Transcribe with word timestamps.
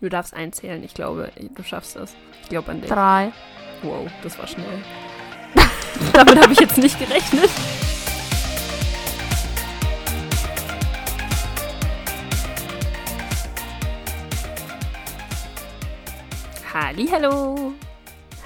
Du 0.00 0.08
darfst 0.08 0.32
einzählen. 0.34 0.82
Ich 0.82 0.94
glaube, 0.94 1.30
du 1.54 1.62
schaffst 1.62 1.96
das. 1.96 2.14
Ich 2.42 2.48
glaube 2.48 2.70
an 2.70 2.80
dich. 2.80 2.90
Drei. 2.90 3.32
Wow, 3.82 4.10
das 4.22 4.38
war 4.38 4.46
schnell. 4.46 4.82
Damit 6.12 6.40
habe 6.40 6.52
ich 6.52 6.60
jetzt 6.60 6.78
nicht 6.78 6.98
gerechnet. 6.98 7.50
Hallo 16.72 17.72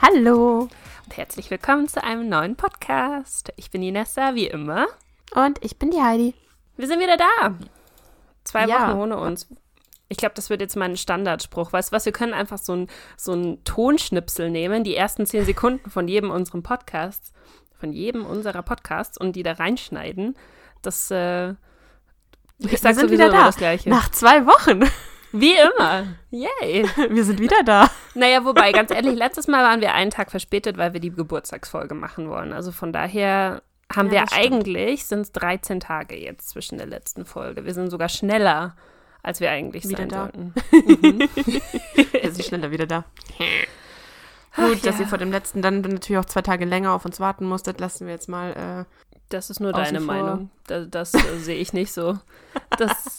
Hallo. 0.00 0.68
und 1.05 1.16
herzlich 1.16 1.50
willkommen 1.50 1.89
zu 1.89 2.02
einem 2.02 2.29
neuen 2.29 2.57
Podcast. 2.57 3.52
Ich 3.57 3.71
bin 3.71 3.82
Inessa, 3.82 4.34
wie 4.34 4.46
immer. 4.46 4.86
Und 5.34 5.62
ich 5.64 5.79
bin 5.79 5.91
die 5.91 6.00
Heidi. 6.00 6.34
Wir 6.77 6.86
sind 6.86 7.00
wieder 7.00 7.16
da. 7.16 7.55
Zwei 8.45 8.66
Ja. 8.66 8.89
Wochen 8.91 8.98
ohne 9.00 9.16
uns. 9.18 9.46
Ich 10.09 10.18
glaube, 10.18 10.34
das 10.34 10.50
wird 10.50 10.61
jetzt 10.61 10.77
mein 10.77 10.96
Standardspruch. 10.96 11.73
Weißt 11.73 11.91
du 11.91 11.96
was? 11.96 12.05
Wir 12.05 12.12
können 12.12 12.34
einfach 12.34 12.59
so 12.59 12.75
ein, 12.75 12.89
so 13.16 13.32
ein 13.32 13.65
Tonschnipsel 13.65 14.51
nehmen, 14.51 14.84
die 14.84 14.95
ersten 14.95 15.27
zehn 15.27 15.45
Sekunden 15.45 15.91
von 15.91 16.09
jedem 16.09 16.30
unserem 16.30 16.62
Podcasts, 16.62 17.33
von 17.79 17.92
jedem 17.92 18.24
unserer 18.27 18.62
Podcasts 18.62 19.19
und 19.19 19.34
die 19.34 19.43
da 19.43 19.52
reinschneiden. 19.52 20.37
Das, 20.82 21.10
äh, 21.10 21.51
ich 22.59 22.80
sag 22.80 22.91
wir 22.91 22.95
sind 22.95 22.96
sowieso 23.09 23.12
wieder 23.12 23.30
da. 23.30 23.45
das 23.46 23.56
Gleiche. 23.56 23.88
Nach 23.88 24.10
zwei 24.10 24.46
Wochen. 24.46 24.84
Wie 25.32 25.55
immer. 25.55 26.07
Yay. 26.30 26.88
Wir 27.10 27.24
sind 27.24 27.41
wieder 27.41 27.65
da. 27.65 27.91
Naja, 28.15 28.45
wobei, 28.45 28.71
ganz 28.71 28.93
ehrlich, 28.93 29.16
letztes 29.16 29.48
Mal 29.48 29.65
waren 29.65 29.80
wir 29.80 29.93
einen 29.93 30.12
Tag 30.12 30.30
verspätet, 30.30 30.77
weil 30.79 30.93
wir 30.93 31.01
die 31.01 31.10
Geburtstagsfolge 31.10 31.96
machen 31.96 32.30
wollen. 32.30 32.52
Also 32.52 32.71
von 32.71 32.93
daher 32.93 33.62
haben 33.93 34.12
Ja, 34.12 34.12
wir 34.12 34.32
eigentlich, 34.32 35.07
sind 35.07 35.23
es 35.23 35.32
13 35.32 35.80
Tage 35.80 36.16
jetzt 36.16 36.51
zwischen 36.51 36.79
der 36.79 36.87
letzten 36.87 37.24
Folge. 37.24 37.65
Wir 37.65 37.74
sind 37.74 37.91
sogar 37.91 38.09
schneller, 38.09 38.77
als 39.24 39.41
wir 39.41 39.51
eigentlich 39.51 39.88
Wieder 39.88 39.98
sein 39.98 40.09
da. 40.09 40.20
sollten. 40.23 40.55
Wir 42.12 42.32
sind 42.32 42.45
schneller 42.45 42.70
wieder 42.70 42.87
da. 42.87 43.05
Ach 44.52 44.69
Gut, 44.69 44.87
dass 44.87 44.96
ja. 44.96 45.02
ihr 45.02 45.09
vor 45.09 45.19
dem 45.19 45.32
letzten 45.32 45.62
dann 45.62 45.80
natürlich 45.80 46.18
auch 46.18 46.26
zwei 46.26 46.43
Tage 46.43 46.65
länger 46.65 46.93
auf 46.93 47.04
uns 47.04 47.18
warten 47.18 47.45
musstet, 47.45 47.80
lassen 47.80 48.07
wir 48.07 48.15
jetzt 48.15 48.29
mal. 48.29 48.87
Das 49.29 49.51
ist 49.51 49.59
nur 49.59 49.73
deine 49.73 50.01
vor. 50.01 50.15
Meinung. 50.15 50.51
Das, 50.66 50.88
das 50.90 51.15
äh, 51.15 51.38
sehe 51.38 51.57
ich 51.57 51.73
nicht 51.73 51.93
so. 51.93 52.18
Das 52.79 53.18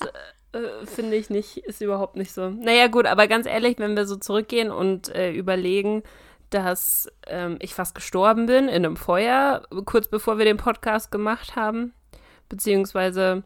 äh, 0.54 0.86
finde 0.86 1.18
ich 1.18 1.30
nicht, 1.30 1.58
ist 1.58 1.82
überhaupt 1.82 2.16
nicht 2.16 2.32
so. 2.32 2.50
Naja, 2.50 2.88
gut, 2.88 3.06
aber 3.06 3.28
ganz 3.28 3.46
ehrlich, 3.46 3.78
wenn 3.80 3.98
wir 3.98 4.06
so 4.06 4.16
zurückgehen 4.16 4.72
und 4.72 5.10
äh, 5.10 5.32
überlegen, 5.32 6.04
dass 6.50 7.10
ähm, 7.28 7.58
ich 7.60 7.74
fast 7.74 7.96
gestorben 7.96 8.46
bin 8.46 8.70
in 8.70 8.86
einem 8.86 8.96
Feuer, 8.96 9.64
kurz 9.86 10.08
bevor 10.08 10.38
wir 10.38 10.46
den 10.46 10.58
Podcast 10.58 11.12
gemacht 11.12 11.56
haben, 11.56 11.94
beziehungsweise, 12.48 13.44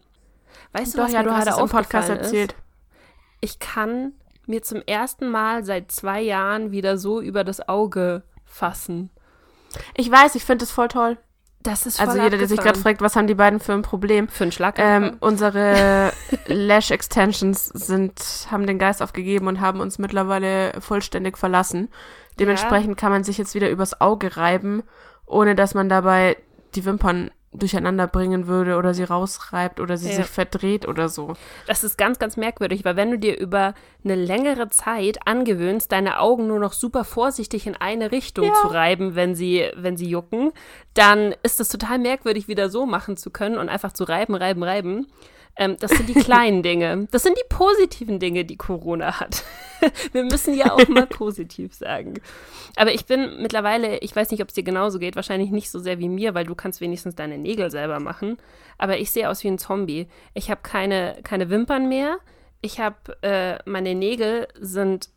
weißt 0.73 0.93
Äh, 0.93 0.97
du, 0.97 1.03
was 1.03 1.11
mir 1.11 1.23
gerade 1.23 1.51
es 1.51 1.57
im 1.57 1.69
Podcast 1.69 2.09
erzählt. 2.09 2.51
ist? 2.53 2.59
Ich 3.41 3.59
kann 3.59 4.13
mir 4.45 4.61
zum 4.63 4.81
ersten 4.85 5.29
Mal 5.29 5.63
seit 5.63 5.91
zwei 5.91 6.21
Jahren 6.21 6.71
wieder 6.71 6.97
so 6.97 7.21
über 7.21 7.43
das 7.43 7.67
Auge 7.69 8.23
fassen. 8.45 9.09
Ich 9.95 10.09
weiß, 10.11 10.35
ich 10.35 10.43
finde 10.43 10.65
es 10.65 10.71
voll 10.71 10.87
toll. 10.87 11.17
Das 11.61 11.85
ist 11.85 11.99
Also 11.99 12.13
voll 12.13 12.23
jeder, 12.23 12.37
der 12.37 12.47
sich 12.47 12.59
gerade 12.59 12.79
fragt, 12.79 13.01
was 13.01 13.15
haben 13.17 13.27
die 13.27 13.35
beiden 13.35 13.59
für 13.59 13.73
ein 13.73 13.81
Problem? 13.81 14.29
für 14.29 14.43
einen 14.45 14.51
Schlag. 14.53 14.79
Ähm, 14.79 15.17
unsere 15.19 16.11
Lash 16.47 16.89
Extensions 16.89 17.65
sind, 17.67 18.47
haben 18.49 18.65
den 18.65 18.79
Geist 18.79 19.01
aufgegeben 19.03 19.47
und 19.47 19.59
haben 19.59 19.81
uns 19.81 19.99
mittlerweile 19.99 20.71
vollständig 20.79 21.37
verlassen. 21.37 21.89
Dementsprechend 22.39 22.95
kann 22.97 23.11
man 23.11 23.25
sich 23.25 23.37
jetzt 23.37 23.55
wieder 23.55 23.69
übers 23.69 23.99
Auge 23.99 24.37
reiben, 24.37 24.83
ohne 25.25 25.53
dass 25.53 25.73
man 25.73 25.89
dabei 25.89 26.37
die 26.75 26.85
Wimpern 26.85 27.29
durcheinander 27.51 28.05
bringen 28.07 28.45
würde 28.47 28.75
oder 28.77 28.93
sie 28.93 29.03
rausreibt 29.03 29.79
oder 29.79 29.97
sie 29.97 30.09
Ja. 30.09 30.15
sich 30.17 30.25
verdreht 30.27 30.87
oder 30.87 31.09
so. 31.09 31.33
Das 31.65 31.83
ist 31.83 31.97
ganz, 31.97 32.19
ganz 32.19 32.37
merkwürdig, 32.37 32.85
weil 32.85 32.95
wenn 32.95 33.09
du 33.11 33.17
dir 33.17 33.39
über 33.39 33.73
eine 34.03 34.15
längere 34.15 34.69
Zeit 34.69 35.17
angewöhnst, 35.25 35.91
deine 35.91 36.19
Augen 36.19 36.45
nur 36.47 36.59
noch 36.59 36.73
super 36.73 37.03
vorsichtig 37.03 37.65
in 37.65 37.75
eine 37.75 38.11
Richtung 38.11 38.45
Ja. 38.45 38.53
zu 38.61 38.67
reiben, 38.67 39.15
wenn 39.15 39.33
sie, 39.33 39.65
wenn 39.75 39.97
sie 39.97 40.07
jucken, 40.09 40.51
dann 40.93 41.33
ist 41.41 41.59
es 41.59 41.69
total 41.69 41.97
merkwürdig, 41.97 42.47
wieder 42.47 42.69
so 42.69 42.85
machen 42.85 43.17
zu 43.17 43.31
können 43.31 43.57
und 43.57 43.67
einfach 43.67 43.93
zu 43.93 44.03
reiben, 44.03 44.35
reiben, 44.35 44.63
reiben. 44.63 45.07
Ähm, 45.55 45.75
das 45.79 45.91
sind 45.91 46.09
die 46.09 46.13
kleinen 46.13 46.63
Dinge. 46.63 47.07
Das 47.11 47.23
sind 47.23 47.37
die 47.37 47.47
positiven 47.49 48.19
Dinge, 48.19 48.45
die 48.45 48.57
Corona 48.57 49.19
hat. 49.19 49.43
Wir 50.11 50.23
müssen 50.23 50.53
ja 50.53 50.73
auch 50.73 50.87
mal 50.87 51.07
positiv 51.07 51.73
sagen. 51.73 52.15
Aber 52.75 52.93
ich 52.93 53.05
bin 53.05 53.41
mittlerweile, 53.41 53.97
ich 53.99 54.15
weiß 54.15 54.31
nicht, 54.31 54.41
ob 54.41 54.49
es 54.49 54.53
dir 54.53 54.63
genauso 54.63 54.99
geht, 54.99 55.15
wahrscheinlich 55.15 55.51
nicht 55.51 55.69
so 55.69 55.79
sehr 55.79 55.99
wie 55.99 56.09
mir, 56.09 56.33
weil 56.33 56.45
du 56.45 56.55
kannst 56.55 56.81
wenigstens 56.81 57.15
deine 57.15 57.37
Nägel 57.37 57.71
selber 57.71 57.99
machen. 57.99 58.37
Aber 58.77 58.97
ich 58.97 59.11
sehe 59.11 59.29
aus 59.29 59.43
wie 59.43 59.49
ein 59.49 59.57
Zombie. 59.57 60.07
Ich 60.33 60.49
habe 60.49 60.61
keine, 60.61 61.19
keine 61.23 61.49
Wimpern 61.49 61.89
mehr. 61.89 62.19
Ich 62.61 62.79
habe, 62.79 63.17
äh, 63.21 63.57
meine 63.65 63.95
Nägel 63.95 64.47
sind, 64.59 65.09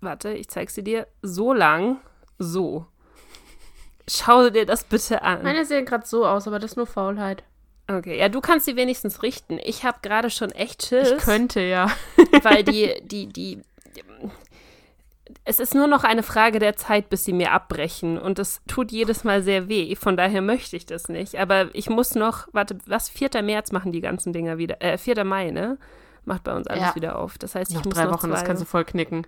warte, 0.00 0.32
ich 0.32 0.48
zeig 0.48 0.70
sie 0.70 0.84
dir, 0.84 1.06
so 1.22 1.52
lang, 1.52 1.98
so. 2.38 2.86
Schau 4.08 4.50
dir 4.50 4.66
das 4.66 4.84
bitte 4.84 5.22
an. 5.22 5.42
Meine 5.42 5.64
sehen 5.64 5.84
gerade 5.84 6.06
so 6.06 6.26
aus, 6.26 6.46
aber 6.46 6.58
das 6.58 6.72
ist 6.72 6.76
nur 6.76 6.86
Faulheit. 6.86 7.44
Okay, 7.88 8.18
ja, 8.18 8.28
du 8.28 8.40
kannst 8.40 8.66
sie 8.66 8.76
wenigstens 8.76 9.22
richten. 9.22 9.58
Ich 9.62 9.84
habe 9.84 9.98
gerade 10.02 10.30
schon 10.30 10.50
echt 10.52 10.86
Schiss 10.86 11.10
Ich 11.12 11.18
könnte 11.18 11.60
ja. 11.60 11.90
weil 12.42 12.62
die, 12.64 12.94
die, 13.02 13.26
die, 13.26 13.60
es 15.44 15.58
ist 15.58 15.74
nur 15.74 15.88
noch 15.88 16.04
eine 16.04 16.22
Frage 16.22 16.58
der 16.60 16.76
Zeit, 16.76 17.10
bis 17.10 17.24
sie 17.24 17.32
mir 17.32 17.50
abbrechen 17.52 18.18
und 18.18 18.38
das 18.38 18.60
tut 18.68 18.92
jedes 18.92 19.24
Mal 19.24 19.42
sehr 19.42 19.68
weh. 19.68 19.94
Von 19.96 20.16
daher 20.16 20.40
möchte 20.42 20.76
ich 20.76 20.86
das 20.86 21.08
nicht. 21.08 21.38
Aber 21.40 21.74
ich 21.74 21.90
muss 21.90 22.14
noch, 22.14 22.46
warte, 22.52 22.78
was, 22.86 23.08
4. 23.08 23.42
März 23.42 23.72
machen 23.72 23.90
die 23.92 24.00
ganzen 24.00 24.32
Dinger 24.32 24.58
wieder, 24.58 24.80
äh, 24.80 24.96
4. 24.96 25.24
Mai, 25.24 25.50
ne? 25.50 25.76
Macht 26.24 26.44
bei 26.44 26.54
uns 26.54 26.68
alles 26.68 26.82
Ja. 26.82 26.94
wieder 26.94 27.18
auf. 27.18 27.36
Das 27.38 27.56
heißt, 27.56 27.72
ich 27.72 27.78
Noch 27.78 27.84
muss 27.86 27.94
drei 27.94 28.04
noch 28.04 28.12
Wochen, 28.12 28.28
zwei, 28.28 28.34
das 28.36 28.44
kannst 28.44 28.62
du 28.62 28.66
voll 28.66 28.84
knicken. 28.84 29.26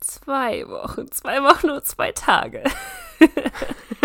zwei 0.00 0.68
Wochen, 0.68 1.10
zwei 1.10 1.42
Wochen 1.42 1.68
nur 1.68 1.82
zwei 1.82 2.12
Tage. 2.12 2.62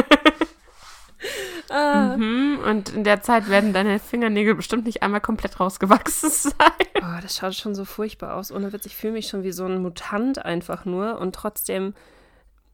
ah. 1.72 2.16
Mhm. 2.18 2.60
Und 2.66 2.90
in 2.90 3.04
der 3.04 3.22
Zeit 3.22 3.50
werden 3.50 3.74
deine 3.74 4.00
Fingernägel 4.00 4.56
bestimmt 4.56 4.86
nicht 4.86 5.04
einmal 5.04 5.22
komplett 5.22 5.60
rausgewachsen 5.60 6.30
sein. 6.32 6.56
Oh, 6.98 7.22
das 7.22 7.38
schaut 7.38 7.56
schon 7.56 7.76
so 7.76 7.86
furchtbar 7.86 8.36
aus. 8.36 8.52
Ohne 8.52 8.74
Witz, 8.74 8.86
ich 8.86 8.96
fühle 8.96 9.14
mich 9.14 9.28
schon 9.28 9.44
wie 9.44 9.52
so 9.52 9.66
ein 9.66 9.82
Mutant 9.82 10.44
einfach 10.46 10.86
nur. 10.86 11.20
Und 11.20 11.36
trotzdem, 11.36 11.94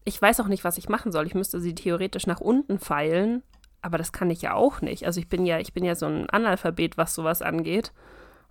ich 0.03 0.21
weiß 0.21 0.39
auch 0.39 0.47
nicht, 0.47 0.63
was 0.63 0.77
ich 0.77 0.89
machen 0.89 1.11
soll. 1.11 1.27
Ich 1.27 1.35
müsste 1.35 1.59
sie 1.59 1.75
theoretisch 1.75 2.27
nach 2.27 2.41
unten 2.41 2.79
feilen, 2.79 3.43
aber 3.81 3.97
das 3.97 4.11
kann 4.11 4.29
ich 4.29 4.41
ja 4.41 4.53
auch 4.53 4.81
nicht. 4.81 5.05
Also 5.05 5.19
ich 5.19 5.29
bin 5.29 5.45
ja, 5.45 5.59
ich 5.59 5.73
bin 5.73 5.85
ja 5.85 5.95
so 5.95 6.07
ein 6.07 6.29
Analphabet, 6.29 6.97
was 6.97 7.13
sowas 7.13 7.41
angeht. 7.41 7.91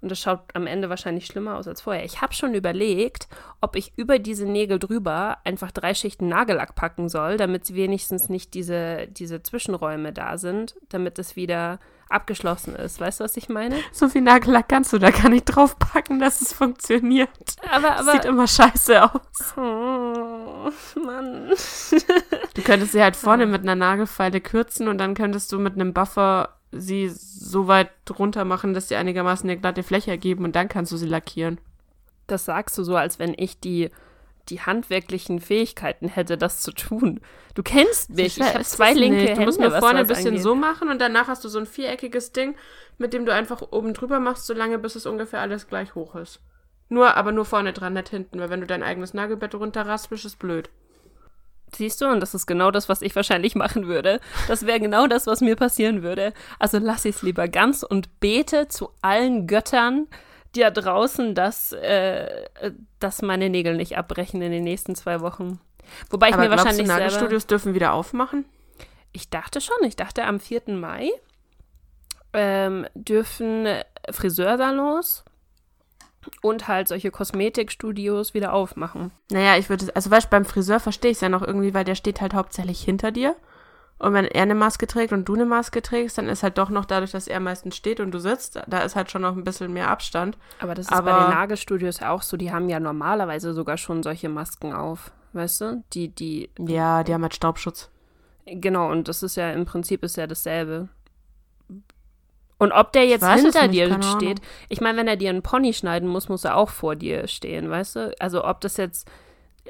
Und 0.02 0.10
das 0.10 0.20
schaut 0.20 0.40
am 0.54 0.66
Ende 0.66 0.90
wahrscheinlich 0.90 1.26
schlimmer 1.26 1.56
aus 1.56 1.66
als 1.66 1.80
vorher. 1.80 2.04
Ich 2.04 2.20
habe 2.20 2.34
schon 2.34 2.54
überlegt, 2.54 3.28
ob 3.60 3.76
ich 3.76 3.92
über 3.96 4.18
diese 4.18 4.44
Nägel 4.44 4.78
drüber 4.78 5.38
einfach 5.44 5.72
drei 5.72 5.94
Schichten 5.94 6.28
Nagellack 6.28 6.74
packen 6.74 7.08
soll, 7.08 7.38
damit 7.38 7.74
wenigstens 7.74 8.28
nicht 8.28 8.54
diese, 8.54 9.06
diese 9.08 9.42
Zwischenräume 9.42 10.12
da 10.12 10.36
sind, 10.36 10.76
damit 10.90 11.18
es 11.18 11.34
wieder 11.34 11.80
abgeschlossen 12.08 12.76
ist. 12.76 13.00
Weißt 13.00 13.20
du, 13.20 13.24
was 13.24 13.36
ich 13.36 13.48
meine? 13.48 13.76
So 13.92 14.08
viel 14.08 14.22
Nagellack 14.22 14.68
kannst 14.68 14.92
du 14.92 14.98
da 14.98 15.10
gar 15.10 15.28
nicht 15.28 15.44
draufpacken, 15.44 16.20
dass 16.20 16.40
es 16.40 16.52
funktioniert. 16.52 17.28
Aber, 17.70 17.96
aber. 17.96 18.12
Sieht 18.12 18.24
immer 18.26 18.46
scheiße 18.46 19.02
aus. 19.02 19.56
Oh, 19.56 20.70
Mann. 21.00 21.52
Du 22.54 22.62
könntest 22.62 22.92
sie 22.92 23.02
halt 23.02 23.16
vorne 23.16 23.46
mit 23.46 23.62
einer 23.62 23.74
Nagelfeile 23.74 24.40
kürzen 24.40 24.88
und 24.88 24.98
dann 24.98 25.14
könntest 25.14 25.50
du 25.52 25.58
mit 25.58 25.74
einem 25.74 25.92
Buffer 25.92 26.56
sie 26.80 27.08
so 27.08 27.66
weit 27.68 27.90
runter 28.18 28.44
machen, 28.44 28.74
dass 28.74 28.88
sie 28.88 28.96
einigermaßen 28.96 29.48
eine 29.48 29.58
glatte 29.58 29.82
Fläche 29.82 30.10
ergeben 30.10 30.44
und 30.44 30.56
dann 30.56 30.68
kannst 30.68 30.92
du 30.92 30.96
sie 30.96 31.06
lackieren. 31.06 31.58
Das 32.26 32.44
sagst 32.44 32.76
du 32.78 32.82
so, 32.82 32.96
als 32.96 33.18
wenn 33.18 33.34
ich 33.36 33.60
die, 33.60 33.90
die 34.48 34.60
handwerklichen 34.60 35.40
Fähigkeiten 35.40 36.08
hätte, 36.08 36.36
das 36.36 36.60
zu 36.60 36.72
tun. 36.72 37.20
Du 37.54 37.62
kennst 37.62 38.10
mich. 38.10 38.38
Ich 38.38 38.42
habe 38.42 38.60
Ist 38.60 38.72
zwei 38.72 38.92
linke 38.92 39.16
nicht. 39.16 39.28
Hände. 39.28 39.40
Du 39.40 39.46
musst 39.46 39.60
nur 39.60 39.72
was 39.72 39.80
vorne 39.80 40.00
ein 40.00 40.06
bisschen 40.06 40.28
angeht. 40.28 40.42
so 40.42 40.54
machen 40.54 40.88
und 40.88 41.00
danach 41.00 41.28
hast 41.28 41.44
du 41.44 41.48
so 41.48 41.58
ein 41.58 41.66
viereckiges 41.66 42.32
Ding, 42.32 42.56
mit 42.98 43.12
dem 43.12 43.26
du 43.26 43.32
einfach 43.32 43.62
oben 43.70 43.94
drüber 43.94 44.20
machst, 44.20 44.46
solange 44.46 44.78
bis 44.78 44.96
es 44.96 45.06
ungefähr 45.06 45.40
alles 45.40 45.68
gleich 45.68 45.94
hoch 45.94 46.14
ist. 46.16 46.40
Nur, 46.88 47.16
aber 47.16 47.32
nur 47.32 47.44
vorne 47.44 47.72
dran, 47.72 47.94
nicht 47.94 48.08
hinten, 48.10 48.38
weil 48.38 48.50
wenn 48.50 48.60
du 48.60 48.66
dein 48.66 48.82
eigenes 48.82 49.14
Nagelbett 49.14 49.54
runterraspelst, 49.54 50.24
ist 50.24 50.38
blöd. 50.38 50.70
Siehst 51.74 52.00
du, 52.00 52.06
und 52.06 52.20
das 52.20 52.34
ist 52.34 52.46
genau 52.46 52.70
das, 52.70 52.88
was 52.88 53.02
ich 53.02 53.14
wahrscheinlich 53.16 53.54
machen 53.54 53.86
würde. 53.86 54.20
Das 54.48 54.66
wäre 54.66 54.80
genau 54.80 55.06
das, 55.06 55.26
was 55.26 55.40
mir 55.40 55.56
passieren 55.56 56.02
würde. 56.02 56.32
Also 56.58 56.78
lass 56.78 57.04
ich 57.04 57.16
es 57.16 57.22
lieber 57.22 57.48
ganz 57.48 57.82
und 57.82 58.20
bete 58.20 58.68
zu 58.68 58.90
allen 59.02 59.46
Göttern, 59.46 60.06
die 60.54 60.60
da 60.60 60.70
draußen, 60.70 61.34
dass, 61.34 61.72
äh, 61.72 62.44
dass 62.98 63.20
meine 63.22 63.50
Nägel 63.50 63.76
nicht 63.76 63.98
abbrechen 63.98 64.40
in 64.42 64.52
den 64.52 64.64
nächsten 64.64 64.94
zwei 64.94 65.20
Wochen. 65.20 65.60
Wobei 66.10 66.28
ich 66.28 66.34
aber 66.34 66.44
mir 66.44 66.48
glaubst 66.48 66.64
wahrscheinlich 66.64 66.86
du, 66.86 66.92
selber... 66.92 67.04
Nagelstudios 67.04 67.46
dürfen 67.46 67.74
wieder 67.74 67.92
aufmachen? 67.92 68.44
Ich 69.12 69.28
dachte 69.30 69.60
schon, 69.60 69.76
ich 69.84 69.96
dachte 69.96 70.24
am 70.24 70.40
4. 70.40 70.62
Mai 70.68 71.10
ähm, 72.32 72.86
dürfen 72.94 73.66
Friseursalons 74.10 75.24
und 76.42 76.68
halt 76.68 76.88
solche 76.88 77.10
Kosmetikstudios 77.10 78.34
wieder 78.34 78.52
aufmachen. 78.52 79.10
Naja, 79.30 79.56
ich 79.56 79.68
würde, 79.68 79.94
also 79.94 80.10
weißt 80.10 80.26
du, 80.26 80.30
beim 80.30 80.44
Friseur 80.44 80.80
verstehe 80.80 81.10
ich 81.10 81.16
es 81.16 81.20
ja 81.20 81.28
noch 81.28 81.42
irgendwie, 81.42 81.74
weil 81.74 81.84
der 81.84 81.94
steht 81.94 82.20
halt 82.20 82.34
hauptsächlich 82.34 82.80
hinter 82.80 83.10
dir. 83.10 83.36
Und 83.98 84.12
wenn 84.12 84.26
er 84.26 84.42
eine 84.42 84.54
Maske 84.54 84.86
trägt 84.86 85.12
und 85.12 85.24
du 85.26 85.34
eine 85.34 85.46
Maske 85.46 85.80
trägst, 85.80 86.18
dann 86.18 86.28
ist 86.28 86.42
halt 86.42 86.58
doch 86.58 86.68
noch 86.68 86.84
dadurch, 86.84 87.12
dass 87.12 87.28
er 87.28 87.40
meistens 87.40 87.76
steht 87.76 87.98
und 87.98 88.10
du 88.10 88.18
sitzt, 88.18 88.60
da 88.66 88.80
ist 88.80 88.94
halt 88.94 89.10
schon 89.10 89.22
noch 89.22 89.34
ein 89.34 89.44
bisschen 89.44 89.72
mehr 89.72 89.88
Abstand. 89.88 90.36
Aber 90.58 90.74
das 90.74 90.86
ist 90.86 90.92
Aber 90.92 91.12
bei 91.12 91.18
den 91.20 91.30
Nagelstudios 91.30 92.02
auch 92.02 92.20
so, 92.20 92.36
die 92.36 92.52
haben 92.52 92.68
ja 92.68 92.78
normalerweise 92.78 93.54
sogar 93.54 93.78
schon 93.78 94.02
solche 94.02 94.28
Masken 94.28 94.74
auf, 94.74 95.12
weißt 95.32 95.60
du? 95.62 95.84
Die, 95.94 96.08
die. 96.08 96.50
Ja, 96.58 97.04
die 97.04 97.14
haben 97.14 97.22
halt 97.22 97.34
Staubschutz. 97.34 97.90
Genau, 98.44 98.90
und 98.90 99.08
das 99.08 99.22
ist 99.22 99.36
ja 99.36 99.50
im 99.50 99.64
Prinzip 99.64 100.04
ist 100.04 100.16
ja 100.16 100.26
dasselbe. 100.26 100.88
Und 102.58 102.72
ob 102.72 102.92
der 102.92 103.06
jetzt 103.06 103.26
hinter 103.26 103.68
dir 103.68 103.98
steht, 104.02 104.40
ich 104.68 104.80
meine, 104.80 104.98
wenn 104.98 105.08
er 105.08 105.16
dir 105.16 105.30
einen 105.30 105.42
Pony 105.42 105.74
schneiden 105.74 106.08
muss, 106.08 106.28
muss 106.28 106.44
er 106.44 106.56
auch 106.56 106.70
vor 106.70 106.96
dir 106.96 107.28
stehen, 107.28 107.68
weißt 107.70 107.96
du? 107.96 108.14
Also 108.18 108.44
ob 108.44 108.60
das 108.62 108.78
jetzt, 108.78 109.08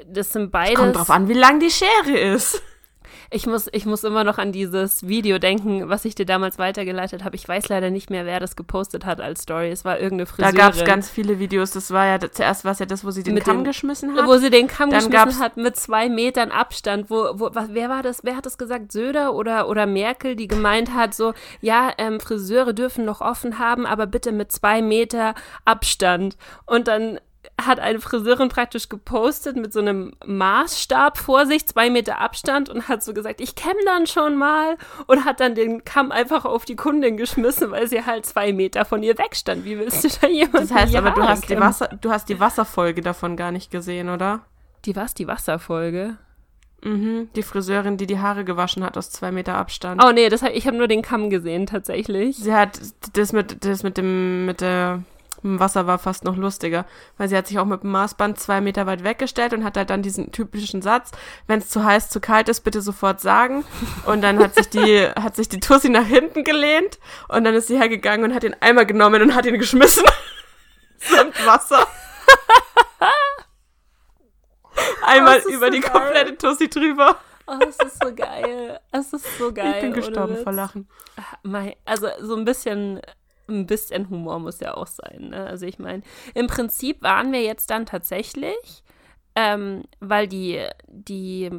das 0.05 0.31
sind 0.31 0.51
beides. 0.51 0.75
Kommt 0.75 0.95
drauf 0.95 1.09
an, 1.09 1.27
wie 1.27 1.33
lang 1.33 1.59
die 1.59 1.69
Schere 1.71 2.17
ist. 2.17 2.61
Ich 3.29 3.47
muss, 3.47 3.67
ich 3.71 3.85
muss 3.85 4.03
immer 4.03 4.23
noch 4.23 4.37
an 4.37 4.51
dieses 4.51 5.07
Video 5.07 5.39
denken, 5.39 5.89
was 5.89 6.05
ich 6.05 6.15
dir 6.15 6.25
damals 6.25 6.57
weitergeleitet 6.57 7.23
habe. 7.23 7.35
Ich 7.35 7.47
weiß 7.47 7.69
leider 7.69 7.89
nicht 7.89 8.09
mehr, 8.09 8.25
wer 8.25 8.39
das 8.39 8.55
gepostet 8.55 9.05
hat 9.05 9.21
als 9.21 9.41
Story. 9.41 9.69
Es 9.69 9.85
war 9.85 9.99
irgendeine 9.99 10.25
Friseurin. 10.25 10.55
Da 10.55 10.61
gab 10.61 10.73
es 10.73 10.85
ganz 10.85 11.09
viele 11.09 11.39
Videos. 11.39 11.71
Das 11.71 11.91
war 11.91 12.05
ja, 12.05 12.19
zuerst 12.19 12.65
war 12.65 12.71
es 12.71 12.79
ja 12.79 12.85
das, 12.85 13.03
wo 13.03 13.11
sie 13.11 13.23
den 13.23 13.33
mit 13.33 13.45
Kamm 13.45 13.57
den, 13.57 13.63
geschmissen 13.65 14.15
hat. 14.15 14.25
Wo 14.25 14.37
sie 14.37 14.49
den 14.49 14.67
Kamm 14.67 14.89
Dann 14.89 15.09
geschmissen 15.09 15.41
hat 15.41 15.57
mit 15.57 15.75
zwei 15.75 16.09
Metern 16.09 16.51
Abstand. 16.51 17.09
Wo, 17.09 17.29
wo, 17.33 17.49
was, 17.53 17.67
wer 17.71 17.89
war 17.89 18.03
das? 18.03 18.21
Wer 18.23 18.35
hat 18.35 18.45
das 18.45 18.57
gesagt? 18.57 18.91
Söder 18.91 19.33
oder, 19.33 19.67
oder 19.67 19.85
Merkel, 19.85 20.35
die 20.35 20.47
gemeint 20.47 20.93
hat, 20.93 21.13
so, 21.13 21.33
ja, 21.61 21.91
ähm, 21.97 22.19
Friseure 22.19 22.73
dürfen 22.73 23.05
noch 23.05 23.21
offen 23.21 23.59
haben, 23.59 23.85
aber 23.85 24.07
bitte 24.07 24.31
mit 24.31 24.51
zwei 24.51 24.81
Meter 24.81 25.33
Abstand. 25.65 26.37
Und 26.65 26.87
dann 26.87 27.19
hat 27.59 27.79
eine 27.79 27.99
Friseurin 27.99 28.49
praktisch 28.49 28.89
gepostet 28.89 29.55
mit 29.55 29.73
so 29.73 29.79
einem 29.79 30.13
Maßstab 30.25 31.17
vor 31.17 31.45
sich, 31.45 31.65
zwei 31.67 31.89
Meter 31.89 32.19
Abstand 32.19 32.69
und 32.69 32.87
hat 32.87 33.03
so 33.03 33.13
gesagt, 33.13 33.41
ich 33.41 33.55
kämme 33.55 33.79
dann 33.85 34.07
schon 34.07 34.35
mal 34.35 34.77
und 35.07 35.25
hat 35.25 35.39
dann 35.39 35.55
den 35.55 35.83
Kamm 35.83 36.11
einfach 36.11 36.45
auf 36.45 36.65
die 36.65 36.75
Kundin 36.75 37.17
geschmissen, 37.17 37.71
weil 37.71 37.87
sie 37.87 38.05
halt 38.05 38.25
zwei 38.25 38.53
Meter 38.53 38.85
von 38.85 39.03
ihr 39.03 39.17
wegstand. 39.17 39.65
Wie 39.65 39.77
willst 39.77 40.03
du 40.03 40.09
da 40.21 40.27
jemanden 40.27 40.67
Das 40.67 40.71
heißt 40.71 40.95
aber, 40.95 41.11
du 41.11 41.23
hast, 41.23 41.49
die 41.49 41.59
Wasser, 41.59 41.89
du 42.01 42.11
hast 42.11 42.29
die 42.29 42.39
Wasserfolge 42.39 43.01
davon 43.01 43.35
gar 43.35 43.51
nicht 43.51 43.71
gesehen, 43.71 44.09
oder? 44.09 44.41
Die 44.85 44.95
was? 44.95 45.13
Die 45.13 45.27
Wasserfolge? 45.27 46.17
Mhm, 46.83 47.29
die 47.35 47.41
Friseurin, 47.41 47.97
die 47.97 48.05
die 48.05 48.19
Haare 48.19 48.45
gewaschen 48.45 48.83
hat 48.83 48.97
aus 48.97 49.09
zwei 49.09 49.31
Meter 49.31 49.55
Abstand. 49.55 50.03
Oh 50.03 50.11
nee, 50.11 50.29
das, 50.29 50.43
ich 50.43 50.67
habe 50.67 50.77
nur 50.77 50.87
den 50.87 51.01
Kamm 51.01 51.29
gesehen, 51.29 51.65
tatsächlich. 51.65 52.37
Sie 52.37 52.53
hat 52.53 52.79
das 53.13 53.33
mit, 53.33 53.65
das 53.65 53.81
mit 53.81 53.97
dem, 53.97 54.45
mit 54.45 54.61
der 54.61 55.03
im 55.47 55.59
Wasser 55.59 55.87
war 55.87 55.97
fast 55.97 56.23
noch 56.23 56.35
lustiger, 56.35 56.85
weil 57.17 57.27
sie 57.29 57.37
hat 57.37 57.47
sich 57.47 57.57
auch 57.57 57.65
mit 57.65 57.83
dem 57.83 57.91
Maßband 57.91 58.39
zwei 58.39 58.61
Meter 58.61 58.85
weit 58.85 59.03
weggestellt 59.03 59.53
und 59.53 59.63
hat 59.63 59.77
halt 59.77 59.89
dann 59.89 60.01
diesen 60.01 60.31
typischen 60.31 60.81
Satz, 60.81 61.11
wenn 61.47 61.59
es 61.59 61.69
zu 61.69 61.83
heiß, 61.83 62.09
zu 62.09 62.19
kalt 62.19 62.49
ist, 62.49 62.61
bitte 62.61 62.81
sofort 62.81 63.21
sagen. 63.21 63.65
Und 64.05 64.21
dann 64.21 64.39
hat 64.39 64.55
sich 64.55 64.69
die, 64.69 65.07
hat 65.15 65.35
sich 65.35 65.49
die 65.49 65.59
Tussi 65.59 65.89
nach 65.89 66.05
hinten 66.05 66.43
gelehnt 66.43 66.99
und 67.29 67.43
dann 67.43 67.55
ist 67.55 67.67
sie 67.67 67.77
hergegangen 67.77 68.29
und 68.29 68.35
hat 68.35 68.43
den 68.43 68.61
Eimer 68.61 68.85
genommen 68.85 69.21
und 69.21 69.33
hat 69.35 69.45
ihn 69.45 69.57
geschmissen. 69.57 70.05
Samt 70.97 71.45
Wasser. 71.45 71.87
Einmal 75.03 75.41
oh, 75.45 75.49
über 75.49 75.69
die 75.69 75.79
geil. 75.79 75.91
komplette 75.91 76.37
Tussi 76.37 76.69
drüber. 76.69 77.17
Oh, 77.47 77.57
es 77.61 77.77
ist 77.77 78.03
so 78.03 78.13
geil. 78.13 78.79
Es 78.91 79.13
ist 79.13 79.37
so 79.37 79.53
geil. 79.53 79.75
Ich 79.75 79.81
bin 79.81 79.93
gestorben 79.93 80.35
vor 80.43 80.51
Lachen. 80.51 80.89
Also 81.85 82.09
so 82.19 82.35
ein 82.35 82.43
bisschen 82.43 83.01
ein 83.47 83.65
bisschen 83.65 84.09
Humor 84.09 84.39
muss 84.39 84.59
ja 84.59 84.75
auch 84.75 84.87
sein. 84.87 85.29
Ne? 85.29 85.45
Also 85.45 85.65
ich 85.65 85.79
meine, 85.79 86.03
im 86.33 86.47
Prinzip 86.47 87.01
waren 87.01 87.31
wir 87.31 87.41
jetzt 87.41 87.69
dann 87.69 87.85
tatsächlich, 87.85 88.83
ähm, 89.35 89.83
weil 89.99 90.27
die, 90.27 90.65
die 90.87 91.51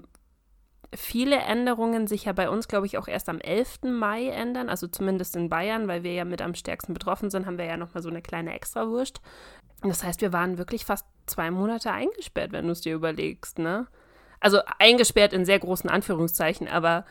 viele 0.95 1.37
Änderungen 1.37 2.07
sich 2.07 2.25
ja 2.25 2.33
bei 2.33 2.49
uns, 2.49 2.69
glaube 2.69 2.87
ich, 2.87 2.99
auch 2.99 3.09
erst 3.09 3.29
am 3.29 3.41
11. 3.41 3.83
Mai 3.85 4.29
ändern, 4.29 4.69
also 4.69 4.87
zumindest 4.87 5.37
in 5.37 5.49
Bayern, 5.49 5.89
weil 5.89 6.03
wir 6.03 6.13
ja 6.13 6.25
mit 6.25 6.43
am 6.43 6.55
stärksten 6.55 6.95
betroffen 6.95 7.31
sind, 7.31 7.47
haben 7.47 7.59
wir 7.59 7.67
ja 7.67 7.77
nochmal 7.77 8.03
so 8.03 8.09
eine 8.09 8.23
kleine 8.23 8.55
Extrawurst. 8.55 9.21
Das 9.83 10.03
heißt, 10.03 10.21
wir 10.23 10.33
waren 10.33 10.59
wirklich 10.59 10.85
fast 10.85 11.07
zwei 11.27 11.51
Monate 11.51 11.93
eingesperrt, 11.93 12.53
wenn 12.53 12.67
du 12.67 12.73
es 12.73 12.81
dir 12.81 12.95
überlegst, 12.95 13.59
ne? 13.59 13.87
Also 14.41 14.61
eingesperrt 14.79 15.33
in 15.33 15.45
sehr 15.45 15.59
großen 15.59 15.91
Anführungszeichen, 15.91 16.69
aber 16.69 17.05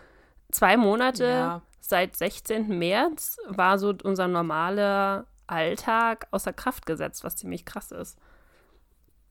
zwei 0.52 0.78
Monate 0.78 1.26
ja 1.26 1.62
seit 1.88 2.16
16. 2.16 2.78
März 2.78 3.38
war 3.48 3.80
so 3.80 3.94
unser 4.04 4.28
normaler 4.28 5.26
Alltag 5.48 6.28
außer 6.32 6.54
Kraft 6.54 6.86
gesetzt, 6.86 7.24
was 7.24 7.38
ziemlich 7.38 7.66
krass 7.66 7.92
ist. 7.92 8.18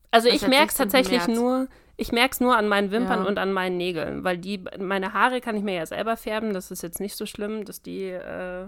Also 0.09 0.29
ich 0.29 0.47
merke 0.47 0.69
es 0.69 0.75
tatsächlich 0.75 1.27
März. 1.27 1.39
nur, 1.39 1.67
ich 1.97 2.11
merke 2.11 2.33
es 2.33 2.39
nur 2.39 2.57
an 2.57 2.67
meinen 2.67 2.91
Wimpern 2.91 3.23
ja. 3.23 3.27
und 3.27 3.37
an 3.37 3.53
meinen 3.53 3.77
Nägeln, 3.77 4.23
weil 4.23 4.37
die, 4.37 4.63
meine 4.79 5.13
Haare 5.13 5.41
kann 5.41 5.55
ich 5.55 5.63
mir 5.63 5.75
ja 5.75 5.85
selber 5.85 6.17
färben, 6.17 6.53
das 6.53 6.71
ist 6.71 6.81
jetzt 6.81 6.99
nicht 6.99 7.15
so 7.15 7.25
schlimm, 7.25 7.65
dass 7.65 7.81
die, 7.81 8.05
äh, 8.09 8.67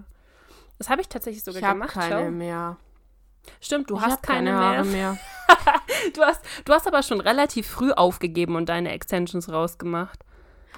das 0.77 0.89
habe 0.89 1.01
ich 1.01 1.09
tatsächlich 1.09 1.43
sogar 1.43 1.61
ich 1.61 1.67
gemacht. 1.67 1.91
Ich 1.91 1.95
habe 1.95 2.09
keine 2.09 2.25
Schau. 2.25 2.31
mehr. 2.31 2.77
Stimmt, 3.61 3.89
du 3.89 3.95
ich 3.95 4.01
hast 4.01 4.21
keine, 4.21 4.51
keine 4.51 4.59
Haare 4.59 4.85
mehr. 4.85 5.13
mehr. 5.13 5.19
du, 6.13 6.21
hast, 6.21 6.45
du 6.65 6.73
hast 6.73 6.85
aber 6.85 7.01
schon 7.01 7.21
relativ 7.21 7.67
früh 7.67 7.91
aufgegeben 7.91 8.55
und 8.55 8.69
deine 8.69 8.91
Extensions 8.91 9.51
rausgemacht. 9.51 10.23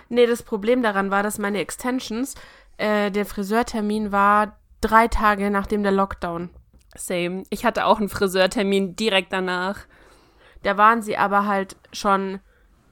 Nee, 0.09 0.25
das 0.25 0.43
Problem 0.43 0.81
daran 0.83 1.11
war, 1.11 1.23
dass 1.23 1.37
meine 1.37 1.59
Extensions 1.59 2.35
äh, 2.77 3.11
der 3.11 3.25
Friseurtermin 3.25 4.11
war 4.11 4.57
drei 4.81 5.07
Tage 5.07 5.49
nachdem 5.51 5.83
der 5.83 5.91
Lockdown. 5.91 6.49
Same. 6.95 7.43
Ich 7.49 7.63
hatte 7.63 7.85
auch 7.85 7.99
einen 7.99 8.09
Friseurtermin 8.09 8.95
direkt 8.95 9.31
danach. 9.31 9.85
Da 10.63 10.77
waren 10.77 11.01
sie 11.01 11.17
aber 11.17 11.47
halt 11.47 11.75
schon 11.93 12.39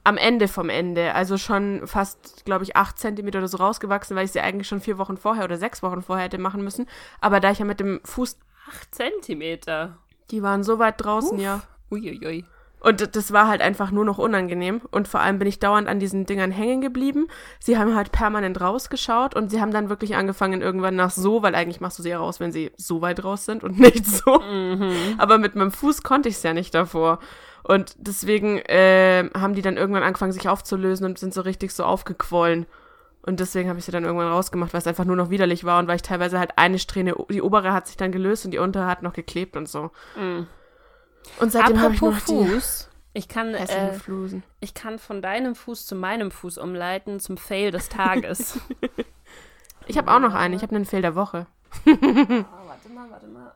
am 0.04 0.16
Ende 0.16 0.48
vom 0.48 0.70
Ende. 0.70 1.14
Also 1.14 1.36
schon 1.36 1.86
fast, 1.86 2.44
glaube 2.44 2.64
ich, 2.64 2.76
acht 2.76 2.98
Zentimeter 2.98 3.38
oder 3.38 3.48
so 3.48 3.58
rausgewachsen, 3.58 4.16
weil 4.16 4.24
ich 4.24 4.32
sie 4.32 4.40
eigentlich 4.40 4.68
schon 4.68 4.80
vier 4.80 4.98
Wochen 4.98 5.16
vorher 5.16 5.44
oder 5.44 5.56
sechs 5.56 5.82
Wochen 5.82 6.02
vorher 6.02 6.24
hätte 6.24 6.38
machen 6.38 6.64
müssen. 6.64 6.86
Aber 7.20 7.40
da 7.40 7.50
ich 7.50 7.58
ja 7.58 7.64
mit 7.64 7.80
dem 7.80 8.00
Fuß. 8.04 8.38
Acht 8.68 8.94
Zentimeter? 8.94 9.98
Die 10.30 10.42
waren 10.42 10.62
so 10.62 10.78
weit 10.78 10.94
draußen, 11.04 11.36
Uff. 11.36 11.42
ja. 11.42 11.62
Uiuiui. 11.90 12.44
Und 12.80 13.14
das 13.14 13.32
war 13.32 13.46
halt 13.46 13.60
einfach 13.60 13.90
nur 13.90 14.04
noch 14.04 14.18
unangenehm. 14.18 14.80
Und 14.90 15.06
vor 15.06 15.20
allem 15.20 15.38
bin 15.38 15.46
ich 15.46 15.58
dauernd 15.58 15.86
an 15.86 16.00
diesen 16.00 16.24
Dingern 16.24 16.50
hängen 16.50 16.80
geblieben. 16.80 17.28
Sie 17.58 17.78
haben 17.78 17.94
halt 17.94 18.10
permanent 18.10 18.60
rausgeschaut 18.60 19.34
und 19.34 19.50
sie 19.50 19.60
haben 19.60 19.72
dann 19.72 19.90
wirklich 19.90 20.16
angefangen 20.16 20.62
irgendwann 20.62 20.96
nach 20.96 21.10
so, 21.10 21.42
weil 21.42 21.54
eigentlich 21.54 21.80
machst 21.80 21.98
du 21.98 22.02
sie 22.02 22.10
ja 22.10 22.18
raus, 22.18 22.40
wenn 22.40 22.52
sie 22.52 22.72
so 22.76 23.02
weit 23.02 23.22
raus 23.22 23.44
sind 23.44 23.62
und 23.62 23.78
nicht 23.78 24.06
so. 24.06 24.40
Mhm. 24.40 25.16
Aber 25.18 25.38
mit 25.38 25.54
meinem 25.54 25.72
Fuß 25.72 26.02
konnte 26.02 26.28
ich 26.28 26.36
es 26.36 26.42
ja 26.42 26.54
nicht 26.54 26.74
davor. 26.74 27.18
Und 27.62 27.94
deswegen 27.98 28.58
äh, 28.58 29.28
haben 29.36 29.54
die 29.54 29.62
dann 29.62 29.76
irgendwann 29.76 30.02
angefangen, 30.02 30.32
sich 30.32 30.48
aufzulösen 30.48 31.04
und 31.04 31.18
sind 31.18 31.34
so 31.34 31.42
richtig 31.42 31.72
so 31.72 31.84
aufgequollen. 31.84 32.66
Und 33.22 33.40
deswegen 33.40 33.68
habe 33.68 33.78
ich 33.78 33.84
sie 33.84 33.92
dann 33.92 34.04
irgendwann 34.04 34.28
rausgemacht, 34.28 34.72
weil 34.72 34.80
es 34.80 34.86
einfach 34.86 35.04
nur 35.04 35.16
noch 35.16 35.28
widerlich 35.28 35.64
war 35.64 35.78
und 35.78 35.86
weil 35.86 35.96
ich 35.96 36.02
teilweise 36.02 36.38
halt 36.38 36.52
eine 36.56 36.78
Strähne, 36.78 37.14
die 37.30 37.42
obere 37.42 37.74
hat 37.74 37.86
sich 37.86 37.98
dann 37.98 38.12
gelöst 38.12 38.46
und 38.46 38.52
die 38.52 38.58
untere 38.58 38.86
hat 38.86 39.02
noch 39.02 39.12
geklebt 39.12 39.56
und 39.58 39.68
so. 39.68 39.90
Mhm. 40.16 40.46
Und 41.38 41.52
seitdem 41.52 41.80
habe 41.80 41.94
ich 41.94 42.00
noch 42.00 42.18
Fuß. 42.18 42.88
Ich 43.12 43.28
kann, 43.28 43.54
äh, 43.54 43.98
ich 44.60 44.74
kann 44.74 44.98
von 44.98 45.22
deinem 45.22 45.54
Fuß 45.54 45.86
zu 45.86 45.94
meinem 45.94 46.30
Fuß 46.30 46.58
umleiten 46.58 47.20
zum 47.20 47.36
Fail 47.36 47.70
des 47.70 47.88
Tages. 47.88 48.60
ich 49.86 49.98
habe 49.98 50.12
auch 50.12 50.20
noch 50.20 50.34
einen. 50.34 50.54
Ich 50.54 50.62
habe 50.62 50.74
einen 50.74 50.84
Fail 50.84 51.02
der 51.02 51.16
Woche. 51.16 51.46
oh, 51.86 51.90
warte 51.90 52.88
mal, 52.88 53.10
warte 53.10 53.26
mal. 53.26 53.54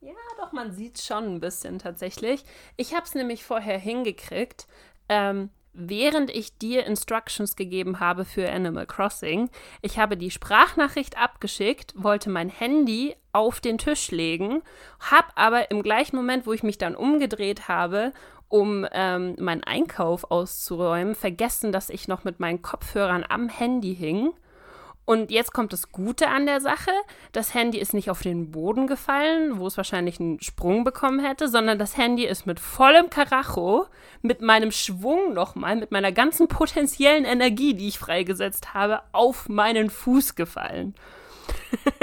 Ja, 0.00 0.14
doch, 0.38 0.52
man 0.52 0.72
sieht 0.72 1.00
schon 1.00 1.24
ein 1.24 1.40
bisschen 1.40 1.78
tatsächlich. 1.78 2.44
Ich 2.76 2.94
habe 2.94 3.04
es 3.04 3.14
nämlich 3.14 3.44
vorher 3.44 3.78
hingekriegt. 3.78 4.66
Ähm, 5.08 5.50
während 5.72 6.30
ich 6.30 6.58
dir 6.58 6.84
Instructions 6.86 7.56
gegeben 7.56 8.00
habe 8.00 8.24
für 8.24 8.50
Animal 8.50 8.86
Crossing. 8.86 9.50
Ich 9.82 9.98
habe 9.98 10.16
die 10.16 10.30
Sprachnachricht 10.30 11.16
abgeschickt, 11.16 11.92
wollte 11.96 12.30
mein 12.30 12.48
Handy 12.48 13.14
auf 13.32 13.60
den 13.60 13.78
Tisch 13.78 14.10
legen, 14.10 14.62
habe 14.98 15.28
aber 15.36 15.70
im 15.70 15.82
gleichen 15.82 16.16
Moment, 16.16 16.46
wo 16.46 16.52
ich 16.52 16.62
mich 16.62 16.78
dann 16.78 16.96
umgedreht 16.96 17.68
habe, 17.68 18.12
um 18.48 18.86
ähm, 18.90 19.36
meinen 19.38 19.62
Einkauf 19.62 20.30
auszuräumen, 20.30 21.14
vergessen, 21.14 21.70
dass 21.70 21.88
ich 21.88 22.08
noch 22.08 22.24
mit 22.24 22.40
meinen 22.40 22.62
Kopfhörern 22.62 23.24
am 23.28 23.48
Handy 23.48 23.94
hing 23.94 24.32
und 25.10 25.32
jetzt 25.32 25.52
kommt 25.52 25.72
das 25.72 25.90
Gute 25.90 26.28
an 26.28 26.46
der 26.46 26.60
Sache. 26.60 26.92
Das 27.32 27.52
Handy 27.52 27.78
ist 27.78 27.94
nicht 27.94 28.12
auf 28.12 28.22
den 28.22 28.52
Boden 28.52 28.86
gefallen, 28.86 29.58
wo 29.58 29.66
es 29.66 29.76
wahrscheinlich 29.76 30.20
einen 30.20 30.40
Sprung 30.40 30.84
bekommen 30.84 31.18
hätte, 31.18 31.48
sondern 31.48 31.80
das 31.80 31.96
Handy 31.96 32.24
ist 32.24 32.46
mit 32.46 32.60
vollem 32.60 33.10
Karacho, 33.10 33.86
mit 34.22 34.40
meinem 34.40 34.70
Schwung 34.70 35.34
nochmal, 35.34 35.74
mit 35.74 35.90
meiner 35.90 36.12
ganzen 36.12 36.46
potenziellen 36.46 37.24
Energie, 37.24 37.74
die 37.74 37.88
ich 37.88 37.98
freigesetzt 37.98 38.72
habe, 38.72 39.00
auf 39.10 39.48
meinen 39.48 39.90
Fuß 39.90 40.36
gefallen. 40.36 40.94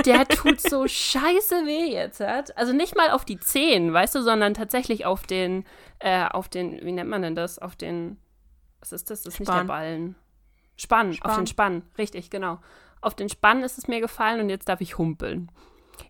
Der 0.05 0.27
tut 0.27 0.59
so 0.59 0.85
scheiße 0.85 1.65
weh 1.65 1.89
jetzt. 1.89 2.19
Also 2.57 2.73
nicht 2.73 2.97
mal 2.97 3.11
auf 3.11 3.23
die 3.23 3.39
Zehen, 3.39 3.93
weißt 3.93 4.15
du, 4.15 4.21
sondern 4.21 4.53
tatsächlich 4.53 5.05
auf 5.05 5.25
den, 5.25 5.63
äh, 5.99 6.25
auf 6.25 6.49
den, 6.49 6.85
wie 6.85 6.91
nennt 6.91 7.09
man 7.09 7.21
denn 7.21 7.35
das? 7.35 7.57
Auf 7.57 7.77
den, 7.77 8.17
was 8.81 8.91
ist 8.91 9.09
das? 9.09 9.21
Das 9.21 9.35
ist 9.35 9.39
nicht 9.39 9.53
der 9.53 9.63
Ballen. 9.63 10.17
Spann, 10.75 11.13
Spann, 11.13 11.31
auf 11.31 11.37
den 11.37 11.47
Spann, 11.47 11.83
richtig, 11.97 12.29
genau. 12.29 12.59
Auf 13.01 13.15
den 13.15 13.29
Spann 13.29 13.63
ist 13.63 13.77
es 13.77 13.87
mir 13.87 14.01
gefallen 14.01 14.39
und 14.39 14.49
jetzt 14.49 14.69
darf 14.69 14.81
ich 14.81 14.97
humpeln. 14.97 15.51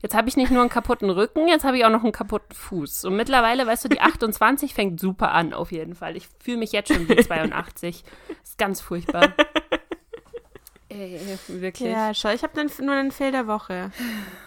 Jetzt 0.01 0.15
habe 0.15 0.29
ich 0.29 0.38
nicht 0.38 0.51
nur 0.51 0.62
einen 0.62 0.70
kaputten 0.70 1.10
Rücken, 1.10 1.48
jetzt 1.48 1.63
habe 1.63 1.77
ich 1.77 1.86
auch 1.86 1.89
noch 1.89 2.03
einen 2.03 2.12
kaputten 2.12 2.56
Fuß. 2.56 3.06
Und 3.06 3.15
mittlerweile, 3.15 3.65
weißt 3.65 3.86
du, 3.86 3.89
die 3.89 4.01
28 4.01 4.74
fängt 4.74 5.00
super 5.00 5.32
an, 5.32 5.53
auf 5.53 5.72
jeden 5.72 5.96
Fall. 5.96 6.15
Ich 6.15 6.27
fühle 6.39 6.58
mich 6.58 6.72
jetzt 6.72 6.94
schon 6.94 7.08
wie 7.10 7.15
82. 7.15 8.03
ist 8.44 8.58
ganz 8.58 8.82
furchtbar. 8.82 9.34
ey, 10.89 11.20
wirklich. 11.48 11.91
Ja, 11.91 12.13
schau, 12.13 12.29
ich 12.29 12.44
habe 12.44 12.53
nur 12.82 12.96
einen 12.96 13.12
Fehl 13.12 13.32
der 13.32 13.48
Woche. 13.48 13.91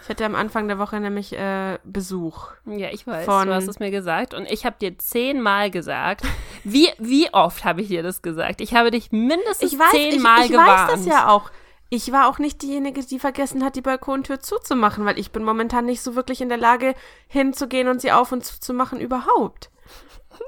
Ich 0.02 0.09
hatte 0.09 0.25
am 0.25 0.35
Anfang 0.35 0.68
der 0.68 0.78
Woche 0.78 1.00
nämlich 1.00 1.32
äh, 1.32 1.78
Besuch. 1.85 2.49
Ja, 2.66 2.88
ich 2.90 3.06
weiß, 3.06 3.25
von, 3.25 3.49
du 3.49 3.54
hast 3.54 3.68
es 3.68 3.80
mir 3.80 3.90
gesagt 3.90 4.35
und 4.35 4.50
ich 4.50 4.64
habe 4.64 4.76
dir 4.80 4.99
zehnmal 4.99 5.70
gesagt. 5.70 6.23
Wie, 6.64 6.88
wie 6.99 7.32
oft 7.32 7.64
habe 7.64 7.82
ich 7.82 7.88
dir 7.88 8.02
das 8.02 8.23
gesagt? 8.23 8.61
Ich 8.61 8.75
habe 8.75 8.90
dich 8.90 9.12
mindestens 9.12 9.70
zehnmal 9.70 10.49
gewarnt. 10.49 10.50
Ich 10.50 10.56
weiß 10.56 10.90
das 10.90 11.06
ja 11.06 11.28
auch. 11.28 11.50
Ich 11.92 12.12
war 12.12 12.28
auch 12.28 12.38
nicht 12.38 12.62
diejenige, 12.62 13.04
die 13.04 13.18
vergessen 13.18 13.64
hat, 13.64 13.75
die 13.75 13.80
Balkontür 13.80 14.38
zuzumachen, 14.38 15.04
weil 15.04 15.18
ich 15.18 15.32
bin 15.32 15.42
momentan 15.42 15.87
nicht 15.87 16.02
so 16.02 16.14
wirklich 16.14 16.40
in 16.40 16.49
der 16.49 16.56
Lage, 16.56 16.94
hinzugehen 17.26 17.88
und 17.88 18.00
sie 18.00 18.12
auf 18.12 18.30
und 18.30 18.44
zuzumachen 18.44 19.00
überhaupt. 19.00 19.70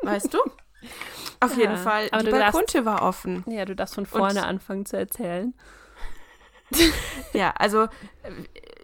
Weißt 0.02 0.32
du? 0.32 0.38
Auf 1.40 1.52
ja, 1.56 1.62
jeden 1.62 1.76
Fall. 1.76 2.08
die 2.10 2.30
Balkontür 2.30 2.84
war 2.84 3.02
offen. 3.02 3.44
Ja, 3.48 3.64
du 3.64 3.74
darfst 3.74 3.96
von 3.96 4.06
vorne 4.06 4.40
und, 4.40 4.46
anfangen 4.46 4.86
zu 4.86 4.96
erzählen. 4.96 5.52
ja, 7.32 7.52
also 7.58 7.88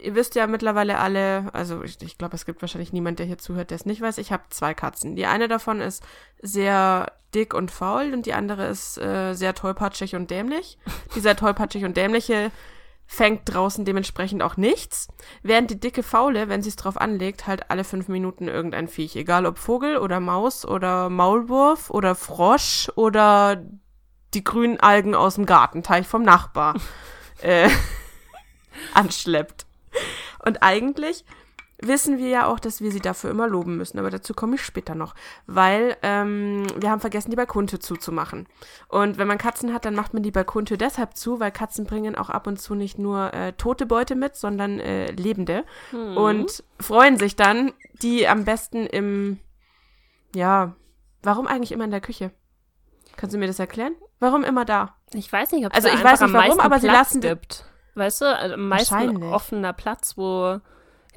ihr 0.02 0.14
wisst 0.14 0.34
ja 0.34 0.46
mittlerweile 0.46 0.98
alle, 0.98 1.52
also 1.52 1.82
ich, 1.82 2.00
ich 2.02 2.18
glaube, 2.18 2.36
es 2.36 2.46
gibt 2.46 2.62
wahrscheinlich 2.62 2.92
niemand, 2.92 3.18
der 3.18 3.26
hier 3.26 3.38
zuhört, 3.38 3.70
der 3.70 3.76
es 3.76 3.86
nicht 3.86 4.00
weiß. 4.00 4.18
Ich 4.18 4.32
habe 4.32 4.44
zwei 4.50 4.74
Katzen. 4.74 5.16
Die 5.16 5.26
eine 5.26 5.48
davon 5.48 5.80
ist 5.80 6.02
sehr 6.40 7.12
dick 7.34 7.54
und 7.54 7.70
faul 7.70 8.12
und 8.12 8.26
die 8.26 8.34
andere 8.34 8.66
ist 8.66 8.98
äh, 8.98 9.34
sehr 9.34 9.54
tollpatschig 9.54 10.14
und 10.14 10.30
dämlich. 10.30 10.78
Dieser 11.14 11.36
tollpatschig 11.36 11.84
und 11.84 11.96
dämliche 11.96 12.50
fängt 13.06 13.42
draußen 13.46 13.86
dementsprechend 13.86 14.42
auch 14.42 14.58
nichts, 14.58 15.08
während 15.42 15.70
die 15.70 15.80
dicke 15.80 16.02
Faule, 16.02 16.50
wenn 16.50 16.62
sie 16.62 16.68
es 16.68 16.76
drauf 16.76 17.00
anlegt, 17.00 17.46
halt 17.46 17.70
alle 17.70 17.82
fünf 17.82 18.08
Minuten 18.08 18.48
irgendein 18.48 18.86
Viech, 18.86 19.16
egal 19.16 19.46
ob 19.46 19.56
Vogel 19.56 19.96
oder 19.96 20.20
Maus 20.20 20.66
oder 20.66 21.08
Maulwurf 21.08 21.88
oder 21.88 22.14
Frosch 22.14 22.90
oder 22.96 23.64
die 24.34 24.44
grünen 24.44 24.78
Algen 24.78 25.14
aus 25.14 25.36
dem 25.36 25.46
Gartenteich 25.46 26.06
vom 26.06 26.22
Nachbar 26.22 26.74
äh, 27.42 27.68
anschleppt. 28.94 29.66
Und 30.44 30.62
eigentlich 30.62 31.24
wissen 31.80 32.18
wir 32.18 32.28
ja 32.28 32.46
auch, 32.46 32.58
dass 32.58 32.80
wir 32.80 32.90
sie 32.90 33.00
dafür 33.00 33.30
immer 33.30 33.48
loben 33.48 33.76
müssen. 33.76 33.98
Aber 33.98 34.10
dazu 34.10 34.34
komme 34.34 34.56
ich 34.56 34.62
später 34.62 34.94
noch. 34.94 35.14
Weil 35.46 35.96
ähm, 36.02 36.66
wir 36.76 36.90
haben 36.90 37.00
vergessen, 37.00 37.30
die 37.30 37.36
Balkontür 37.36 37.80
zuzumachen. 37.80 38.48
Und 38.88 39.18
wenn 39.18 39.28
man 39.28 39.38
Katzen 39.38 39.72
hat, 39.72 39.84
dann 39.84 39.94
macht 39.94 40.12
man 40.12 40.22
die 40.22 40.30
Balkontür 40.30 40.76
deshalb 40.76 41.16
zu, 41.16 41.40
weil 41.40 41.52
Katzen 41.52 41.84
bringen 41.84 42.16
auch 42.16 42.30
ab 42.30 42.46
und 42.46 42.60
zu 42.60 42.74
nicht 42.74 42.98
nur 42.98 43.32
äh, 43.32 43.52
tote 43.52 43.86
Beute 43.86 44.16
mit, 44.16 44.36
sondern 44.36 44.80
äh, 44.80 45.10
lebende. 45.12 45.64
Hm. 45.90 46.16
Und 46.16 46.64
freuen 46.80 47.16
sich 47.16 47.36
dann, 47.36 47.72
die 48.02 48.26
am 48.26 48.44
besten 48.44 48.86
im, 48.86 49.38
ja, 50.34 50.74
warum 51.22 51.46
eigentlich 51.46 51.72
immer 51.72 51.84
in 51.84 51.90
der 51.90 52.00
Küche? 52.00 52.32
Kannst 53.18 53.34
du 53.34 53.38
mir 53.38 53.48
das 53.48 53.58
erklären? 53.58 53.96
Warum 54.20 54.44
immer 54.44 54.64
da? 54.64 54.94
Ich 55.12 55.30
weiß 55.30 55.50
nicht, 55.50 55.66
ob 55.66 55.72
es 55.72 55.84
also 55.84 55.96
ich 55.96 56.04
weiß 56.04 56.20
nicht 56.20 56.32
warum, 56.32 56.60
aber 56.60 56.78
Platz 56.78 56.82
sie 56.82 56.86
lassen 56.86 57.20
gibt. 57.20 57.64
Weißt 57.96 58.20
du, 58.20 58.26
also 58.26 58.54
am 58.54 58.68
meisten 58.68 59.22
offener 59.24 59.72
Platz, 59.72 60.16
wo 60.16 60.60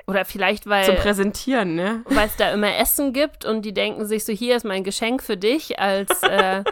oder 0.07 0.25
vielleicht, 0.25 0.65
weil. 0.67 0.85
Zum 0.85 0.95
Präsentieren, 0.95 1.75
ne? 1.75 2.03
Weil 2.05 2.25
es 2.25 2.35
da 2.35 2.51
immer 2.51 2.75
Essen 2.75 3.13
gibt 3.13 3.45
und 3.45 3.61
die 3.61 3.73
denken 3.73 4.07
sich 4.07 4.25
so, 4.25 4.33
hier 4.33 4.55
ist 4.55 4.65
mein 4.65 4.83
Geschenk 4.83 5.21
für 5.21 5.37
dich 5.37 5.79
als 5.79 6.23
äh, 6.23 6.63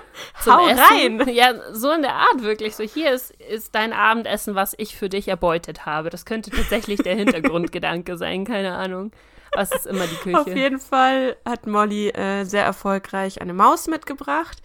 zum 0.41 0.57
Hau 0.57 0.67
Essen. 0.67 1.21
rein! 1.21 1.29
Ja, 1.29 1.53
so 1.73 1.91
in 1.91 2.01
der 2.01 2.15
Art 2.15 2.41
wirklich. 2.41 2.75
So, 2.75 2.83
hier 2.83 3.11
ist, 3.11 3.29
ist 3.29 3.75
dein 3.75 3.93
Abendessen, 3.93 4.55
was 4.55 4.73
ich 4.79 4.97
für 4.97 5.09
dich 5.09 5.27
erbeutet 5.27 5.85
habe. 5.85 6.09
Das 6.09 6.25
könnte 6.25 6.49
tatsächlich 6.49 7.01
der 7.03 7.15
Hintergrundgedanke 7.17 8.17
sein, 8.17 8.45
keine 8.45 8.73
Ahnung. 8.73 9.11
Aber 9.51 9.61
es 9.61 9.71
ist 9.71 9.85
immer 9.85 10.07
die 10.07 10.15
Küche. 10.15 10.39
Auf 10.39 10.55
jeden 10.55 10.79
Fall 10.79 11.35
hat 11.47 11.67
Molly 11.67 12.09
äh, 12.09 12.45
sehr 12.45 12.63
erfolgreich 12.63 13.41
eine 13.41 13.53
Maus 13.53 13.87
mitgebracht 13.87 14.57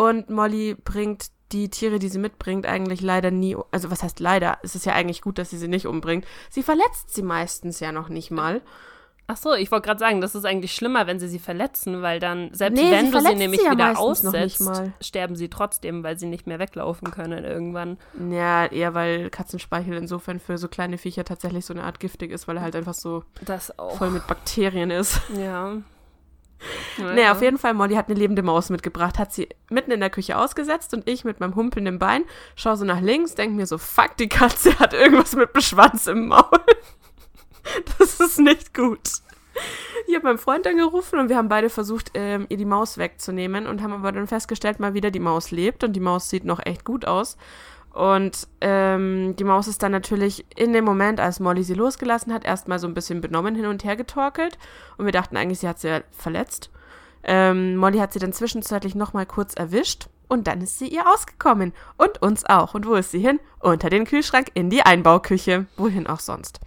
und 0.00 0.30
Molly 0.30 0.76
bringt 0.82 1.26
die 1.52 1.68
Tiere, 1.68 1.98
die 1.98 2.08
sie 2.08 2.18
mitbringt, 2.18 2.64
eigentlich 2.64 3.02
leider 3.02 3.30
nie, 3.30 3.54
also 3.70 3.90
was 3.90 4.02
heißt 4.02 4.18
leider? 4.18 4.58
Es 4.62 4.74
ist 4.74 4.86
ja 4.86 4.94
eigentlich 4.94 5.20
gut, 5.20 5.36
dass 5.36 5.50
sie 5.50 5.58
sie 5.58 5.68
nicht 5.68 5.86
umbringt. 5.86 6.24
Sie 6.48 6.62
verletzt 6.62 7.14
sie 7.14 7.22
meistens 7.22 7.80
ja 7.80 7.92
noch 7.92 8.08
nicht 8.08 8.30
mal. 8.30 8.62
Ach 9.26 9.36
so, 9.36 9.52
ich 9.52 9.70
wollte 9.70 9.86
gerade 9.86 10.00
sagen, 10.00 10.22
das 10.22 10.34
ist 10.34 10.46
eigentlich 10.46 10.74
schlimmer, 10.74 11.06
wenn 11.06 11.20
sie 11.20 11.28
sie 11.28 11.38
verletzen, 11.38 12.00
weil 12.00 12.18
dann, 12.18 12.48
selbst 12.54 12.80
nee, 12.80 12.90
wenn 12.90 13.12
du 13.12 13.20
sie 13.20 13.34
nämlich 13.34 13.60
sie 13.60 13.66
ja 13.66 13.72
wieder 13.72 13.98
aussetzt, 13.98 14.62
sterben 15.02 15.36
sie 15.36 15.50
trotzdem, 15.50 16.02
weil 16.02 16.18
sie 16.18 16.26
nicht 16.26 16.46
mehr 16.46 16.58
weglaufen 16.58 17.10
können 17.10 17.44
irgendwann. 17.44 17.98
Ja, 18.30 18.64
eher 18.64 18.94
weil 18.94 19.28
Katzenspeichel 19.28 19.98
insofern 19.98 20.40
für 20.40 20.56
so 20.56 20.68
kleine 20.68 20.96
Viecher 20.96 21.24
tatsächlich 21.24 21.66
so 21.66 21.74
eine 21.74 21.84
Art 21.84 22.00
giftig 22.00 22.32
ist, 22.32 22.48
weil 22.48 22.56
er 22.56 22.62
halt 22.62 22.74
einfach 22.74 22.94
so 22.94 23.22
voll 23.98 24.10
mit 24.10 24.26
Bakterien 24.26 24.90
ist. 24.90 25.20
Ja. 25.36 25.76
Ja. 26.98 27.12
Nee, 27.12 27.28
auf 27.28 27.42
jeden 27.42 27.58
Fall, 27.58 27.74
Molly 27.74 27.94
hat 27.94 28.08
eine 28.08 28.18
lebende 28.18 28.42
Maus 28.42 28.70
mitgebracht, 28.70 29.18
hat 29.18 29.32
sie 29.32 29.48
mitten 29.70 29.90
in 29.90 30.00
der 30.00 30.10
Küche 30.10 30.36
ausgesetzt 30.36 30.92
und 30.94 31.08
ich 31.08 31.24
mit 31.24 31.40
meinem 31.40 31.54
humpelnden 31.54 31.98
Bein 31.98 32.24
schaue 32.54 32.76
so 32.76 32.84
nach 32.84 33.00
links, 33.00 33.34
denke 33.34 33.56
mir 33.56 33.66
so, 33.66 33.78
fuck, 33.78 34.16
die 34.18 34.28
Katze 34.28 34.78
hat 34.78 34.92
irgendwas 34.92 35.34
mit 35.34 35.54
dem 35.54 35.60
Schwanz 35.62 36.06
im 36.06 36.28
Maul. 36.28 36.60
das 37.98 38.20
ist 38.20 38.38
nicht 38.38 38.74
gut. 38.74 39.00
Ich 40.06 40.14
habe 40.14 40.26
meinen 40.26 40.38
Freund 40.38 40.66
angerufen 40.66 41.18
und 41.18 41.28
wir 41.28 41.36
haben 41.36 41.48
beide 41.48 41.70
versucht, 41.70 42.10
ähm, 42.14 42.46
ihr 42.48 42.56
die 42.56 42.64
Maus 42.64 42.98
wegzunehmen 42.98 43.66
und 43.66 43.82
haben 43.82 43.92
aber 43.92 44.12
dann 44.12 44.26
festgestellt, 44.26 44.80
mal 44.80 44.94
wieder 44.94 45.10
die 45.10 45.20
Maus 45.20 45.50
lebt 45.50 45.84
und 45.84 45.92
die 45.92 46.00
Maus 46.00 46.28
sieht 46.28 46.44
noch 46.44 46.60
echt 46.64 46.84
gut 46.84 47.04
aus. 47.04 47.36
Und 47.92 48.46
ähm, 48.60 49.34
die 49.36 49.44
Maus 49.44 49.66
ist 49.66 49.82
dann 49.82 49.92
natürlich 49.92 50.44
in 50.56 50.72
dem 50.72 50.84
Moment, 50.84 51.18
als 51.18 51.40
Molly 51.40 51.64
sie 51.64 51.74
losgelassen 51.74 52.32
hat, 52.32 52.44
erstmal 52.44 52.78
so 52.78 52.86
ein 52.86 52.94
bisschen 52.94 53.20
benommen 53.20 53.54
hin 53.54 53.66
und 53.66 53.84
her 53.84 53.96
getorkelt. 53.96 54.58
Und 54.96 55.06
wir 55.06 55.12
dachten 55.12 55.36
eigentlich, 55.36 55.58
sie 55.58 55.68
hat 55.68 55.80
sie 55.80 56.02
verletzt. 56.12 56.70
Ähm, 57.24 57.76
Molly 57.76 57.98
hat 57.98 58.12
sie 58.12 58.20
dann 58.20 58.32
zwischenzeitlich 58.32 58.94
nochmal 58.94 59.26
kurz 59.26 59.54
erwischt. 59.54 60.08
Und 60.28 60.46
dann 60.46 60.60
ist 60.60 60.78
sie 60.78 60.86
ihr 60.86 61.10
ausgekommen. 61.12 61.72
Und 61.96 62.22
uns 62.22 62.44
auch. 62.44 62.74
Und 62.74 62.86
wo 62.86 62.94
ist 62.94 63.10
sie 63.10 63.18
hin? 63.18 63.40
Unter 63.58 63.90
den 63.90 64.04
Kühlschrank 64.04 64.48
in 64.54 64.70
die 64.70 64.82
Einbauküche. 64.82 65.66
Wohin 65.76 66.06
auch 66.06 66.20
sonst. 66.20 66.60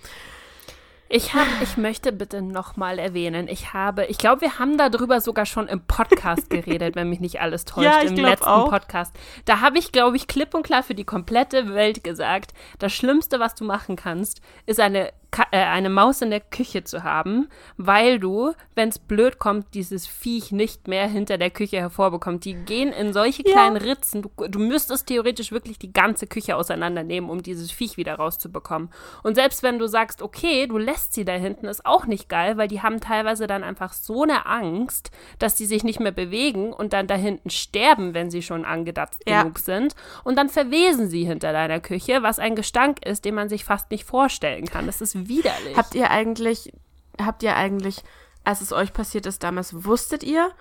Ich 1.16 1.36
habe, 1.36 1.46
ich 1.62 1.78
möchte 1.78 2.12
bitte 2.12 2.42
nochmal 2.42 2.98
erwähnen, 2.98 3.48
ich 3.48 3.72
habe, 3.72 4.06
ich 4.06 4.18
glaube, 4.18 4.42
wir 4.42 4.58
haben 4.58 4.80
darüber 4.80 5.22
sogar 5.22 5.46
schon 5.46 5.68
im 5.68 5.86
Podcast 5.86 6.50
geredet, 6.50 6.96
wenn 6.96 7.08
mich 7.08 7.20
nicht 7.20 7.40
alles 7.40 7.66
täuscht, 7.66 7.86
ja, 7.86 8.00
im 8.00 8.16
letzten 8.16 8.48
auch. 8.48 8.72
Podcast. 8.72 9.16
Da 9.46 9.62
habe 9.62 9.78
ich, 9.78 9.92
glaube 9.92 10.18
ich, 10.18 10.26
klipp 10.26 10.56
und 10.56 10.64
klar 10.64 10.82
für 10.82 10.96
die 10.96 11.04
komplette 11.04 11.76
Welt 11.76 12.04
gesagt, 12.04 12.56
das 12.80 12.94
Schlimmste, 12.94 13.40
was 13.40 13.54
du 13.54 13.64
machen 13.64 13.96
kannst, 13.96 14.42
ist 14.66 14.80
eine 14.80 15.14
eine 15.52 15.90
Maus 15.90 16.22
in 16.22 16.30
der 16.30 16.40
Küche 16.40 16.84
zu 16.84 17.04
haben, 17.04 17.50
weil 17.78 18.20
du, 18.20 18.54
wenn 18.76 18.90
es 18.90 19.00
blöd 19.00 19.40
kommt, 19.40 19.74
dieses 19.74 20.08
Viech 20.08 20.52
nicht 20.52 20.88
mehr 20.88 21.08
hinter 21.08 21.38
der 21.38 21.50
Küche 21.50 21.78
hervorbekommt. 21.78 22.46
Die 22.46 22.54
gehen 22.54 22.92
in 22.92 23.14
solche 23.14 23.44
kleinen 23.44 23.78
ja. 23.78 23.84
Ritzen. 23.84 24.22
Du, 24.22 24.30
du, 24.48 24.60
müsstest 24.60 25.08
theoretisch 25.08 25.52
wirklich 25.52 25.80
die 25.80 25.92
ganze 25.92 26.28
Küche 26.28 26.56
auseinandernehmen, 26.56 27.30
um 27.30 27.42
dieses 27.42 27.72
Viech 27.72 27.98
wieder 27.98 28.16
rauszubekommen. 28.16 28.90
Und 29.24 29.36
selbst 29.36 29.64
wenn 29.64 29.80
du 29.80 29.88
sagst, 29.88 30.22
okay, 30.22 30.68
du 30.68 30.78
lässt 30.78 31.14
sie 31.14 31.26
da 31.26 31.34
hinten, 31.34 31.68
ist 31.68 31.86
auch 31.86 32.06
nicht 32.06 32.30
geil, 32.30 32.58
weil 32.58 32.68
die 32.68 32.82
haben 32.82 33.00
teilweise 33.00 33.48
dann 33.48 33.64
einfach 33.64 33.94
so 33.94 34.24
eine 34.24 34.46
Angst, 34.46 35.12
dass 35.40 35.56
die 35.56 35.66
sich 35.66 35.84
nicht 35.84 36.00
mehr 36.00 36.12
bewegen 36.12 36.74
und 36.74 36.94
dann 36.94 37.08
da 37.08 37.16
hinten 37.16 37.50
sterben, 37.50 38.14
wenn 38.14 38.30
sie 38.30 38.42
schon 38.42 38.66
angedatzt 38.66 39.22
ja. 39.28 39.42
genug 39.42 39.60
sind. 39.60 39.96
Und 40.24 40.38
dann 40.38 40.50
verwesen 40.50 41.10
sie 41.10 41.26
hinter 41.26 41.52
deiner 41.52 41.80
Küche, 41.80 42.24
was 42.24 42.40
ein 42.40 42.56
Gestank 42.56 43.06
ist, 43.06 43.26
den 43.26 43.36
man 43.36 43.50
sich 43.50 43.66
fast 43.66 43.92
nicht 43.92 44.06
vorstellen 44.06 44.66
kann. 44.66 44.86
Das 44.86 45.02
ist 45.02 45.23
widerlich. 45.28 45.78
Habt 45.78 45.96
ihr 45.96 46.12
eigentlich, 46.12 46.72
habt 47.20 47.44
ihr 47.44 47.56
eigentlich, 47.56 48.04
als 48.44 48.62
es 48.62 48.72
euch 48.72 48.94
passiert 48.94 49.26
ist 49.26 49.44
damals, 49.44 49.86
wusstet 49.86 50.24
ihr, 50.24 50.52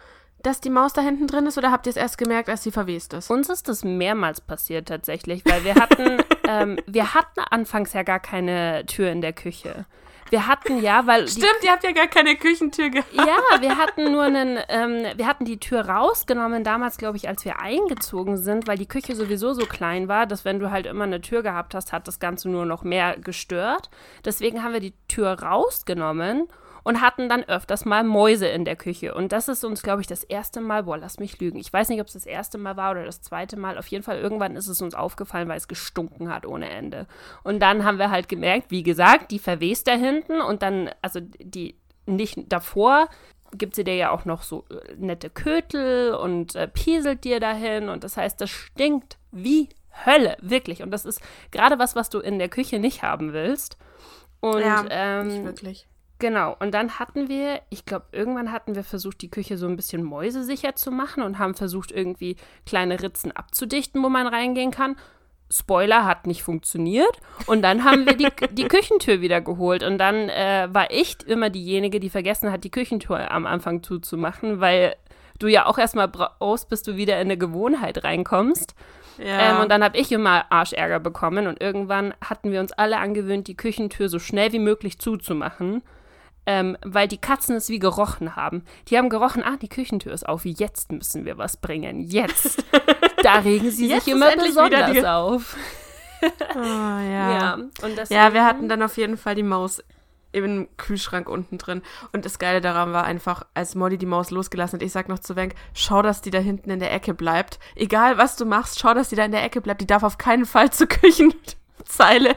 dass 0.42 0.60
die 0.60 0.70
Maus 0.70 0.92
da 0.92 1.02
hinten 1.02 1.26
drin 1.26 1.46
ist 1.46 1.56
oder 1.56 1.70
habt 1.70 1.86
ihr 1.86 1.90
es 1.90 1.96
erst 1.96 2.18
gemerkt, 2.18 2.48
als 2.48 2.62
sie 2.62 2.72
verwest 2.72 3.12
ist? 3.12 3.30
Uns 3.30 3.48
ist 3.48 3.68
das 3.68 3.84
mehrmals 3.84 4.40
passiert 4.40 4.88
tatsächlich, 4.88 5.44
weil 5.44 5.64
wir 5.64 5.76
hatten, 5.76 6.22
ähm, 6.48 6.78
wir 6.86 7.14
hatten 7.14 7.40
anfangs 7.50 7.92
ja 7.92 8.02
gar 8.02 8.20
keine 8.20 8.84
Tür 8.86 9.10
in 9.10 9.20
der 9.20 9.32
Küche. 9.32 9.86
Wir 10.32 10.46
hatten 10.46 10.80
ja, 10.80 11.06
weil. 11.06 11.28
Stimmt, 11.28 11.44
die, 11.60 11.66
ihr 11.66 11.72
habt 11.72 11.84
ja 11.84 11.92
gar 11.92 12.06
keine 12.06 12.36
Küchentür 12.36 12.88
gehabt. 12.88 13.12
Ja, 13.12 13.60
wir 13.60 13.76
hatten 13.76 14.10
nur 14.10 14.22
einen, 14.22 14.58
ähm, 14.70 15.04
wir 15.14 15.26
hatten 15.26 15.44
die 15.44 15.60
Tür 15.60 15.86
rausgenommen, 15.86 16.64
damals, 16.64 16.96
glaube 16.96 17.18
ich, 17.18 17.28
als 17.28 17.44
wir 17.44 17.60
eingezogen 17.60 18.38
sind, 18.38 18.66
weil 18.66 18.78
die 18.78 18.88
Küche 18.88 19.14
sowieso 19.14 19.52
so 19.52 19.66
klein 19.66 20.08
war, 20.08 20.24
dass 20.24 20.46
wenn 20.46 20.58
du 20.58 20.70
halt 20.70 20.86
immer 20.86 21.04
eine 21.04 21.20
Tür 21.20 21.42
gehabt 21.42 21.74
hast, 21.74 21.92
hat 21.92 22.08
das 22.08 22.18
Ganze 22.18 22.48
nur 22.48 22.64
noch 22.64 22.82
mehr 22.82 23.18
gestört. 23.18 23.90
Deswegen 24.24 24.62
haben 24.62 24.72
wir 24.72 24.80
die 24.80 24.94
Tür 25.06 25.32
rausgenommen 25.42 26.48
und 26.84 27.00
hatten 27.00 27.28
dann 27.28 27.44
öfters 27.44 27.84
mal 27.84 28.04
Mäuse 28.04 28.46
in 28.48 28.64
der 28.64 28.76
Küche. 28.76 29.14
Und 29.14 29.32
das 29.32 29.48
ist 29.48 29.64
uns, 29.64 29.82
glaube 29.82 30.00
ich, 30.00 30.06
das 30.06 30.24
erste 30.24 30.60
Mal, 30.60 30.84
boah, 30.84 30.98
lass 30.98 31.18
mich 31.18 31.38
lügen. 31.40 31.58
Ich 31.58 31.72
weiß 31.72 31.88
nicht, 31.88 32.00
ob 32.00 32.06
es 32.06 32.14
das 32.14 32.26
erste 32.26 32.58
Mal 32.58 32.76
war 32.76 32.92
oder 32.92 33.04
das 33.04 33.22
zweite 33.22 33.56
Mal. 33.56 33.78
Auf 33.78 33.86
jeden 33.88 34.04
Fall, 34.04 34.18
irgendwann 34.18 34.56
ist 34.56 34.68
es 34.68 34.82
uns 34.82 34.94
aufgefallen, 34.94 35.48
weil 35.48 35.58
es 35.58 35.68
gestunken 35.68 36.32
hat 36.32 36.46
ohne 36.46 36.68
Ende. 36.70 37.06
Und 37.44 37.60
dann 37.60 37.84
haben 37.84 37.98
wir 37.98 38.10
halt 38.10 38.28
gemerkt, 38.28 38.70
wie 38.70 38.82
gesagt, 38.82 39.30
die 39.30 39.38
verwest 39.38 39.86
da 39.88 39.92
hinten 39.92 40.40
und 40.40 40.62
dann, 40.62 40.90
also 41.02 41.20
die 41.20 41.76
nicht 42.06 42.52
davor 42.52 43.08
gibt 43.54 43.74
sie 43.74 43.84
dir 43.84 43.94
ja 43.94 44.10
auch 44.10 44.24
noch 44.24 44.42
so 44.42 44.64
äh, 44.70 44.94
nette 44.96 45.30
Kötel 45.30 46.14
und 46.14 46.54
äh, 46.54 46.68
pieselt 46.68 47.24
dir 47.24 47.38
dahin. 47.38 47.88
Und 47.88 48.04
das 48.04 48.16
heißt, 48.16 48.40
das 48.40 48.50
stinkt 48.50 49.18
wie 49.30 49.68
Hölle, 50.06 50.36
wirklich. 50.40 50.82
Und 50.82 50.90
das 50.90 51.04
ist 51.04 51.20
gerade 51.50 51.78
was, 51.78 51.94
was 51.94 52.10
du 52.10 52.18
in 52.18 52.38
der 52.38 52.48
Küche 52.48 52.78
nicht 52.78 53.02
haben 53.02 53.32
willst. 53.32 53.76
Und 54.40 54.60
ja, 54.60 54.84
ähm, 54.88 55.28
nicht 55.28 55.44
wirklich. 55.44 55.86
Genau, 56.22 56.54
und 56.60 56.72
dann 56.72 57.00
hatten 57.00 57.28
wir, 57.28 57.62
ich 57.68 57.84
glaube, 57.84 58.04
irgendwann 58.12 58.52
hatten 58.52 58.76
wir 58.76 58.84
versucht, 58.84 59.22
die 59.22 59.28
Küche 59.28 59.58
so 59.58 59.66
ein 59.66 59.74
bisschen 59.74 60.04
mäusesicher 60.04 60.76
zu 60.76 60.92
machen 60.92 61.20
und 61.24 61.40
haben 61.40 61.54
versucht, 61.54 61.90
irgendwie 61.90 62.36
kleine 62.64 63.02
Ritzen 63.02 63.32
abzudichten, 63.32 64.00
wo 64.04 64.08
man 64.08 64.28
reingehen 64.28 64.70
kann. 64.70 64.94
Spoiler 65.50 66.04
hat 66.04 66.28
nicht 66.28 66.44
funktioniert. 66.44 67.10
Und 67.46 67.62
dann 67.62 67.82
haben 67.82 68.06
wir 68.06 68.16
die, 68.16 68.28
die 68.52 68.68
Küchentür 68.68 69.20
wieder 69.20 69.40
geholt. 69.40 69.82
Und 69.82 69.98
dann 69.98 70.28
äh, 70.28 70.68
war 70.70 70.92
ich 70.92 71.26
immer 71.26 71.50
diejenige, 71.50 71.98
die 71.98 72.08
vergessen 72.08 72.52
hat, 72.52 72.62
die 72.62 72.70
Küchentür 72.70 73.32
am 73.32 73.44
Anfang 73.44 73.82
zuzumachen, 73.82 74.60
weil 74.60 74.94
du 75.40 75.48
ja 75.48 75.66
auch 75.66 75.76
erstmal 75.76 76.06
brauchst, 76.06 76.68
bis 76.68 76.84
du 76.84 76.94
wieder 76.94 77.16
in 77.16 77.22
eine 77.22 77.36
Gewohnheit 77.36 78.04
reinkommst. 78.04 78.76
Ja. 79.18 79.56
Ähm, 79.56 79.62
und 79.62 79.72
dann 79.72 79.82
habe 79.82 79.98
ich 79.98 80.12
immer 80.12 80.44
Arschärger 80.52 81.00
bekommen. 81.00 81.48
Und 81.48 81.60
irgendwann 81.60 82.14
hatten 82.24 82.52
wir 82.52 82.60
uns 82.60 82.70
alle 82.70 82.98
angewöhnt, 82.98 83.48
die 83.48 83.56
Küchentür 83.56 84.08
so 84.08 84.20
schnell 84.20 84.52
wie 84.52 84.60
möglich 84.60 85.00
zuzumachen 85.00 85.82
ähm, 86.46 86.76
weil 86.84 87.08
die 87.08 87.18
Katzen 87.18 87.56
es 87.56 87.68
wie 87.68 87.78
gerochen 87.78 88.36
haben. 88.36 88.64
Die 88.88 88.98
haben 88.98 89.08
gerochen, 89.08 89.42
ah, 89.42 89.56
die 89.60 89.68
Küchentür 89.68 90.12
ist 90.12 90.28
auf, 90.28 90.44
jetzt 90.44 90.92
müssen 90.92 91.24
wir 91.24 91.38
was 91.38 91.56
bringen, 91.56 92.00
jetzt. 92.00 92.64
da 93.22 93.38
regen 93.38 93.70
sie 93.70 93.88
sich 93.88 94.08
immer 94.08 94.36
besonders 94.36 95.04
auf. 95.04 95.56
oh, 96.54 96.58
ja. 96.58 97.58
Ja, 97.58 97.58
ja, 98.08 98.32
wir 98.32 98.44
hatten 98.44 98.68
dann 98.68 98.82
auf 98.82 98.96
jeden 98.96 99.16
Fall 99.16 99.34
die 99.34 99.42
Maus 99.42 99.82
im 100.32 100.68
Kühlschrank 100.76 101.28
unten 101.28 101.58
drin. 101.58 101.82
Und 102.12 102.24
das 102.24 102.38
Geile 102.38 102.60
daran 102.60 102.92
war 102.92 103.04
einfach, 103.04 103.44
als 103.54 103.74
Molly 103.74 103.98
die 103.98 104.06
Maus 104.06 104.30
losgelassen 104.30 104.78
hat, 104.78 104.82
ich 104.84 104.92
sag 104.92 105.08
noch 105.08 105.18
zu 105.18 105.36
Wenk, 105.36 105.54
schau, 105.74 106.02
dass 106.02 106.22
die 106.22 106.30
da 106.30 106.38
hinten 106.38 106.70
in 106.70 106.80
der 106.80 106.92
Ecke 106.92 107.14
bleibt. 107.14 107.58
Egal, 107.76 108.18
was 108.18 108.36
du 108.36 108.46
machst, 108.46 108.80
schau, 108.80 108.94
dass 108.94 109.10
die 109.10 109.16
da 109.16 109.24
in 109.24 109.32
der 109.32 109.44
Ecke 109.44 109.60
bleibt. 109.60 109.80
Die 109.80 109.86
darf 109.86 110.02
auf 110.02 110.18
keinen 110.18 110.46
Fall 110.46 110.72
zur 110.72 110.86
Küchenzeile. 110.88 112.36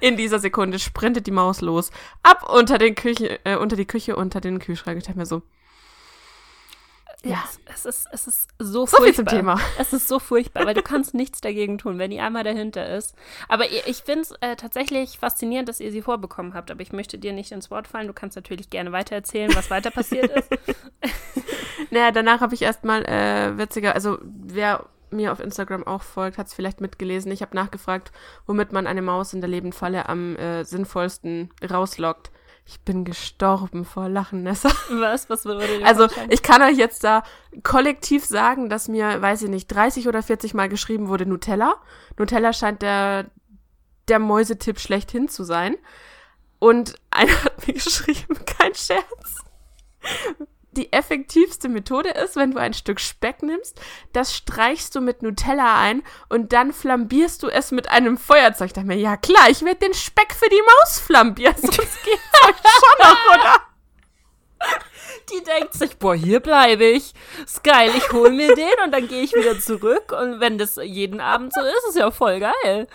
In 0.00 0.16
dieser 0.16 0.38
Sekunde 0.38 0.78
sprintet 0.78 1.26
die 1.26 1.32
Maus 1.32 1.60
los. 1.60 1.90
Ab 2.22 2.48
unter 2.52 2.78
den 2.78 2.94
Küche, 2.94 3.40
äh, 3.44 3.56
unter 3.56 3.76
die 3.76 3.86
Küche, 3.86 4.16
unter 4.16 4.40
den 4.40 4.58
Kühlschrank. 4.58 4.98
Ich 4.98 5.04
dachte 5.04 5.18
mir 5.18 5.26
so. 5.26 5.42
Ja, 7.24 7.42
es, 7.66 7.84
es, 7.84 7.84
ist, 7.84 8.08
es 8.12 8.26
ist 8.28 8.48
so, 8.60 8.86
so 8.86 8.86
furchtbar. 8.86 9.04
Viel 9.06 9.14
zum 9.14 9.26
Thema. 9.26 9.60
Es 9.78 9.92
ist 9.92 10.06
so 10.06 10.20
furchtbar, 10.20 10.66
weil 10.66 10.74
du 10.74 10.82
kannst 10.82 11.14
nichts 11.14 11.40
dagegen 11.40 11.76
tun, 11.76 11.98
wenn 11.98 12.12
die 12.12 12.20
einmal 12.20 12.44
dahinter 12.44 12.88
ist. 12.96 13.16
Aber 13.48 13.64
ich 13.68 13.96
finde 14.04 14.20
es 14.20 14.30
äh, 14.40 14.54
tatsächlich 14.54 15.18
faszinierend, 15.18 15.68
dass 15.68 15.80
ihr 15.80 15.90
sie 15.90 16.02
vorbekommen 16.02 16.54
habt. 16.54 16.70
Aber 16.70 16.80
ich 16.80 16.92
möchte 16.92 17.18
dir 17.18 17.32
nicht 17.32 17.50
ins 17.50 17.72
Wort 17.72 17.88
fallen. 17.88 18.06
Du 18.06 18.12
kannst 18.12 18.36
natürlich 18.36 18.70
gerne 18.70 18.92
weitererzählen, 18.92 19.52
was 19.56 19.68
weiter 19.68 19.90
passiert 19.90 20.30
ist. 20.30 20.48
naja, 21.90 22.12
danach 22.12 22.40
habe 22.40 22.54
ich 22.54 22.62
erstmal 22.62 23.04
äh, 23.04 23.58
witziger, 23.58 23.94
also 23.94 24.18
wer 24.22 24.86
mir 25.10 25.32
auf 25.32 25.40
Instagram 25.40 25.86
auch 25.86 26.02
folgt, 26.02 26.38
hat 26.38 26.46
es 26.48 26.54
vielleicht 26.54 26.80
mitgelesen. 26.80 27.32
Ich 27.32 27.42
habe 27.42 27.56
nachgefragt, 27.56 28.12
womit 28.46 28.72
man 28.72 28.86
eine 28.86 29.02
Maus 29.02 29.32
in 29.32 29.40
der 29.40 29.50
Lebenfalle 29.50 30.08
am 30.08 30.36
äh, 30.36 30.64
sinnvollsten 30.64 31.50
rauslockt. 31.68 32.30
Ich 32.66 32.80
bin 32.82 33.04
gestorben 33.04 33.86
vor 33.86 34.08
Lachen, 34.08 34.42
Nessa. 34.42 34.68
Was? 34.90 35.30
Was 35.30 35.46
würde 35.46 35.66
dir 35.66 35.86
Also, 35.86 36.06
ich 36.28 36.42
kann 36.42 36.60
euch 36.62 36.76
jetzt 36.76 37.02
da 37.02 37.22
kollektiv 37.62 38.26
sagen, 38.26 38.68
dass 38.68 38.88
mir, 38.88 39.22
weiß 39.22 39.42
ich 39.42 39.48
nicht, 39.48 39.68
30 39.68 40.06
oder 40.06 40.22
40 40.22 40.52
Mal 40.52 40.68
geschrieben 40.68 41.08
wurde 41.08 41.24
Nutella. 41.24 41.76
Nutella 42.18 42.52
scheint 42.52 42.82
der, 42.82 43.30
der 44.08 44.18
Mäusetipp 44.18 44.80
schlechthin 44.80 45.28
zu 45.28 45.44
sein. 45.44 45.76
Und 46.58 46.96
einer 47.10 47.44
hat 47.44 47.66
mir 47.66 47.74
geschrieben, 47.74 48.36
kein 48.44 48.74
Scherz 48.74 49.44
die 50.78 50.92
effektivste 50.92 51.68
Methode 51.68 52.10
ist, 52.10 52.36
wenn 52.36 52.52
du 52.52 52.58
ein 52.58 52.72
Stück 52.72 53.00
Speck 53.00 53.42
nimmst, 53.42 53.80
das 54.12 54.34
streichst 54.34 54.94
du 54.94 55.00
mit 55.00 55.22
Nutella 55.22 55.80
ein 55.80 56.02
und 56.28 56.52
dann 56.52 56.72
flambierst 56.72 57.42
du 57.42 57.48
es 57.48 57.72
mit 57.72 57.90
einem 57.90 58.16
Feuerzeug. 58.16 58.68
Ich 58.68 58.72
dachte 58.72 58.86
mir, 58.86 58.96
ja 58.96 59.16
klar, 59.16 59.50
ich 59.50 59.64
werde 59.64 59.80
den 59.80 59.94
Speck 59.94 60.32
für 60.32 60.48
die 60.48 60.62
Maus 60.62 61.00
flambieren, 61.00 61.56
sonst 61.60 61.76
geht's 61.76 62.44
euch 62.44 62.56
schon 62.56 63.06
noch, 63.06 63.34
oder? 63.34 63.60
Die 65.30 65.44
denkt 65.44 65.74
sich, 65.74 65.98
boah, 65.98 66.14
hier 66.14 66.40
bleibe 66.40 66.84
ich. 66.84 67.12
Ist 67.44 67.62
geil, 67.62 67.90
ich 67.96 68.12
hole 68.12 68.30
mir 68.30 68.54
den 68.54 68.84
und 68.84 68.92
dann 68.92 69.08
gehe 69.08 69.22
ich 69.22 69.34
wieder 69.34 69.58
zurück. 69.58 70.12
Und 70.12 70.40
wenn 70.40 70.58
das 70.58 70.76
jeden 70.82 71.20
Abend 71.20 71.52
so 71.52 71.60
ist, 71.60 71.88
ist 71.90 71.98
ja 71.98 72.10
voll 72.10 72.40
geil. 72.40 72.88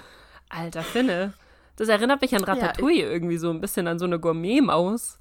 Alter 0.50 0.84
Finne. 0.84 1.34
Das 1.76 1.90
erinnert 1.90 2.22
mich 2.22 2.36
an 2.36 2.44
Ratatouille 2.44 3.04
ja, 3.04 3.10
irgendwie 3.10 3.38
so 3.38 3.50
ein 3.50 3.62
bisschen 3.62 3.88
an 3.88 4.00
so 4.00 4.06
eine 4.06 4.20
Gourmet-Maus. 4.20 5.18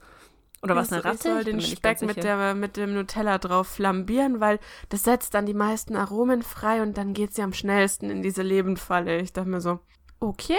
Oder 0.63 0.77
was, 0.77 0.93
eine 0.93 1.05
Ratte? 1.05 1.17
Ich 1.17 1.23
soll 1.23 1.45
den 1.45 1.61
Speck 1.61 2.03
mit, 2.03 2.23
der, 2.23 2.55
mit 2.55 2.77
dem 2.77 2.95
Nutella 2.95 3.39
drauf 3.39 3.67
flambieren, 3.67 4.41
weil 4.41 4.61
das 4.91 5.03
setzt 5.03 5.35
dann 5.35 5.45
die 5.45 5.55
meisten 5.55 5.97
Aromen 5.97 6.43
frei 6.43 6.83
und 6.83 6.97
dann 6.97 7.15
geht 7.15 7.35
sie 7.35 7.43
am 7.43 7.53
schnellsten 7.53 8.11
in 8.11 8.23
diese 8.23 8.43
Lebenfalle. 8.43 9.21
Ich 9.21 9.33
dachte 9.33 9.49
mir 9.49 9.61
so, 9.61 9.81
okay. 10.21 10.59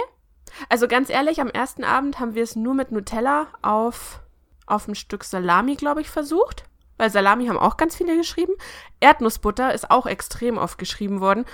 Also 0.68 0.88
ganz 0.88 1.08
ehrlich, 1.08 1.40
am 1.40 1.48
ersten 1.48 1.84
Abend 1.84 2.20
haben 2.20 2.34
wir 2.34 2.42
es 2.42 2.54
nur 2.54 2.74
mit 2.74 2.92
Nutella 2.92 3.48
auf, 3.62 4.20
auf 4.66 4.86
ein 4.88 4.94
Stück 4.94 5.24
Salami, 5.24 5.74
glaube 5.74 6.02
ich, 6.02 6.10
versucht. 6.10 6.64
Weil 6.98 7.10
Salami 7.10 7.46
haben 7.46 7.58
auch 7.58 7.78
ganz 7.78 7.96
viele 7.96 8.16
geschrieben. 8.16 8.52
Erdnussbutter 9.00 9.72
ist 9.72 9.90
auch 9.90 10.06
extrem 10.06 10.58
oft 10.58 10.76
geschrieben 10.78 11.20
worden 11.20 11.46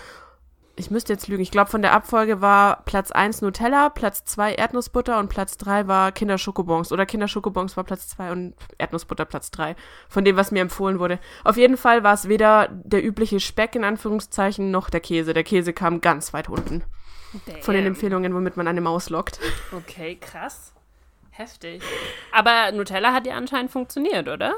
ich 0.81 0.91
müsste 0.91 1.13
jetzt 1.13 1.29
lügen, 1.29 1.43
ich 1.43 1.51
glaube, 1.51 1.71
von 1.71 1.83
der 1.83 1.93
Abfolge 1.93 2.41
war 2.41 2.83
Platz 2.85 3.13
1 3.13 3.43
Nutella, 3.43 3.91
Platz 3.91 4.25
2 4.25 4.55
Erdnussbutter 4.55 5.19
und 5.19 5.29
Platz 5.29 5.57
3 5.59 5.87
war 5.87 6.11
Kinderschokobons. 6.11 6.91
Oder 6.91 7.07
Kinderschokobons 7.07 7.77
war 7.77 7.85
Platz 7.85 8.09
2 8.09 8.33
und 8.33 8.55
Erdnussbutter 8.79 9.27
Platz 9.27 9.51
3. 9.51 9.77
Von 10.09 10.25
dem, 10.25 10.37
was 10.37 10.51
mir 10.51 10.63
empfohlen 10.63 10.99
wurde. 10.99 11.21
Auf 11.45 11.57
jeden 11.57 11.77
Fall 11.77 12.03
war 12.03 12.15
es 12.15 12.29
weder 12.29 12.69
der 12.71 13.05
übliche 13.05 13.39
Speck 13.39 13.77
in 13.77 13.85
Anführungszeichen 13.85 14.71
noch 14.71 14.91
der 14.91 15.01
Käse. 15.01 15.35
Der 15.35 15.45
Käse 15.45 15.73
kam 15.73 16.01
ganz 16.01 16.33
weit 16.33 16.49
unten. 16.49 16.83
Damn. 17.47 17.63
Von 17.63 17.75
den 17.75 17.87
Empfehlungen, 17.87 18.35
womit 18.35 18.57
man 18.57 18.67
eine 18.67 18.81
Maus 18.81 19.11
lockt. 19.11 19.39
Okay, 19.73 20.17
krass. 20.17 20.73
Heftig. 21.31 21.83
Aber 22.33 22.73
Nutella 22.73 23.13
hat 23.13 23.27
ja 23.27 23.35
anscheinend 23.35 23.71
funktioniert, 23.71 24.29
oder? 24.29 24.55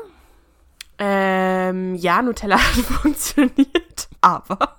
Ähm, 0.98 1.94
ja, 1.96 2.22
Nutella 2.22 2.56
hat 2.58 2.84
funktioniert, 2.84 4.08
aber 4.20 4.78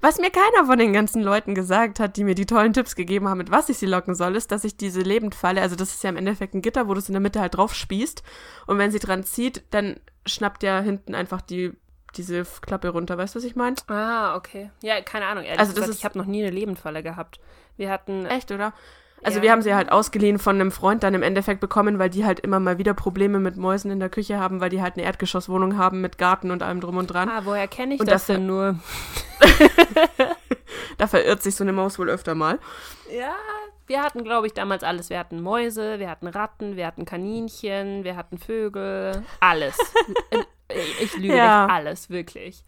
was 0.00 0.18
mir 0.18 0.30
keiner 0.30 0.66
von 0.66 0.78
den 0.78 0.92
ganzen 0.92 1.22
Leuten 1.22 1.54
gesagt 1.54 2.00
hat, 2.00 2.16
die 2.16 2.24
mir 2.24 2.34
die 2.34 2.46
tollen 2.46 2.72
Tipps 2.72 2.94
gegeben 2.94 3.28
haben, 3.28 3.38
mit 3.38 3.50
was 3.50 3.68
ich 3.68 3.78
sie 3.78 3.86
locken 3.86 4.14
soll, 4.14 4.36
ist, 4.36 4.52
dass 4.52 4.64
ich 4.64 4.76
diese 4.76 5.00
Lebendfalle, 5.00 5.60
also 5.60 5.76
das 5.76 5.94
ist 5.94 6.02
ja 6.02 6.10
im 6.10 6.16
Endeffekt 6.16 6.54
ein 6.54 6.62
Gitter, 6.62 6.88
wo 6.88 6.94
du 6.94 7.00
es 7.00 7.08
in 7.08 7.14
der 7.14 7.20
Mitte 7.20 7.40
halt 7.40 7.56
drauf 7.56 7.74
spießt 7.74 8.22
und 8.66 8.78
wenn 8.78 8.90
sie 8.90 8.98
dran 8.98 9.24
zieht, 9.24 9.62
dann 9.70 9.96
schnappt 10.26 10.62
ja 10.62 10.80
hinten 10.80 11.14
einfach 11.14 11.40
die 11.40 11.72
diese 12.16 12.44
Klappe 12.62 12.88
runter, 12.88 13.18
weißt 13.18 13.34
du, 13.34 13.38
was 13.38 13.44
ich 13.44 13.54
meine? 13.54 13.76
Ah, 13.88 14.34
okay. 14.34 14.70
Ja, 14.82 15.00
keine 15.02 15.26
Ahnung. 15.26 15.44
Ehrlich 15.44 15.60
also 15.60 15.72
das 15.72 15.76
gesagt, 15.76 15.90
ist, 15.90 15.98
ich 15.98 16.04
habe 16.04 16.18
noch 16.18 16.24
nie 16.24 16.42
eine 16.42 16.50
Lebendfalle 16.50 17.02
gehabt. 17.02 17.38
Wir 17.76 17.90
hatten 17.90 18.26
Echt, 18.26 18.50
oder? 18.50 18.72
Also 19.22 19.38
ja. 19.38 19.42
wir 19.42 19.52
haben 19.52 19.62
sie 19.62 19.74
halt 19.74 19.90
ausgeliehen 19.90 20.38
von 20.38 20.56
einem 20.56 20.70
Freund 20.70 21.02
dann 21.02 21.14
im 21.14 21.22
Endeffekt 21.22 21.60
bekommen, 21.60 21.98
weil 21.98 22.10
die 22.10 22.24
halt 22.24 22.40
immer 22.40 22.60
mal 22.60 22.78
wieder 22.78 22.94
Probleme 22.94 23.40
mit 23.40 23.56
Mäusen 23.56 23.90
in 23.90 24.00
der 24.00 24.08
Küche 24.08 24.38
haben, 24.38 24.60
weil 24.60 24.70
die 24.70 24.80
halt 24.80 24.96
eine 24.96 25.04
Erdgeschosswohnung 25.04 25.76
haben 25.76 26.00
mit 26.00 26.18
Garten 26.18 26.50
und 26.50 26.62
allem 26.62 26.80
drum 26.80 26.96
und 26.96 27.08
dran. 27.08 27.28
Ah, 27.28 27.42
woher 27.44 27.66
kenne 27.68 27.94
ich 27.94 28.00
und 28.00 28.10
das, 28.10 28.26
denn 28.26 28.46
nur? 28.46 28.78
da 30.98 31.06
verirrt 31.06 31.42
sich 31.42 31.56
so 31.56 31.64
eine 31.64 31.72
Maus 31.72 31.98
wohl 31.98 32.08
öfter 32.08 32.34
mal. 32.34 32.58
Ja, 33.12 33.34
wir 33.86 34.02
hatten, 34.02 34.22
glaube 34.22 34.46
ich, 34.46 34.54
damals 34.54 34.84
alles. 34.84 35.10
Wir 35.10 35.18
hatten 35.18 35.40
Mäuse, 35.40 35.98
wir 35.98 36.10
hatten 36.10 36.28
Ratten, 36.28 36.76
wir 36.76 36.86
hatten 36.86 37.04
Kaninchen, 37.04 38.04
wir 38.04 38.16
hatten 38.16 38.38
Vögel, 38.38 39.24
alles. 39.40 39.76
ich 41.00 41.16
lüge 41.16 41.36
ja. 41.36 41.64
nicht, 41.64 41.74
alles, 41.74 42.10
wirklich. 42.10 42.62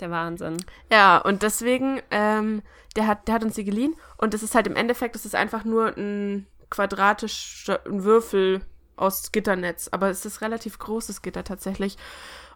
Ist 0.00 0.06
der 0.06 0.10
Wahnsinn. 0.10 0.56
Ja, 0.90 1.18
und 1.18 1.42
deswegen, 1.42 2.00
ähm, 2.10 2.62
der 2.96 3.06
hat, 3.06 3.28
der 3.28 3.34
hat 3.34 3.44
uns 3.44 3.54
die 3.54 3.64
geliehen 3.64 3.94
und 4.16 4.32
das 4.32 4.42
ist 4.42 4.54
halt 4.54 4.66
im 4.66 4.74
Endeffekt, 4.74 5.14
das 5.14 5.26
ist 5.26 5.34
einfach 5.34 5.64
nur 5.64 5.94
ein 5.94 6.46
quadratischer 6.70 7.80
ein 7.84 8.02
Würfel 8.02 8.62
aus 8.96 9.30
Gitternetz, 9.30 9.88
aber 9.92 10.08
es 10.08 10.24
ist 10.24 10.40
relativ 10.40 10.78
großes 10.78 11.20
Gitter 11.20 11.44
tatsächlich. 11.44 11.98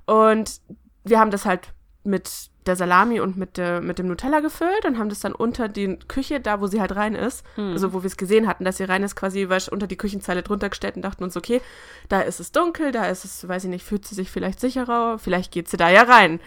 Und 0.07 0.63
wir 1.05 1.21
haben 1.21 1.31
das 1.31 1.45
halt 1.45 1.69
mit 2.03 2.51
der 2.65 2.77
Salami 2.77 3.21
und 3.21 3.37
mit, 3.37 3.59
der, 3.59 3.83
mit 3.83 3.99
dem 3.99 4.07
Nutella 4.07 4.41
gefüllt 4.41 4.87
und 4.87 4.99
haben 4.99 5.11
das 5.11 5.21
dann 5.21 5.35
unter 5.35 5.69
die 5.69 5.99
Küche, 6.09 6.41
da 6.41 6.63
wo 6.63 6.67
sie 6.67 6.81
halt 6.81 6.97
rein 6.97 7.15
ist, 7.15 7.45
mhm. 7.59 7.73
also 7.73 7.93
wo 7.93 8.03
wir 8.03 8.07
es 8.07 8.17
gesehen 8.17 8.47
hatten, 8.47 8.65
dass 8.65 8.79
sie 8.79 8.85
rein 8.85 9.03
ist, 9.03 9.17
quasi 9.17 9.47
unter 9.71 9.87
die 9.87 9.97
Küchenzeile 9.99 10.43
drunter 10.43 10.71
gestellt 10.71 10.97
und 10.97 11.03
dachten 11.03 11.25
uns, 11.25 11.37
okay, 11.37 11.61
da 12.09 12.21
ist 12.21 12.41
es 12.41 12.53
dunkel, 12.53 12.91
da 12.91 13.07
ist 13.07 13.27
es, 13.27 13.47
weiß 13.47 13.65
ich 13.65 13.71
nicht, 13.71 13.85
fühlt 13.85 14.07
sie 14.07 14.15
sich 14.15 14.31
vielleicht 14.31 14.61
sicherer, 14.61 15.19
vielleicht 15.19 15.53
geht 15.53 15.69
sie 15.69 15.77
da 15.77 15.91
ja 15.91 16.05
rein. 16.05 16.41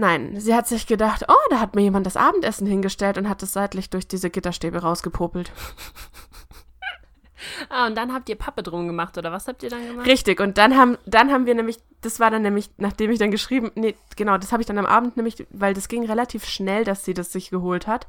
Nein, 0.00 0.40
sie 0.40 0.54
hat 0.54 0.66
sich 0.66 0.86
gedacht, 0.86 1.26
oh, 1.28 1.48
da 1.50 1.60
hat 1.60 1.74
mir 1.74 1.82
jemand 1.82 2.06
das 2.06 2.16
Abendessen 2.16 2.66
hingestellt 2.66 3.18
und 3.18 3.28
hat 3.28 3.42
es 3.42 3.52
seitlich 3.52 3.90
durch 3.90 4.08
diese 4.08 4.30
Gitterstäbe 4.30 4.78
rausgepopelt. 4.78 5.52
ah, 7.68 7.86
und 7.86 7.98
dann 7.98 8.14
habt 8.14 8.30
ihr 8.30 8.36
Pappe 8.36 8.62
drum 8.62 8.86
gemacht, 8.86 9.18
oder 9.18 9.30
was 9.30 9.46
habt 9.46 9.62
ihr 9.62 9.68
dann 9.68 9.86
gemacht? 9.86 10.06
Richtig, 10.06 10.40
und 10.40 10.56
dann 10.56 10.74
haben, 10.74 10.96
dann 11.04 11.30
haben 11.30 11.44
wir 11.44 11.54
nämlich, 11.54 11.76
das 12.00 12.18
war 12.18 12.30
dann 12.30 12.40
nämlich, 12.40 12.70
nachdem 12.78 13.10
ich 13.10 13.18
dann 13.18 13.30
geschrieben, 13.30 13.72
nee, 13.74 13.94
genau, 14.16 14.38
das 14.38 14.52
habe 14.52 14.62
ich 14.62 14.66
dann 14.66 14.78
am 14.78 14.86
Abend 14.86 15.18
nämlich, 15.18 15.46
weil 15.50 15.74
das 15.74 15.86
ging 15.88 16.06
relativ 16.06 16.46
schnell, 16.46 16.84
dass 16.84 17.04
sie 17.04 17.12
das 17.12 17.30
sich 17.30 17.50
geholt 17.50 17.86
hat. 17.86 18.06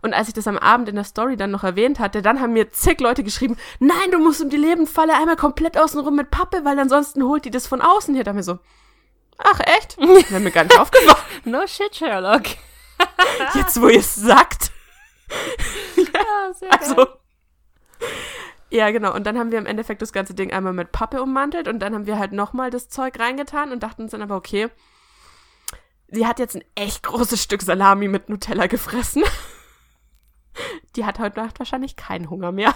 Und 0.00 0.14
als 0.14 0.28
ich 0.28 0.34
das 0.34 0.46
am 0.46 0.56
Abend 0.56 0.88
in 0.88 0.94
der 0.94 1.04
Story 1.04 1.36
dann 1.36 1.50
noch 1.50 1.64
erwähnt 1.64 1.98
hatte, 1.98 2.22
dann 2.22 2.40
haben 2.40 2.54
mir 2.54 2.70
zig 2.70 2.98
Leute 2.98 3.22
geschrieben, 3.22 3.58
nein, 3.78 4.10
du 4.10 4.18
musst 4.18 4.40
um 4.40 4.48
die 4.48 4.56
Lebendfalle 4.56 5.12
einmal 5.14 5.36
komplett 5.36 5.76
außenrum 5.76 6.16
mit 6.16 6.30
Pappe, 6.30 6.64
weil 6.64 6.78
ansonsten 6.78 7.24
holt 7.24 7.44
die 7.44 7.50
das 7.50 7.66
von 7.66 7.82
außen 7.82 8.14
hier. 8.14 8.24
Da 8.24 8.32
mir 8.32 8.42
so, 8.42 8.58
Ach, 9.38 9.60
echt? 9.60 9.98
Wäre 10.30 10.40
mir 10.40 10.50
gar 10.50 10.64
nicht 10.64 10.78
aufgefallen. 10.78 11.42
No 11.44 11.66
shit, 11.66 11.94
Sherlock. 11.94 12.44
Jetzt, 13.54 13.80
wo 13.80 13.88
ihr 13.88 14.00
es 14.00 14.14
sagt. 14.14 14.72
ja, 15.96 16.52
sehr 16.58 16.72
also, 16.72 16.94
geil. 16.94 17.06
Ja, 18.70 18.90
genau. 18.90 19.14
Und 19.14 19.24
dann 19.24 19.38
haben 19.38 19.52
wir 19.52 19.58
im 19.58 19.66
Endeffekt 19.66 20.02
das 20.02 20.12
ganze 20.12 20.34
Ding 20.34 20.52
einmal 20.52 20.72
mit 20.72 20.92
Pappe 20.92 21.22
ummantelt 21.22 21.68
und 21.68 21.78
dann 21.78 21.94
haben 21.94 22.06
wir 22.06 22.18
halt 22.18 22.32
nochmal 22.32 22.70
das 22.70 22.88
Zeug 22.88 23.18
reingetan 23.18 23.70
und 23.70 23.82
dachten 23.82 24.02
uns 24.02 24.10
dann 24.10 24.22
aber, 24.22 24.36
okay, 24.36 24.68
sie 26.08 26.26
hat 26.26 26.38
jetzt 26.38 26.56
ein 26.56 26.64
echt 26.74 27.02
großes 27.04 27.42
Stück 27.42 27.62
Salami 27.62 28.08
mit 28.08 28.28
Nutella 28.28 28.66
gefressen. 28.66 29.22
die 30.96 31.04
hat 31.04 31.18
heute 31.18 31.40
Nacht 31.40 31.58
wahrscheinlich 31.58 31.96
keinen 31.96 32.28
Hunger 32.28 32.52
mehr. 32.52 32.74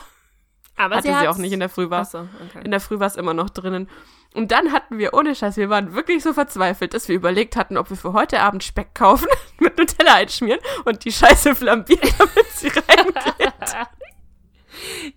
Aber 0.76 0.96
Hatte 0.96 1.08
sie, 1.08 1.18
sie, 1.18 1.28
auch 1.28 1.36
nicht 1.36 1.52
in 1.52 1.60
der 1.60 1.68
Früh 1.68 1.90
war. 1.90 2.02
Ach 2.02 2.10
so, 2.10 2.18
okay. 2.18 2.64
In 2.64 2.70
der 2.70 2.80
Früh 2.80 3.00
war 3.00 3.06
es 3.06 3.16
immer 3.16 3.34
noch 3.34 3.50
drinnen. 3.50 3.88
Und 4.32 4.52
dann 4.52 4.72
hatten 4.72 4.98
wir, 4.98 5.12
ohne 5.14 5.34
Scheiß, 5.34 5.56
wir 5.56 5.70
waren 5.70 5.94
wirklich 5.94 6.22
so 6.22 6.32
verzweifelt, 6.32 6.94
dass 6.94 7.08
wir 7.08 7.16
überlegt 7.16 7.56
hatten, 7.56 7.76
ob 7.76 7.90
wir 7.90 7.96
für 7.96 8.12
heute 8.12 8.40
Abend 8.40 8.62
Speck 8.62 8.94
kaufen, 8.94 9.26
mit 9.58 9.76
Nutella 9.76 10.14
einschmieren 10.14 10.60
und 10.84 11.04
die 11.04 11.12
Scheiße 11.12 11.54
flambieren, 11.54 12.08
damit 12.18 12.46
sie 12.52 12.68
reingeht. 12.68 13.52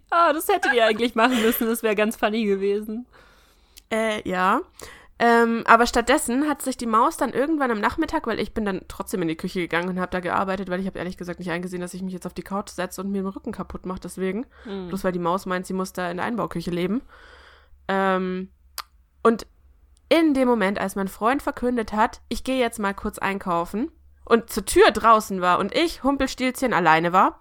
Ah, 0.10 0.34
das 0.34 0.48
hättet 0.48 0.74
ihr 0.74 0.86
eigentlich 0.86 1.16
machen 1.16 1.42
müssen. 1.42 1.68
Das 1.68 1.84
wäre 1.84 1.96
ganz 1.96 2.16
funny 2.16 2.46
gewesen. 2.46 3.06
Äh, 3.92 4.28
ja. 4.28 4.62
Ähm, 5.20 5.64
aber 5.68 5.86
stattdessen 5.86 6.50
hat 6.50 6.64
sich 6.64 6.76
die 6.76 6.88
Maus 6.88 7.18
dann 7.18 7.34
irgendwann 7.34 7.70
am 7.70 7.80
Nachmittag, 7.80 8.26
weil 8.26 8.40
ich 8.40 8.54
bin 8.54 8.66
dann 8.66 8.82
trotzdem 8.88 9.22
in 9.22 9.28
die 9.28 9.38
Küche 9.38 9.60
gegangen 9.60 9.90
und 9.90 10.00
habe 10.00 10.12
da 10.12 10.20
gearbeitet, 10.20 10.70
weil 10.70 10.80
ich 10.80 10.88
habe 10.88 10.98
ehrlich 10.98 11.18
gesagt 11.18 11.40
nicht 11.40 11.52
eingesehen, 11.52 11.82
dass 11.82 11.94
ich 11.94 12.02
mich 12.02 12.14
jetzt 12.14 12.26
auf 12.26 12.34
die 12.34 12.42
Couch 12.42 12.70
setze 12.70 13.00
und 13.00 13.12
mir 13.12 13.22
den 13.22 13.28
Rücken 13.28 13.52
kaputt 13.52 13.86
mache 13.86 14.02
deswegen. 14.02 14.48
Hm. 14.64 14.88
Bloß 14.88 15.04
weil 15.04 15.12
die 15.12 15.20
Maus 15.20 15.46
meint, 15.46 15.68
sie 15.68 15.74
muss 15.74 15.94
da 15.94 16.10
in 16.10 16.18
der 16.18 16.26
Einbauküche 16.26 16.72
leben. 16.72 17.04
Ähm, 17.88 18.50
und 19.24 19.48
in 20.10 20.34
dem 20.34 20.48
Moment, 20.48 20.80
als 20.80 20.96
mein 20.96 21.08
Freund 21.08 21.42
verkündet 21.42 21.92
hat, 21.94 22.22
ich 22.30 22.44
gehe 22.44 22.60
jetzt 22.60 22.78
mal 22.80 22.94
kurz 22.94 23.18
einkaufen 23.18 23.92
und 24.26 24.50
zur 24.52 24.66
Tür 24.66 24.92
draußen 24.92 25.42
war 25.42 25.58
und 25.60 25.74
ich, 25.76 26.04
Humpelstilzchen, 26.04 26.74
alleine 26.74 27.14
war, 27.14 27.40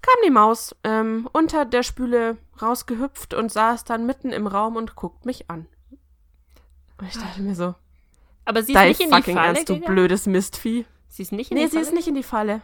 kam 0.00 0.14
die 0.24 0.30
Maus 0.30 0.74
ähm, 0.84 1.28
unter 1.32 1.64
der 1.64 1.82
Spüle 1.82 2.38
rausgehüpft 2.62 3.34
und 3.34 3.52
saß 3.52 3.84
dann 3.84 4.06
mitten 4.06 4.30
im 4.32 4.46
Raum 4.46 4.76
und 4.76 4.94
guckt 4.96 5.26
mich 5.26 5.50
an. 5.50 5.66
Und 6.98 7.08
ich 7.08 7.14
dachte 7.18 7.40
mir 7.42 7.54
so, 7.54 7.74
Aber 8.44 8.62
sie 8.62 8.72
ist 8.72 8.80
nicht 8.80 9.00
in 9.00 9.08
die 9.10 9.14
fucking 9.16 9.34
Falle 9.36 9.46
Ernst, 9.48 9.68
du 9.68 9.74
gegangen? 9.74 9.94
blödes 9.94 10.26
Mistvieh. 10.26 10.86
Sie 11.08 11.22
ist 11.22 11.32
nicht 11.32 11.50
in 11.50 11.56
Nee, 11.56 11.64
die 11.64 11.70
sie 11.70 11.76
Falle? 11.76 11.86
ist 11.88 11.94
nicht 11.94 12.08
in 12.08 12.14
die 12.14 12.22
Falle. 12.22 12.60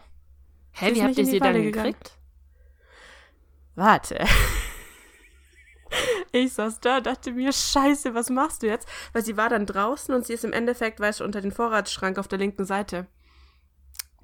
Hä, 0.71 0.89
sie 0.89 0.95
wie 0.95 1.03
habt 1.03 1.17
ihr 1.17 1.25
sie 1.25 1.39
dann 1.39 1.49
Falle 1.53 1.63
gegangen. 1.63 1.85
gekriegt? 1.93 2.11
Warte. 3.75 4.25
Ich 6.31 6.53
saß 6.53 6.79
da, 6.79 7.01
dachte 7.01 7.33
mir, 7.33 7.51
scheiße, 7.51 8.13
was 8.13 8.29
machst 8.29 8.63
du 8.63 8.67
jetzt? 8.67 8.87
Weil 9.13 9.23
sie 9.23 9.37
war 9.37 9.49
dann 9.49 9.65
draußen 9.65 10.13
und 10.15 10.25
sie 10.25 10.33
ist 10.33 10.45
im 10.45 10.53
Endeffekt, 10.53 10.99
weißt 10.99 11.19
du, 11.19 11.23
unter 11.23 11.41
den 11.41 11.51
Vorratsschrank 11.51 12.17
auf 12.17 12.27
der 12.27 12.39
linken 12.39 12.65
Seite. 12.65 13.07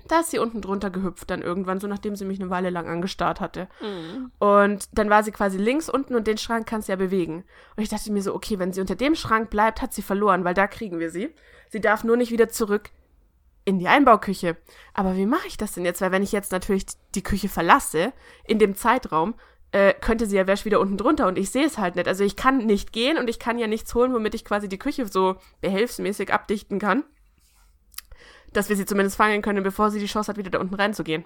Da 0.08 0.22
ist 0.22 0.32
sie 0.32 0.40
unten 0.40 0.62
drunter 0.62 0.90
gehüpft 0.90 1.30
dann 1.30 1.42
irgendwann, 1.42 1.80
so 1.80 1.88
nachdem 1.88 2.16
sie 2.16 2.24
mich 2.24 2.40
eine 2.40 2.50
Weile 2.50 2.70
lang 2.70 2.88
angestarrt 2.88 3.42
hatte. 3.42 3.68
Mhm. 3.82 4.32
Und 4.40 4.88
dann 4.94 5.10
war 5.10 5.24
sie 5.24 5.32
quasi 5.32 5.58
links 5.58 5.90
unten 5.90 6.16
und 6.16 6.28
den 6.28 6.38
Schrank 6.38 6.66
kannst 6.68 6.88
du 6.88 6.94
ja 6.94 6.96
bewegen. 6.96 7.44
Und 7.76 7.84
ich 7.84 7.90
dachte 7.90 8.12
mir 8.12 8.22
so, 8.22 8.34
okay, 8.34 8.58
wenn 8.60 8.72
sie 8.72 8.82
unter 8.82 8.96
dem 8.96 9.16
Schrank 9.16 9.50
bleibt, 9.50 9.82
hat 9.82 9.94
sie 9.94 10.02
verloren, 10.02 10.46
weil 10.46 10.54
da 10.54 10.68
kriegen 10.68 11.00
wir 11.00 11.10
sie. 11.10 11.34
Sie 11.70 11.82
darf 11.82 12.04
nur 12.04 12.16
nicht 12.16 12.32
wieder 12.32 12.48
zurück 12.48 12.92
in 13.66 13.80
die 13.80 13.90
Einbauküche. 13.90 14.56
Aber 14.94 15.18
wie 15.18 15.26
mache 15.26 15.48
ich 15.48 15.58
das 15.58 15.74
denn 15.74 15.84
jetzt? 15.84 16.00
Weil 16.00 16.14
wenn 16.14 16.24
ich 16.24 16.32
jetzt 16.32 16.54
natürlich 16.54 16.86
die 17.16 17.24
Küche 17.24 17.50
verlasse, 17.50 18.14
in 18.46 18.60
dem 18.60 18.76
Zeitraum, 18.76 19.36
äh, 19.72 19.94
könnte 19.94 20.26
sie 20.26 20.38
ja 20.38 20.48
wäsch 20.48 20.66
wieder 20.66 20.80
unten 20.80 20.98
drunter 20.98 21.28
und 21.28 21.38
ich 21.38 21.50
sehe 21.50 21.66
es 21.66 21.78
halt 21.78 21.96
nicht. 21.96 22.08
Also 22.08 22.24
ich 22.24 22.36
kann 22.36 22.58
nicht 22.58 22.94
gehen 22.94 23.18
und 23.18 23.30
ich 23.30 23.40
kann 23.40 23.60
ja 23.60 23.68
nichts 23.68 23.94
holen, 23.94 24.14
womit 24.14 24.34
ich 24.34 24.46
quasi 24.46 24.70
die 24.70 24.80
Küche 24.80 25.06
so 25.08 25.36
behelfsmäßig 25.62 26.34
abdichten 26.34 26.80
kann. 26.80 27.04
Dass 28.54 28.70
wir 28.70 28.78
sie 28.78 28.86
zumindest 28.86 29.18
fangen 29.18 29.42
können, 29.42 29.64
bevor 29.64 29.92
sie 29.92 30.00
die 30.00 30.06
Chance 30.06 30.30
hat, 30.30 30.38
wieder 30.38 30.50
da 30.50 30.60
unten 30.60 30.76
reinzugehen. 30.76 31.26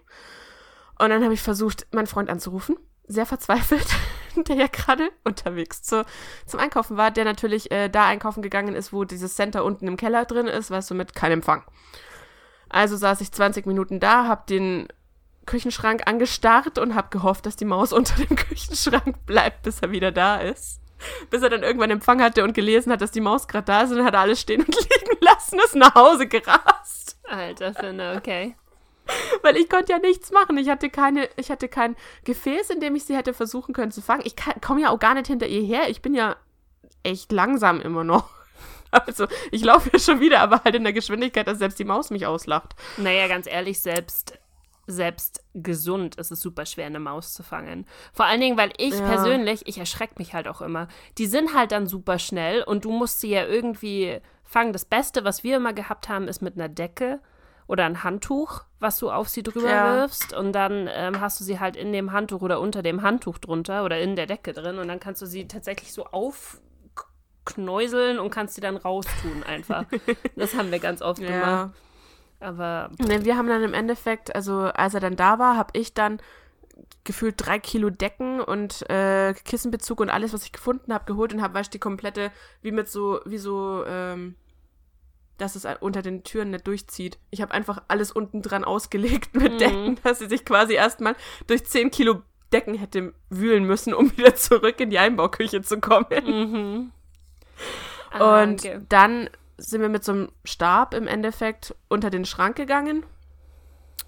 Und 0.97 1.09
dann 1.09 1.23
habe 1.23 1.33
ich 1.33 1.41
versucht, 1.41 1.87
meinen 1.91 2.07
Freund 2.07 2.29
anzurufen. 2.29 2.77
Sehr 3.07 3.25
verzweifelt, 3.25 3.87
der 4.47 4.55
ja 4.55 4.67
gerade 4.67 5.09
unterwegs 5.23 5.83
zu, 5.83 6.05
zum 6.45 6.59
Einkaufen 6.59 6.97
war, 6.97 7.11
der 7.11 7.25
natürlich 7.25 7.71
äh, 7.71 7.89
da 7.89 8.07
einkaufen 8.07 8.41
gegangen 8.41 8.75
ist, 8.75 8.91
wo 8.91 9.03
dieses 9.03 9.35
Center 9.35 9.63
unten 9.63 9.87
im 9.87 9.97
Keller 9.97 10.25
drin 10.25 10.47
ist, 10.47 10.71
weißt 10.71 10.89
du, 10.89 10.95
mit 10.95 11.13
keinem 11.13 11.39
Empfang. 11.39 11.63
Also 12.69 12.95
saß 12.95 13.21
ich 13.21 13.31
20 13.31 13.65
Minuten 13.65 13.99
da, 13.99 14.27
hab 14.27 14.47
den 14.47 14.87
Küchenschrank 15.45 16.03
angestarrt 16.07 16.77
und 16.77 16.95
hab 16.95 17.11
gehofft, 17.11 17.45
dass 17.45 17.55
die 17.55 17.65
Maus 17.65 17.93
unter 17.93 18.15
dem 18.15 18.35
Küchenschrank 18.35 19.25
bleibt, 19.25 19.63
bis 19.63 19.79
er 19.79 19.91
wieder 19.91 20.11
da 20.11 20.37
ist. 20.37 20.79
Bis 21.31 21.41
er 21.41 21.49
dann 21.49 21.63
irgendwann 21.63 21.89
Empfang 21.89 22.21
hatte 22.21 22.43
und 22.43 22.53
gelesen 22.53 22.91
hat, 22.91 23.01
dass 23.01 23.09
die 23.09 23.21
Maus 23.21 23.47
gerade 23.47 23.65
da 23.65 23.81
ist 23.81 23.89
und 23.91 23.97
dann 23.97 24.05
hat 24.05 24.13
er 24.13 24.19
alles 24.19 24.39
stehen 24.39 24.61
und 24.61 24.75
liegen 24.75 25.17
lassen, 25.19 25.59
ist 25.65 25.75
nach 25.75 25.95
Hause 25.95 26.27
gerast. 26.27 27.19
Alter 27.27 27.73
Finne, 27.73 28.15
okay. 28.17 28.55
Weil 29.41 29.57
ich 29.57 29.69
konnte 29.69 29.93
ja 29.93 29.99
nichts 29.99 30.31
machen. 30.31 30.57
Ich 30.57 30.69
hatte 30.69 30.89
keine, 30.89 31.27
ich 31.35 31.49
hatte 31.49 31.67
kein 31.67 31.95
Gefäß, 32.23 32.69
in 32.69 32.79
dem 32.79 32.95
ich 32.95 33.05
sie 33.05 33.15
hätte 33.15 33.33
versuchen 33.33 33.73
können 33.73 33.91
zu 33.91 34.01
fangen. 34.01 34.23
Ich 34.25 34.35
komme 34.61 34.81
ja 34.81 34.89
auch 34.89 34.99
gar 34.99 35.15
nicht 35.15 35.27
hinter 35.27 35.47
ihr 35.47 35.63
her. 35.63 35.89
Ich 35.89 36.01
bin 36.01 36.13
ja 36.13 36.35
echt 37.03 37.31
langsam 37.31 37.81
immer 37.81 38.03
noch. 38.03 38.29
Also, 38.93 39.25
ich 39.51 39.63
laufe 39.63 39.89
ja 39.93 39.99
schon 39.99 40.19
wieder, 40.19 40.41
aber 40.41 40.65
halt 40.65 40.75
in 40.75 40.83
der 40.83 40.91
Geschwindigkeit, 40.91 41.47
dass 41.47 41.59
selbst 41.59 41.79
die 41.79 41.85
Maus 41.85 42.09
mich 42.09 42.25
auslacht. 42.25 42.75
Naja, 42.97 43.29
ganz 43.29 43.47
ehrlich, 43.47 43.79
selbst, 43.79 44.37
selbst 44.91 45.43
gesund 45.53 46.15
ist 46.15 46.31
es 46.31 46.39
super 46.41 46.65
schwer, 46.65 46.85
eine 46.85 46.99
Maus 46.99 47.33
zu 47.33 47.43
fangen. 47.43 47.85
Vor 48.13 48.25
allen 48.25 48.41
Dingen, 48.41 48.57
weil 48.57 48.71
ich 48.77 48.95
Ja. 48.99 49.05
persönlich, 49.05 49.67
ich 49.67 49.77
erschrecke 49.77 50.15
mich 50.17 50.33
halt 50.33 50.47
auch 50.47 50.61
immer. 50.61 50.87
Die 51.17 51.27
sind 51.27 51.55
halt 51.55 51.71
dann 51.71 51.87
super 51.87 52.19
schnell 52.19 52.63
und 52.63 52.85
du 52.85 52.91
musst 52.91 53.19
sie 53.21 53.29
ja 53.29 53.45
irgendwie 53.45 54.19
fangen. 54.43 54.73
Das 54.73 54.85
Beste, 54.85 55.23
was 55.23 55.43
wir 55.43 55.57
immer 55.57 55.73
gehabt 55.73 56.09
haben, 56.09 56.27
ist 56.27 56.41
mit 56.41 56.55
einer 56.55 56.69
Decke 56.69 57.19
oder 57.67 57.85
ein 57.85 58.03
Handtuch, 58.03 58.63
was 58.79 58.97
du 58.97 59.09
auf 59.09 59.29
sie 59.29 59.43
drüber 59.43 59.69
Ja. 59.69 60.01
wirfst 60.01 60.33
und 60.33 60.51
dann 60.53 60.89
ähm, 60.91 61.21
hast 61.21 61.39
du 61.39 61.43
sie 61.45 61.59
halt 61.59 61.77
in 61.77 61.93
dem 61.93 62.11
Handtuch 62.11 62.41
oder 62.41 62.59
unter 62.59 62.81
dem 62.83 63.01
Handtuch 63.01 63.37
drunter 63.37 63.85
oder 63.85 63.99
in 63.99 64.15
der 64.17 64.25
Decke 64.25 64.51
drin 64.51 64.77
und 64.77 64.89
dann 64.89 64.99
kannst 64.99 65.21
du 65.21 65.25
sie 65.25 65.47
tatsächlich 65.47 65.93
so 65.93 66.05
aufknäuseln 67.45 68.19
und 68.19 68.29
kannst 68.29 68.55
sie 68.55 68.61
dann 68.61 68.75
raustun 68.77 69.43
einfach. 69.43 69.85
das 70.35 70.53
haben 70.55 70.71
wir 70.71 70.79
ganz 70.79 71.01
oft 71.01 71.21
gemacht. 71.25 71.73
Aber 72.41 72.89
Ne, 72.99 73.23
wir 73.25 73.37
haben 73.37 73.47
dann 73.47 73.63
im 73.63 73.73
Endeffekt, 73.73 74.35
also 74.35 74.61
als 74.61 74.93
er 74.93 74.99
dann 74.99 75.15
da 75.15 75.39
war, 75.39 75.57
habe 75.57 75.77
ich 75.79 75.93
dann 75.93 76.19
gefühlt 77.03 77.35
drei 77.37 77.59
Kilo 77.59 77.89
Decken 77.89 78.41
und 78.41 78.89
äh, 78.89 79.33
Kissenbezug 79.45 79.99
und 80.01 80.09
alles, 80.09 80.33
was 80.33 80.43
ich 80.45 80.51
gefunden 80.51 80.93
habe, 80.93 81.05
geholt 81.05 81.33
und 81.33 81.41
habe, 81.41 81.53
weißt 81.55 81.69
du, 81.73 81.77
die 81.77 81.79
komplette, 81.79 82.31
wie 82.61 82.71
mit 82.71 82.89
so, 82.89 83.19
wie 83.25 83.37
so, 83.37 83.83
ähm, 83.87 84.35
dass 85.37 85.55
es 85.55 85.65
unter 85.79 86.01
den 86.03 86.23
Türen 86.23 86.51
nicht 86.51 86.67
durchzieht. 86.67 87.17
Ich 87.31 87.41
habe 87.41 87.53
einfach 87.53 87.81
alles 87.87 88.11
unten 88.11 88.41
dran 88.43 88.63
ausgelegt 88.63 89.35
mit 89.35 89.53
Mhm. 89.53 89.57
Decken, 89.57 89.99
dass 90.03 90.19
sie 90.19 90.27
sich 90.27 90.45
quasi 90.45 90.73
erstmal 90.75 91.15
durch 91.47 91.65
10 91.65 91.91
Kilo 91.91 92.21
Decken 92.53 92.75
hätte 92.75 93.13
wühlen 93.29 93.63
müssen, 93.65 93.93
um 93.93 94.15
wieder 94.17 94.35
zurück 94.35 94.79
in 94.79 94.89
die 94.89 94.99
Einbauküche 94.99 95.61
zu 95.61 95.79
kommen. 95.79 96.05
Mhm. 96.25 96.91
Ah, 98.11 98.43
Und 98.43 98.59
okay. 98.59 98.81
dann 98.89 99.29
sind 99.61 99.81
wir 99.81 99.89
mit 99.89 100.03
so 100.03 100.11
einem 100.11 100.29
Stab 100.43 100.93
im 100.93 101.07
Endeffekt 101.07 101.75
unter 101.87 102.09
den 102.09 102.25
Schrank 102.25 102.55
gegangen 102.55 103.05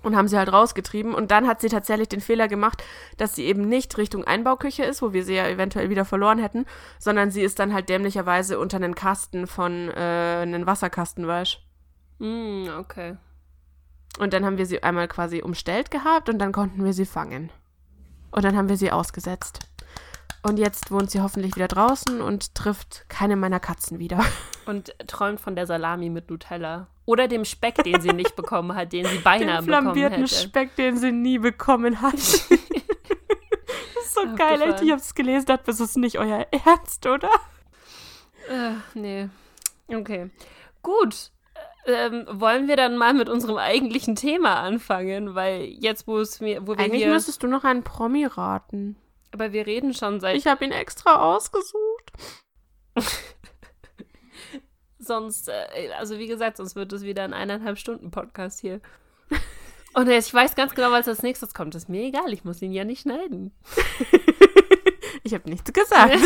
und 0.02 0.16
haben 0.16 0.28
sie 0.28 0.38
halt 0.38 0.52
rausgetrieben. 0.52 1.13
Und 1.13 1.32
dann 1.32 1.48
hat 1.48 1.62
sie 1.62 1.70
tatsächlich 1.70 2.10
den 2.10 2.22
Fehler 2.22 2.48
gemacht, 2.48 2.84
dass 3.18 3.36
sie 3.36 3.46
eben 3.46 3.68
nicht 3.68 3.98
Richtung 3.98 4.24
Einbauküche 4.24 4.84
ist, 4.84 5.02
wo 5.02 5.13
wir 5.13 5.24
sie 5.24 5.36
ja 5.36 5.48
eventuell 5.48 5.89
wieder 5.89 6.06
verloren 6.06 6.39
hätten, 6.39 6.66
sondern 7.00 7.32
sie 7.32 7.42
ist 7.42 7.60
dann 7.60 7.74
halt 7.74 7.89
dämlicherweise 7.89 8.60
unter 8.60 8.78
einen 8.78 8.96
Kasten 8.96 9.48
von, 9.48 9.89
äh, 9.89 10.39
einen 10.42 10.66
Wasserkasten, 10.66 11.28
weißt 11.28 11.60
Mm, 12.20 12.68
okay. 12.80 13.18
Und 14.20 14.34
dann 14.34 14.46
haben 14.46 14.58
wir 14.58 14.66
sie 14.66 14.84
einmal 14.84 15.08
quasi 15.08 15.42
umstellt 15.42 15.89
gehabt 15.92 16.30
und 16.30 16.39
dann 16.39 16.52
konnten 16.52 16.86
wir 16.86 16.94
sie 16.94 17.06
fangen. 17.06 17.50
Und 18.32 18.46
dann 18.46 18.56
haben 18.56 18.70
wir 18.70 18.78
sie 18.78 18.92
ausgesetzt. 18.92 19.73
Und 20.45 20.60
jetzt 20.60 20.91
wohnt 20.91 21.10
sie 21.10 21.21
hoffentlich 21.21 21.56
wieder 21.56 21.69
draußen 21.69 22.21
und 22.21 22.53
trifft 22.53 23.06
keine 23.08 23.38
meiner 23.38 23.62
Katzen 23.62 23.99
wieder. 23.99 24.19
Und 24.65 24.95
träumt 25.08 25.41
von 25.41 25.58
der 25.58 25.67
Salami 25.67 26.10
mit 26.10 26.29
Nutella. 26.29 26.88
Oder 27.06 27.27
dem 27.27 27.43
Speck, 27.43 27.84
den 27.84 27.99
sie 27.99 28.13
nicht 28.13 28.38
bekommen 28.38 28.75
hat, 28.75 28.93
den 28.93 29.06
sie 29.06 29.17
beinahe 29.17 29.58
den 29.58 29.65
bekommen 29.65 29.95
hätte. 29.95 30.27
Speck, 30.29 30.77
den 30.77 30.95
sie 30.95 31.12
nie 31.12 31.38
bekommen 31.38 32.01
hat. 32.01 32.13
das 32.15 32.49
ist 32.49 34.13
so 34.13 34.21
geil, 34.21 34.53
Abgefahren. 34.53 34.71
echt. 34.71 34.82
Ich 34.84 34.91
hab's 34.91 35.13
gelesen, 35.13 35.47
dachte, 35.47 35.65
das 35.65 35.82
ist 35.82 35.97
nicht 35.97 36.17
euer 36.17 36.47
Ernst, 36.65 37.06
oder? 37.06 37.29
Äh, 38.49 38.75
nee. 38.93 39.27
Okay. 39.89 40.29
Gut. 40.82 41.32
Ähm, 41.86 42.25
wollen 42.29 42.69
wir 42.69 42.77
dann 42.77 42.95
mal 42.95 43.13
mit 43.13 43.27
unserem 43.27 43.58
eigentlichen 43.58 44.15
Thema 44.15 44.62
anfangen? 44.62 45.36
Weil 45.36 45.63
jetzt, 45.63 46.08
wo 46.08 46.19
es 46.19 46.39
mir, 46.39 46.65
wo 46.65 46.77
wir 46.77 46.79
Eigentlich 46.79 47.03
hier, 47.03 47.12
müsstest 47.12 47.43
du 47.43 47.47
noch 47.47 47.65
einen 47.65 47.84
Promi 47.84 48.25
raten. 48.25 48.95
Aber 49.34 49.52
wir 49.52 49.65
reden 49.65 49.93
schon 49.93 50.19
seit, 50.19 50.38
Ich 50.38 50.48
habe 50.48 50.63
ihn 50.63 50.72
extra 50.72 51.36
ausgesucht. 51.36 52.12
sonst, 55.00 55.50
äh, 55.50 55.89
also 55.98 56.17
wie 56.19 56.28
gesagt, 56.28 56.58
sonst 56.58 56.76
wird 56.76 56.93
es 56.93 57.04
wieder 57.04 57.24
ein 57.24 57.34
eineinhalb 57.34 57.78
Stunden 57.78 58.12
Podcast 58.12 58.60
hier. 58.60 58.80
Und 59.96 60.08
jetzt, 60.08 60.28
ich 60.28 60.34
weiß 60.34 60.56
ganz 60.56 60.74
genau, 60.76 60.91
was 60.91 61.08
als 61.08 61.24
nächstes 61.24 61.54
kommt. 61.54 61.76
Ist 61.76 61.89
mir 61.89 62.04
egal, 62.04 62.32
ich 62.32 62.43
muss 62.43 62.62
ihn 62.62 62.72
ja 62.72 62.84
nicht 62.84 63.02
schneiden. 63.02 63.54
Ich 65.26 65.34
habe 65.34 65.50
nichts 65.50 65.72
gesagt. 65.72 66.19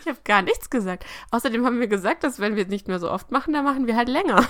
ich 0.00 0.06
habe 0.06 0.18
gar 0.22 0.42
nichts 0.42 0.70
gesagt. 0.70 1.04
Außerdem 1.32 1.66
haben 1.66 1.80
wir 1.80 1.88
gesagt, 1.88 2.22
dass 2.22 2.38
wenn 2.38 2.54
wir 2.54 2.62
es 2.62 2.68
nicht 2.68 2.86
mehr 2.86 3.00
so 3.00 3.10
oft 3.10 3.32
machen, 3.32 3.52
dann 3.52 3.64
machen 3.64 3.88
wir 3.88 3.96
halt 3.96 4.08
länger. 4.08 4.46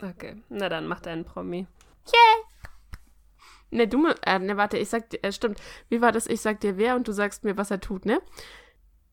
Okay, 0.00 0.40
na 0.48 0.68
dann 0.68 0.86
mach 0.86 1.00
deinen 1.00 1.24
Promi. 1.24 1.66
Ne, 3.70 3.86
du, 3.86 4.06
äh, 4.24 4.38
ne, 4.38 4.56
warte, 4.56 4.78
ich 4.78 4.88
sag 4.88 5.10
dir, 5.10 5.22
äh, 5.22 5.32
stimmt. 5.32 5.60
Wie 5.88 6.00
war 6.00 6.12
das? 6.12 6.26
Ich 6.26 6.40
sag 6.40 6.60
dir 6.60 6.78
wer 6.78 6.96
und 6.96 7.06
du 7.06 7.12
sagst 7.12 7.44
mir, 7.44 7.56
was 7.56 7.70
er 7.70 7.80
tut, 7.80 8.06
ne? 8.06 8.20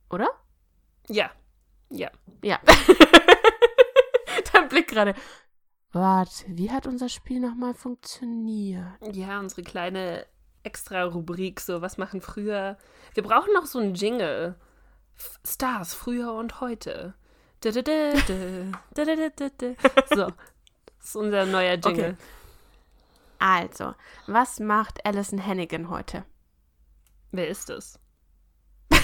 Oder? 0.09 0.29
Ja. 1.07 1.31
Ja. 1.89 2.09
Ja. 2.43 2.59
Dein 4.53 4.69
Blick 4.69 4.87
gerade. 4.87 5.13
Warte, 5.91 6.45
wie 6.47 6.71
hat 6.71 6.87
unser 6.87 7.09
Spiel 7.09 7.39
nochmal 7.39 7.73
funktioniert? 7.73 8.85
Ja, 9.13 9.39
unsere 9.39 9.63
kleine 9.63 10.25
extra 10.63 11.03
Rubrik, 11.03 11.61
so 11.61 11.81
was 11.81 11.97
machen 11.97 12.21
früher. 12.21 12.77
Wir 13.13 13.23
brauchen 13.23 13.53
noch 13.53 13.65
so 13.65 13.79
einen 13.79 13.93
Jingle. 13.93 14.55
F 15.15 15.39
Stars, 15.45 15.93
früher 15.93 16.33
und 16.33 16.59
heute. 16.59 17.13
So, 17.63 17.71
das 17.71 17.85
ist 21.01 21.15
unser 21.15 21.45
neuer 21.45 21.75
Jingle. 21.75 22.11
Okay. 22.11 22.15
Also, 23.47 23.93
was 24.25 24.59
macht 24.59 25.05
Alison 25.05 25.45
Hannigan 25.45 25.91
heute? 25.91 26.25
Wer 27.31 27.47
ist 27.47 27.69
es? 27.69 27.99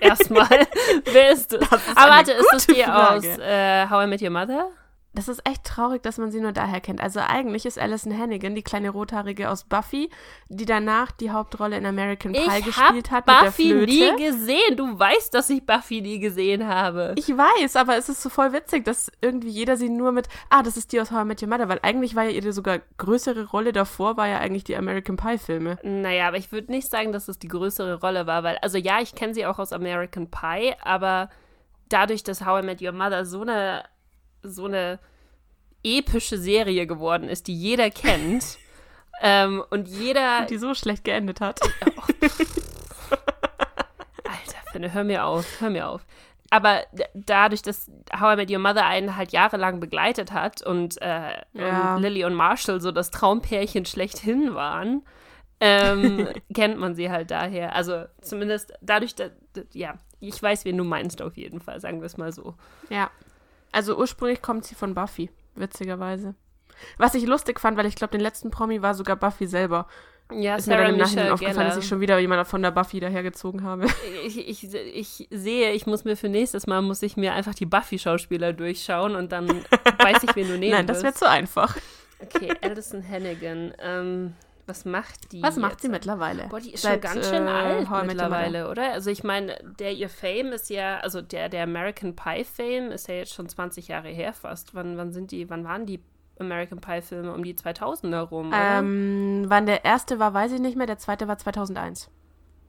Erstmal, 0.00 0.68
wer 1.06 1.32
ist 1.32 1.52
es? 1.52 1.72
Aber 1.96 2.10
warte, 2.12 2.30
ist 2.30 2.48
das 2.52 2.66
die 2.68 2.80
Frage. 2.84 3.16
aus 3.16 3.38
äh, 3.38 3.88
How 3.90 4.04
I 4.04 4.06
Met 4.06 4.22
Your 4.22 4.30
Mother? 4.30 4.68
Das 5.16 5.28
ist 5.28 5.40
echt 5.48 5.64
traurig, 5.64 6.02
dass 6.02 6.18
man 6.18 6.30
sie 6.30 6.40
nur 6.40 6.52
daher 6.52 6.82
kennt. 6.82 7.00
Also 7.00 7.20
eigentlich 7.20 7.64
ist 7.64 7.78
Alison 7.78 8.16
Hannigan 8.16 8.54
die 8.54 8.62
kleine 8.62 8.90
Rothaarige 8.90 9.50
aus 9.50 9.64
Buffy, 9.64 10.10
die 10.50 10.66
danach 10.66 11.10
die 11.10 11.30
Hauptrolle 11.30 11.78
in 11.78 11.86
American 11.86 12.32
Pie 12.32 12.58
ich 12.58 12.64
gespielt 12.66 13.10
hat 13.10 13.24
Buffy 13.24 13.72
mit 13.72 13.88
der 13.88 13.96
Flöte. 13.96 14.14
nie 14.14 14.26
gesehen. 14.26 14.76
Du 14.76 14.98
weißt, 14.98 15.32
dass 15.32 15.48
ich 15.48 15.64
Buffy 15.64 16.02
nie 16.02 16.18
gesehen 16.18 16.68
habe. 16.68 17.14
Ich 17.16 17.28
weiß, 17.28 17.76
aber 17.76 17.96
es 17.96 18.10
ist 18.10 18.20
so 18.20 18.28
voll 18.28 18.52
witzig, 18.52 18.84
dass 18.84 19.10
irgendwie 19.22 19.48
jeder 19.48 19.78
sie 19.78 19.88
nur 19.88 20.12
mit, 20.12 20.28
ah, 20.50 20.62
das 20.62 20.76
ist 20.76 20.92
die 20.92 21.00
aus 21.00 21.10
How 21.10 21.22
I 21.22 21.24
Met 21.24 21.42
Your 21.42 21.48
Mother, 21.48 21.70
weil 21.70 21.80
eigentlich 21.80 22.14
war 22.14 22.24
ja 22.24 22.30
ihre 22.30 22.52
sogar 22.52 22.80
größere 22.98 23.48
Rolle 23.48 23.72
davor, 23.72 24.18
war 24.18 24.28
ja 24.28 24.40
eigentlich 24.40 24.64
die 24.64 24.76
American 24.76 25.16
Pie 25.16 25.38
Filme. 25.38 25.78
Naja, 25.82 26.28
aber 26.28 26.36
ich 26.36 26.52
würde 26.52 26.70
nicht 26.70 26.90
sagen, 26.90 27.12
dass 27.12 27.28
es 27.28 27.38
die 27.38 27.48
größere 27.48 28.00
Rolle 28.00 28.26
war, 28.26 28.42
weil, 28.42 28.58
also 28.58 28.76
ja, 28.76 29.00
ich 29.00 29.14
kenne 29.14 29.32
sie 29.32 29.46
auch 29.46 29.58
aus 29.58 29.72
American 29.72 30.30
Pie, 30.30 30.74
aber 30.82 31.30
dadurch, 31.88 32.22
dass 32.22 32.44
How 32.44 32.62
I 32.62 32.66
Met 32.66 32.82
Your 32.82 32.92
Mother 32.92 33.24
so 33.24 33.40
eine 33.40 33.82
so 34.48 34.66
eine 34.66 34.98
epische 35.82 36.38
Serie 36.38 36.86
geworden 36.86 37.28
ist, 37.28 37.46
die 37.46 37.54
jeder 37.54 37.90
kennt. 37.90 38.58
ähm, 39.22 39.62
und 39.70 39.88
jeder. 39.88 40.46
Die 40.46 40.58
so 40.58 40.74
schlecht 40.74 41.04
geendet 41.04 41.40
hat. 41.40 41.60
Oh, 41.62 42.02
Alter, 44.24 44.58
Finne, 44.72 44.92
hör 44.92 45.04
mir 45.04 45.24
auf, 45.24 45.60
hör 45.60 45.70
mir 45.70 45.88
auf. 45.88 46.04
Aber 46.50 46.82
dadurch, 47.14 47.62
dass 47.62 47.90
How 48.18 48.34
I 48.34 48.36
Met 48.36 48.50
Your 48.50 48.58
Mother 48.58 48.86
einen 48.86 49.16
halt 49.16 49.32
jahrelang 49.32 49.80
begleitet 49.80 50.32
hat 50.32 50.62
und, 50.62 51.00
äh, 51.02 51.40
ja. 51.54 51.96
und 51.96 52.02
Lily 52.02 52.24
und 52.24 52.34
Marshall 52.34 52.80
so 52.80 52.92
das 52.92 53.10
Traumpärchen 53.10 53.84
schlechthin 53.84 54.54
waren, 54.54 55.02
ähm, 55.60 56.28
kennt 56.54 56.78
man 56.78 56.94
sie 56.94 57.10
halt 57.10 57.30
daher. 57.30 57.74
Also 57.74 58.04
zumindest 58.20 58.72
dadurch, 58.80 59.14
dass, 59.14 59.32
ja, 59.72 59.94
ich 60.20 60.40
weiß, 60.40 60.64
wen 60.64 60.76
du 60.76 60.84
meinst 60.84 61.20
auf 61.20 61.36
jeden 61.36 61.60
Fall, 61.60 61.80
sagen 61.80 62.00
wir 62.00 62.06
es 62.06 62.16
mal 62.16 62.32
so. 62.32 62.54
Ja. 62.90 63.10
Also 63.72 63.96
ursprünglich 63.96 64.42
kommt 64.42 64.64
sie 64.64 64.74
von 64.74 64.94
Buffy, 64.94 65.30
witzigerweise. 65.54 66.34
Was 66.98 67.14
ich 67.14 67.26
lustig 67.26 67.60
fand, 67.60 67.76
weil 67.76 67.86
ich 67.86 67.96
glaube, 67.96 68.12
den 68.12 68.20
letzten 68.20 68.50
Promi 68.50 68.82
war 68.82 68.94
sogar 68.94 69.16
Buffy 69.16 69.46
selber. 69.46 69.86
Ja, 70.32 70.56
ist 70.56 70.64
Sarah 70.64 70.78
mir 70.78 70.84
dann 70.86 70.94
im 70.94 71.00
Nachhinein 71.00 71.32
aufgefallen, 71.32 71.68
dass 71.68 71.78
ich 71.78 71.86
schon 71.86 72.00
wieder 72.00 72.18
jemand 72.18 72.46
von 72.48 72.60
der 72.60 72.72
Buffy 72.72 72.98
dahergezogen 73.00 73.62
habe. 73.62 73.86
Ich, 74.26 74.48
ich, 74.48 74.74
ich 74.74 75.28
sehe, 75.30 75.72
ich 75.72 75.86
muss 75.86 76.04
mir 76.04 76.16
für 76.16 76.28
nächstes 76.28 76.66
Mal, 76.66 76.82
muss 76.82 77.00
ich 77.02 77.16
mir 77.16 77.32
einfach 77.32 77.54
die 77.54 77.66
Buffy-Schauspieler 77.66 78.52
durchschauen 78.52 79.14
und 79.14 79.30
dann 79.30 79.48
weiß 79.98 80.24
ich, 80.24 80.34
wen 80.34 80.48
du 80.48 80.58
nehmen 80.58 80.72
Nein, 80.72 80.86
das 80.86 81.04
wäre 81.04 81.14
zu 81.14 81.28
einfach. 81.28 81.76
Okay, 82.20 82.52
Alison 82.60 83.08
Hannigan. 83.08 83.72
Ähm, 83.78 84.34
was 84.66 84.84
macht 84.84 85.32
die? 85.32 85.42
Was 85.42 85.56
macht 85.56 85.72
jetzt? 85.72 85.82
sie 85.82 85.88
mittlerweile? 85.88 86.48
Boah, 86.48 86.60
die 86.60 86.72
ist 86.72 86.82
Seit, 86.82 87.04
schon 87.04 87.12
ganz 87.12 87.28
schön 87.28 87.46
äh, 87.46 87.50
alt 87.50 88.06
mittlerweile, 88.06 88.68
oder? 88.68 88.92
Also 88.92 89.10
ich 89.10 89.22
meine, 89.22 89.56
der 89.78 89.92
ihr 89.92 90.08
Fame 90.08 90.52
ist 90.52 90.70
ja, 90.70 90.98
also 90.98 91.22
der, 91.22 91.48
der 91.48 91.62
American 91.62 92.16
Pie 92.16 92.44
Fame 92.44 92.90
ist 92.90 93.08
ja 93.08 93.14
jetzt 93.14 93.32
schon 93.34 93.48
20 93.48 93.88
Jahre 93.88 94.08
her 94.08 94.32
fast. 94.32 94.74
Wann, 94.74 94.96
wann 94.96 95.12
sind 95.12 95.30
die, 95.30 95.48
wann 95.48 95.64
waren 95.64 95.86
die 95.86 96.00
American 96.38 96.80
Pie 96.80 97.00
Filme? 97.02 97.32
Um 97.32 97.44
die 97.44 97.54
2000er 97.54 98.20
rum, 98.22 98.48
oder? 98.48 98.78
Ähm, 98.78 99.44
wann 99.48 99.66
der 99.66 99.84
erste 99.84 100.18
war, 100.18 100.34
weiß 100.34 100.52
ich 100.52 100.60
nicht 100.60 100.76
mehr. 100.76 100.86
Der 100.86 100.98
zweite 100.98 101.28
war 101.28 101.38
2001. 101.38 102.10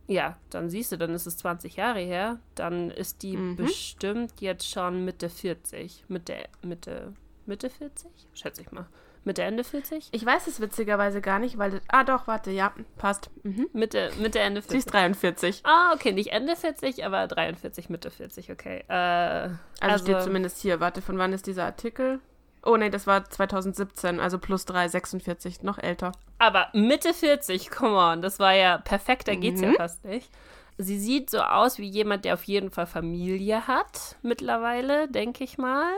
Ja, 0.07 0.37
dann 0.51 0.69
siehst 0.69 0.91
du, 0.91 0.97
dann 0.97 1.13
ist 1.13 1.25
es 1.27 1.37
20 1.37 1.75
Jahre 1.75 1.99
her. 1.99 2.39
Dann 2.55 2.91
ist 2.91 3.23
die 3.23 3.35
mhm. 3.35 3.55
bestimmt 3.55 4.39
jetzt 4.39 4.69
schon 4.69 5.03
Mitte 5.03 5.29
40. 5.29 6.05
Mitte, 6.07 6.35
Mitte, 6.61 7.13
Mitte 7.45 7.69
40? 7.69 8.09
Schätze 8.33 8.61
ich 8.61 8.71
mal. 8.71 8.87
Mitte, 9.27 9.43
Ende 9.43 9.65
40? 9.65 10.07
Ich 10.11 10.25
weiß 10.25 10.47
es 10.47 10.61
witzigerweise 10.61 11.19
gar 11.19 11.37
nicht, 11.37 11.57
weil. 11.57 11.81
ah, 11.89 12.05
doch, 12.05 12.27
warte, 12.27 12.49
ja, 12.49 12.71
passt. 12.97 13.29
Mhm. 13.43 13.67
Mitte, 13.73 14.09
Mitte, 14.19 14.39
Ende 14.39 14.61
40. 14.61 14.71
Sie 14.71 14.77
ist 14.77 14.93
43. 14.93 15.61
Ah, 15.65 15.91
okay, 15.93 16.13
nicht 16.13 16.31
Ende 16.31 16.55
40, 16.55 17.05
aber 17.05 17.27
43, 17.27 17.89
Mitte 17.89 18.09
40, 18.09 18.51
okay. 18.51 18.85
Äh, 18.87 18.93
also, 18.93 19.57
also 19.81 20.05
steht 20.05 20.21
zumindest 20.23 20.61
hier. 20.61 20.79
Warte, 20.79 21.01
von 21.01 21.17
wann 21.17 21.33
ist 21.33 21.45
dieser 21.45 21.65
Artikel? 21.65 22.21
Oh, 22.63 22.77
nee, 22.77 22.89
das 22.89 23.05
war 23.05 23.29
2017, 23.29 24.21
also 24.21 24.39
plus 24.39 24.63
3, 24.63 24.87
46, 24.87 25.61
noch 25.61 25.77
älter. 25.77 26.13
Aber 26.39 26.69
Mitte 26.73 27.13
40, 27.13 27.69
come 27.69 27.97
on, 27.97 28.21
das 28.21 28.39
war 28.39 28.53
ja 28.53 28.77
perfekt, 28.77 29.27
da 29.27 29.35
geht's 29.35 29.61
mhm. 29.61 29.71
ja 29.71 29.73
fast 29.73 30.05
nicht. 30.05 30.31
Sie 30.77 30.99
sieht 30.99 31.29
so 31.29 31.39
aus 31.39 31.79
wie 31.79 31.89
jemand, 31.89 32.23
der 32.23 32.35
auf 32.35 32.43
jeden 32.45 32.71
Fall 32.71 32.85
Familie 32.85 33.67
hat, 33.67 34.15
mittlerweile, 34.21 35.09
denke 35.09 35.43
ich 35.43 35.57
mal. 35.57 35.91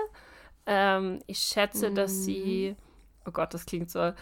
Ähm, 0.65 1.19
ich 1.27 1.37
schätze, 1.39 1.91
mhm. 1.91 1.95
dass 1.95 2.23
sie 2.23 2.75
Oh 3.25 3.31
Gott, 3.31 3.53
das 3.53 3.65
klingt 3.65 3.91
so. 3.91 3.99
Äh, 3.99 4.13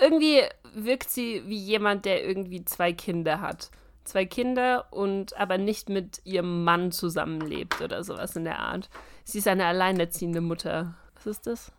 irgendwie 0.00 0.42
wirkt 0.74 1.10
sie 1.10 1.42
wie 1.46 1.58
jemand, 1.58 2.04
der 2.04 2.24
irgendwie 2.24 2.64
zwei 2.64 2.92
Kinder 2.92 3.40
hat. 3.40 3.70
Zwei 4.04 4.26
Kinder 4.26 4.92
und 4.92 5.36
aber 5.38 5.56
nicht 5.56 5.88
mit 5.88 6.20
ihrem 6.24 6.64
Mann 6.64 6.92
zusammenlebt 6.92 7.80
oder 7.80 8.04
sowas 8.04 8.36
in 8.36 8.44
der 8.44 8.58
Art. 8.58 8.90
Sie 9.24 9.38
ist 9.38 9.48
eine 9.48 9.64
alleinerziehende 9.64 10.42
Mutter. 10.42 10.94
Was 11.14 11.26
ist 11.26 11.46
das? 11.46 11.72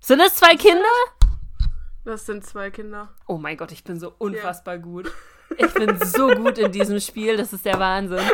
Sind 0.00 0.20
es 0.20 0.34
zwei 0.34 0.56
Kinder? 0.56 0.82
Das 2.04 2.26
sind 2.26 2.44
zwei 2.44 2.70
Kinder. 2.70 3.08
Oh 3.28 3.38
mein 3.38 3.56
Gott, 3.56 3.72
ich 3.72 3.84
bin 3.84 3.98
so 3.98 4.12
unfassbar 4.18 4.74
ja. 4.74 4.80
gut. 4.80 5.12
Ich 5.56 5.72
bin 5.72 5.98
so 6.04 6.28
gut 6.28 6.58
in 6.58 6.72
diesem 6.72 6.98
Spiel, 7.00 7.36
das 7.36 7.52
ist 7.52 7.64
der 7.64 7.78
Wahnsinn. 7.78 8.20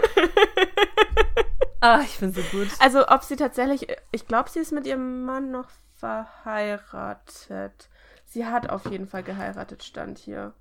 Ah, 1.80 2.00
ich 2.04 2.18
bin 2.18 2.32
so 2.32 2.40
gut. 2.50 2.66
Also, 2.80 3.06
ob 3.06 3.22
sie 3.22 3.36
tatsächlich, 3.36 3.86
ich 4.10 4.26
glaube, 4.26 4.50
sie 4.50 4.58
ist 4.58 4.72
mit 4.72 4.84
ihrem 4.84 5.24
Mann 5.24 5.52
noch 5.52 5.68
verheiratet. 5.98 7.88
Sie 8.24 8.46
hat 8.46 8.70
auf 8.70 8.90
jeden 8.90 9.06
Fall 9.06 9.22
geheiratet, 9.22 9.82
stand 9.82 10.18
hier. 10.18 10.54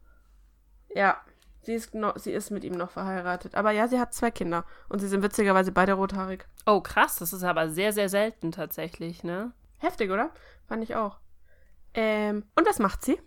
Ja, 0.93 1.21
sie 1.61 1.73
ist, 1.73 1.93
noch, 1.93 2.17
sie 2.17 2.31
ist 2.31 2.49
mit 2.49 2.63
ihm 2.63 2.73
noch 2.73 2.89
verheiratet. 2.91 3.55
Aber 3.55 3.71
ja, 3.71 3.87
sie 3.87 3.99
hat 3.99 4.13
zwei 4.13 4.31
Kinder. 4.31 4.65
Und 4.89 4.99
sie 4.99 5.07
sind 5.07 5.21
witzigerweise 5.21 5.71
beide 5.71 5.93
rothaarig. 5.93 6.47
Oh, 6.65 6.81
krass. 6.81 7.17
Das 7.17 7.33
ist 7.33 7.43
aber 7.43 7.69
sehr, 7.69 7.93
sehr 7.93 8.09
selten 8.09 8.51
tatsächlich, 8.51 9.23
ne? 9.23 9.51
Heftig, 9.77 10.11
oder? 10.11 10.31
Fand 10.67 10.83
ich 10.83 10.95
auch. 10.95 11.19
Ähm, 11.93 12.45
und 12.55 12.67
was 12.67 12.79
macht 12.79 13.03
sie? 13.03 13.19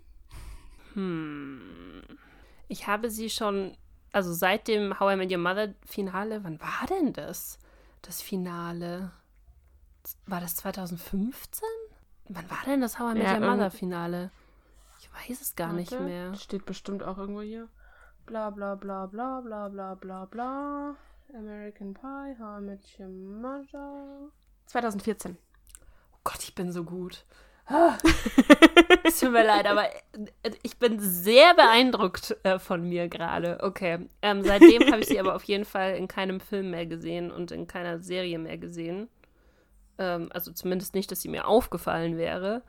Hm. 0.94 2.02
Ich 2.68 2.86
habe 2.86 3.10
sie 3.10 3.30
schon, 3.30 3.76
also 4.12 4.32
seit 4.32 4.68
dem 4.68 4.98
How 4.98 5.12
I 5.12 5.16
Met 5.16 5.30
Your 5.30 5.38
Mother 5.38 5.74
Finale, 5.84 6.42
wann 6.42 6.60
war 6.60 6.86
denn 6.88 7.12
das? 7.12 7.58
Das 8.02 8.22
Finale. 8.22 9.12
War 10.26 10.40
das 10.40 10.56
2015? 10.56 11.68
Wann 12.32 12.48
war 12.48 12.62
denn 12.64 12.80
das 12.80 13.00
How 13.00 13.12
I 13.12 13.18
Met 13.18 13.24
ja, 13.24 13.40
Your 13.40 13.50
Mother 13.50 13.70
Finale? 13.72 14.30
Ich 15.00 15.10
weiß 15.12 15.40
es 15.40 15.56
gar 15.56 15.70
Warte, 15.70 15.80
nicht 15.80 16.00
mehr. 16.00 16.32
Steht 16.36 16.64
bestimmt 16.64 17.02
auch 17.02 17.18
irgendwo 17.18 17.40
hier. 17.40 17.68
Bla 18.24 18.50
bla 18.50 18.76
bla 18.76 19.06
bla 19.06 19.40
bla 19.40 19.68
bla 19.68 19.96
bla 19.96 20.24
bla. 20.26 20.94
American 21.34 21.92
Pie, 21.92 22.36
How 22.38 22.60
I 22.60 22.62
Met 22.62 22.80
Your 23.00 23.08
Mother. 23.08 24.30
2014. 24.66 25.38
Oh 26.12 26.18
Gott, 26.22 26.38
ich 26.44 26.54
bin 26.54 26.70
so 26.70 26.84
gut. 26.84 27.24
es 29.04 29.18
tut 29.18 29.32
mir 29.32 29.44
leid, 29.44 29.66
aber 29.66 29.86
äh, 30.42 30.50
ich 30.62 30.78
bin 30.78 31.00
sehr 31.00 31.54
beeindruckt 31.54 32.36
äh, 32.44 32.60
von 32.60 32.88
mir 32.88 33.08
gerade. 33.08 33.58
Okay. 33.60 34.08
Ähm, 34.22 34.44
seitdem 34.44 34.90
habe 34.92 35.00
ich 35.00 35.08
sie 35.08 35.18
aber 35.18 35.34
auf 35.34 35.44
jeden 35.44 35.64
Fall 35.64 35.96
in 35.96 36.06
keinem 36.06 36.38
Film 36.38 36.70
mehr 36.70 36.86
gesehen 36.86 37.32
und 37.32 37.50
in 37.50 37.66
keiner 37.66 37.98
Serie 38.00 38.38
mehr 38.38 38.58
gesehen. 38.58 39.08
Ähm, 40.00 40.30
also 40.32 40.50
zumindest 40.50 40.94
nicht, 40.94 41.12
dass 41.12 41.20
sie 41.20 41.28
mir 41.28 41.46
aufgefallen 41.46 42.16
wäre. 42.16 42.62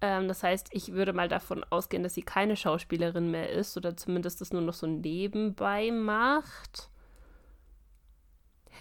Ähm, 0.00 0.26
das 0.26 0.42
heißt, 0.42 0.68
ich 0.72 0.92
würde 0.92 1.12
mal 1.12 1.28
davon 1.28 1.64
ausgehen, 1.70 2.02
dass 2.02 2.14
sie 2.14 2.22
keine 2.22 2.56
Schauspielerin 2.56 3.30
mehr 3.30 3.50
ist 3.50 3.76
oder 3.76 3.96
zumindest 3.96 4.40
das 4.40 4.52
nur 4.52 4.62
noch 4.62 4.74
so 4.74 4.86
nebenbei 4.86 5.92
macht. 5.92 6.88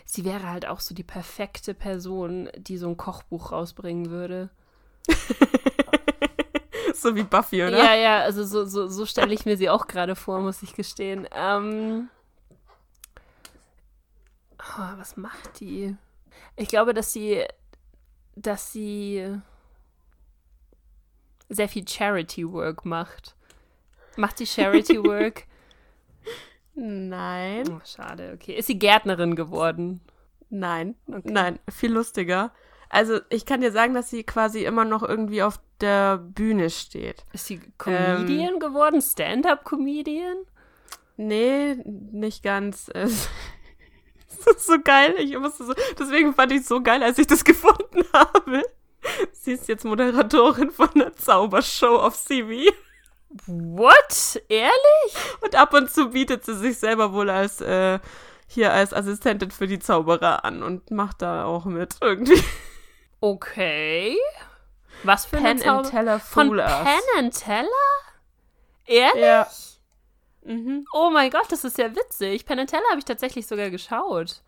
Sie 0.06 0.24
wäre 0.24 0.50
halt 0.50 0.66
auch 0.66 0.80
so 0.80 0.96
die 0.96 1.04
perfekte 1.04 1.74
Person, 1.74 2.50
die 2.56 2.78
so 2.78 2.88
ein 2.88 2.98
Kochbuch 2.98 3.52
rausbringen 3.52 4.10
würde. 4.10 4.50
so 6.96 7.14
wie 7.16 7.24
Buffy, 7.24 7.62
oder? 7.64 7.78
Ja, 7.78 7.94
ja, 7.94 8.20
also 8.22 8.46
so, 8.46 8.66
so, 8.66 8.88
so 8.88 9.06
stelle 9.06 9.34
ich 9.34 9.46
mir 9.46 9.58
sie 9.58 9.70
auch 9.70 9.88
gerade 9.88 10.16
vor, 10.16 10.40
muss 10.40 10.64
ich 10.64 10.74
gestehen. 10.74 11.28
Ähm, 11.34 12.10
oh, 14.60 14.98
was 14.98 15.18
macht 15.18 15.60
die? 15.60 15.96
Ich 16.56 16.70
glaube, 16.70 16.94
dass 16.94 17.12
sie 17.12 17.46
dass 18.36 18.72
sie 18.72 19.38
sehr 21.50 21.70
viel 21.70 21.88
Charity 21.88 22.52
Work 22.52 22.86
macht. 22.86 23.36
Macht 24.16 24.38
sie 24.38 24.46
Charity 24.46 24.98
Work? 25.04 25.46
Nein. 26.74 27.70
Oh, 27.70 27.82
schade, 27.86 28.32
okay. 28.34 28.54
Ist 28.56 28.68
sie 28.68 28.80
Gärtnerin 28.80 29.36
geworden? 29.36 30.02
Nein. 30.50 30.96
Okay. 31.08 31.22
Nein, 31.26 31.60
viel 31.70 31.92
lustiger. 31.92 32.52
Also 32.90 33.20
ich 33.30 33.46
kann 33.46 33.62
dir 33.62 33.72
sagen, 33.72 33.94
dass 33.94 34.10
sie 34.10 34.24
quasi 34.24 34.66
immer 34.66 34.84
noch 34.84 35.02
irgendwie 35.02 35.44
auf 35.44 35.60
der 35.80 36.18
Bühne 36.18 36.70
steht. 36.70 37.26
Ist 37.32 37.46
sie 37.46 37.62
Comedian 37.78 38.56
ähm, 38.56 38.60
geworden? 38.60 39.02
Stand-up-Comedian? 39.02 40.38
Nee, 41.18 41.76
nicht 41.86 42.44
ganz. 42.44 42.92
das 44.46 44.56
ist 44.58 44.68
so 44.68 44.80
geil. 44.84 45.16
Ich 45.18 45.38
musste 45.38 45.66
so, 45.66 45.74
deswegen 46.00 46.34
fand 46.34 46.52
ich 46.52 46.62
es 46.62 46.68
so 46.68 46.82
geil, 46.82 47.04
als 47.04 47.18
ich 47.18 47.28
das 47.28 47.44
gefunden 47.46 48.04
habe. 48.14 48.64
Sie 49.34 49.54
ist 49.54 49.68
jetzt 49.68 49.84
Moderatorin 49.84 50.72
von 50.72 50.90
einer 50.94 51.14
Zaubershow 51.16 51.98
auf 51.98 52.16
CV. 52.16 52.72
What? 53.48 54.42
Ehrlich? 54.50 55.16
Und 55.42 55.56
ab 55.56 55.74
und 55.74 55.90
zu 55.90 56.10
bietet 56.10 56.46
sie 56.46 56.56
sich 56.56 56.78
selber 56.78 57.14
wohl 57.14 57.30
als 57.30 57.62
äh, 57.62 58.00
hier 58.48 58.74
als 58.74 58.94
Assistentin 58.94 59.50
für 59.50 59.68
die 59.68 59.80
Zauberer 59.80 60.44
an 60.44 60.62
und 60.62 60.92
macht 60.92 61.22
da 61.22 61.46
auch 61.46 61.66
mit 61.66 61.96
irgendwie. 62.02 62.44
Okay. 63.22 64.18
Was 65.04 65.26
für 65.26 65.38
Penn 65.38 65.62
ein 65.62 65.84
Teller 65.84 66.20
Von 66.20 66.50
Penn 66.58 67.00
and 67.18 67.34
Teller? 67.34 67.68
Ehrlich? 68.86 69.22
Ja. 69.22 69.48
Mhm. 70.44 70.86
Oh 70.94 71.10
mein 71.12 71.30
Gott, 71.30 71.52
das 71.52 71.64
ist 71.64 71.78
ja 71.78 71.96
witzig. 71.96 72.46
Penn 72.46 72.66
Teller 72.66 72.84
habe 72.90 73.00
ich 73.00 73.06
tatsächlich 73.06 73.48
sogar 73.48 73.70
geschaut. 73.70 74.42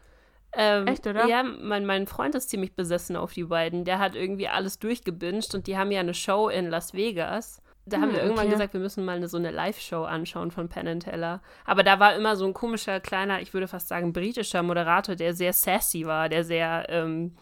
Ähm, 0.55 0.87
Echt, 0.87 1.05
oder? 1.07 1.25
Ja, 1.27 1.43
mein, 1.43 1.85
mein 1.85 2.07
Freund 2.07 2.35
ist 2.35 2.49
ziemlich 2.49 2.75
besessen 2.75 3.15
auf 3.15 3.33
die 3.33 3.45
beiden. 3.45 3.85
Der 3.85 3.99
hat 3.99 4.15
irgendwie 4.15 4.47
alles 4.47 4.79
durchgebinged 4.79 5.55
und 5.55 5.67
die 5.67 5.77
haben 5.77 5.91
ja 5.91 5.99
eine 5.99 6.13
Show 6.13 6.49
in 6.49 6.69
Las 6.69 6.93
Vegas. 6.93 7.61
Da 7.85 7.97
hm, 7.97 8.03
haben 8.03 8.11
wir 8.13 8.21
irgendwann 8.21 8.45
okay. 8.45 8.53
gesagt, 8.53 8.73
wir 8.73 8.79
müssen 8.79 9.03
mal 9.03 9.17
eine, 9.17 9.27
so 9.27 9.37
eine 9.37 9.51
Live-Show 9.51 10.03
anschauen 10.03 10.51
von 10.51 10.69
Penn 10.69 10.99
Teller. 10.99 11.41
Aber 11.65 11.83
da 11.83 11.99
war 11.99 12.15
immer 12.15 12.35
so 12.35 12.45
ein 12.45 12.53
komischer, 12.53 12.99
kleiner, 12.99 13.41
ich 13.41 13.53
würde 13.53 13.67
fast 13.67 13.87
sagen, 13.87 14.13
britischer 14.13 14.63
Moderator, 14.63 15.15
der 15.15 15.33
sehr 15.33 15.53
sassy 15.53 16.05
war, 16.05 16.29
der 16.29 16.43
sehr, 16.43 16.85
ähm, 16.89 17.35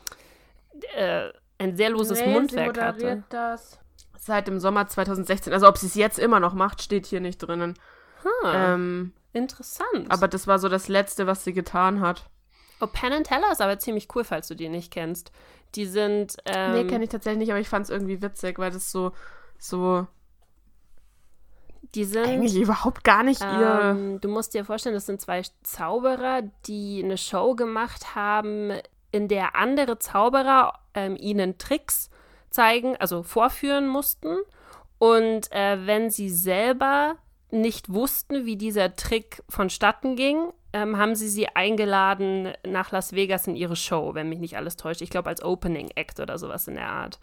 äh, 0.96 1.30
ein 1.58 1.76
sehr 1.76 1.90
loses 1.90 2.22
nee, 2.22 2.34
Mundwerk 2.34 2.76
sie 2.76 2.82
hatte. 2.82 3.24
das 3.30 3.82
seit 4.22 4.48
dem 4.48 4.60
Sommer 4.60 4.88
2016. 4.88 5.52
Also 5.52 5.68
ob 5.68 5.78
sie 5.78 5.88
es 5.88 5.96
jetzt 5.96 6.20
immer 6.20 6.40
noch 6.40 6.54
macht, 6.54 6.82
steht 6.82 7.08
hier 7.08 7.20
nicht 7.20 7.40
drinnen. 7.40 7.74
Hm, 8.24 8.52
ähm, 8.54 9.14
interessant. 9.34 10.10
Aber 10.10 10.28
das 10.28 10.48
war 10.48 10.60
so 10.60 10.70
das 10.70 10.88
Letzte, 10.88 11.28
was 11.28 11.44
sie 11.44 11.54
getan 11.54 12.02
hat. 12.02 12.30
Oh, 12.80 12.88
Penn 12.88 13.24
Teller 13.24 13.52
ist 13.52 13.62
aber 13.62 13.78
ziemlich 13.80 14.08
cool, 14.16 14.24
falls 14.24 14.48
du 14.48 14.56
die 14.56 14.70
nicht 14.70 14.92
kennst. 14.92 15.32
Die 15.76 15.86
sind. 15.86 16.38
Ähm, 16.46 16.74
nee, 16.74 16.84
kenne 16.86 17.04
ich 17.04 17.10
tatsächlich 17.10 17.40
nicht, 17.40 17.52
aber 17.52 17.60
ich 17.60 17.70
fand 17.70 17.86
es 17.86 17.90
irgendwie 17.90 18.22
witzig, 18.22 18.58
weil 18.60 18.72
das 18.72 18.92
so, 18.92 19.12
so 19.60 20.08
die 21.96 22.06
sind 22.06 22.26
eigentlich 22.26 22.56
überhaupt 22.56 23.04
gar 23.04 23.24
nicht 23.24 23.42
ähm, 23.42 23.60
ihr. 23.60 24.20
Du 24.22 24.30
musst 24.30 24.54
dir 24.54 24.66
vorstellen, 24.66 24.96
das 24.96 25.06
sind 25.06 25.22
zwei 25.22 25.42
Zauberer, 25.64 26.44
die 26.66 27.02
eine 27.04 27.18
Show 27.18 27.56
gemacht 27.56 28.16
haben, 28.16 28.72
in 29.12 29.28
der 29.28 29.56
andere 29.56 30.00
Zauberer 30.00 30.80
ähm, 30.94 31.18
ihnen 31.20 31.58
Tricks 31.58 32.10
zeigen, 32.50 32.96
also 32.98 33.24
vorführen 33.24 33.88
mussten. 33.88 34.38
Und 35.00 35.52
äh, 35.52 35.86
wenn 35.86 36.10
sie 36.10 36.30
selber 36.30 37.16
nicht 37.52 37.94
wussten, 37.94 38.46
wie 38.46 38.56
dieser 38.56 38.96
Trick 38.96 39.44
vonstatten 39.50 40.16
ging, 40.16 40.52
ähm, 40.74 40.98
haben 40.98 41.16
sie 41.16 41.28
sie 41.28 41.48
eingeladen 41.48 42.54
nach 42.66 42.92
Las 42.92 43.14
Vegas 43.14 43.48
in 43.48 43.56
ihre 43.56 43.76
Show, 43.76 44.14
wenn 44.14 44.30
mich 44.30 44.40
nicht 44.40 44.58
alles 44.58 44.78
täuscht. 44.78 45.02
Ich 45.02 45.10
glaube 45.10 45.30
als 45.30 45.44
Opening 45.44 45.92
Act 45.96 46.20
oder 46.20 46.38
sowas 46.38 46.68
in 46.68 46.76
der 46.76 46.88
Art. 46.88 47.20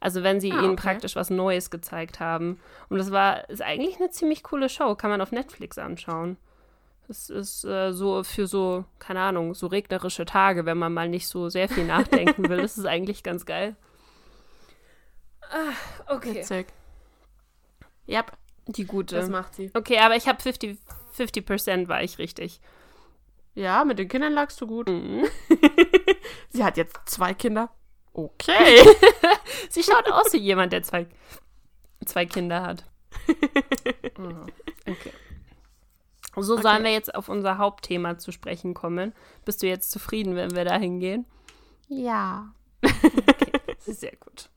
Also 0.00 0.22
wenn 0.22 0.40
sie 0.40 0.52
ah, 0.52 0.62
ihnen 0.62 0.76
praktisch 0.76 1.16
was 1.16 1.30
Neues 1.30 1.70
gezeigt 1.70 2.20
haben. 2.20 2.60
Und 2.88 2.98
das 2.98 3.10
war 3.10 3.48
ist 3.48 3.62
eigentlich 3.62 3.96
eine 3.96 4.10
ziemlich 4.10 4.42
coole 4.42 4.68
Show, 4.68 4.94
kann 4.94 5.10
man 5.10 5.20
auf 5.20 5.32
Netflix 5.32 5.78
anschauen. 5.78 6.36
Das 7.08 7.30
ist 7.30 7.64
äh, 7.64 7.92
so 7.92 8.22
für 8.22 8.46
so, 8.46 8.84
keine 8.98 9.20
Ahnung, 9.20 9.54
so 9.54 9.66
regnerische 9.66 10.26
Tage, 10.26 10.66
wenn 10.66 10.76
man 10.76 10.92
mal 10.92 11.08
nicht 11.08 11.26
so 11.26 11.48
sehr 11.48 11.68
viel 11.68 11.84
nachdenken 11.86 12.48
will. 12.48 12.58
Das 12.58 12.76
ist 12.76 12.86
eigentlich 12.86 13.22
ganz 13.22 13.46
geil. 13.46 13.76
Ah, 15.50 16.12
okay. 16.14 16.34
Witzig. 16.34 16.66
Yep. 18.06 18.32
Die 18.68 18.84
gute. 18.84 19.16
Das 19.16 19.28
macht 19.28 19.54
sie. 19.54 19.70
Okay, 19.74 19.98
aber 19.98 20.16
ich 20.16 20.28
habe 20.28 20.40
50, 20.40 20.78
50% 21.16 21.88
war 21.88 22.02
ich 22.02 22.18
richtig. 22.18 22.60
Ja, 23.54 23.84
mit 23.84 23.98
den 23.98 24.08
Kindern 24.08 24.34
lagst 24.34 24.60
du 24.60 24.66
gut. 24.66 24.88
Mhm. 24.88 25.24
sie 26.50 26.62
hat 26.62 26.76
jetzt 26.76 26.96
zwei 27.06 27.34
Kinder. 27.34 27.70
Okay. 28.12 28.84
Sie 29.70 29.82
schaut 29.82 30.10
aus 30.10 30.32
wie 30.32 30.38
jemand, 30.38 30.72
der 30.72 30.82
zwei, 30.82 31.06
zwei 32.04 32.26
Kinder 32.26 32.62
hat. 32.62 32.84
Mhm. 34.16 34.46
Okay. 34.86 35.12
So 36.36 36.54
okay. 36.54 36.62
sollen 36.62 36.84
wir 36.84 36.92
jetzt 36.92 37.14
auf 37.14 37.28
unser 37.28 37.58
Hauptthema 37.58 38.18
zu 38.18 38.32
sprechen 38.32 38.74
kommen. 38.74 39.12
Bist 39.44 39.62
du 39.62 39.66
jetzt 39.66 39.90
zufrieden, 39.90 40.36
wenn 40.36 40.54
wir 40.54 40.64
da 40.64 40.78
hingehen? 40.78 41.26
Ja. 41.88 42.52
Okay, 42.82 43.60
sehr 43.78 44.16
gut. 44.16 44.50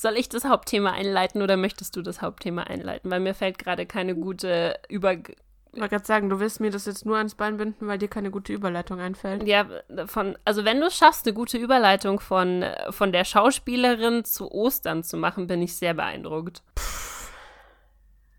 Soll 0.00 0.16
ich 0.16 0.30
das 0.30 0.46
Hauptthema 0.46 0.92
einleiten 0.92 1.42
oder 1.42 1.58
möchtest 1.58 1.94
du 1.94 2.00
das 2.00 2.22
Hauptthema 2.22 2.62
einleiten? 2.62 3.10
Weil 3.10 3.20
mir 3.20 3.34
fällt 3.34 3.58
gerade 3.58 3.84
keine 3.84 4.14
gute 4.14 4.80
Über 4.88 5.12
ich 5.12 5.78
wollte 5.78 5.90
gerade 5.90 6.06
sagen, 6.06 6.30
du 6.30 6.40
willst 6.40 6.58
mir 6.58 6.70
das 6.70 6.86
jetzt 6.86 7.04
nur 7.04 7.18
ans 7.18 7.34
Bein 7.34 7.58
binden, 7.58 7.86
weil 7.86 7.98
dir 7.98 8.08
keine 8.08 8.30
gute 8.30 8.54
Überleitung 8.54 8.98
einfällt. 8.98 9.46
Ja, 9.46 9.68
von, 10.06 10.38
also 10.46 10.64
wenn 10.64 10.80
du 10.80 10.86
es 10.86 10.96
schaffst, 10.96 11.26
eine 11.26 11.34
gute 11.34 11.58
Überleitung 11.58 12.18
von, 12.18 12.64
von 12.88 13.12
der 13.12 13.24
Schauspielerin 13.24 14.24
zu 14.24 14.50
Ostern 14.50 15.04
zu 15.04 15.18
machen, 15.18 15.46
bin 15.46 15.60
ich 15.60 15.76
sehr 15.76 15.92
beeindruckt. 15.92 16.62
Pff. 16.78 17.30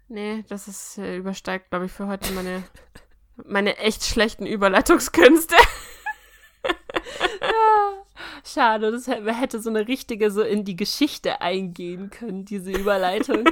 Nee, 0.08 0.43
das 0.50 0.67
ist 0.67 0.97
äh, 0.97 1.15
übersteigt, 1.17 1.69
glaube 1.69 1.86
ich, 1.86 1.91
für 1.91 2.08
heute 2.08 2.34
meine, 2.34 2.63
meine 3.45 3.78
echt 3.78 4.04
schlechten 4.04 4.47
Überleitungskünste. 4.47 5.56
ja, 7.41 8.00
schade, 8.43 8.91
das 8.91 9.08
hätte 9.08 9.62
so 9.62 9.69
eine 9.69 9.88
richtige 9.88 10.32
so 10.32 10.41
in 10.41 10.63
die 10.65 10.75
Geschichte 10.75 11.41
eingehen 11.41 12.10
können, 12.10 12.45
diese 12.45 12.71
Überleitung. 12.71 13.45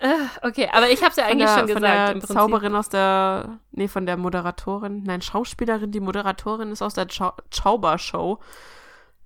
Ah, 0.00 0.28
okay, 0.42 0.68
aber 0.72 0.90
ich 0.90 1.00
habe 1.02 1.10
es 1.10 1.16
ja 1.16 1.26
eigentlich 1.26 1.48
der, 1.48 1.58
schon 1.58 1.66
gesagt. 1.66 2.10
Von 2.10 2.20
der 2.20 2.28
Zauberin 2.28 2.74
aus 2.74 2.88
der, 2.88 3.58
nee, 3.72 3.88
von 3.88 4.06
der 4.06 4.16
Moderatorin, 4.16 5.02
nein, 5.02 5.22
Schauspielerin, 5.22 5.90
die 5.90 6.00
Moderatorin 6.00 6.70
ist 6.70 6.82
aus 6.82 6.94
der 6.94 7.08
Zaubershow. 7.08 8.38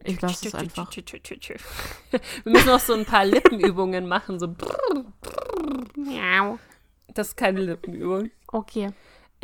Ich 0.04 0.20
lasse 0.20 0.48
es 0.48 0.54
einfach. 0.54 0.90
Wir 0.90 2.20
müssen 2.44 2.66
noch 2.66 2.80
so 2.80 2.94
ein 2.94 3.04
paar 3.04 3.24
Lippenübungen 3.24 4.08
machen, 4.08 4.40
so. 4.40 4.54
Das 7.14 7.28
ist 7.28 7.36
keine 7.36 7.60
Lippenübung. 7.60 8.30
Okay. 8.48 8.90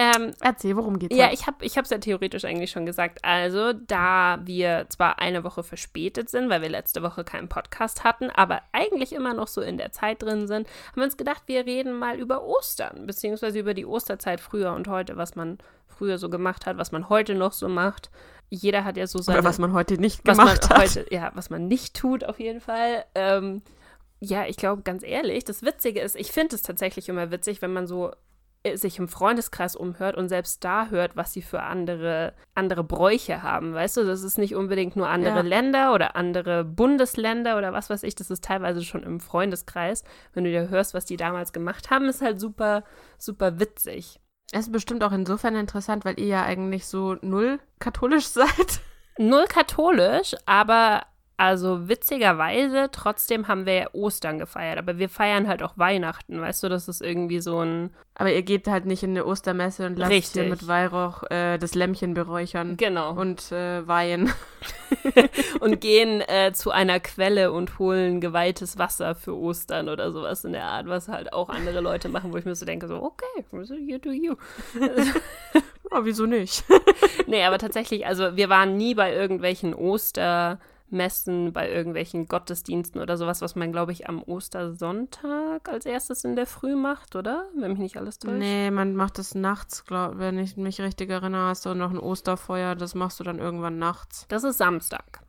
Ähm, 0.01 0.31
Erzähl, 0.41 0.77
worum 0.77 1.01
geht's? 1.01 1.17
Ja, 1.17 1.33
ich 1.33 1.49
habe 1.49 1.65
ich 1.65 1.77
es 1.77 1.91
ja 1.91 1.99
theoretisch 1.99 2.45
eigentlich 2.45 2.71
schon 2.71 2.87
gesagt. 2.87 3.19
Also, 3.25 3.73
da 3.73 4.39
wir 4.45 4.87
zwar 4.91 5.19
eine 5.19 5.43
Woche 5.43 5.65
verspätet 5.65 6.31
sind, 6.31 6.49
weil 6.49 6.63
wir 6.63 6.69
letzte 6.69 7.03
Woche 7.03 7.25
keinen 7.25 7.49
Podcast 7.49 8.05
hatten, 8.05 8.31
aber 8.31 8.63
eigentlich 8.71 9.13
immer 9.13 9.35
noch 9.35 9.49
so 9.49 9.61
in 9.61 9.77
der 9.77 9.91
Zeit 9.91 10.23
drin 10.23 10.47
sind, 10.47 10.69
haben 10.69 10.97
wir 10.97 11.03
uns 11.03 11.17
gedacht, 11.17 11.43
wir 11.47 11.67
reden 11.67 11.99
mal 11.99 12.21
über 12.21 12.45
Ostern, 12.45 13.09
beziehungsweise 13.09 13.59
über 13.59 13.75
die 13.75 13.87
Osterzeit 13.87 14.41
früher 14.41 14.73
und 14.73 14.87
heute, 14.87 15.17
was 15.17 15.35
man 15.35 15.59
früher 15.89 16.19
so 16.19 16.31
gemacht 16.31 16.65
hat, 16.67 16.79
was 16.79 16.93
man 16.93 17.09
heute 17.09 17.35
noch 17.35 17.53
so 17.53 17.69
macht. 17.69 18.11
Jeder 18.51 18.85
hat 18.85 18.97
ja 18.97 19.09
so 19.09 19.19
seine... 19.19 19.41
Oder 19.41 19.49
was 19.49 19.59
man 19.59 19.73
heute 19.73 19.99
nicht 19.99 20.25
gemacht 20.25 20.71
hat. 20.71 20.79
Heute, 20.79 21.07
ja, 21.11 21.33
was 21.35 21.51
man 21.51 21.67
nicht 21.67 21.97
tut, 21.97 22.23
auf 22.23 22.39
jeden 22.39 22.61
Fall. 22.61 23.05
Ähm, 23.17 23.63
ja, 24.21 24.47
ich 24.47 24.57
glaube, 24.57 24.83
ganz 24.83 25.03
ehrlich, 25.03 25.45
das 25.45 25.63
Witzige 25.63 26.01
ist, 26.01 26.15
ich 26.15 26.31
finde 26.31 26.55
es 26.55 26.63
tatsächlich 26.63 27.09
immer 27.09 27.33
witzig, 27.33 27.63
wenn 27.63 27.73
man 27.73 27.89
so 27.89 28.13
sich 28.77 28.99
im 28.99 29.09
Freundeskreis 29.09 29.77
umhört 29.77 30.17
und 30.17 30.29
selbst 30.29 30.65
da 30.65 30.89
hört, 30.89 31.17
was 31.17 31.33
sie 31.33 31.43
für 31.43 31.63
andere, 31.63 32.35
andere 32.55 32.85
Bräuche 32.85 33.43
haben. 33.43 33.75
Weißt 33.75 33.97
du, 33.97 34.05
das 34.05 34.23
ist 34.23 34.39
nicht 34.39 34.55
unbedingt 34.55 34.97
nur 34.97 35.09
andere 35.09 35.37
ja. 35.37 35.41
Länder 35.41 35.95
oder 35.95 36.17
andere 36.17 36.65
Bundesländer 36.65 37.57
oder 37.57 37.73
was 37.73 37.91
weiß 37.91 38.03
ich, 38.03 38.15
das 38.15 38.31
ist 38.31 38.45
teilweise 38.45 38.83
schon 38.85 39.03
im 39.03 39.21
Freundeskreis. 39.21 40.05
Wenn 40.35 40.45
du 40.45 40.51
dir 40.51 40.69
hörst, 40.69 40.95
was 40.95 41.05
die 41.05 41.17
damals 41.17 41.53
gemacht 41.53 41.91
haben, 41.91 42.07
ist 42.09 42.23
halt 42.23 42.41
super, 42.41 42.85
super 43.19 43.59
witzig. 43.59 44.21
Es 44.53 44.67
ist 44.67 44.73
bestimmt 44.73 45.05
auch 45.05 45.13
insofern 45.13 45.57
interessant, 45.57 46.05
weil 46.05 46.19
ihr 46.19 46.27
ja 46.27 46.43
eigentlich 46.45 46.87
so 46.87 47.17
null 47.21 47.61
katholisch 47.79 48.27
seid. 48.29 48.81
Null 49.19 49.47
katholisch, 49.47 50.35
aber 50.47 51.03
also 51.39 51.89
witzigerweise, 51.89 52.89
trotzdem 52.91 53.47
haben 53.47 53.65
wir 53.65 53.75
ja 53.75 53.87
Ostern 53.93 54.41
gefeiert, 54.41 54.77
aber 54.77 54.99
wir 54.99 55.09
feiern 55.09 55.47
halt 55.47 55.63
auch 55.63 55.79
Weihnachten, 55.79 56.41
weißt 56.41 56.65
du, 56.65 56.69
das 56.69 56.89
ist 56.89 57.01
irgendwie 57.01 57.39
so 57.41 57.61
ein. 57.61 57.91
Aber 58.17 58.33
ihr 58.33 58.43
geht 58.43 58.67
halt 58.67 58.87
nicht 58.87 59.05
in 59.05 59.11
eine 59.11 59.25
Ostermesse 59.25 59.87
und 59.87 59.97
lasst 59.97 60.11
Richtig. 60.11 60.43
hier 60.43 60.51
mit 60.51 60.67
Weihrauch 60.67 61.23
äh, 61.31 61.57
das 61.59 61.77
Lämmchen 61.77 62.15
beräuchern. 62.15 62.77
Genau. 62.77 63.13
Und 63.13 63.53
äh, 63.53 63.87
weihen. 63.87 64.33
und 65.61 65.81
gehen 65.81 66.23
äh, 66.23 66.53
zu 66.53 66.73
einer 66.73 66.99
Quelle 66.99 67.53
und 67.53 67.79
holen 67.79 68.21
geweihtes 68.21 68.77
Wasser 68.77 69.15
für 69.15 69.37
Ostern 69.37 69.89
oder 69.89 70.11
sowas 70.11 70.45
in 70.45 70.55
der 70.55 70.65
Art, 70.65 70.89
was 70.89 71.07
halt 71.07 71.33
auch 71.33 71.51
andere 71.51 71.81
Leute 71.81 72.09
machen, 72.09 72.33
wo 72.33 72.37
ich 72.37 72.47
mir 72.47 72.57
so 72.57 72.67
denke, 72.67 72.89
so, 72.89 73.01
okay, 73.01 73.45
you 73.87 73.99
do 73.99 74.11
you. 74.11 74.35
oh, 75.93 76.01
wieso 76.03 76.27
nicht? 76.27 76.65
nee, 77.29 77.45
aber 77.45 77.59
tatsächlich, 77.59 78.07
also 78.07 78.35
wir 78.37 78.49
waren 78.49 78.77
nie 78.77 78.97
bei 78.97 79.15
irgendwelchen 79.15 79.73
Oster- 79.73 80.59
Messen, 80.91 81.53
bei 81.53 81.71
irgendwelchen 81.71 82.27
Gottesdiensten 82.27 83.01
oder 83.01 83.17
sowas, 83.17 83.41
was 83.41 83.57
man, 83.57 83.73
glaube 83.73 83.93
ich, 83.93 84.09
am 84.09 84.23
Ostersonntag 84.23 85.69
als 85.69 85.87
erstes 85.87 86.25
in 86.25 86.37
der 86.37 86.47
Früh 86.47 86.77
macht, 86.77 87.17
oder? 87.17 87.47
Wenn 87.55 87.73
mich 87.73 87.81
nicht 87.81 87.97
alles 87.97 88.19
täuscht. 88.19 88.39
Nee, 88.39 88.71
man 88.71 88.95
macht 88.95 89.19
es 89.19 89.35
nachts, 89.35 89.85
glaub, 89.85 90.19
wenn 90.19 90.39
ich 90.39 90.57
mich 90.57 90.81
richtig 90.81 91.11
erinnere, 91.11 91.49
hast 91.49 91.67
du 91.67 91.75
noch 91.75 91.91
ein 91.91 91.99
Osterfeuer, 91.99 92.75
das 92.75 92.95
machst 92.95 93.21
du 93.21 93.25
dann 93.25 93.39
irgendwann 93.39 93.79
nachts. 93.79 94.27
Das 94.29 94.45
ist 94.45 94.59
Samstag. 94.59 95.21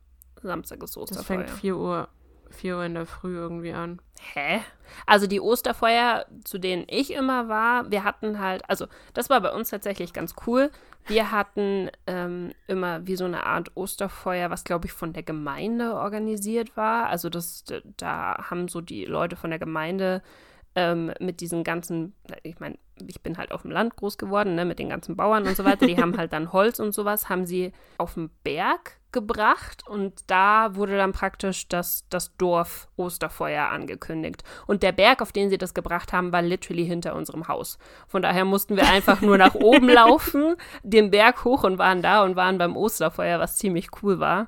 Samstag 0.41 0.81
ist 0.83 0.97
Osterfeuer. 0.97 1.37
Das 1.39 1.47
fängt 1.47 1.49
4 1.49 1.77
Uhr, 1.77 2.07
4 2.51 2.77
Uhr 2.77 2.85
in 2.85 2.93
der 2.95 3.05
Früh 3.05 3.35
irgendwie 3.35 3.73
an. 3.73 4.01
Hä? 4.33 4.61
Also 5.05 5.27
die 5.27 5.39
Osterfeuer, 5.39 6.25
zu 6.43 6.57
denen 6.57 6.85
ich 6.87 7.13
immer 7.13 7.47
war, 7.47 7.89
wir 7.91 8.03
hatten 8.03 8.39
halt, 8.39 8.67
also 8.69 8.87
das 9.13 9.29
war 9.29 9.41
bei 9.41 9.51
uns 9.51 9.69
tatsächlich 9.69 10.13
ganz 10.13 10.35
cool. 10.45 10.71
Wir 11.07 11.31
hatten 11.31 11.89
ähm, 12.07 12.51
immer 12.67 13.05
wie 13.07 13.15
so 13.15 13.25
eine 13.25 13.45
Art 13.45 13.75
Osterfeuer, 13.75 14.49
was 14.49 14.63
glaube 14.63 14.87
ich 14.87 14.93
von 14.93 15.13
der 15.13 15.23
Gemeinde 15.23 15.95
organisiert 15.95 16.75
war. 16.75 17.07
Also 17.07 17.29
das, 17.29 17.63
da 17.97 18.49
haben 18.49 18.67
so 18.67 18.81
die 18.81 19.05
Leute 19.05 19.35
von 19.35 19.49
der 19.49 19.59
Gemeinde 19.59 20.21
ähm, 20.75 21.11
mit 21.19 21.41
diesen 21.41 21.63
ganzen, 21.63 22.13
ich 22.43 22.59
meine, 22.59 22.77
ich 23.07 23.21
bin 23.21 23.37
halt 23.37 23.51
auf 23.51 23.63
dem 23.63 23.71
Land 23.71 23.95
groß 23.95 24.17
geworden, 24.17 24.55
ne, 24.55 24.65
mit 24.65 24.79
den 24.79 24.89
ganzen 24.89 25.15
Bauern 25.15 25.47
und 25.47 25.55
so 25.55 25.65
weiter, 25.65 25.87
die 25.87 25.97
haben 26.01 26.17
halt 26.17 26.33
dann 26.33 26.53
Holz 26.53 26.79
und 26.79 26.93
sowas, 26.93 27.29
haben 27.29 27.45
sie 27.45 27.71
auf 27.97 28.13
dem 28.13 28.29
Berg 28.43 28.98
gebracht 29.11 29.87
und 29.87 30.13
da 30.27 30.75
wurde 30.75 30.97
dann 30.97 31.11
praktisch 31.11 31.67
das, 31.67 32.05
das 32.09 32.35
Dorf 32.37 32.87
Osterfeuer 32.95 33.69
angekündigt. 33.69 34.43
Und 34.67 34.83
der 34.83 34.91
Berg, 34.91 35.21
auf 35.21 35.31
den 35.31 35.49
sie 35.49 35.57
das 35.57 35.73
gebracht 35.73 36.13
haben, 36.13 36.31
war 36.31 36.41
literally 36.41 36.85
hinter 36.85 37.15
unserem 37.15 37.47
Haus. 37.47 37.77
Von 38.07 38.21
daher 38.21 38.45
mussten 38.45 38.75
wir 38.75 38.87
einfach 38.87 39.21
nur 39.21 39.37
nach 39.37 39.55
oben 39.55 39.89
laufen, 39.89 40.55
den 40.83 41.11
Berg 41.11 41.43
hoch 41.43 41.63
und 41.63 41.77
waren 41.77 42.01
da 42.01 42.23
und 42.23 42.35
waren 42.35 42.57
beim 42.57 42.77
Osterfeuer, 42.77 43.39
was 43.39 43.57
ziemlich 43.57 43.89
cool 44.01 44.19
war. 44.19 44.47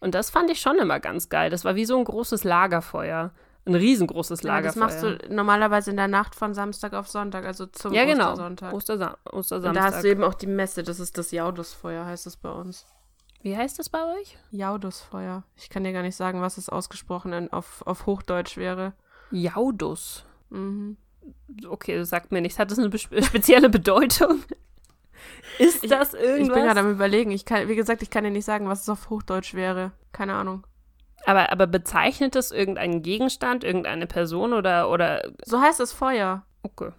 Und 0.00 0.14
das 0.14 0.30
fand 0.30 0.50
ich 0.50 0.60
schon 0.60 0.78
immer 0.78 0.98
ganz 0.98 1.28
geil. 1.28 1.50
Das 1.50 1.64
war 1.64 1.76
wie 1.76 1.84
so 1.84 1.96
ein 1.98 2.04
großes 2.04 2.44
Lagerfeuer. 2.44 3.32
Ein 3.66 3.74
riesengroßes 3.74 4.42
Lagerfeuer. 4.42 4.82
Ja, 4.82 4.88
das 4.88 5.02
machst 5.02 5.28
du 5.28 5.34
normalerweise 5.34 5.90
in 5.90 5.96
der 5.96 6.08
Nacht 6.08 6.34
von 6.34 6.54
Samstag 6.54 6.94
auf 6.94 7.08
Sonntag, 7.08 7.44
also 7.44 7.66
zum 7.66 7.92
ja, 7.92 8.06
genau. 8.06 8.30
Ostersonntag. 8.32 8.72
Ostersa 8.72 9.16
Ostersamstag. 9.30 9.68
Und 9.68 9.76
da 9.76 9.96
hast 9.96 10.02
du 10.02 10.08
eben 10.08 10.24
auch 10.24 10.34
die 10.34 10.46
Messe, 10.46 10.82
das 10.82 10.98
ist 10.98 11.18
das 11.18 11.30
Jaudusfeuer, 11.30 12.06
heißt 12.06 12.26
es 12.26 12.38
bei 12.38 12.50
uns. 12.50 12.86
Wie 13.42 13.56
heißt 13.56 13.78
das 13.78 13.88
bei 13.88 14.04
euch? 14.18 14.36
Jaudusfeuer. 14.50 15.44
Ich 15.56 15.70
kann 15.70 15.84
dir 15.84 15.92
gar 15.92 16.02
nicht 16.02 16.16
sagen, 16.16 16.42
was 16.42 16.58
es 16.58 16.68
ausgesprochen 16.68 17.32
in, 17.32 17.52
auf, 17.52 17.82
auf 17.86 18.06
Hochdeutsch 18.06 18.56
wäre. 18.56 18.92
Jaudus. 19.30 20.24
Mhm. 20.50 20.96
Okay, 21.66 21.96
das 21.96 22.10
sagt 22.10 22.32
mir 22.32 22.40
nichts. 22.40 22.58
Hat 22.58 22.70
das 22.70 22.78
eine 22.78 22.96
spezielle 22.98 23.70
Bedeutung? 23.70 24.42
Ist 25.58 25.84
ich, 25.84 25.90
das 25.90 26.14
irgendwas? 26.14 26.48
Ich 26.48 26.52
bin 26.52 26.64
gerade 26.64 26.80
am 26.80 26.90
überlegen. 26.90 27.30
Ich 27.30 27.44
kann, 27.44 27.68
wie 27.68 27.76
gesagt, 27.76 28.02
ich 28.02 28.10
kann 28.10 28.24
dir 28.24 28.30
nicht 28.30 28.44
sagen, 28.44 28.68
was 28.68 28.82
es 28.82 28.88
auf 28.88 29.10
Hochdeutsch 29.10 29.54
wäre. 29.54 29.92
Keine 30.12 30.34
Ahnung. 30.34 30.66
Aber, 31.26 31.52
aber 31.52 31.66
bezeichnet 31.66 32.36
es 32.36 32.50
irgendeinen 32.50 33.02
Gegenstand, 33.02 33.64
irgendeine 33.64 34.06
Person 34.06 34.52
oder, 34.52 34.90
oder. 34.90 35.30
So 35.44 35.60
heißt 35.60 35.80
es 35.80 35.92
Feuer. 35.92 36.44
Okay. 36.62 36.90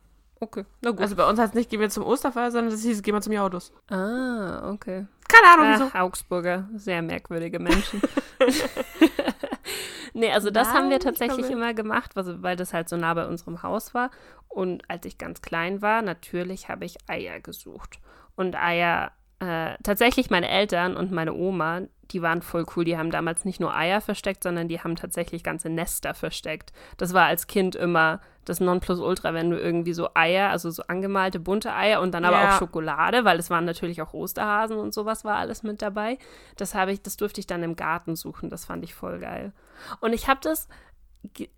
Okay, 0.44 0.66
na 0.82 0.90
gut. 0.90 1.02
Also 1.02 1.16
bei 1.16 1.30
uns 1.30 1.40
heißt 1.40 1.54
es 1.54 1.56
nicht, 1.56 1.70
gehen 1.70 1.80
wir 1.80 1.90
zum 1.92 2.04
Osterfeuer, 2.04 2.50
sondern 2.50 2.74
es 2.74 2.82
hieß, 2.82 3.04
gehen 3.04 3.14
wir 3.14 3.22
zum 3.22 3.32
Jaudus. 3.32 3.72
Ah, 3.92 4.72
okay. 4.72 5.06
Keine 5.28 5.54
Ahnung, 5.54 5.74
wieso. 5.74 5.92
Ach, 5.94 6.02
Augsburger, 6.02 6.68
sehr 6.76 7.04
merkwürdige 7.04 7.60
Menschen. 7.60 8.02
nee, 10.14 10.32
also 10.32 10.50
das 10.50 10.70
Nein, 10.70 10.78
haben 10.78 10.90
wir 10.90 10.98
ich 10.98 11.04
tatsächlich 11.04 11.48
immer 11.52 11.76
gemacht, 11.76 12.14
also, 12.16 12.42
weil 12.42 12.56
das 12.56 12.74
halt 12.74 12.90
so 12.90 12.98
nah 12.98 13.14
bei 13.14 13.28
unserem 13.28 13.62
Haus 13.62 13.94
war. 13.94 14.10
Und 14.48 14.90
als 14.90 15.06
ich 15.06 15.20
ganz 15.20 15.44
klein 15.44 15.84
war, 15.84 16.02
natürlich 16.02 16.70
habe 16.70 16.86
ich 16.86 16.98
Eier 17.08 17.40
gesucht. 17.40 18.00
Und 18.36 18.56
Eier, 18.56 19.12
äh, 19.38 19.76
tatsächlich 19.84 20.32
meine 20.32 20.50
Eltern 20.50 20.98
und 20.98 21.12
meine 21.12 21.36
Oma, 21.36 21.82
die 22.12 22.22
waren 22.22 22.42
voll 22.42 22.66
cool. 22.76 22.84
Die 22.86 22.98
haben 22.98 23.12
damals 23.12 23.46
nicht 23.46 23.60
nur 23.60 23.76
Eier 23.76 24.02
versteckt, 24.02 24.44
sondern 24.44 24.68
die 24.68 24.80
haben 24.82 24.96
tatsächlich 24.96 25.44
ganze 25.44 25.70
Nester 25.70 26.14
versteckt. 26.14 26.72
Das 26.98 27.14
war 27.14 27.26
als 27.26 27.48
Kind 27.48 27.76
immer 27.76 28.22
das 28.46 28.60
Nonplusultra, 28.60 29.34
wenn 29.34 29.52
du 29.52 29.60
irgendwie 29.60 29.94
so 29.94 30.10
Eier, 30.16 30.50
also 30.50 30.72
so 30.72 30.84
angemalte 30.88 31.40
bunte 31.40 31.74
Eier 31.74 32.02
und 32.02 32.12
dann 32.14 32.26
aber 32.26 32.42
Ja. 32.42 32.56
auch 32.56 32.60
Schokolade, 32.60 33.24
weil 33.24 33.38
es 33.40 33.50
waren 33.50 33.66
natürlich 33.66 34.02
auch 34.02 34.14
Osterhasen 34.14 34.78
und 34.78 34.94
sowas 34.94 35.24
war 35.24 35.38
alles 35.38 35.62
mit 35.64 35.82
dabei. 35.82 36.18
Das 36.58 36.74
habe 36.74 36.92
ich, 36.92 37.02
das 37.02 37.18
durfte 37.18 37.40
ich 37.40 37.48
dann 37.48 37.62
im 37.64 37.76
Garten 37.76 38.16
suchen. 38.16 38.50
Das 38.50 38.66
fand 38.66 38.84
ich 38.84 38.94
voll 38.96 39.20
geil. 39.20 39.54
Und 40.00 40.14
ich 40.14 40.28
habe 40.28 40.40
das 40.44 40.68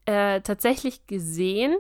äh, 0.06 0.42
tatsächlich 0.42 1.08
gesehen. 1.08 1.76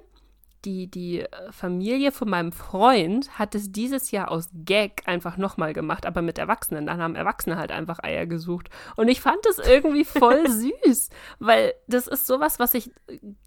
Die, 0.66 0.89
die 0.89 1.22
äh, 1.22 1.51
Familie 1.51 2.11
von 2.11 2.30
meinem 2.30 2.51
Freund 2.51 3.38
hat 3.38 3.55
es 3.55 3.72
dieses 3.72 4.11
Jahr 4.11 4.32
aus 4.32 4.49
Gag 4.53 5.03
einfach 5.05 5.38
nochmal 5.38 5.74
gemacht, 5.74 6.05
aber 6.05 6.22
mit 6.22 6.38
Erwachsenen. 6.38 6.86
Dann 6.86 7.01
haben 7.01 7.16
Erwachsene 7.16 7.57
halt 7.57 7.72
einfach 7.72 7.99
Eier 8.01 8.26
gesucht. 8.26 8.70
Und 8.95 9.07
ich 9.07 9.22
fand 9.22 9.45
das 9.45 9.59
irgendwie 9.59 10.05
voll 10.05 10.47
süß, 10.86 11.09
weil 11.39 11.74
das 11.88 12.07
ist 12.07 12.28
sowas, 12.28 12.59
was 12.59 12.74
ich, 12.74 12.91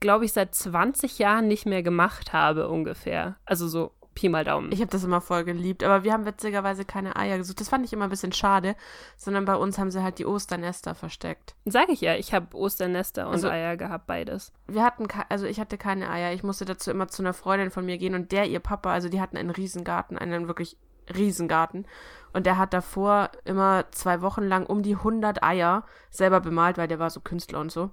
glaube 0.00 0.24
ich, 0.24 0.32
seit 0.32 0.54
20 0.54 1.18
Jahren 1.18 1.48
nicht 1.48 1.66
mehr 1.66 1.82
gemacht 1.82 2.32
habe, 2.32 2.68
ungefähr. 2.68 3.36
Also 3.44 3.68
so 3.68 3.92
Pi 4.16 4.28
mal 4.28 4.42
Daumen. 4.44 4.72
Ich 4.72 4.80
habe 4.80 4.90
das 4.90 5.04
immer 5.04 5.20
voll 5.20 5.44
geliebt, 5.44 5.84
aber 5.84 6.02
wir 6.02 6.12
haben 6.12 6.26
witzigerweise 6.26 6.84
keine 6.84 7.14
Eier 7.14 7.38
gesucht. 7.38 7.60
Das 7.60 7.68
fand 7.68 7.84
ich 7.84 7.92
immer 7.92 8.04
ein 8.04 8.10
bisschen 8.10 8.32
schade, 8.32 8.74
sondern 9.16 9.44
bei 9.44 9.54
uns 9.54 9.78
haben 9.78 9.92
sie 9.92 10.02
halt 10.02 10.18
die 10.18 10.26
Osternester 10.26 10.96
versteckt. 10.96 11.54
Sag 11.66 11.88
ich 11.90 12.00
ja, 12.00 12.16
ich 12.16 12.34
habe 12.34 12.56
Osternester 12.56 13.26
und 13.28 13.34
Also- 13.34 13.48
Eier 13.50 13.76
gehabt, 13.76 14.08
beides. 14.08 14.52
Wir 14.66 14.82
hatten, 14.82 15.06
also 15.28 15.46
ich 15.46 15.60
hatte 15.60 15.78
keine 15.78 16.10
Eier. 16.10 16.32
Ich 16.32 16.42
musste 16.42 16.64
dazu 16.64 16.90
immer 16.90 17.06
zu 17.06 17.22
einer 17.22 17.34
Freundin 17.34 17.70
von 17.70 17.84
mir 17.86 17.98
gehen 17.98 18.14
und 18.16 18.32
der, 18.32 18.46
ihr 18.46 18.60
Papa, 18.60 18.90
also 18.92 19.08
die 19.08 19.20
hatten 19.20 19.36
einen 19.36 19.50
Riesengarten, 19.50 20.18
einen 20.18 20.48
wirklich 20.48 20.76
Riesengarten. 21.14 21.86
Und 22.32 22.46
der 22.46 22.58
hat 22.58 22.72
davor 22.74 23.30
immer 23.44 23.84
zwei 23.92 24.20
Wochen 24.22 24.42
lang 24.42 24.66
um 24.66 24.82
die 24.82 24.96
100 24.96 25.42
Eier 25.42 25.84
selber 26.10 26.40
bemalt, 26.40 26.78
weil 26.78 26.88
der 26.88 26.98
war 26.98 27.10
so 27.10 27.20
Künstler 27.20 27.60
und 27.60 27.70
so. 27.70 27.90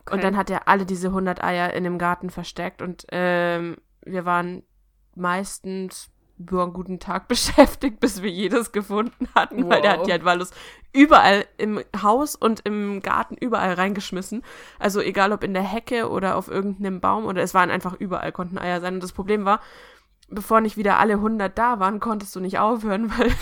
Okay. 0.00 0.14
Und 0.14 0.24
dann 0.24 0.36
hat 0.36 0.50
er 0.50 0.66
alle 0.68 0.86
diese 0.86 1.08
100 1.08 1.42
Eier 1.44 1.72
in 1.74 1.84
dem 1.84 1.98
Garten 1.98 2.30
versteckt 2.30 2.82
und 2.82 3.06
ähm, 3.12 3.76
wir 4.04 4.24
waren 4.24 4.62
meistens 5.18 6.10
über 6.38 6.62
einen 6.62 6.72
guten 6.72 7.00
Tag 7.00 7.26
beschäftigt, 7.28 8.00
bis 8.00 8.22
wir 8.22 8.30
jedes 8.30 8.72
gefunden 8.72 9.28
hatten, 9.34 9.68
weil 9.68 9.82
der 9.82 9.92
Wow. 9.92 9.98
hat 9.98 10.06
die 10.06 10.12
halt 10.12 10.24
wahllos 10.24 10.50
überall 10.92 11.46
im 11.58 11.82
Haus 12.00 12.34
und 12.34 12.60
im 12.64 13.02
Garten 13.02 13.36
überall 13.36 13.74
reingeschmissen. 13.74 14.42
Also 14.78 15.00
egal 15.00 15.32
ob 15.32 15.42
in 15.44 15.52
der 15.52 15.62
Hecke 15.62 16.08
oder 16.08 16.36
auf 16.36 16.48
irgendeinem 16.48 17.00
Baum 17.00 17.26
oder 17.26 17.42
es 17.42 17.54
waren 17.54 17.70
einfach 17.70 17.94
überall 17.94 18.32
konnten 18.32 18.58
Eier 18.58 18.80
sein. 18.80 18.94
Und 18.94 19.02
das 19.02 19.12
Problem 19.12 19.44
war, 19.44 19.60
bevor 20.28 20.60
nicht 20.60 20.76
wieder 20.76 20.98
alle 20.98 21.14
100 21.14 21.56
da 21.58 21.80
waren, 21.80 22.00
konntest 22.00 22.34
du 22.36 22.40
nicht 22.40 22.58
aufhören, 22.58 23.10
weil 23.18 23.32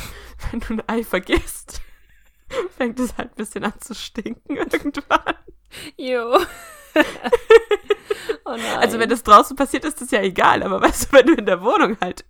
wenn 0.51 0.61
du 0.61 0.74
ein 0.74 0.83
Ei 0.89 1.05
vergisst, 1.05 1.83
fängt 2.77 2.99
es 2.99 3.16
halt 3.16 3.33
ein 3.33 3.37
bisschen 3.37 3.64
an 3.64 3.74
zu 3.81 3.95
stinken 3.95 4.57
irgendwann. 4.57 5.35
Jo. 5.97 6.39
Oh. 8.45 8.57
Also 8.81 8.99
wenn 8.99 9.09
das 9.09 9.22
draußen 9.22 9.57
passiert, 9.57 9.85
ist 9.85 10.01
das 10.01 10.11
ja 10.11 10.20
egal, 10.20 10.62
aber 10.62 10.81
weißt 10.83 11.12
du, 11.12 11.16
wenn 11.16 11.27
du 11.27 11.35
in 11.35 11.47
der 11.47 11.62
Wohnung 11.62 11.97
halt 12.01 12.24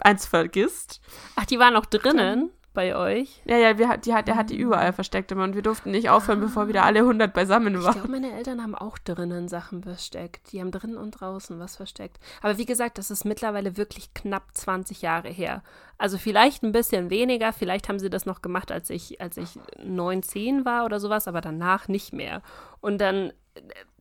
eins 0.00 0.26
vergisst. 0.26 1.00
Ach, 1.36 1.44
die 1.44 1.58
waren 1.58 1.74
noch 1.74 1.86
drinnen 1.86 2.50
bei 2.72 2.94
euch? 2.96 3.42
Ja, 3.46 3.56
ja, 3.58 3.78
wir, 3.78 3.88
hat- 3.88 4.06
die 4.06 4.14
hat, 4.14 4.28
der 4.28 4.36
hat 4.36 4.48
die 4.48 4.56
überall 4.56 4.92
versteckt 4.92 5.32
immer 5.32 5.42
und 5.44 5.54
wir 5.56 5.62
durften 5.62 5.90
nicht 5.90 6.08
aufhören, 6.08 6.40
bevor 6.40 6.68
wieder 6.68 6.84
alle 6.84 7.00
100 7.00 7.34
beisammen 7.34 7.74
Ich 7.74 7.82
waren. 7.82 7.94
glaube, 7.94 8.08
meine 8.12 8.32
Eltern 8.32 8.62
haben 8.62 8.76
auch 8.76 8.96
drinnen 8.96 9.48
Sachen 9.48 9.82
versteckt. 9.82 10.52
Die 10.52 10.60
haben 10.60 10.70
drinnen 10.70 10.96
und 10.96 11.10
draußen 11.20 11.58
was 11.58 11.76
versteckt. 11.76 12.18
Aber 12.42 12.58
wie 12.58 12.66
gesagt, 12.66 12.96
das 12.96 13.10
ist 13.10 13.24
mittlerweile 13.24 13.76
wirklich 13.76 14.14
knapp 14.14 14.44
20 14.54 15.02
Jahre 15.02 15.28
her. 15.28 15.62
Also 15.98 16.16
vielleicht 16.16 16.62
ein 16.62 16.72
bisschen 16.72 17.10
weniger. 17.10 17.52
Vielleicht 17.52 17.88
haben 17.88 17.98
sie 17.98 18.08
das 18.08 18.24
noch 18.24 18.40
gemacht, 18.40 18.70
als 18.72 18.88
ich, 18.88 19.20
als 19.20 19.36
ich 19.36 19.58
9, 19.84 20.22
10 20.22 20.64
war 20.64 20.84
oder 20.84 21.00
sowas, 21.00 21.26
aber 21.26 21.40
danach 21.40 21.88
nicht 21.88 22.12
mehr. 22.12 22.40
Und 22.80 22.98
dann, 23.00 23.32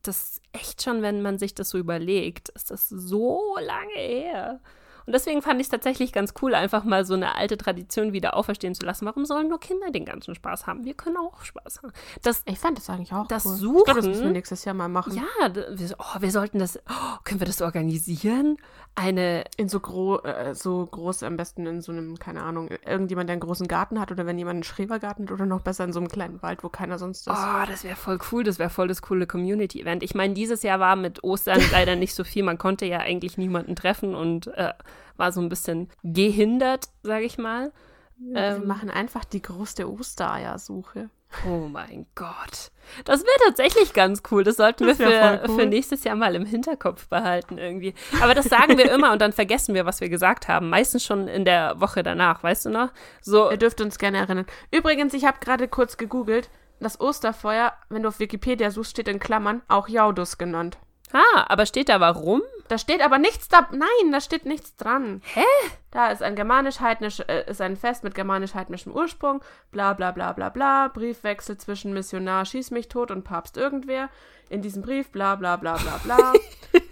das 0.04 0.24
ist 0.24 0.42
echt 0.54 0.84
schon, 0.84 1.02
wenn 1.02 1.22
man 1.22 1.38
sich 1.38 1.56
das 1.56 1.70
so 1.70 1.78
überlegt, 1.78 2.50
ist 2.50 2.72
das 2.72 2.90
so 2.90 3.58
lange 3.62 3.94
her. 3.94 4.60
Und 5.06 5.14
deswegen 5.14 5.42
fand 5.42 5.60
ich 5.60 5.66
es 5.68 5.72
tatsächlich 5.72 6.12
ganz 6.14 6.34
cool, 6.42 6.54
einfach 6.56 6.84
mal 6.84 7.06
so 7.06 7.14
eine 7.14 7.36
alte 7.36 7.58
Tradition 7.58 8.14
wieder 8.14 8.36
auferstehen 8.36 8.76
zu 8.76 8.86
lassen. 8.86 9.06
Warum 9.06 9.26
sollen 9.26 9.48
nur 9.50 9.60
Kinder 9.60 9.92
den 9.92 10.06
ganzen 10.06 10.36
Spaß 10.36 10.68
haben? 10.68 10.86
Wir 10.86 10.94
können 10.94 11.18
auch 11.18 11.44
Spaß 11.44 11.82
haben. 11.84 11.92
Das, 12.22 12.44
Ich 12.46 12.60
fand 12.60 12.78
das 12.78 12.90
eigentlich 12.90 13.14
auch 13.14 13.28
Das 13.28 13.46
cool. 13.46 13.56
Suchen- 13.56 13.78
Ich 13.80 13.84
glaube, 13.86 14.00
das 14.02 14.08
müssen 14.10 14.24
wir 14.26 14.32
nächstes 14.32 14.66
Jahr 14.66 14.76
mal 14.76 14.88
machen. 14.90 15.14
ja, 15.16 15.54
wir, 15.54 15.96
oh, 15.98 16.20
wir 16.22 16.32
sollten 16.32 16.60
das, 16.60 16.78
oh, 16.90 17.18
können 17.24 17.40
wir 17.42 17.48
das 17.48 17.62
organisieren? 17.62 18.58
Eine, 18.96 19.46
In 19.58 19.70
so, 19.70 19.80
gro 19.80 20.18
äh, 20.20 20.54
so 20.56 20.86
groß, 20.86 21.24
am 21.24 21.38
besten 21.38 21.66
in 21.66 21.82
so 21.82 21.92
einem, 21.92 22.18
keine 22.20 22.42
Ahnung, 22.44 22.70
irgendjemand, 22.86 23.30
der 23.30 23.34
einen 23.34 23.42
großen 23.42 23.68
Garten 23.68 24.00
hat 24.00 24.12
oder 24.12 24.26
wenn 24.26 24.38
jemand 24.38 24.56
einen 24.56 24.64
Schrebergarten 24.64 25.26
hat 25.26 25.32
oder 25.32 25.46
noch 25.46 25.62
besser 25.62 25.86
in 25.86 25.94
so 25.94 26.00
einem 26.00 26.10
kleinen 26.10 26.42
Wald, 26.42 26.64
wo 26.64 26.70
keiner 26.70 26.98
sonst 27.00 27.28
ist. 27.28 27.34
oh, 27.34 27.66
das 27.68 27.84
wäre 27.84 27.96
voll 27.96 28.20
cool, 28.32 28.44
das 28.44 28.60
wäre 28.60 28.70
voll 28.70 28.88
das 28.90 29.02
coole 29.02 29.26
Community-Event. 29.28 30.04
Ich 30.04 30.16
meine, 30.16 30.34
dieses 30.34 30.64
Jahr 30.64 30.80
war 30.80 30.96
mit 30.96 31.24
Ostern 31.24 31.62
leider 31.72 31.96
nicht 31.96 32.14
so 32.14 32.24
viel, 32.24 32.44
man 32.44 32.58
konnte 32.58 32.86
ja 32.86 32.98
eigentlich 33.00 33.38
niemanden 33.38 33.76
treffen 33.76 34.16
und 34.16 34.48
äh, 34.48 34.74
war 35.20 35.32
so 35.32 35.42
ein 35.42 35.50
bisschen 35.50 35.90
gehindert, 36.04 36.86
sage 37.04 37.26
ich 37.26 37.38
mal. 37.38 37.72
wir 38.18 38.42
ähm, 38.42 38.68
machen 38.68 38.90
einfach 38.90 39.26
die 39.26 39.42
größte 39.42 39.90
Ostereiersuche. 39.90 41.10
Oh 41.48 41.68
mein 41.68 42.08
Gott. 42.16 42.72
Das 43.06 43.22
wäre 43.22 43.38
tatsächlich 43.46 43.94
ganz 43.94 44.24
cool. 44.32 44.44
Das 44.44 44.58
sollten 44.58 44.88
Das 44.88 44.98
wir 44.98 45.08
für, 45.08 45.44
cool. 45.48 45.60
für 45.60 45.66
nächstes 45.68 46.04
Jahr 46.04 46.16
mal 46.16 46.34
im 46.34 46.46
Hinterkopf 46.46 47.08
behalten 47.08 47.60
irgendwie. 47.60 47.94
Aber 48.20 48.34
das 48.34 48.46
sagen 48.46 48.80
wir 48.80 48.92
immer 48.96 49.12
und 49.12 49.22
dann 49.22 49.32
vergessen 49.32 49.76
wir, 49.76 49.86
was 49.86 50.02
wir 50.02 50.10
gesagt 50.10 50.48
haben. 50.48 50.70
Meistens 50.70 51.06
schon 51.06 51.28
in 51.28 51.46
der 51.46 51.80
Woche 51.80 52.02
danach, 52.02 52.42
weißt 52.42 52.66
du 52.66 52.70
noch? 52.72 52.90
So, 53.22 53.52
Ihr 53.52 53.58
dürft 53.58 53.80
uns 53.80 54.00
gerne 54.00 54.18
erinnern. 54.18 54.48
Übrigens, 54.72 55.14
ich 55.14 55.26
habe 55.26 55.38
gerade 55.40 55.68
kurz 55.68 55.98
gegoogelt. 55.98 56.50
Das 56.80 57.00
Osterfeuer, 57.00 57.74
wenn 57.90 58.02
du 58.04 58.10
auf 58.10 58.20
Wikipedia 58.20 58.72
suchst, 58.72 58.92
steht 58.92 59.08
in 59.08 59.20
Klammern 59.20 59.62
auch 59.68 59.88
Jaudus 59.88 60.38
genannt. 60.40 60.80
Ah, 61.14 61.46
aber 61.48 61.66
steht 61.66 61.90
da 61.90 62.00
warum? 62.00 62.42
Da 62.68 62.78
steht 62.78 63.02
aber 63.02 63.18
nichts 63.18 63.48
da. 63.48 63.68
Nein, 63.72 64.12
da 64.12 64.22
steht 64.22 64.46
nichts 64.46 64.76
dran. 64.76 65.22
Hä? 65.34 65.44
Da 65.92 66.12
ist 66.12 66.22
ein 66.22 66.36
germanisch-heidnisch, 66.36 67.20
äh, 67.22 67.50
ist 67.50 67.62
ein 67.62 67.78
Fest 67.78 68.04
mit 68.04 68.14
germanisch-heidnischem 68.14 68.94
Ursprung. 68.94 69.44
Bla 69.72 69.94
bla 69.94 70.12
bla 70.12 70.34
bla 70.34 70.50
bla. 70.50 70.88
Briefwechsel 70.90 71.58
zwischen 71.58 71.94
Missionar 71.94 72.46
Schieß 72.46 72.72
mich 72.72 72.88
tot 72.88 73.10
und 73.10 73.24
Papst 73.24 73.58
irgendwer. 73.58 74.10
In 74.50 74.62
diesem 74.62 74.84
Brief 74.84 75.12
bla 75.12 75.36
bla 75.36 75.56
bla 75.58 75.78
bla 75.78 76.00
bla. 76.04 76.34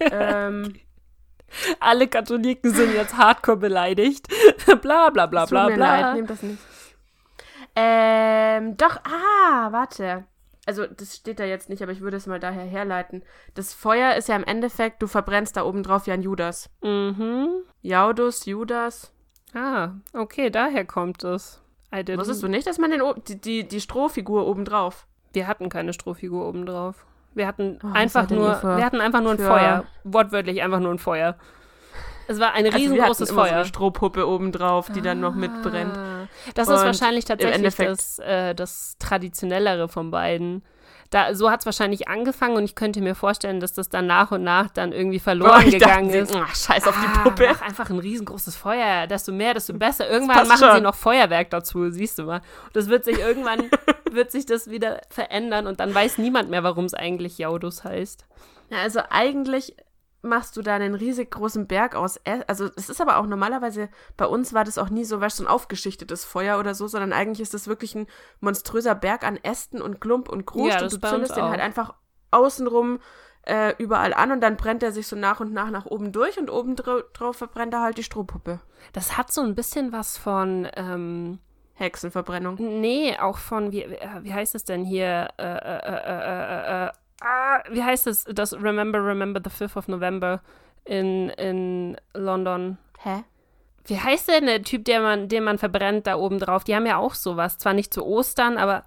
ähm, 0.00 0.74
Alle 1.80 2.08
Katholiken 2.08 2.74
sind 2.74 2.94
jetzt 2.94 3.16
hardcore 3.16 3.56
beleidigt. 3.56 4.26
bla 4.82 5.10
bla 5.10 5.26
bla 5.26 5.42
tut 5.42 5.50
bla 5.50 5.68
mir 5.68 5.74
bla. 5.76 6.00
leid, 6.00 6.14
nehmt 6.16 6.30
das 6.30 6.42
nicht. 6.42 6.58
Ähm, 7.76 8.76
doch, 8.76 8.96
ah, 9.04 9.70
warte. 9.70 10.24
Also, 10.68 10.86
das 10.86 11.16
steht 11.16 11.40
da 11.40 11.44
jetzt 11.44 11.70
nicht, 11.70 11.82
aber 11.82 11.92
ich 11.92 12.02
würde 12.02 12.18
es 12.18 12.26
mal 12.26 12.38
daher 12.38 12.62
herleiten. 12.64 13.22
Das 13.54 13.72
Feuer 13.72 14.16
ist 14.16 14.28
ja 14.28 14.36
im 14.36 14.44
Endeffekt, 14.44 15.00
du 15.00 15.06
verbrennst 15.06 15.56
da 15.56 15.64
oben 15.64 15.82
drauf 15.82 16.06
wie 16.06 16.12
ein 16.12 16.20
Judas. 16.20 16.68
Mhm. 16.82 17.48
Jaudus, 17.80 18.44
Judas. 18.44 19.10
Ah, 19.54 19.92
okay, 20.12 20.50
daher 20.50 20.84
kommt 20.84 21.24
es. 21.24 21.62
Wusstest 22.18 22.42
du 22.42 22.48
nicht, 22.48 22.66
dass 22.66 22.76
man 22.76 22.90
den, 22.90 23.00
o- 23.00 23.14
die, 23.14 23.40
die, 23.40 23.66
die 23.66 23.80
Strohfigur 23.80 24.46
oben 24.46 24.66
drauf? 24.66 25.06
Wir 25.32 25.46
hatten 25.46 25.70
keine 25.70 25.94
Strohfigur 25.94 26.46
oben 26.46 26.66
drauf. 26.66 27.06
Wir 27.32 27.46
hatten 27.46 27.78
Oh, 27.82 27.86
einfach 27.94 28.28
nur, 28.28 28.54
für- 28.56 28.76
wir 28.76 28.84
hatten 28.84 29.00
einfach 29.00 29.22
nur 29.22 29.32
ein 29.32 29.38
Feuer. 29.38 29.84
Wortwörtlich 30.04 30.60
einfach 30.62 30.80
nur 30.80 30.90
ein 30.92 30.98
Feuer. 30.98 31.36
Es 32.28 32.38
war 32.38 32.52
ein 32.52 32.66
Also 32.66 32.76
wir 32.76 32.84
riesengroßes 32.84 33.30
immer 33.30 33.42
So 33.42 33.48
Feuer. 33.48 33.56
eine 33.56 33.64
Strohpuppe 33.64 34.28
oben 34.28 34.52
drauf, 34.52 34.90
die 34.94 35.00
dann 35.02 35.18
noch 35.20 35.34
mitbrennt. 35.34 35.96
Ah, 35.96 36.28
Das 36.54 36.68
ist 36.68 36.78
Und 36.78 36.84
wahrscheinlich 36.84 37.24
tatsächlich 37.24 37.74
das, 37.74 38.18
äh, 38.20 38.54
das 38.54 38.96
traditionellere 38.98 39.88
von 39.88 40.10
beiden. 40.10 40.62
Da, 41.10 41.34
so 41.34 41.50
hat 41.50 41.60
es 41.60 41.66
wahrscheinlich 41.66 42.06
angefangen 42.08 42.56
und 42.56 42.64
ich 42.64 42.74
könnte 42.74 43.00
mir 43.00 43.14
vorstellen, 43.14 43.60
dass 43.60 43.72
das 43.72 43.88
dann 43.88 44.06
nach 44.06 44.30
und 44.30 44.44
nach 44.44 44.68
dann 44.68 44.92
irgendwie 44.92 45.18
verloren 45.20 45.62
ich 45.64 45.72
gegangen 45.72 46.08
dachte, 46.08 46.18
ist. 46.18 46.36
Ach, 46.36 46.54
scheiß 46.54 46.86
auf 46.86 46.94
Ah, 46.98 47.00
die 47.02 47.18
Puppe. 47.20 47.48
Mach 47.50 47.62
einfach 47.62 47.88
ein 47.88 47.98
riesengroßes 47.98 48.56
Feuer. 48.56 49.06
Desto 49.06 49.32
mehr, 49.32 49.54
desto 49.54 49.72
besser. 49.72 50.06
Irgendwann 50.10 50.46
machen 50.46 50.58
sie 50.58 50.66
schon. 50.74 50.82
noch 50.82 50.94
Feuerwerk 50.94 51.48
dazu, 51.48 51.88
siehst 51.90 52.18
du 52.18 52.24
mal. 52.24 52.42
Und 52.66 52.76
das 52.76 52.88
wird 52.90 53.06
sich 53.06 53.18
irgendwann, 53.18 53.70
wird 54.12 54.30
sich 54.30 54.44
das 54.44 54.68
wieder 54.68 55.00
verändern 55.08 55.66
und 55.66 55.80
dann 55.80 55.94
weiß 55.94 56.18
niemand 56.18 56.50
mehr, 56.50 56.62
warum 56.62 56.84
es 56.84 56.92
eigentlich 56.92 57.38
Jaudus 57.38 57.84
heißt. 57.84 58.26
Ja, 58.68 58.80
also 58.82 59.00
eigentlich 59.08 59.74
machst 60.22 60.56
du 60.56 60.62
da 60.62 60.74
einen 60.74 60.94
riesig 60.94 61.30
großen 61.30 61.66
Berg 61.66 61.94
aus. 61.94 62.20
Also 62.46 62.68
es 62.76 62.88
ist 62.88 63.00
aber 63.00 63.18
auch 63.18 63.26
normalerweise, 63.26 63.88
bei 64.16 64.26
uns 64.26 64.52
war 64.52 64.64
das 64.64 64.78
auch 64.78 64.90
nie 64.90 65.04
so, 65.04 65.20
weißt 65.20 65.38
du, 65.38 65.44
so 65.44 65.48
ein 65.48 65.52
aufgeschichtetes 65.52 66.24
Feuer 66.24 66.58
oder 66.58 66.74
so, 66.74 66.86
sondern 66.88 67.12
eigentlich 67.12 67.40
ist 67.40 67.54
das 67.54 67.68
wirklich 67.68 67.94
ein 67.94 68.06
monströser 68.40 68.94
Berg 68.94 69.24
an 69.24 69.36
Ästen 69.36 69.80
und 69.80 70.00
Klump 70.00 70.28
und 70.28 70.44
Kruscht 70.46 70.80
Ja, 70.80 70.82
und 70.82 70.92
du 70.92 70.98
zündest 71.00 71.36
den 71.36 71.44
halt 71.44 71.60
einfach 71.60 71.94
außenrum 72.30 72.98
äh, 73.42 73.74
überall 73.78 74.12
an 74.12 74.32
und 74.32 74.40
dann 74.40 74.56
brennt 74.56 74.82
er 74.82 74.92
sich 74.92 75.06
so 75.06 75.16
nach 75.16 75.40
und 75.40 75.52
nach 75.52 75.70
nach 75.70 75.86
oben 75.86 76.12
durch 76.12 76.38
und 76.38 76.50
oben 76.50 76.76
dra 76.76 77.00
drauf 77.14 77.36
verbrennt 77.36 77.72
er 77.72 77.82
halt 77.82 77.96
die 77.96 78.02
Strohpuppe. 78.02 78.60
Das 78.92 79.16
hat 79.16 79.32
so 79.32 79.40
ein 79.40 79.54
bisschen 79.54 79.92
was 79.92 80.18
von, 80.18 80.68
ähm, 80.74 81.38
Hexenverbrennung. 81.78 82.56
nee, 82.80 83.16
auch 83.18 83.38
von, 83.38 83.72
wie, 83.72 83.82
äh, 83.82 84.08
wie 84.22 84.34
heißt 84.34 84.54
es 84.54 84.64
denn 84.64 84.84
hier? 84.84 85.28
Äh, 85.38 85.44
äh, 85.44 85.78
äh, 85.86 86.86
äh, 86.86 86.86
äh, 86.86 86.90
ah, 87.20 87.62
wie 87.70 87.82
heißt 87.82 88.06
es? 88.06 88.24
Das 88.24 88.54
Remember, 88.54 89.04
Remember 89.04 89.40
the 89.42 89.50
5th 89.50 89.76
of 89.76 89.88
November 89.88 90.40
in, 90.84 91.30
in 91.30 91.96
London. 92.14 92.78
Hä? 93.02 93.24
Wie 93.86 93.98
heißt 93.98 94.28
denn 94.28 94.46
der 94.46 94.62
Typ, 94.62 94.84
der 94.84 95.00
man, 95.00 95.28
den 95.28 95.44
man 95.44 95.58
verbrennt 95.58 96.06
da 96.06 96.16
oben 96.16 96.38
drauf? 96.38 96.64
Die 96.64 96.74
haben 96.74 96.86
ja 96.86 96.98
auch 96.98 97.14
sowas. 97.14 97.58
Zwar 97.58 97.72
nicht 97.72 97.92
zu 97.92 98.04
Ostern, 98.04 98.58
aber 98.58 98.84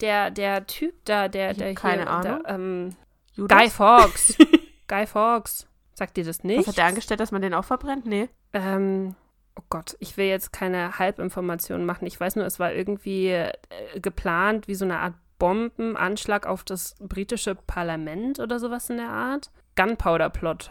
der, 0.00 0.30
der 0.30 0.66
Typ 0.66 0.94
da, 1.04 1.28
der, 1.28 1.54
der 1.54 1.74
keine 1.74 2.02
hier, 2.02 2.10
Ahnung. 2.10 2.42
Der, 2.44 2.54
ähm? 2.54 2.96
Guy 3.36 3.68
Fawkes. 3.68 4.36
Guy 4.88 5.06
Fawkes. 5.06 5.66
Sagt 5.94 6.16
dir 6.16 6.24
das 6.24 6.44
nicht? 6.44 6.60
Was 6.60 6.68
hat 6.68 6.76
der 6.76 6.86
angestellt, 6.86 7.20
dass 7.20 7.32
man 7.32 7.42
den 7.42 7.54
auch 7.54 7.64
verbrennt? 7.64 8.06
Nee. 8.06 8.28
Ähm, 8.52 9.14
oh 9.56 9.62
Gott, 9.70 9.96
ich 10.00 10.16
will 10.16 10.26
jetzt 10.26 10.52
keine 10.52 10.98
Halbinformationen 10.98 11.86
machen. 11.86 12.06
Ich 12.06 12.18
weiß 12.18 12.36
nur, 12.36 12.44
es 12.44 12.58
war 12.58 12.72
irgendwie 12.72 13.28
äh, 13.28 13.52
geplant 13.96 14.68
wie 14.68 14.74
so 14.74 14.84
eine 14.84 14.98
Art 14.98 15.14
Bombenanschlag 15.38 16.46
auf 16.46 16.64
das 16.64 16.94
britische 17.00 17.54
Parlament 17.54 18.40
oder 18.40 18.58
sowas 18.58 18.90
in 18.90 18.98
der 18.98 19.10
Art. 19.10 19.50
Gunpowder 19.76 20.30
Plot 20.30 20.70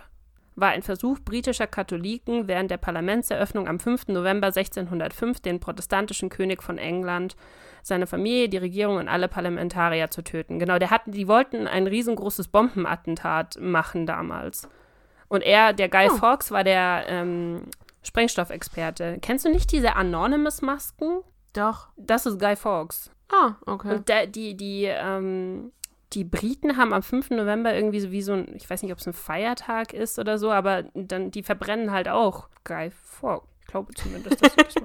war 0.55 0.69
ein 0.69 0.83
Versuch 0.83 1.19
britischer 1.19 1.67
Katholiken 1.67 2.47
während 2.47 2.71
der 2.71 2.77
Parlamentseröffnung 2.77 3.67
am 3.67 3.79
5. 3.79 4.09
November 4.09 4.47
1605 4.47 5.39
den 5.39 5.59
protestantischen 5.59 6.29
König 6.29 6.61
von 6.61 6.77
England, 6.77 7.35
seine 7.81 8.07
Familie, 8.07 8.49
die 8.49 8.57
Regierung 8.57 8.97
und 8.97 9.07
alle 9.07 9.27
Parlamentarier 9.27 10.09
zu 10.09 10.23
töten. 10.23 10.59
Genau, 10.59 10.79
der 10.79 10.89
hatten, 10.89 11.11
die 11.11 11.27
wollten 11.27 11.67
ein 11.67 11.87
riesengroßes 11.87 12.47
Bombenattentat 12.47 13.57
machen 13.59 14.05
damals. 14.05 14.69
Und 15.27 15.41
er, 15.41 15.73
der 15.73 15.89
Guy 15.89 16.09
Oh. 16.11 16.15
Fawkes, 16.15 16.51
war 16.51 16.63
der 16.63 17.05
ähm, 17.07 17.63
Sprengstoffexperte. 18.03 19.17
Kennst 19.21 19.45
du 19.45 19.49
nicht 19.49 19.71
diese 19.71 19.95
Anonymous-Masken? 19.95 21.21
Doch. 21.53 21.87
Das 21.97 22.25
ist 22.25 22.39
Guy 22.39 22.55
Fawkes. 22.55 23.09
Ah, 23.33 23.55
okay. 23.65 23.95
Und 23.95 24.09
der, 24.09 24.27
die, 24.27 24.55
die, 24.55 24.85
ähm, 24.85 25.71
die 26.13 26.23
Briten 26.23 26.77
haben 26.77 26.93
am 26.93 27.01
5. 27.01 27.31
November 27.31 27.73
irgendwie 27.73 27.99
so 27.99 28.11
wie 28.11 28.21
so 28.21 28.33
ein, 28.33 28.53
ich 28.55 28.69
weiß 28.69 28.83
nicht, 28.83 28.91
ob 28.91 28.99
es 28.99 29.07
ein 29.07 29.13
Feiertag 29.13 29.93
ist 29.93 30.19
oder 30.19 30.37
so, 30.37 30.51
aber 30.51 30.83
dann, 30.93 31.31
die 31.31 31.43
verbrennen 31.43 31.91
halt 31.91 32.07
auch 32.07 32.49
Guy 32.63 32.91
Fawkes. 32.91 33.49
Ich 33.61 33.67
glaube 33.67 33.93
zumindest, 33.93 34.43
dass 34.43 34.55
das. 34.55 34.75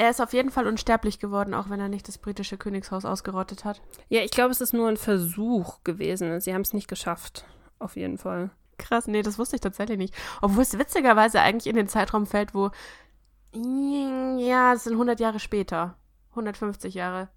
Er 0.00 0.10
ist 0.10 0.20
auf 0.20 0.32
jeden 0.32 0.52
Fall 0.52 0.68
unsterblich 0.68 1.18
geworden, 1.18 1.54
auch 1.54 1.70
wenn 1.70 1.80
er 1.80 1.88
nicht 1.88 2.06
das 2.06 2.18
britische 2.18 2.56
Königshaus 2.56 3.04
ausgerottet 3.04 3.64
hat. 3.64 3.82
Ja, 4.08 4.20
ich 4.20 4.30
glaube, 4.30 4.52
es 4.52 4.60
ist 4.60 4.72
nur 4.72 4.88
ein 4.88 4.96
Versuch 4.96 5.82
gewesen. 5.82 6.40
Sie 6.40 6.54
haben 6.54 6.60
es 6.60 6.72
nicht 6.72 6.86
geschafft. 6.86 7.44
Auf 7.80 7.96
jeden 7.96 8.16
Fall. 8.16 8.50
Krass, 8.78 9.08
nee, 9.08 9.22
das 9.22 9.40
wusste 9.40 9.56
ich 9.56 9.60
tatsächlich 9.60 9.98
nicht. 9.98 10.14
Obwohl 10.40 10.62
es 10.62 10.78
witzigerweise 10.78 11.40
eigentlich 11.40 11.66
in 11.66 11.74
den 11.74 11.88
Zeitraum 11.88 12.26
fällt, 12.26 12.54
wo. 12.54 12.70
Ja, 13.52 14.72
es 14.72 14.84
sind 14.84 14.92
100 14.92 15.18
Jahre 15.18 15.40
später. 15.40 15.96
150 16.30 16.94
Jahre. 16.94 17.28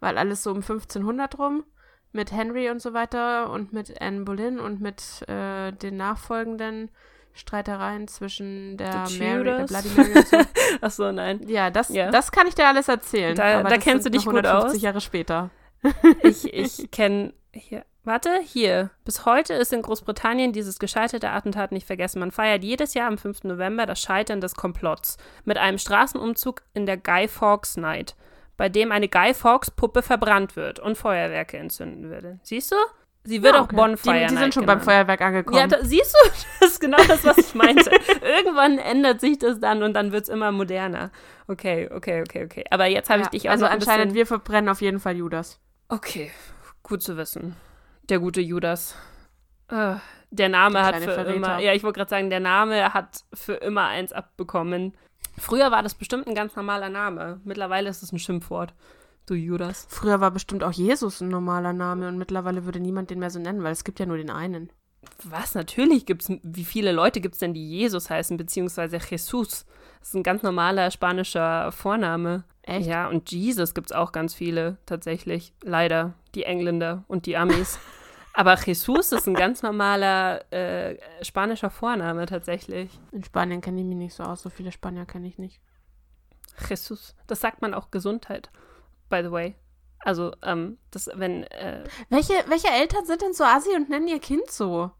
Weil 0.00 0.18
alles 0.18 0.42
so 0.42 0.50
um 0.50 0.56
1500 0.56 1.38
rum. 1.38 1.64
Mit 2.12 2.32
Henry 2.32 2.70
und 2.70 2.82
so 2.82 2.92
weiter 2.92 3.50
und 3.50 3.72
mit 3.72 4.00
Anne 4.02 4.22
Boleyn 4.24 4.58
und 4.58 4.80
mit 4.80 5.22
äh, 5.28 5.70
den 5.70 5.96
nachfolgenden 5.96 6.90
Streitereien 7.34 8.08
zwischen 8.08 8.76
der 8.76 9.06
Mary, 9.18 9.44
der. 9.44 9.66
Bloody 9.66 9.88
Mary 9.96 10.12
und 10.18 10.26
so. 10.26 10.36
Ach 10.80 10.90
so, 10.90 11.12
nein. 11.12 11.40
Ja, 11.46 11.70
das, 11.70 11.88
Ja. 11.90 12.10
das 12.10 12.32
kann 12.32 12.48
ich 12.48 12.56
dir 12.56 12.66
alles 12.66 12.88
erzählen. 12.88 13.36
Da- 13.36 13.60
aber 13.60 13.68
da 13.68 13.78
kennst 13.78 14.04
du 14.06 14.10
dich 14.10 14.24
gut 14.24 14.34
150 14.44 14.76
aus. 14.78 14.82
Jahre 14.82 15.00
später. 15.00 15.50
Ich, 16.22 16.52
ich 16.52 16.90
kenne 16.90 17.32
hier. 17.52 17.84
Warte, 18.02 18.40
hier. 18.42 18.90
Bis 19.04 19.24
heute 19.24 19.54
ist 19.54 19.72
in 19.72 19.82
Großbritannien 19.82 20.52
dieses 20.52 20.78
gescheiterte 20.78 21.30
Attentat 21.30 21.70
nicht 21.70 21.86
vergessen. 21.86 22.18
Man 22.18 22.32
feiert 22.32 22.64
jedes 22.64 22.94
Jahr 22.94 23.06
am 23.06 23.18
5. 23.18 23.44
November 23.44 23.86
das 23.86 24.00
Scheitern 24.00 24.40
des 24.40 24.54
Komplotts 24.56 25.16
mit 25.44 25.58
einem 25.58 25.78
Straßenumzug 25.78 26.62
in 26.74 26.86
der 26.86 26.96
Guy 26.96 27.28
Fawkes 27.28 27.76
Night, 27.76 28.16
bei 28.60 28.68
dem 28.68 28.92
eine 28.92 29.08
Guy 29.08 29.32
Fawkes 29.32 29.70
Puppe 29.70 30.02
verbrannt 30.02 30.54
wird 30.54 30.80
und 30.80 30.98
Feuerwerke 30.98 31.56
entzünden 31.56 32.10
würde. 32.10 32.40
Siehst 32.42 32.70
du? 32.70 32.76
Sie 33.24 33.42
wird 33.42 33.54
Ja, 33.54 33.60
auch 33.60 33.64
okay. 33.64 33.76
Bonfire 33.76 34.20
Die, 34.20 34.26
die 34.26 34.36
sind 34.36 34.52
schon 34.52 34.66
beim. 34.66 34.82
Feuerwerk 34.82 35.22
angekommen. 35.22 35.56
Ja, 35.56 35.66
da, 35.66 35.78
siehst 35.82 36.14
du, 36.14 36.30
das 36.60 36.72
ist 36.72 36.78
genau 36.80 36.98
das, 37.08 37.24
was 37.24 37.38
ich 37.38 37.54
meinte. 37.54 37.90
Irgendwann 38.22 38.76
ändert 38.76 39.22
sich 39.22 39.38
das 39.38 39.60
dann 39.60 39.82
und 39.82 39.94
dann 39.94 40.12
wird 40.12 40.24
es 40.24 40.28
immer 40.28 40.52
moderner. 40.52 41.10
Okay, 41.48 41.88
okay, 41.90 42.20
okay, 42.20 42.44
okay. 42.44 42.64
Aber 42.70 42.84
jetzt 42.84 43.08
habe 43.08 43.20
ich 43.20 43.24
Ja, 43.28 43.30
dich 43.30 43.48
auch 43.48 43.52
also 43.52 43.64
anscheinend, 43.64 44.12
wir 44.12 44.26
verbrennen 44.26 44.68
auf 44.68 44.82
jeden 44.82 45.00
Fall 45.00 45.16
Judas. 45.16 45.58
Okay, 45.88 46.30
gut 46.82 47.02
zu 47.02 47.16
wissen. 47.16 47.56
Der 48.10 48.18
gute 48.18 48.42
Judas. 48.42 48.94
Äh, 49.68 49.94
der 50.32 50.50
Name 50.50 50.74
Der 50.74 50.84
hat 50.84 50.96
für 50.96 51.14
Verräter. 51.14 51.34
immer... 51.34 51.60
Ja, 51.60 51.72
ich 51.72 51.82
wollte 51.82 51.96
gerade 52.00 52.10
sagen, 52.10 52.28
der 52.28 52.40
Name 52.40 52.92
hat 52.92 53.24
für 53.32 53.54
immer 53.54 53.86
eins 53.86 54.12
abbekommen. 54.12 54.94
Früher 55.40 55.70
war 55.70 55.82
das 55.82 55.94
bestimmt 55.94 56.26
ein 56.26 56.34
ganz 56.34 56.54
normaler 56.54 56.90
Name. 56.90 57.40
Mittlerweile 57.44 57.88
ist 57.88 58.02
es 58.02 58.12
ein 58.12 58.18
Schimpfwort. 58.18 58.74
Du 59.26 59.34
Judas. 59.34 59.86
Früher 59.88 60.20
war 60.20 60.30
bestimmt 60.30 60.62
auch 60.62 60.72
Jesus 60.72 61.20
ein 61.20 61.28
normaler 61.28 61.72
Name 61.72 62.08
und 62.08 62.18
mittlerweile 62.18 62.66
würde 62.66 62.78
niemand 62.78 63.10
den 63.10 63.20
mehr 63.20 63.30
so 63.30 63.38
nennen, 63.38 63.62
weil 63.62 63.72
es 63.72 63.84
gibt 63.84 63.98
ja 64.00 64.06
nur 64.06 64.18
den 64.18 64.30
einen. 64.30 64.70
Was? 65.24 65.54
Natürlich 65.54 66.04
gibt's. 66.04 66.30
Wie 66.42 66.64
viele 66.64 66.92
Leute 66.92 67.20
gibt 67.20 67.34
es 67.34 67.38
denn, 67.38 67.54
die 67.54 67.68
Jesus 67.68 68.10
heißen, 68.10 68.36
beziehungsweise 68.36 68.98
Jesus? 68.98 69.64
Das 70.00 70.08
ist 70.08 70.14
ein 70.14 70.22
ganz 70.22 70.42
normaler 70.42 70.90
spanischer 70.90 71.72
Vorname. 71.72 72.44
Echt? 72.62 72.86
Ja, 72.86 73.08
und 73.08 73.32
Jesus 73.32 73.74
gibt 73.74 73.90
es 73.90 73.96
auch 73.96 74.12
ganz 74.12 74.34
viele, 74.34 74.76
tatsächlich. 74.84 75.54
Leider. 75.62 76.14
Die 76.34 76.44
Engländer 76.44 77.04
und 77.08 77.26
die 77.26 77.36
Amis. 77.36 77.78
Aber 78.40 78.58
Jesus 78.58 79.12
ist 79.12 79.28
ein 79.28 79.34
ganz 79.34 79.62
normaler 79.62 80.50
äh, 80.50 80.96
spanischer 81.22 81.68
Vorname, 81.68 82.24
tatsächlich. 82.24 82.98
In 83.12 83.22
Spanien 83.22 83.60
kenne 83.60 83.80
ich 83.80 83.86
mich 83.86 83.98
nicht 83.98 84.14
so 84.14 84.22
aus, 84.22 84.40
so 84.40 84.48
viele 84.48 84.72
Spanier 84.72 85.04
kenne 85.04 85.28
ich 85.28 85.36
nicht. 85.36 85.60
Jesus. 86.66 87.14
Das 87.26 87.42
sagt 87.42 87.60
man 87.60 87.74
auch 87.74 87.90
Gesundheit, 87.90 88.48
by 89.10 89.20
the 89.22 89.30
way. 89.30 89.56
Also, 89.98 90.32
ähm, 90.42 90.78
das, 90.90 91.10
wenn, 91.12 91.42
äh, 91.42 91.84
Welche, 92.08 92.32
welche 92.46 92.68
Eltern 92.68 93.04
sind 93.04 93.20
denn 93.20 93.34
so 93.34 93.44
assi 93.44 93.76
und 93.76 93.90
nennen 93.90 94.08
ihr 94.08 94.20
Kind 94.20 94.50
so? 94.50 94.90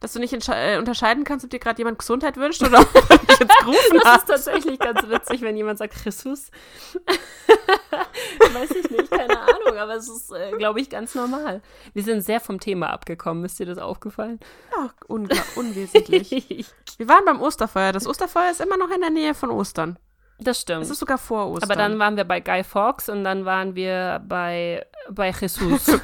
Dass 0.00 0.14
du 0.14 0.18
nicht 0.18 0.32
äh, 0.32 0.78
unterscheiden 0.78 1.24
kannst, 1.24 1.44
ob 1.44 1.50
dir 1.50 1.58
gerade 1.58 1.78
jemand 1.78 1.98
Gesundheit 1.98 2.38
wünscht 2.38 2.62
oder 2.62 2.80
ob 2.80 2.92
du 2.92 3.00
dich 3.00 3.38
jetzt 3.38 3.54
Das 3.60 4.16
ist 4.16 4.26
tatsächlich 4.26 4.78
ganz 4.78 5.06
witzig, 5.06 5.42
wenn 5.42 5.56
jemand 5.58 5.78
sagt, 5.78 5.94
Jesus. 6.04 6.50
Weiß 8.54 8.70
ich 8.70 8.90
nicht, 8.90 9.10
keine 9.10 9.38
Ahnung, 9.38 9.76
aber 9.76 9.96
es 9.96 10.08
ist, 10.08 10.32
äh, 10.32 10.52
glaube 10.52 10.80
ich, 10.80 10.88
ganz 10.88 11.14
normal. 11.14 11.60
Wir 11.92 12.02
sind 12.02 12.22
sehr 12.22 12.40
vom 12.40 12.60
Thema 12.60 12.90
abgekommen, 12.90 13.44
ist 13.44 13.58
dir 13.58 13.66
das 13.66 13.76
aufgefallen? 13.76 14.40
Ach, 14.78 14.94
un 15.06 15.28
unwesentlich. 15.56 16.30
Wir 16.96 17.08
waren 17.08 17.24
beim 17.26 17.40
Osterfeuer. 17.40 17.92
Das 17.92 18.06
Osterfeuer 18.06 18.50
ist 18.50 18.60
immer 18.60 18.76
noch 18.76 18.90
in 18.90 19.00
der 19.00 19.10
Nähe 19.10 19.34
von 19.34 19.50
Ostern. 19.50 19.98
Das 20.38 20.60
stimmt. 20.60 20.82
Es 20.82 20.90
ist 20.90 20.98
sogar 20.98 21.18
vor 21.18 21.48
Ostern. 21.48 21.70
Aber 21.70 21.78
dann 21.78 21.98
waren 21.98 22.16
wir 22.16 22.24
bei 22.24 22.40
Guy 22.40 22.64
Fawkes 22.64 23.10
und 23.10 23.24
dann 23.24 23.44
waren 23.44 23.74
wir 23.74 24.22
bei, 24.26 24.86
bei 25.10 25.30
Jesus. 25.30 26.00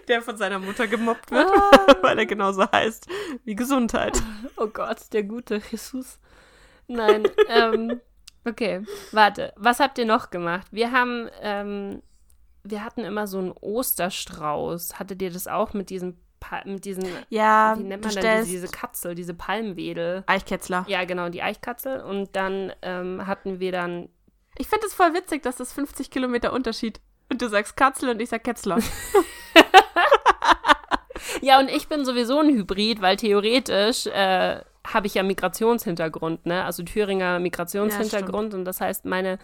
der 0.08 0.22
von 0.22 0.36
seiner 0.36 0.58
Mutter 0.58 0.86
gemobbt 0.86 1.30
wird, 1.30 1.48
ah. 1.48 1.96
weil 2.02 2.18
er 2.18 2.26
genauso 2.26 2.70
heißt 2.70 3.08
wie 3.44 3.54
Gesundheit. 3.54 4.20
Oh 4.56 4.66
Gott, 4.66 5.12
der 5.12 5.22
gute 5.22 5.62
Jesus. 5.70 6.18
Nein, 6.86 7.26
ähm, 7.48 7.98
okay, 8.44 8.82
warte. 9.10 9.54
Was 9.56 9.80
habt 9.80 9.96
ihr 9.96 10.04
noch 10.04 10.28
gemacht? 10.28 10.66
Wir 10.70 10.92
haben, 10.92 11.30
ähm, 11.40 12.02
wir 12.62 12.84
hatten 12.84 13.00
immer 13.00 13.26
so 13.26 13.38
einen 13.38 13.52
Osterstrauß. 13.52 14.98
Hattet 14.98 15.22
ihr 15.22 15.30
das 15.30 15.46
auch 15.46 15.72
mit 15.72 15.88
diesem 15.88 16.18
mit 16.64 16.84
diesen, 16.84 17.06
ja, 17.28 17.74
wie 17.78 17.84
nennt 17.84 18.02
man 18.04 18.14
denn 18.14 18.40
diese, 18.40 18.50
diese 18.50 18.68
Katzel, 18.68 19.14
diese 19.14 19.34
Palmwedel? 19.34 20.24
Eichkätzler. 20.26 20.84
Ja, 20.88 21.04
genau, 21.04 21.28
die 21.28 21.42
Eichkatzel. 21.42 22.00
Und 22.02 22.34
dann 22.34 22.72
ähm, 22.82 23.26
hatten 23.26 23.60
wir 23.60 23.72
dann. 23.72 24.08
Ich 24.58 24.66
finde 24.66 24.86
es 24.86 24.94
voll 24.94 25.14
witzig, 25.14 25.42
dass 25.42 25.56
das 25.56 25.72
50 25.72 26.10
Kilometer 26.10 26.52
Unterschied. 26.52 27.00
Und 27.30 27.40
du 27.40 27.48
sagst 27.48 27.76
Katzel 27.76 28.10
und 28.10 28.20
ich 28.20 28.28
sag 28.28 28.42
Ketzler. 28.42 28.78
Ja, 31.40 31.58
und 31.58 31.68
ich 31.68 31.88
bin 31.88 32.04
sowieso 32.04 32.40
ein 32.40 32.48
Hybrid, 32.48 33.00
weil 33.00 33.16
theoretisch 33.16 34.06
äh, 34.06 34.60
habe 34.86 35.06
ich 35.06 35.14
ja 35.14 35.22
Migrationshintergrund, 35.22 36.46
ne? 36.46 36.64
Also 36.64 36.82
Thüringer 36.82 37.38
Migrationshintergrund. 37.38 38.52
Ja, 38.52 38.58
und 38.58 38.64
das 38.64 38.80
heißt, 38.80 39.04
meine, 39.04 39.38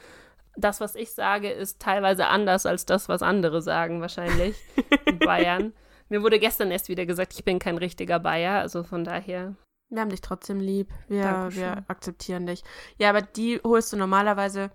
das, 0.56 0.80
was 0.80 0.94
ich 0.94 1.12
sage, 1.12 1.50
ist 1.50 1.80
teilweise 1.80 2.26
anders 2.26 2.66
als 2.66 2.86
das, 2.86 3.08
was 3.08 3.22
andere 3.22 3.62
sagen, 3.62 4.00
wahrscheinlich 4.00 4.56
in 5.04 5.18
Bayern. 5.20 5.72
Mir 6.08 6.22
wurde 6.22 6.38
gestern 6.38 6.70
erst 6.70 6.88
wieder 6.88 7.04
gesagt, 7.04 7.34
ich 7.34 7.44
bin 7.44 7.58
kein 7.58 7.78
richtiger 7.78 8.18
Bayer, 8.18 8.60
also 8.60 8.82
von 8.82 9.04
daher. 9.04 9.54
Wir 9.88 10.00
haben 10.00 10.10
dich 10.10 10.20
trotzdem 10.20 10.60
lieb. 10.60 10.88
Wir, 11.08 11.48
wir 11.50 11.84
akzeptieren 11.88 12.46
dich. 12.46 12.62
Ja, 12.98 13.10
aber 13.10 13.22
die 13.22 13.60
holst 13.62 13.92
du 13.92 13.96
normalerweise, 13.96 14.70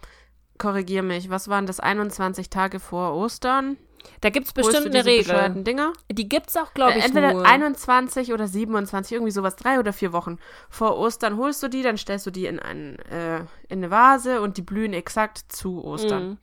korrigier 0.58 1.04
mich, 1.04 1.30
was 1.30 1.48
waren 1.48 1.66
das, 1.66 1.80
21 1.80 2.50
Tage 2.50 2.80
vor 2.80 3.14
Ostern? 3.16 3.78
Da 4.22 4.30
gibt 4.30 4.48
es 4.48 4.54
bestimmt 4.54 4.88
eine 4.88 5.06
Regel. 5.06 5.64
Dinger? 5.64 5.94
Die 6.12 6.28
gibt 6.30 6.50
es 6.50 6.58
auch, 6.58 6.74
glaube 6.74 6.94
ich, 6.98 7.04
äh, 7.04 7.08
Entweder 7.08 7.34
nur. 7.34 7.46
21 7.46 8.34
oder 8.34 8.48
27, 8.48 9.14
irgendwie 9.14 9.32
sowas, 9.32 9.56
drei 9.56 9.80
oder 9.80 9.94
vier 9.94 10.14
Wochen 10.14 10.38
vor 10.70 10.98
Ostern 10.98 11.38
holst 11.38 11.64
du 11.64 11.68
die, 11.68 11.82
dann 11.82 11.98
stellst 11.98 12.26
du 12.26 12.32
die 12.32 12.46
in, 12.46 12.60
ein, 12.60 13.00
äh, 13.10 13.40
in 13.70 13.80
eine 13.80 13.92
Vase 13.92 14.42
und 14.42 14.58
die 14.58 14.62
blühen 14.62 14.94
exakt 14.94 15.44
zu 15.50 15.84
Ostern. 15.84 16.32
Mm. 16.32 16.38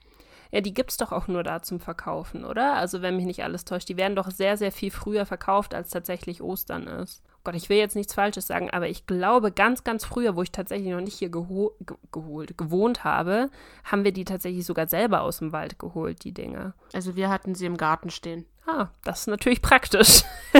Ja, 0.51 0.61
die 0.61 0.75
gibt 0.75 0.91
es 0.91 0.97
doch 0.97 1.13
auch 1.13 1.29
nur 1.29 1.43
da 1.43 1.63
zum 1.63 1.81
Verkaufen, 1.81 2.45
oder? 2.45 2.75
Also, 2.75 3.03
wenn 3.03 3.17
mich 3.17 3.27
nicht 3.27 3.45
alles 3.45 3.65
täuscht, 3.65 3.89
die 3.89 3.97
werden 3.97 4.17
doch 4.17 4.31
sehr, 4.31 4.57
sehr 4.57 4.73
viel 4.73 4.91
früher 4.91 5.27
verkauft, 5.27 5.75
als 5.75 5.91
tatsächlich 5.91 6.43
Ostern 6.43 6.87
ist. 6.87 7.23
Gott, 7.45 7.55
ich 7.55 7.69
will 7.69 7.79
jetzt 7.79 7.97
nichts 7.97 8.15
Falsches 8.15 8.47
sagen, 8.47 8.69
aber 8.71 8.89
ich 8.89 9.07
glaube, 9.07 9.53
ganz, 9.53 9.85
ganz 9.85 10.05
früher, 10.05 10.37
wo 10.37 10.43
ich 10.43 10.53
tatsächlich 10.53 10.93
noch 10.93 11.01
nicht 11.01 11.19
hier 11.19 11.31
geho 11.31 11.73
ge 11.81 11.97
geholt, 12.13 12.59
gewohnt 12.59 13.05
habe, 13.05 13.49
haben 13.85 14.05
wir 14.05 14.13
die 14.13 14.25
tatsächlich 14.25 14.67
sogar 14.67 14.87
selber 14.87 15.23
aus 15.23 15.39
dem 15.39 15.53
Wald 15.53 15.79
geholt, 15.79 16.25
die 16.25 16.33
Dinge. 16.33 16.75
Also 16.93 17.17
wir 17.17 17.31
hatten 17.31 17.55
sie 17.55 17.67
im 17.67 17.77
Garten 17.77 18.11
stehen. 18.11 18.45
Ah, 18.71 18.89
das 19.03 19.21
ist 19.21 19.27
natürlich 19.29 19.62
praktisch. 19.62 20.25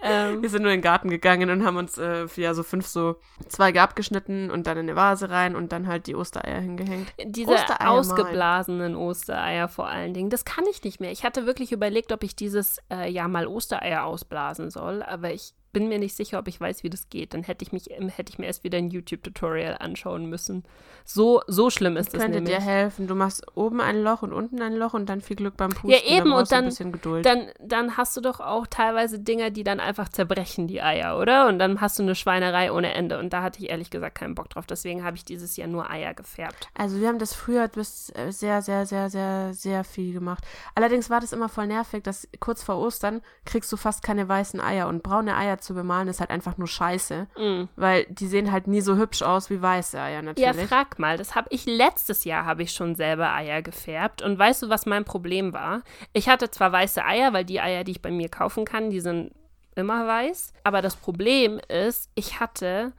ähm, 0.00 0.42
wir 0.42 0.48
sind 0.48 0.62
nur 0.62 0.70
in 0.70 0.78
den 0.78 0.80
Garten 0.80 1.10
gegangen 1.10 1.50
und 1.50 1.64
haben 1.64 1.76
uns 1.76 1.98
äh, 1.98 2.28
ja 2.36 2.54
so 2.54 2.62
fünf 2.62 2.86
so 2.86 3.16
Zweige 3.48 3.82
abgeschnitten 3.82 4.48
und 4.48 4.68
dann 4.68 4.78
in 4.78 4.88
eine 4.88 4.94
Vase 4.94 5.28
rein 5.28 5.56
und 5.56 5.72
dann 5.72 5.88
halt 5.88 6.06
die 6.06 6.14
Ostereier 6.14 6.60
hingehängt. 6.60 7.12
Diese 7.24 7.50
Ostereier 7.50 7.90
ausgeblasenen 7.90 8.92
mal. 8.92 9.00
Ostereier 9.00 9.66
vor 9.66 9.88
allen 9.88 10.14
Dingen, 10.14 10.30
das 10.30 10.44
kann 10.44 10.64
ich 10.70 10.84
nicht 10.84 11.00
mehr. 11.00 11.10
Ich 11.10 11.24
hatte 11.24 11.46
wirklich 11.46 11.72
überlegt, 11.72 12.12
ob 12.12 12.22
ich 12.22 12.36
dieses 12.36 12.78
äh, 12.92 13.10
Jahr 13.10 13.26
mal 13.26 13.48
Ostereier 13.48 14.04
ausblasen 14.04 14.70
soll, 14.70 15.02
aber 15.02 15.32
ich 15.32 15.54
bin 15.72 15.88
mir 15.88 15.98
nicht 15.98 16.16
sicher, 16.16 16.38
ob 16.38 16.48
ich 16.48 16.60
weiß, 16.60 16.82
wie 16.82 16.90
das 16.90 17.08
geht. 17.08 17.34
Dann 17.34 17.42
hätte 17.42 17.64
ich 17.64 17.72
mich, 17.72 17.86
hätte 17.86 18.32
ich 18.32 18.38
mir 18.38 18.46
erst 18.46 18.64
wieder 18.64 18.78
ein 18.78 18.90
YouTube-Tutorial 18.90 19.76
anschauen 19.78 20.26
müssen. 20.26 20.64
So, 21.04 21.42
so 21.46 21.70
schlimm 21.70 21.96
ist 21.96 22.12
das 22.12 22.20
könnte 22.20 22.40
nämlich. 22.40 22.56
dir 22.56 22.62
helfen. 22.62 23.06
Du 23.06 23.14
machst 23.14 23.44
oben 23.56 23.80
ein 23.80 24.02
Loch 24.02 24.22
und 24.22 24.32
unten 24.32 24.60
ein 24.60 24.74
Loch 24.74 24.94
und 24.94 25.08
dann 25.08 25.20
viel 25.20 25.36
Glück 25.36 25.56
beim 25.56 25.70
Pusten. 25.70 25.90
Ja, 25.90 25.98
eben. 26.04 26.30
Dann 26.30 26.66
und 26.66 26.76
dann, 26.76 27.22
dann, 27.22 27.48
dann 27.60 27.96
hast 27.96 28.16
du 28.16 28.20
doch 28.20 28.40
auch 28.40 28.66
teilweise 28.66 29.18
Dinger, 29.18 29.50
die 29.50 29.64
dann 29.64 29.80
einfach 29.80 30.08
zerbrechen, 30.08 30.68
die 30.68 30.82
Eier, 30.82 31.18
oder? 31.18 31.48
Und 31.48 31.58
dann 31.58 31.80
hast 31.80 31.98
du 31.98 32.02
eine 32.02 32.14
Schweinerei 32.14 32.70
ohne 32.70 32.94
Ende. 32.94 33.18
Und 33.18 33.32
da 33.32 33.42
hatte 33.42 33.62
ich 33.62 33.70
ehrlich 33.70 33.90
gesagt 33.90 34.16
keinen 34.16 34.34
Bock 34.34 34.50
drauf. 34.50 34.66
Deswegen 34.66 35.04
habe 35.04 35.16
ich 35.16 35.24
dieses 35.24 35.56
Jahr 35.56 35.68
nur 35.68 35.90
Eier 35.90 36.14
gefärbt. 36.14 36.68
Also 36.74 37.00
wir 37.00 37.08
haben 37.08 37.18
das 37.18 37.34
früher 37.34 37.66
bis 37.68 38.10
äh, 38.10 38.30
sehr, 38.30 38.62
sehr, 38.62 38.86
sehr, 38.86 39.10
sehr, 39.10 39.54
sehr 39.54 39.84
viel 39.84 40.12
gemacht. 40.12 40.44
Allerdings 40.74 41.10
war 41.10 41.20
das 41.20 41.32
immer 41.32 41.48
voll 41.48 41.66
nervig, 41.66 42.02
dass 42.02 42.28
kurz 42.40 42.62
vor 42.62 42.78
Ostern 42.78 43.22
kriegst 43.44 43.72
du 43.72 43.76
fast 43.76 44.02
keine 44.02 44.28
weißen 44.28 44.60
Eier. 44.60 44.88
Und 44.88 45.02
braune 45.02 45.36
Eier 45.36 45.58
zu 45.62 45.74
bemalen 45.74 46.08
ist 46.08 46.20
halt 46.20 46.30
einfach 46.30 46.58
nur 46.58 46.68
scheiße. 46.68 47.26
Mm. 47.36 47.64
Weil 47.76 48.06
die 48.06 48.26
sehen 48.26 48.52
halt 48.52 48.66
nie 48.66 48.80
so 48.80 48.96
hübsch 48.96 49.22
aus 49.22 49.50
wie 49.50 49.62
weiße 49.62 49.98
Eier 50.00 50.22
natürlich. 50.22 50.56
Ja, 50.56 50.66
frag 50.66 50.98
mal. 50.98 51.16
Das 51.16 51.34
habe 51.34 51.48
ich 51.50 51.66
letztes 51.66 52.24
Jahr 52.24 52.44
habe 52.44 52.62
ich 52.62 52.72
schon 52.72 52.94
selber 52.94 53.32
Eier 53.32 53.62
gefärbt. 53.62 54.22
Und 54.22 54.38
weißt 54.38 54.62
du, 54.62 54.68
was 54.68 54.86
mein 54.86 55.04
Problem 55.04 55.52
war? 55.52 55.82
Ich 56.12 56.28
hatte 56.28 56.50
zwar 56.50 56.72
weiße 56.72 57.04
Eier, 57.04 57.32
weil 57.32 57.44
die 57.44 57.60
Eier, 57.60 57.84
die 57.84 57.92
ich 57.92 58.02
bei 58.02 58.10
mir 58.10 58.28
kaufen 58.28 58.64
kann, 58.64 58.90
die 58.90 59.00
sind 59.00 59.32
immer 59.74 60.06
weiß. 60.06 60.52
Aber 60.64 60.82
das 60.82 60.96
Problem 60.96 61.60
ist, 61.68 62.10
ich 62.14 62.40
hatte 62.40 62.92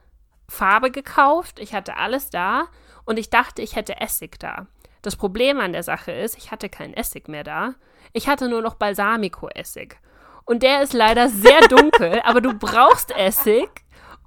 Farbe 0.48 0.90
gekauft, 0.90 1.58
ich 1.58 1.74
hatte 1.74 1.96
alles 1.96 2.30
da 2.30 2.64
und 3.04 3.18
ich 3.18 3.30
dachte, 3.30 3.62
ich 3.62 3.76
hätte 3.76 4.00
Essig 4.00 4.38
da. 4.38 4.66
Das 5.02 5.16
Problem 5.16 5.60
an 5.60 5.72
der 5.72 5.82
Sache 5.82 6.12
ist, 6.12 6.36
ich 6.38 6.50
hatte 6.50 6.68
keinen 6.68 6.94
Essig 6.94 7.28
mehr 7.28 7.44
da. 7.44 7.74
Ich 8.12 8.28
hatte 8.28 8.48
nur 8.48 8.62
noch 8.62 8.74
Balsamico-Essig. 8.74 9.96
Und 10.44 10.62
der 10.62 10.82
ist 10.82 10.92
leider 10.92 11.28
sehr 11.28 11.60
dunkel, 11.68 12.20
aber 12.24 12.40
du 12.40 12.52
brauchst 12.54 13.10
Essig, 13.16 13.68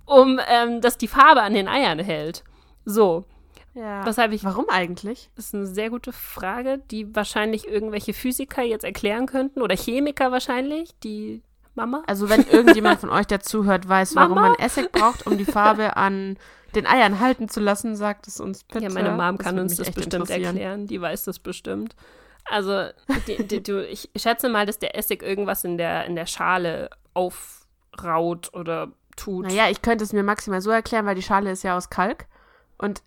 um 0.06 0.40
ähm, 0.48 0.82
dass 0.82 0.98
die 0.98 1.08
Farbe 1.08 1.42
an 1.42 1.54
den 1.54 1.68
Eiern 1.68 2.00
hält. 2.00 2.44
So. 2.86 3.26
Ja. 3.74 4.04
Weshalb 4.06 4.32
ich, 4.32 4.44
Warum 4.44 4.66
eigentlich? 4.70 5.30
Das 5.36 5.46
ist 5.46 5.56
eine 5.56 5.68
sehr 5.68 5.92
gute 5.92 6.12
Frage, 6.12 6.80
die 6.90 7.16
wahrscheinlich 7.16 7.68
irgendwelche 7.68 8.14
Physiker 8.14 8.64
jetzt 8.64 8.84
erklären 8.84 9.28
könnten 9.28 9.62
oder 9.62 9.76
Chemiker 9.76 10.32
wahrscheinlich, 10.32 10.98
die 11.04 11.44
Mama. 11.76 12.02
Also 12.08 12.28
wenn 12.28 12.48
irgendjemand 12.48 13.00
von 13.00 13.12
euch, 13.12 13.28
der 13.28 13.42
zuhört, 13.42 13.88
weiß, 13.88 14.16
Mama? 14.16 14.36
warum 14.36 14.50
man 14.50 14.60
Essig 14.60 14.92
braucht, 14.92 15.28
um 15.28 15.38
die 15.38 15.46
Farbe 15.46 15.96
an 15.96 16.38
den 16.74 16.88
Eiern 16.88 17.20
halten 17.20 17.50
zu 17.50 17.60
lassen, 17.60 17.96
sagt 17.96 18.28
es 18.28 18.40
uns 18.40 18.64
bitte. 18.64 18.86
Ja, 18.86 18.90
meine 18.90 19.12
Mom 19.12 19.38
kann 19.38 19.60
uns 19.60 19.78
das 19.78 19.92
bestimmt 19.92 20.30
erklären. 20.30 20.88
Die 20.88 21.00
weiß 21.00 21.24
das 21.26 21.38
bestimmt. 21.40 21.96
Also, 22.50 22.88
die, 23.28 23.44
die, 23.46 23.62
du, 23.62 23.86
ich 23.86 24.10
schätze 24.16 24.50
mal, 24.50 24.66
dass 24.66 24.80
der 24.80 24.98
Essig 24.98 25.22
irgendwas 25.22 25.64
in 25.64 25.78
der, 25.78 26.06
in 26.06 26.16
der 26.16 26.26
Schale 26.26 26.90
aufraut 27.14 28.54
oder 28.54 28.92
tut. 29.16 29.48
Naja, 29.48 29.70
ich 29.70 29.82
könnte 29.82 30.04
es 30.04 30.14
mir 30.14 30.24
maximal 30.24 30.62
so 30.62 30.72
erklären, 30.72 31.06
weil 31.06 31.16
die 31.16 31.24
Schale 31.24 31.52
ist 31.52 31.64
ja 31.64 31.76
aus 31.76 31.90
Kalk. 31.90 32.28
Und 32.78 33.02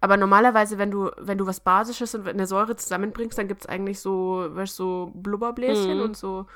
aber 0.00 0.16
normalerweise, 0.16 0.78
wenn 0.78 0.90
du, 0.90 1.10
wenn 1.16 1.38
du 1.38 1.46
was 1.46 1.60
Basisches 1.60 2.14
und 2.14 2.28
eine 2.28 2.46
Säure 2.46 2.76
zusammenbringst, 2.76 3.38
dann 3.38 3.48
gibt 3.48 3.62
es 3.62 3.66
eigentlich 3.66 3.98
so, 3.98 4.46
weißt, 4.50 4.76
so 4.76 5.10
Blubberbläschen 5.14 5.96
mhm. 5.96 6.02
und 6.02 6.16
so. 6.16 6.46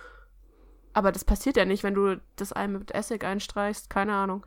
Aber 0.93 1.11
das 1.11 1.25
passiert 1.25 1.57
ja 1.57 1.65
nicht, 1.65 1.83
wenn 1.83 1.95
du 1.95 2.21
das 2.37 2.55
Ei 2.55 2.69
mit 2.69 2.93
Essig 2.93 3.25
einstreichst. 3.25 3.89
Keine 3.91 4.13
Ahnung. 4.13 4.45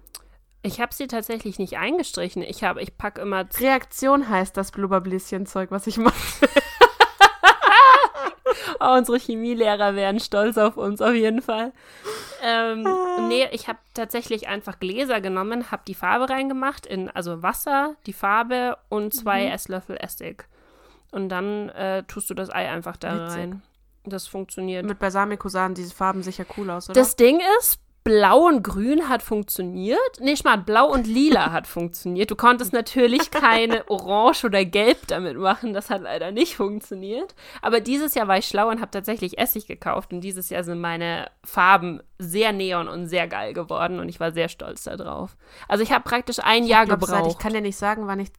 Ich 0.62 0.80
habe 0.80 0.94
sie 0.94 1.08
tatsächlich 1.08 1.60
nicht 1.60 1.78
eingestrichen. 1.78 2.42
Ich 2.42 2.64
habe, 2.64 2.82
ich 2.82 2.98
packe 2.98 3.22
immer. 3.22 3.46
Reaktion 3.60 4.30
heißt 4.30 4.56
das 4.56 4.72
Blubberbläschen-Zeug, 4.72 5.72
was 5.72 5.88
ich 5.88 5.98
mache. 5.98 6.16
oh, 8.80 8.96
unsere 8.98 9.18
Chemielehrer 9.18 9.96
wären 9.96 10.20
stolz 10.20 10.58
auf 10.58 10.78
uns, 10.78 11.02
auf 11.02 11.14
jeden 11.14 11.42
Fall. 11.42 11.72
Ähm, 12.44 12.86
ah. 12.86 13.28
nee, 13.28 13.48
ich 13.52 13.68
habe 13.68 13.80
tatsächlich 13.94 14.48
einfach 14.48 14.80
Gläser 14.80 15.22
genommen, 15.22 15.72
habe 15.72 15.84
die 15.88 15.96
Farbe 15.96 16.30
reingemacht, 16.30 16.86
in, 16.86 17.10
also 17.10 17.42
Wasser, 17.42 17.96
die 18.06 18.14
Farbe 18.14 18.78
und 18.90 19.14
zwei 19.14 19.46
mhm. 19.46 19.52
Esslöffel 19.52 19.98
Essig. 19.98 20.46
Und 21.12 21.30
dann 21.30 21.70
äh, 21.70 22.04
tust 22.04 22.30
du 22.30 22.34
das 22.34 22.50
Ei 22.50 22.70
einfach 22.70 22.98
da 22.98 23.26
Witzig. 23.26 23.40
rein. 23.40 23.62
Das 24.06 24.28
funktioniert. 24.28 24.86
Mit 24.86 25.00
Balsamico 25.00 25.48
sahen 25.48 25.76
diese 25.76 25.94
Farben 25.94 26.24
sicher 26.24 26.46
cool 26.58 26.70
aus, 26.70 26.90
oder? 26.90 27.00
Das 27.00 27.16
Ding 27.16 27.40
ist, 27.60 27.80
Blau 28.04 28.48
und 28.48 28.64
Grün 28.64 29.08
hat 29.08 29.22
funktioniert. 29.22 30.00
Nee, 30.20 30.36
mal, 30.44 30.58
Blau 30.58 30.92
und 30.92 31.08
Lila 31.08 31.52
hat 31.54 31.68
funktioniert. 31.68 32.30
Du 32.30 32.36
konntest 32.36 32.74
natürlich 32.74 33.32
keine 33.32 33.88
Orange 33.90 34.46
oder 34.46 34.66
Gelb 34.66 35.08
damit 35.08 35.38
machen. 35.38 35.74
Das 35.74 35.90
hat 35.90 36.02
leider 36.02 36.32
nicht 36.32 36.56
funktioniert. 36.56 37.34
Aber 37.62 37.80
dieses 37.80 38.14
Jahr 38.14 38.28
war 38.28 38.38
ich 38.38 38.48
schlau 38.48 38.70
und 38.70 38.82
habe 38.82 38.92
tatsächlich 38.92 39.38
Essig 39.38 39.68
gekauft. 39.68 40.12
Und 40.12 40.22
dieses 40.22 40.50
Jahr 40.50 40.64
sind 40.64 40.82
meine 40.82 41.30
Farben 41.46 42.02
sehr 42.20 42.52
neon 42.52 42.90
und 42.90 43.08
sehr 43.08 43.28
geil 43.28 43.54
geworden. 43.54 44.00
Und 44.00 44.10
ich 44.10 44.20
war 44.20 44.32
sehr 44.32 44.50
stolz 44.50 44.84
darauf. 44.84 45.38
Also 45.70 45.84
ich 45.84 45.92
habe 45.94 46.04
praktisch 46.04 46.40
ein 46.40 46.64
ich 46.64 46.70
Jahr 46.70 46.86
gebraucht. 46.86 47.10
Seit, 47.10 47.28
ich 47.28 47.38
kann 47.38 47.54
dir 47.54 47.62
nicht 47.62 47.78
sagen, 47.78 48.08
wann 48.08 48.20
ich 48.20 48.30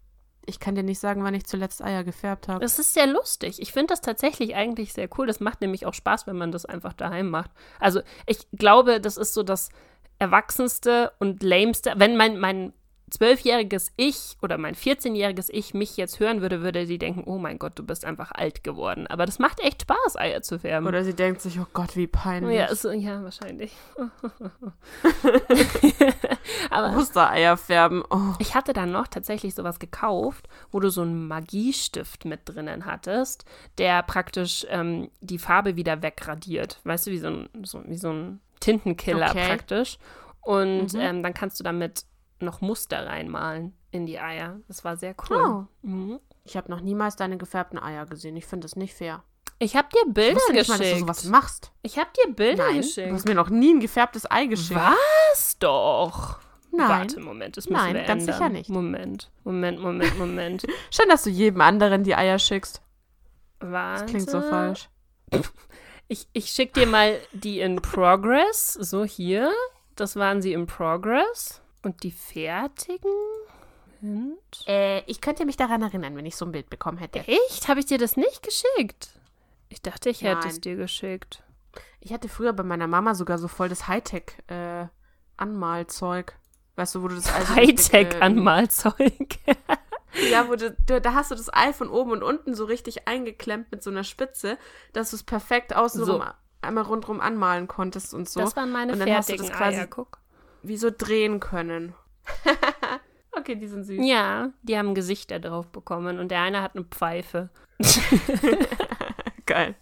ich 0.47 0.61
kann 0.61 0.75
dir 0.75 0.83
nicht 0.83 0.99
sagen, 0.99 1.25
wann 1.25 1.35
ich 1.35 1.47
zuletzt 1.47 1.83
Eier 1.83 2.05
gefärbt 2.05 2.49
habe. 2.49 2.61
Das 2.61 2.79
ist 2.79 2.95
sehr 2.95 3.07
lustig. 3.07 3.61
Ich 3.61 3.73
finde 3.73 3.89
das 3.89 4.01
tatsächlich 4.01 4.55
eigentlich 4.55 4.93
sehr 4.93 5.09
cool. 5.17 5.27
Das 5.27 5.41
macht 5.41 5.61
nämlich 5.61 5.87
auch 5.87 5.95
Spaß, 5.95 6.27
wenn 6.27 6.37
man 6.37 6.53
das 6.53 6.65
einfach 6.65 6.93
daheim 6.93 7.31
macht. 7.31 7.51
Also 7.81 8.01
ich 8.27 8.47
glaube, 8.53 9.01
das 9.01 9.17
ist 9.17 9.35
so 9.35 9.43
das 9.43 9.71
erwachsenste 10.19 11.13
und 11.19 11.43
lameste. 11.43 11.95
Wenn 11.97 12.17
mein, 12.17 12.39
mein 12.39 12.73
zwölfjähriges 13.11 13.93
Ich 13.97 14.37
oder 14.43 14.59
mein 14.59 14.75
14-jähriges 14.75 15.49
Ich 15.51 15.75
mich 15.75 15.97
jetzt 15.97 16.21
hören 16.21 16.41
würde, 16.41 16.63
würde 16.63 16.87
sie 16.87 16.99
denken, 16.99 17.25
oh 17.27 17.39
mein 17.39 17.59
Gott, 17.59 17.79
du 17.79 17.85
bist 17.85 18.05
einfach 18.05 18.33
alt 18.33 18.65
geworden. 18.65 19.07
Aber 19.07 19.27
das 19.27 19.39
macht 19.39 19.61
echt 19.61 19.83
Spaß, 19.83 20.17
Eier 20.17 20.43
zu 20.43 20.59
färben. 20.59 20.89
Oder 20.89 21.05
sie 21.05 21.15
denkt 21.15 21.41
sich, 21.41 21.61
oh 21.61 21.67
Gott, 21.73 21.97
wie 21.97 22.07
peinlich. 22.07 22.57
Ja, 22.57 22.75
so, 22.75 22.91
ja 22.91 23.23
wahrscheinlich. 23.23 23.73
Aber 26.71 26.97
Ostereier 26.97 27.57
färben. 27.57 28.03
Oh. 28.11 28.35
Ich 28.39 28.55
hatte 28.55 28.73
dann 28.73 28.91
noch 28.91 29.07
tatsächlich 29.07 29.55
sowas 29.55 29.79
gekauft, 29.79 30.49
wo 30.71 30.81
du 30.81 30.91
so 30.91 31.03
einen 31.03 31.29
Magiestift 31.29 32.25
mit 32.25 32.41
drinnen 32.47 32.87
hattest, 32.87 33.45
der 33.79 34.03
praktisch 34.03 34.67
ähm, 34.71 35.11
die 35.21 35.39
Farbe 35.39 35.77
wieder 35.77 36.03
wegradiert. 36.03 36.81
Weißt 36.85 37.07
du, 37.07 37.11
wie 37.11 37.19
so 37.19 37.29
ein, 37.29 37.49
so, 37.63 37.83
wie 37.87 37.97
so 37.97 38.11
ein 38.11 38.41
Tintenkiller 38.61 39.31
okay. 39.31 39.47
praktisch. 39.47 39.99
Und 40.41 40.93
mhm. 40.93 41.01
ähm, 41.01 41.23
dann 41.23 41.35
kannst 41.35 41.59
du 41.61 41.65
damit 41.65 42.05
noch 42.45 42.61
Muster 42.61 43.07
reinmalen 43.07 43.75
in 43.91 44.07
die 44.07 44.19
Eier. 44.19 44.61
Das 44.69 44.85
war 44.85 44.97
sehr 44.97 45.15
cool. 45.29 45.37
Oh. 45.83 45.87
Mhm. 45.87 46.21
Ich 46.45 46.57
habe 46.57 46.71
noch 46.71 46.81
niemals 46.81 47.17
deine 47.17 47.39
gefärbten 47.39 47.79
Eier 47.79 48.07
gesehen. 48.07 48.37
Ich 48.37 48.47
finde 48.47 48.65
das 48.67 48.77
nicht 48.77 48.95
fair. 48.95 49.23
Ich 49.59 49.77
habe 49.77 49.89
dir 49.89 50.13
Bilder 50.13 50.41
ich 50.51 50.59
geschickt. 50.59 50.69
Mal, 50.69 50.79
dass 50.79 50.93
du 50.93 50.99
sowas 50.99 51.25
machst. 51.25 51.73
Ich 51.83 51.99
habe 51.99 52.11
dir 52.17 52.33
Bilder 52.35 52.67
Nein, 52.67 52.79
geschickt. 52.79 53.11
Du 53.11 53.15
hast 53.15 53.27
mir 53.27 53.35
noch 53.35 53.51
nie 53.51 53.73
ein 53.75 53.81
gefärbtes 53.81 54.31
Ei 54.31 54.47
geschickt. 54.47 54.81
Was 54.81 55.59
doch? 55.59 56.39
Nein. 56.73 56.89
Warte, 56.89 57.21
Moment, 57.21 57.57
das 57.57 57.69
müssen 57.69 57.81
Nein, 57.83 57.95
wir 57.95 58.03
ganz 58.03 58.23
ändern. 58.23 58.35
sicher 58.35 58.49
nicht. 58.49 58.69
Moment, 58.69 59.31
Moment, 59.45 59.81
Moment, 59.81 60.19
Moment. 60.19 60.67
Schön, 60.91 61.09
dass 61.09 61.23
du 61.23 61.31
jedem 61.31 61.61
anderen 61.61 62.03
die 62.03 62.17
Eier 62.17 62.39
schickst. 62.39 62.83
Warte. 63.61 64.03
Das 64.03 64.11
klingt 64.11 64.31
so 64.31 64.41
falsch. 64.41 64.89
Ich, 66.09 66.29
ich 66.33 66.47
schicke 66.47 66.81
dir 66.81 66.87
mal 66.87 67.19
die 67.33 67.61
in 67.61 67.77
Progress. 67.77 68.75
So 68.75 69.05
hier. 69.05 69.53
Das 69.95 70.17
waren 70.17 70.43
sie 70.43 70.53
in 70.53 70.67
Progress. 70.67 71.63
Und 71.85 72.03
die 72.03 72.11
fertigen 72.11 73.13
sind. 74.01 74.39
Äh, 74.67 75.05
ich 75.07 75.21
könnte 75.21 75.45
mich 75.45 75.57
daran 75.57 75.83
erinnern, 75.83 76.17
wenn 76.17 76.27
ich 76.27 76.35
so 76.37 76.45
ein 76.45 76.53
Bild 76.53 76.71
bekommen 76.71 76.99
hätte. 76.99 77.21
Echt? 77.21 77.69
Habe 77.69 77.81
ich 77.81 77.87
dir 77.87 77.99
das 77.99 78.17
nicht 78.17 78.43
geschickt? 78.43 79.11
Ich 79.69 79.83
dachte, 79.83 80.11
ich 80.11 80.23
hätte 80.23 80.49
es 80.49 80.61
dir 80.61 80.77
geschickt. 80.77 81.43
Ich 82.01 82.13
hatte 82.13 82.29
früher 82.29 82.53
bei 82.53 82.63
meiner 82.63 82.87
Mama 82.87 83.15
sogar 83.15 83.39
so 83.39 83.49
voll 83.49 83.71
das 83.71 83.89
Hightech-Anmalzeug. 83.89 86.31
Äh, 86.31 86.35
weißt 86.77 86.95
du, 86.95 87.03
wo 87.03 87.09
du 87.09 87.17
das 87.17 87.35
also 87.35 87.55
Hightech-Anmalzeug. 87.55 89.39
Äh, 89.47 89.57
ja, 90.31 90.49
wo 90.49 90.55
du, 90.55 90.77
du, 90.87 91.01
da 91.01 91.15
hast 91.15 91.31
du 91.31 91.35
das 91.35 91.51
Ei 91.53 91.73
von 91.73 91.89
oben 91.89 92.13
und 92.13 92.23
unten 92.23 92.55
so 92.55 92.67
richtig 92.67 93.09
eingeklemmt 93.09 93.73
mit 93.73 93.83
so 93.83 93.91
einer 93.91 94.05
Spitze, 94.05 94.59
dass 94.93 95.11
du 95.11 95.17
es 95.17 95.23
perfekt 95.23 95.75
außenrum 95.75 96.21
so. 96.21 96.27
einmal 96.61 96.85
rundrum 96.85 97.21
anmalen 97.21 97.69
konntest 97.69 98.13
und 98.15 98.29
so. 98.29 98.41
Das 98.41 98.55
waren 98.55 98.71
meine 98.71 98.93
und 98.93 98.99
dann 98.99 99.09
fertigen 99.09 99.41
hast 99.41 99.49
du 99.49 99.53
das 99.53 99.59
quasi, 99.59 99.79
Eier, 99.79 99.87
guck 99.87 100.19
wie 100.65 100.77
so 100.77 100.91
drehen 100.91 101.41
können. 101.41 101.95
okay, 103.33 103.55
die 103.55 103.69
sind 103.69 103.85
süß. 103.85 104.05
Ja, 104.05 104.51
die 104.63 104.77
haben 104.77 104.95
Gesichter 104.95 105.39
drauf 105.39 105.69
bekommen 105.69 106.19
und 106.19 106.31
der 106.31 106.41
eine 106.41 106.63
hat 106.63 106.75
eine 106.75 106.85
Pfeife. 106.85 107.51
Geil. 109.47 109.75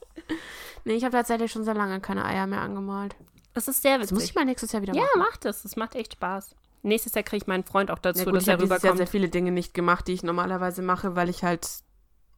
Nee, 0.85 0.95
ich 0.95 1.05
habe 1.05 1.13
tatsächlich 1.13 1.53
schon 1.53 1.65
sehr 1.65 1.75
lange 1.75 2.01
keine 2.01 2.25
Eier 2.25 2.47
mehr 2.47 2.61
angemalt. 2.61 3.15
Das 3.55 3.69
ist 3.69 3.83
sehr 3.83 3.99
witzig. 3.99 4.11
Das 4.11 4.13
muss 4.13 4.25
ich 4.25 4.35
mal 4.35 4.45
nächstes 4.45 4.73
Jahr 4.73 4.83
wieder 4.83 4.95
ja, 4.95 5.03
machen. 5.03 5.11
Ja, 5.15 5.25
mach 5.31 5.37
das. 5.37 5.63
Das 5.63 5.77
macht 5.77 5.95
echt 5.95 6.15
Spaß. 6.15 6.57
Nächstes 6.83 7.15
Jahr 7.15 7.23
kriege 7.23 7.43
ich 7.43 7.47
meinen 7.47 7.65
Freund 7.65 7.91
auch 7.91 7.99
dazu, 7.99 8.21
ja, 8.21 8.25
gut, 8.25 8.35
dass 8.35 8.43
ich 8.43 8.49
er 8.49 8.57
rüberkommt. 8.57 8.83
Ich 8.83 8.89
habe 8.89 8.97
sehr 8.97 9.07
viele 9.07 9.29
Dinge 9.29 9.53
nicht 9.53 9.73
gemacht, 9.73 10.09
die 10.09 10.13
ich 10.13 10.25
normalerweise 10.25 10.83
mache, 10.83 11.15
weil 11.15 11.29
ich 11.29 11.45
halt 11.45 11.69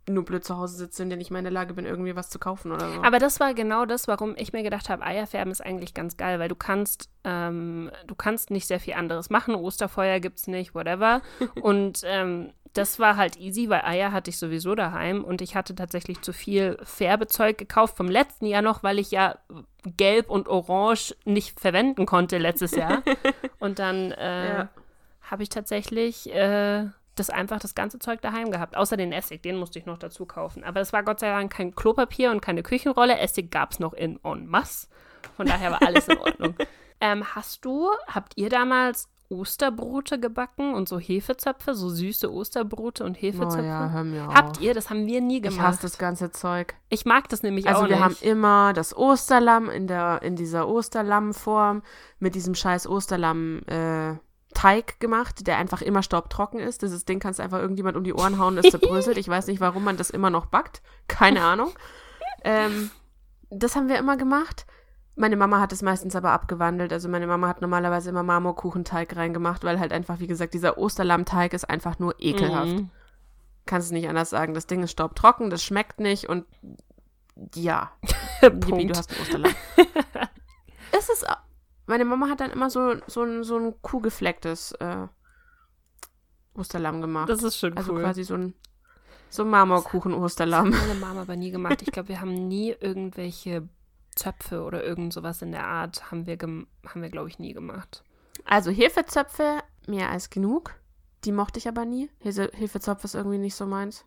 nur 0.08 0.24
blöd 0.24 0.44
zu 0.44 0.56
Hause 0.56 0.76
sitze 0.76 1.02
und 1.02 1.08
nicht 1.08 1.30
mehr 1.30 1.38
in 1.38 1.44
der 1.44 1.52
Lage 1.52 1.74
bin, 1.74 1.86
irgendwie 1.86 2.16
was 2.16 2.30
zu 2.30 2.38
kaufen 2.38 2.72
oder 2.72 2.92
so. 2.92 3.02
Aber 3.02 3.18
das 3.18 3.40
war 3.40 3.54
genau 3.54 3.86
das, 3.86 4.08
warum 4.08 4.34
ich 4.36 4.52
mir 4.52 4.62
gedacht 4.62 4.88
habe, 4.88 5.02
Eierfärben 5.02 5.50
ist 5.50 5.64
eigentlich 5.64 5.94
ganz 5.94 6.16
geil, 6.16 6.38
weil 6.38 6.48
du 6.48 6.54
kannst, 6.54 7.08
ähm, 7.24 7.90
du 8.06 8.14
kannst 8.14 8.50
nicht 8.50 8.66
sehr 8.66 8.80
viel 8.80 8.94
anderes 8.94 9.30
machen. 9.30 9.54
Osterfeuer 9.54 10.20
gibt 10.20 10.38
es 10.38 10.46
nicht, 10.46 10.74
whatever. 10.74 11.22
und 11.62 12.02
ähm, 12.04 12.52
das 12.74 12.98
war 12.98 13.16
halt 13.16 13.36
easy, 13.38 13.68
weil 13.70 13.82
Eier 13.82 14.12
hatte 14.12 14.30
ich 14.30 14.38
sowieso 14.38 14.74
daheim 14.74 15.24
und 15.24 15.40
ich 15.40 15.54
hatte 15.54 15.74
tatsächlich 15.74 16.20
zu 16.22 16.32
viel 16.32 16.76
Färbezeug 16.82 17.56
gekauft 17.56 17.96
vom 17.96 18.08
letzten 18.08 18.46
Jahr 18.46 18.62
noch, 18.62 18.82
weil 18.82 18.98
ich 18.98 19.12
ja 19.12 19.38
Gelb 19.96 20.28
und 20.28 20.48
Orange 20.48 21.14
nicht 21.24 21.60
verwenden 21.60 22.04
konnte 22.04 22.38
letztes 22.38 22.72
Jahr. 22.72 23.02
und 23.60 23.78
dann 23.78 24.10
äh, 24.12 24.48
ja. 24.48 24.68
habe 25.22 25.44
ich 25.44 25.50
tatsächlich 25.50 26.32
äh, 26.34 26.86
das 27.14 27.30
einfach 27.30 27.58
das 27.58 27.74
ganze 27.74 27.98
Zeug 27.98 28.20
daheim 28.20 28.50
gehabt. 28.50 28.76
Außer 28.76 28.96
den 28.96 29.12
Essig, 29.12 29.42
den 29.42 29.56
musste 29.56 29.78
ich 29.78 29.86
noch 29.86 29.98
dazu 29.98 30.26
kaufen. 30.26 30.64
Aber 30.64 30.80
es 30.80 30.92
war 30.92 31.02
Gott 31.02 31.20
sei 31.20 31.28
Dank 31.28 31.52
kein 31.52 31.74
Klopapier 31.74 32.30
und 32.30 32.40
keine 32.40 32.62
Küchenrolle. 32.62 33.18
Essig 33.18 33.50
gab 33.50 33.72
es 33.72 33.78
noch 33.78 33.92
in 33.92 34.18
en 34.24 34.46
masse. 34.46 34.88
Von 35.36 35.46
daher 35.46 35.70
war 35.70 35.82
alles 35.82 36.08
in 36.08 36.18
Ordnung. 36.18 36.54
ähm, 37.00 37.24
hast 37.34 37.64
du, 37.64 37.90
habt 38.08 38.34
ihr 38.36 38.48
damals 38.48 39.08
Osterbrote 39.30 40.20
gebacken 40.20 40.74
und 40.74 40.88
so 40.88 40.98
Hefezöpfe, 40.98 41.74
so 41.74 41.88
süße 41.88 42.30
Osterbrote 42.30 43.04
und 43.04 43.14
Hefezöpfe? 43.14 43.62
Oh 43.62 43.66
ja, 43.66 43.90
hör 43.90 44.04
mir 44.04 44.28
auf. 44.28 44.34
Habt 44.34 44.60
ihr? 44.60 44.74
Das 44.74 44.90
haben 44.90 45.06
wir 45.06 45.20
nie 45.20 45.40
gemacht. 45.40 45.58
Ich 45.58 45.62
hasse 45.62 45.82
das 45.82 45.98
ganze 45.98 46.30
Zeug. 46.30 46.74
Ich 46.88 47.04
mag 47.04 47.28
das 47.28 47.42
nämlich 47.42 47.66
also 47.66 47.82
auch 47.82 47.84
nicht. 47.84 47.94
Also 48.00 48.20
wir 48.22 48.30
haben 48.30 48.38
immer 48.38 48.72
das 48.74 48.96
Osterlamm 48.96 49.70
in 49.70 49.86
der 49.86 50.20
in 50.22 50.36
dieser 50.36 50.68
Osterlammform 50.68 51.82
mit 52.18 52.34
diesem 52.34 52.54
scheiß 52.54 52.86
Osterlamm 52.86 53.62
äh, 53.66 54.14
Teig 54.54 55.00
gemacht, 55.00 55.46
der 55.46 55.58
einfach 55.58 55.82
immer 55.82 56.02
staubtrocken 56.02 56.60
ist. 56.60 56.82
Dieses 56.82 57.04
Ding 57.04 57.18
kannst 57.18 57.38
du 57.38 57.42
einfach 57.42 57.58
irgendjemand 57.58 57.96
um 57.96 58.04
die 58.04 58.14
Ohren 58.14 58.38
hauen, 58.38 58.56
das 58.56 58.66
zerbröselt. 58.70 59.18
Ich 59.18 59.28
weiß 59.28 59.46
nicht, 59.48 59.60
warum 59.60 59.84
man 59.84 59.96
das 59.96 60.10
immer 60.10 60.30
noch 60.30 60.46
backt. 60.46 60.82
Keine 61.08 61.42
Ahnung. 61.42 61.72
ähm, 62.44 62.90
das 63.50 63.76
haben 63.76 63.88
wir 63.88 63.98
immer 63.98 64.16
gemacht. 64.16 64.66
Meine 65.16 65.36
Mama 65.36 65.60
hat 65.60 65.72
es 65.72 65.82
meistens 65.82 66.16
aber 66.16 66.32
abgewandelt. 66.32 66.92
Also 66.92 67.08
meine 67.08 67.26
Mama 67.26 67.46
hat 67.48 67.60
normalerweise 67.60 68.10
immer 68.10 68.22
Marmorkuchenteig 68.22 69.14
reingemacht, 69.14 69.62
weil 69.62 69.78
halt 69.78 69.92
einfach, 69.92 70.18
wie 70.18 70.26
gesagt, 70.26 70.54
dieser 70.54 70.78
Osterlammteig 70.78 71.52
ist 71.52 71.68
einfach 71.68 71.98
nur 71.98 72.14
ekelhaft. 72.18 72.72
Mhm. 72.72 72.90
Kannst 73.66 73.86
es 73.86 73.92
nicht 73.92 74.08
anders 74.08 74.30
sagen. 74.30 74.54
Das 74.54 74.66
Ding 74.66 74.82
ist 74.82 74.90
staubtrocken, 74.90 75.50
das 75.50 75.62
schmeckt 75.62 76.00
nicht 76.00 76.28
und 76.28 76.46
ja. 77.54 77.92
Yippie, 78.42 78.86
du 78.86 78.94
hast 78.94 79.10
ein 79.10 79.20
Osterlamm. 79.20 79.54
es 80.92 81.08
ist 81.08 81.26
meine 81.86 82.04
Mama 82.04 82.28
hat 82.28 82.40
dann 82.40 82.50
immer 82.50 82.70
so, 82.70 82.94
so, 83.06 83.22
ein, 83.22 83.44
so 83.44 83.58
ein 83.58 83.74
kuhgeflecktes 83.82 84.72
äh, 84.72 85.06
Osterlamm 86.54 87.00
gemacht. 87.00 87.28
Das 87.28 87.42
ist 87.42 87.58
schon 87.58 87.76
also 87.76 87.92
cool. 87.92 87.98
Also 87.98 88.06
quasi 88.06 88.24
so 88.24 88.34
ein, 88.34 88.54
so 89.28 89.44
Marmorkuchen-Osterlamm. 89.44 90.70
Das 90.70 90.80
hat 90.80 90.88
meine 90.88 91.00
Mama 91.00 91.22
aber 91.22 91.36
nie 91.36 91.50
gemacht. 91.50 91.82
Ich 91.82 91.90
glaube, 91.90 92.08
wir 92.08 92.20
haben 92.20 92.48
nie 92.48 92.70
irgendwelche 92.70 93.68
Zöpfe 94.14 94.62
oder 94.62 94.84
irgend 94.84 95.12
sowas 95.12 95.42
in 95.42 95.52
der 95.52 95.66
Art 95.66 96.10
haben 96.10 96.26
wir, 96.26 96.38
haben 96.38 97.02
wir 97.02 97.10
glaube 97.10 97.28
ich, 97.28 97.38
nie 97.38 97.52
gemacht. 97.52 98.04
Also 98.44 98.70
Hefezöpfe 98.70 99.62
mehr 99.86 100.10
als 100.10 100.30
genug. 100.30 100.74
Die 101.24 101.32
mochte 101.32 101.58
ich 101.58 101.68
aber 101.68 101.84
nie. 101.84 102.10
Hefezopf 102.20 103.04
ist 103.04 103.14
irgendwie 103.14 103.38
nicht 103.38 103.54
so 103.54 103.66
meins. 103.66 104.04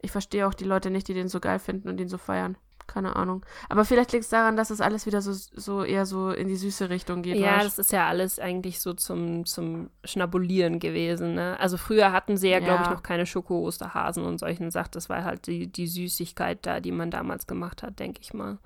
Ich 0.00 0.12
verstehe 0.12 0.46
auch 0.46 0.54
die 0.54 0.64
Leute 0.64 0.90
nicht, 0.90 1.08
die 1.08 1.14
den 1.14 1.28
so 1.28 1.40
geil 1.40 1.58
finden 1.58 1.88
und 1.88 1.96
den 1.96 2.08
so 2.08 2.18
feiern. 2.18 2.56
Keine 2.86 3.16
Ahnung. 3.16 3.44
Aber 3.68 3.84
vielleicht 3.84 4.12
liegt 4.12 4.24
es 4.24 4.30
daran, 4.30 4.56
dass 4.56 4.70
es 4.70 4.80
alles 4.80 5.06
wieder 5.06 5.22
so, 5.22 5.32
so 5.32 5.84
eher 5.84 6.04
so 6.04 6.30
in 6.30 6.48
die 6.48 6.56
süße 6.56 6.90
Richtung 6.90 7.22
geht. 7.22 7.36
Ja, 7.36 7.62
das 7.62 7.78
ist 7.78 7.92
ja 7.92 8.06
alles 8.06 8.38
eigentlich 8.38 8.80
so 8.80 8.92
zum, 8.92 9.46
zum 9.46 9.90
Schnabulieren 10.04 10.80
gewesen. 10.80 11.34
Ne? 11.34 11.58
Also 11.58 11.78
früher 11.78 12.12
hatten 12.12 12.36
sie 12.36 12.48
ja, 12.48 12.58
ja. 12.58 12.64
glaube 12.64 12.82
ich, 12.84 12.90
noch 12.90 13.02
keine 13.02 13.26
Schoko-Osterhasen 13.26 14.24
und 14.24 14.38
solchen 14.38 14.70
Sachen. 14.70 14.90
Das 14.92 15.08
war 15.08 15.24
halt 15.24 15.46
die, 15.46 15.66
die 15.66 15.86
Süßigkeit 15.86 16.66
da, 16.66 16.80
die 16.80 16.92
man 16.92 17.10
damals 17.10 17.46
gemacht 17.46 17.82
hat, 17.82 17.98
denke 17.98 18.20
ich 18.22 18.34
mal. 18.34 18.58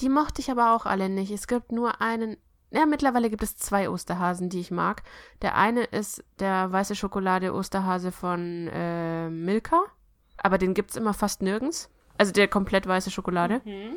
Die 0.00 0.08
mochte 0.08 0.40
ich 0.40 0.50
aber 0.50 0.74
auch 0.74 0.86
alle 0.86 1.08
nicht. 1.08 1.30
Es 1.30 1.46
gibt 1.46 1.72
nur 1.72 2.00
einen. 2.00 2.36
Ja, 2.70 2.86
mittlerweile 2.86 3.30
gibt 3.30 3.44
es 3.44 3.56
zwei 3.56 3.88
Osterhasen, 3.88 4.48
die 4.48 4.58
ich 4.58 4.72
mag. 4.72 5.04
Der 5.42 5.54
eine 5.54 5.84
ist 5.84 6.24
der 6.40 6.72
weiße 6.72 6.96
Schokolade-Osterhase 6.96 8.10
von 8.10 8.68
äh, 8.72 9.30
Milka. 9.30 9.84
Aber 10.38 10.58
den 10.58 10.74
gibt 10.74 10.90
es 10.90 10.96
immer 10.96 11.14
fast 11.14 11.40
nirgends. 11.40 11.88
Also 12.18 12.32
der 12.32 12.48
komplett 12.48 12.86
weiße 12.86 13.10
Schokolade. 13.10 13.60
Mhm. 13.64 13.96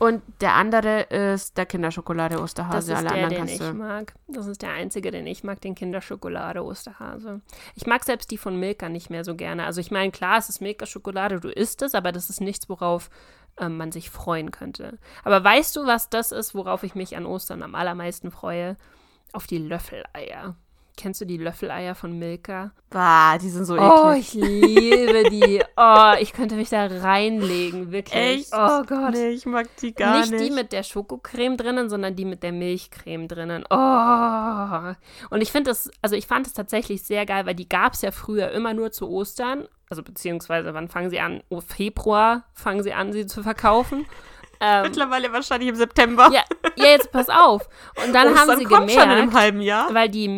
Und 0.00 0.22
der 0.40 0.54
andere 0.54 1.02
ist 1.02 1.58
der 1.58 1.66
Kinderschokolade 1.66 2.40
Osterhase. 2.40 2.92
Das 2.92 3.02
ist 3.02 3.10
Alle 3.10 3.28
der, 3.28 3.44
den 3.44 3.48
ich 3.48 3.72
mag. 3.74 4.14
Das 4.28 4.46
ist 4.46 4.62
der 4.62 4.70
einzige, 4.70 5.10
den 5.10 5.26
ich 5.26 5.44
mag, 5.44 5.60
den 5.60 5.74
Kinderschokolade 5.74 6.64
Osterhase. 6.64 7.42
Ich 7.74 7.86
mag 7.86 8.02
selbst 8.04 8.30
die 8.30 8.38
von 8.38 8.58
Milka 8.58 8.88
nicht 8.88 9.10
mehr 9.10 9.24
so 9.24 9.36
gerne. 9.36 9.66
Also 9.66 9.82
ich 9.82 9.90
meine, 9.90 10.10
klar, 10.10 10.38
es 10.38 10.48
ist 10.48 10.62
Milka-Schokolade, 10.62 11.38
du 11.40 11.50
isst 11.50 11.82
es, 11.82 11.94
aber 11.94 12.12
das 12.12 12.30
ist 12.30 12.40
nichts, 12.40 12.70
worauf 12.70 13.10
ähm, 13.58 13.76
man 13.76 13.92
sich 13.92 14.08
freuen 14.08 14.50
könnte. 14.52 14.98
Aber 15.22 15.44
weißt 15.44 15.76
du, 15.76 15.84
was 15.84 16.08
das 16.08 16.32
ist, 16.32 16.54
worauf 16.54 16.82
ich 16.82 16.94
mich 16.94 17.14
an 17.14 17.26
Ostern 17.26 17.62
am 17.62 17.74
allermeisten 17.74 18.30
freue? 18.30 18.78
Auf 19.34 19.46
die 19.46 19.58
Löffeleier. 19.58 20.56
Kennst 21.00 21.20
du 21.20 21.24
die 21.24 21.38
Löffeleier 21.38 21.94
von 21.94 22.18
Milka? 22.18 22.72
Bah, 22.90 23.38
die 23.38 23.48
sind 23.48 23.64
so 23.64 23.74
eklig. 23.76 23.90
Oh, 23.90 24.10
ich 24.12 24.34
liebe 24.34 25.30
die. 25.30 25.62
Oh, 25.76 26.12
ich 26.20 26.34
könnte 26.34 26.56
mich 26.56 26.68
da 26.68 26.86
reinlegen, 26.86 27.90
wirklich. 27.90 28.14
Echt? 28.14 28.52
Oh 28.52 28.82
Gott. 28.82 29.12
Nee, 29.12 29.30
ich 29.30 29.46
mag 29.46 29.66
die 29.80 29.94
gar 29.94 30.20
nicht. 30.20 30.32
Nicht 30.32 30.44
die 30.44 30.50
mit 30.50 30.72
der 30.72 30.82
Schokocreme 30.82 31.56
drinnen, 31.56 31.88
sondern 31.88 32.14
die 32.14 32.26
mit 32.26 32.42
der 32.42 32.52
Milchcreme 32.52 33.28
drinnen. 33.28 33.64
Oh. 33.70 34.94
Und 35.30 35.40
ich 35.40 35.50
finde 35.52 35.70
das, 35.70 35.90
also 36.02 36.16
ich 36.16 36.26
fand 36.26 36.46
es 36.46 36.52
tatsächlich 36.52 37.02
sehr 37.02 37.24
geil, 37.24 37.46
weil 37.46 37.54
die 37.54 37.68
gab 37.68 37.94
es 37.94 38.02
ja 38.02 38.10
früher 38.10 38.50
immer 38.50 38.74
nur 38.74 38.92
zu 38.92 39.08
Ostern. 39.08 39.66
Also 39.88 40.02
beziehungsweise, 40.02 40.74
wann 40.74 40.88
fangen 40.88 41.08
sie 41.08 41.20
an? 41.20 41.42
Oh, 41.48 41.60
Februar 41.60 42.44
fangen 42.52 42.82
sie 42.82 42.92
an, 42.92 43.12
sie 43.12 43.26
zu 43.26 43.42
verkaufen. 43.42 44.06
Ähm, 44.62 44.82
Mittlerweile 44.82 45.32
wahrscheinlich 45.32 45.70
im 45.70 45.74
September. 45.74 46.28
Ja, 46.30 46.44
ja 46.76 46.84
jetzt 46.84 47.10
pass 47.10 47.30
auf. 47.30 47.66
Und 48.04 48.12
dann 48.14 48.38
haben 48.38 48.58
sie 48.58 48.64
gemerkt, 48.64 48.92
schon 48.92 49.04
in 49.04 49.08
einem 49.08 49.32
halben 49.32 49.62
Jahr. 49.62 49.92
weil 49.94 50.10
die 50.10 50.28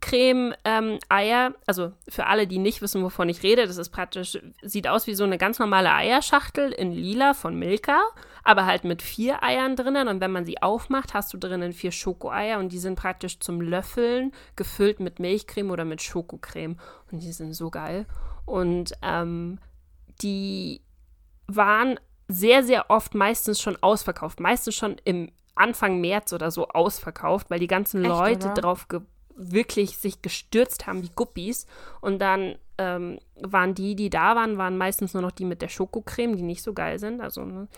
Milchcreme-Eier, 0.00 1.46
ähm, 1.46 1.54
also 1.66 1.92
für 2.08 2.26
alle, 2.26 2.46
die 2.46 2.58
nicht 2.58 2.82
wissen, 2.82 3.02
wovon 3.02 3.28
ich 3.28 3.42
rede, 3.42 3.66
das 3.66 3.76
ist 3.76 3.90
praktisch, 3.90 4.38
sieht 4.62 4.88
aus 4.88 5.06
wie 5.06 5.14
so 5.14 5.24
eine 5.24 5.38
ganz 5.38 5.58
normale 5.58 5.92
Eierschachtel 5.92 6.72
in 6.72 6.92
lila 6.92 7.34
von 7.34 7.58
Milka, 7.58 8.00
aber 8.42 8.66
halt 8.66 8.84
mit 8.84 9.02
vier 9.02 9.42
Eiern 9.42 9.76
drinnen. 9.76 10.08
Und 10.08 10.20
wenn 10.20 10.32
man 10.32 10.44
sie 10.44 10.62
aufmacht, 10.62 11.14
hast 11.14 11.32
du 11.32 11.38
drinnen 11.38 11.72
vier 11.72 11.92
Schokoeier 11.92 12.58
und 12.58 12.72
die 12.72 12.78
sind 12.78 12.96
praktisch 12.96 13.38
zum 13.40 13.60
Löffeln 13.60 14.32
gefüllt 14.56 15.00
mit 15.00 15.18
Milchcreme 15.18 15.70
oder 15.70 15.84
mit 15.84 16.02
Schokocreme. 16.02 16.76
Und 17.10 17.22
die 17.22 17.32
sind 17.32 17.54
so 17.54 17.70
geil. 17.70 18.06
Und 18.46 18.92
ähm, 19.02 19.58
die 20.22 20.80
waren 21.46 21.98
sehr, 22.28 22.62
sehr 22.62 22.90
oft 22.90 23.14
meistens 23.14 23.60
schon 23.60 23.76
ausverkauft. 23.82 24.40
Meistens 24.40 24.76
schon 24.76 24.96
im 25.04 25.30
Anfang 25.56 26.00
März 26.00 26.32
oder 26.32 26.50
so 26.50 26.68
ausverkauft, 26.68 27.50
weil 27.50 27.58
die 27.58 27.66
ganzen 27.66 28.02
Echt, 28.02 28.08
Leute 28.08 28.46
oder? 28.46 28.54
drauf 28.54 28.86
wirklich 29.36 29.98
sich 29.98 30.22
gestürzt 30.22 30.86
haben 30.86 31.02
wie 31.02 31.10
Guppies. 31.14 31.66
Und 32.00 32.18
dann 32.20 32.56
ähm, 32.78 33.18
waren 33.36 33.74
die, 33.74 33.94
die 33.94 34.10
da 34.10 34.36
waren, 34.36 34.58
waren 34.58 34.78
meistens 34.78 35.14
nur 35.14 35.22
noch 35.22 35.32
die 35.32 35.44
mit 35.44 35.62
der 35.62 35.68
Schokocreme, 35.68 36.36
die 36.36 36.42
nicht 36.42 36.62
so 36.62 36.72
geil 36.72 36.98
sind. 36.98 37.20
Also, 37.20 37.44
ne? 37.44 37.68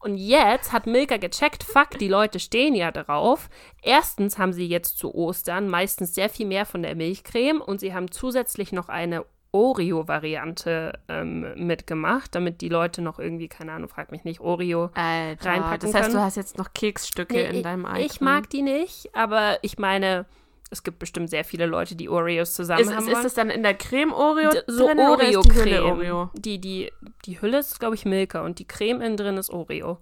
Und 0.00 0.16
jetzt 0.16 0.72
hat 0.72 0.86
Milka 0.86 1.16
gecheckt, 1.16 1.64
fuck, 1.64 1.98
die 1.98 2.08
Leute 2.08 2.38
stehen 2.38 2.74
ja 2.74 2.92
drauf. 2.92 3.50
Erstens 3.82 4.38
haben 4.38 4.52
sie 4.52 4.66
jetzt 4.66 4.96
zu 4.96 5.12
Ostern 5.12 5.68
meistens 5.68 6.14
sehr 6.14 6.28
viel 6.28 6.46
mehr 6.46 6.66
von 6.66 6.82
der 6.82 6.94
Milchcreme 6.94 7.60
und 7.60 7.80
sie 7.80 7.92
haben 7.94 8.10
zusätzlich 8.10 8.70
noch 8.70 8.88
eine 8.88 9.24
Oreo-Variante 9.50 10.92
ähm, 11.08 11.54
mitgemacht, 11.56 12.34
damit 12.34 12.60
die 12.60 12.68
Leute 12.68 13.02
noch 13.02 13.18
irgendwie, 13.18 13.48
keine 13.48 13.72
Ahnung, 13.72 13.88
frag 13.88 14.12
mich 14.12 14.24
nicht, 14.24 14.40
Oreo 14.40 14.90
Alter, 14.94 15.50
reinpacken 15.50 15.80
Das 15.80 15.94
heißt, 15.94 16.02
können. 16.04 16.14
du 16.14 16.20
hast 16.20 16.36
jetzt 16.36 16.58
noch 16.58 16.72
Keksstücke 16.74 17.34
nee, 17.34 17.58
in 17.58 17.62
deinem 17.62 17.86
Ei. 17.86 18.04
Ich 18.04 18.20
mag 18.20 18.50
die 18.50 18.62
nicht, 18.62 19.14
aber 19.14 19.58
ich 19.62 19.78
meine, 19.78 20.26
es 20.70 20.82
gibt 20.82 20.98
bestimmt 20.98 21.30
sehr 21.30 21.44
viele 21.44 21.66
Leute, 21.66 21.96
die 21.96 22.08
Oreos 22.08 22.54
zusammen 22.54 22.82
ist, 22.82 22.94
haben. 22.94 23.08
Ist, 23.08 23.16
ist 23.16 23.24
das 23.24 23.34
dann 23.34 23.50
in 23.50 23.62
der 23.62 23.74
Creme 23.74 24.12
Oreo 24.12 24.50
so 24.66 24.86
drin 24.86 24.98
Oreo 24.98 25.42
die 25.42 25.54
Hülle 25.54 25.84
Oreo? 25.84 26.30
Die, 26.34 26.60
die, 26.60 26.92
die 27.24 27.40
Hülle 27.40 27.58
ist, 27.58 27.80
glaube 27.80 27.94
ich, 27.94 28.04
Milka 28.04 28.44
und 28.44 28.58
die 28.58 28.66
Creme 28.66 29.00
innen 29.00 29.16
drin 29.16 29.36
ist 29.36 29.50
Oreo. 29.50 29.98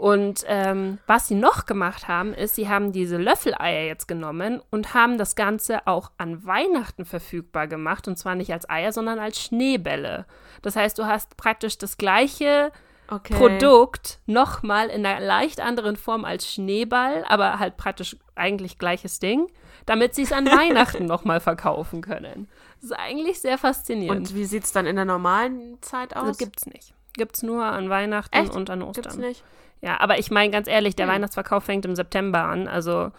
Und 0.00 0.44
ähm, 0.46 0.98
was 1.06 1.28
sie 1.28 1.34
noch 1.34 1.66
gemacht 1.66 2.08
haben, 2.08 2.32
ist, 2.32 2.54
sie 2.54 2.70
haben 2.70 2.90
diese 2.90 3.18
Löffeleier 3.18 3.84
jetzt 3.86 4.08
genommen 4.08 4.62
und 4.70 4.94
haben 4.94 5.18
das 5.18 5.36
Ganze 5.36 5.86
auch 5.86 6.10
an 6.16 6.46
Weihnachten 6.46 7.04
verfügbar 7.04 7.66
gemacht. 7.66 8.08
Und 8.08 8.16
zwar 8.16 8.34
nicht 8.34 8.50
als 8.50 8.68
Eier, 8.70 8.92
sondern 8.92 9.18
als 9.18 9.38
Schneebälle. 9.38 10.24
Das 10.62 10.74
heißt, 10.74 10.98
du 10.98 11.04
hast 11.04 11.36
praktisch 11.36 11.76
das 11.76 11.98
gleiche 11.98 12.72
okay. 13.10 13.34
Produkt 13.34 14.20
nochmal 14.24 14.88
in 14.88 15.04
einer 15.04 15.20
leicht 15.20 15.60
anderen 15.60 15.96
Form 15.96 16.24
als 16.24 16.50
Schneeball, 16.50 17.22
aber 17.28 17.58
halt 17.58 17.76
praktisch 17.76 18.16
eigentlich 18.34 18.78
gleiches 18.78 19.18
Ding, 19.18 19.48
damit 19.86 20.14
sie 20.14 20.22
es 20.22 20.32
an 20.32 20.46
Weihnachten 20.46 21.06
nochmal 21.06 21.40
verkaufen 21.40 22.00
können. 22.02 22.48
Das 22.76 22.90
ist 22.90 22.92
eigentlich 22.92 23.40
sehr 23.40 23.58
faszinierend. 23.58 24.30
Und 24.30 24.34
wie 24.34 24.44
sieht 24.44 24.64
es 24.64 24.72
dann 24.72 24.86
in 24.86 24.96
der 24.96 25.04
normalen 25.04 25.78
Zeit 25.82 26.16
aus? 26.16 26.22
Also 26.22 26.44
gibt's 26.44 26.66
nicht. 26.66 26.94
Gibt's 27.14 27.42
nur 27.42 27.64
an 27.64 27.90
Weihnachten 27.90 28.36
Echt? 28.36 28.54
und 28.54 28.70
an 28.70 28.82
Ostern. 28.82 29.02
Gibt's 29.02 29.18
nicht? 29.18 29.44
Ja, 29.82 29.98
aber 30.00 30.18
ich 30.18 30.30
meine 30.30 30.50
ganz 30.50 30.68
ehrlich, 30.68 30.94
der 30.94 31.06
hm. 31.06 31.14
Weihnachtsverkauf 31.14 31.64
fängt 31.64 31.84
im 31.84 31.96
September 31.96 32.44
an, 32.44 32.68
also 32.68 33.10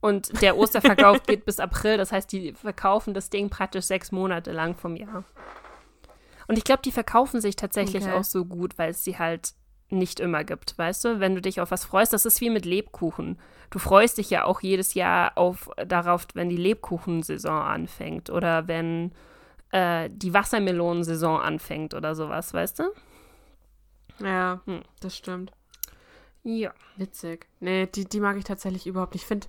und 0.00 0.42
der 0.42 0.56
Osterverkauf 0.56 1.22
geht 1.26 1.44
bis 1.44 1.58
April, 1.58 1.96
das 1.96 2.12
heißt, 2.12 2.30
die 2.30 2.52
verkaufen 2.52 3.14
das 3.14 3.30
Ding 3.30 3.50
praktisch 3.50 3.86
sechs 3.86 4.12
Monate 4.12 4.52
lang 4.52 4.76
vom 4.76 4.96
Jahr. 4.96 5.24
Und 6.46 6.56
ich 6.56 6.64
glaube, 6.64 6.82
die 6.84 6.92
verkaufen 6.92 7.40
sich 7.40 7.56
tatsächlich 7.56 8.04
okay. 8.04 8.14
auch 8.14 8.24
so 8.24 8.44
gut, 8.44 8.78
weil 8.78 8.90
es 8.90 9.04
sie 9.04 9.18
halt 9.18 9.52
nicht 9.90 10.20
immer 10.20 10.44
gibt, 10.44 10.76
weißt 10.78 11.04
du? 11.04 11.20
Wenn 11.20 11.34
du 11.34 11.40
dich 11.40 11.60
auf 11.60 11.70
was 11.70 11.84
freust, 11.84 12.12
das 12.12 12.26
ist 12.26 12.40
wie 12.40 12.50
mit 12.50 12.64
Lebkuchen. 12.64 13.38
Du 13.70 13.78
freust 13.78 14.18
dich 14.18 14.30
ja 14.30 14.44
auch 14.44 14.60
jedes 14.60 14.94
Jahr 14.94 15.36
auf 15.36 15.70
darauf, 15.86 16.26
wenn 16.34 16.48
die 16.48 16.56
Lebkuchensaison 16.56 17.60
anfängt 17.62 18.30
oder 18.30 18.66
wenn 18.66 19.12
äh, 19.72 20.08
die 20.10 20.32
Wassermelonensaison 20.32 21.40
anfängt 21.40 21.94
oder 21.94 22.14
sowas, 22.14 22.54
weißt 22.54 22.78
du? 22.80 22.84
Ja, 24.20 24.60
hm. 24.64 24.82
das 25.00 25.16
stimmt. 25.16 25.52
Ja. 26.42 26.72
Witzig. 26.96 27.46
Nee, 27.60 27.86
die, 27.86 28.06
die 28.06 28.20
mag 28.20 28.36
ich 28.36 28.44
tatsächlich 28.44 28.86
überhaupt 28.86 29.14
nicht. 29.14 29.22
Ich 29.22 29.28
finde, 29.28 29.46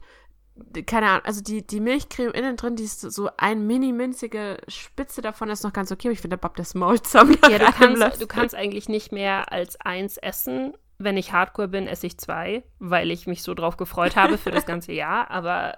keine 0.85 1.07
Ahnung, 1.07 1.25
also 1.25 1.41
die, 1.41 1.65
die 1.65 1.79
Milchcreme 1.79 2.31
innen 2.31 2.57
drin, 2.57 2.75
die 2.75 2.83
ist 2.83 3.01
so 3.01 3.29
ein 3.37 3.65
mini-minzige 3.65 4.57
Spitze 4.67 5.21
davon 5.21 5.49
ist 5.49 5.63
noch 5.63 5.73
ganz 5.73 5.91
okay, 5.91 6.09
aber 6.09 6.13
ich 6.13 6.21
finde, 6.21 6.35
der 6.35 6.41
babbt 6.41 6.59
das 6.59 6.75
Maul 6.75 7.01
zusammen. 7.01 7.37
Ja, 7.49 7.59
du 7.59 7.65
kannst, 7.71 8.21
du 8.21 8.27
kannst 8.27 8.55
eigentlich 8.55 8.89
nicht 8.89 9.11
mehr 9.11 9.51
als 9.51 9.79
eins 9.81 10.17
essen. 10.17 10.73
Wenn 11.01 11.15
ich 11.17 11.31
Hardcore 11.31 11.69
bin, 11.69 11.87
esse 11.87 12.07
ich 12.07 12.17
zwei, 12.17 12.63
weil 12.77 13.09
ich 13.09 13.25
mich 13.25 13.41
so 13.41 13.53
drauf 13.53 13.77
gefreut 13.77 14.15
habe 14.17 14.37
für 14.37 14.51
das 14.51 14.65
ganze 14.67 14.91
Jahr. 14.91 15.31
Aber 15.31 15.77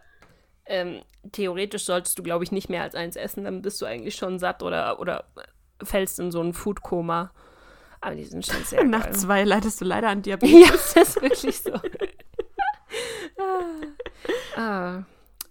ähm, 0.66 1.02
theoretisch 1.32 1.86
solltest 1.86 2.18
du, 2.18 2.24
glaube 2.24 2.44
ich, 2.44 2.52
nicht 2.52 2.70
mehr 2.70 2.82
als 2.82 2.96
eins 2.96 3.16
essen, 3.16 3.44
dann 3.44 3.62
bist 3.62 3.80
du 3.82 3.86
eigentlich 3.86 4.16
schon 4.16 4.40
satt 4.40 4.64
oder, 4.64 5.00
oder 5.00 5.26
fällst 5.84 6.20
in 6.20 6.32
so 6.32 6.42
ein 6.42 6.54
Foodkoma. 6.54 7.32
Aber 8.02 8.16
die 8.16 8.24
sind 8.24 8.46
schon 8.46 8.64
sehr 8.64 8.84
Nach 8.86 9.04
geil. 9.04 9.14
zwei 9.16 9.44
leidest 9.44 9.80
du 9.80 9.86
leider 9.86 10.10
an 10.10 10.22
Diabetes. 10.24 10.60
Ja, 10.60 10.72
das 10.72 10.96
ist 10.96 11.22
wirklich 11.22 11.62
so. 11.62 11.74
ah. 13.38 14.60
ah. 14.60 15.04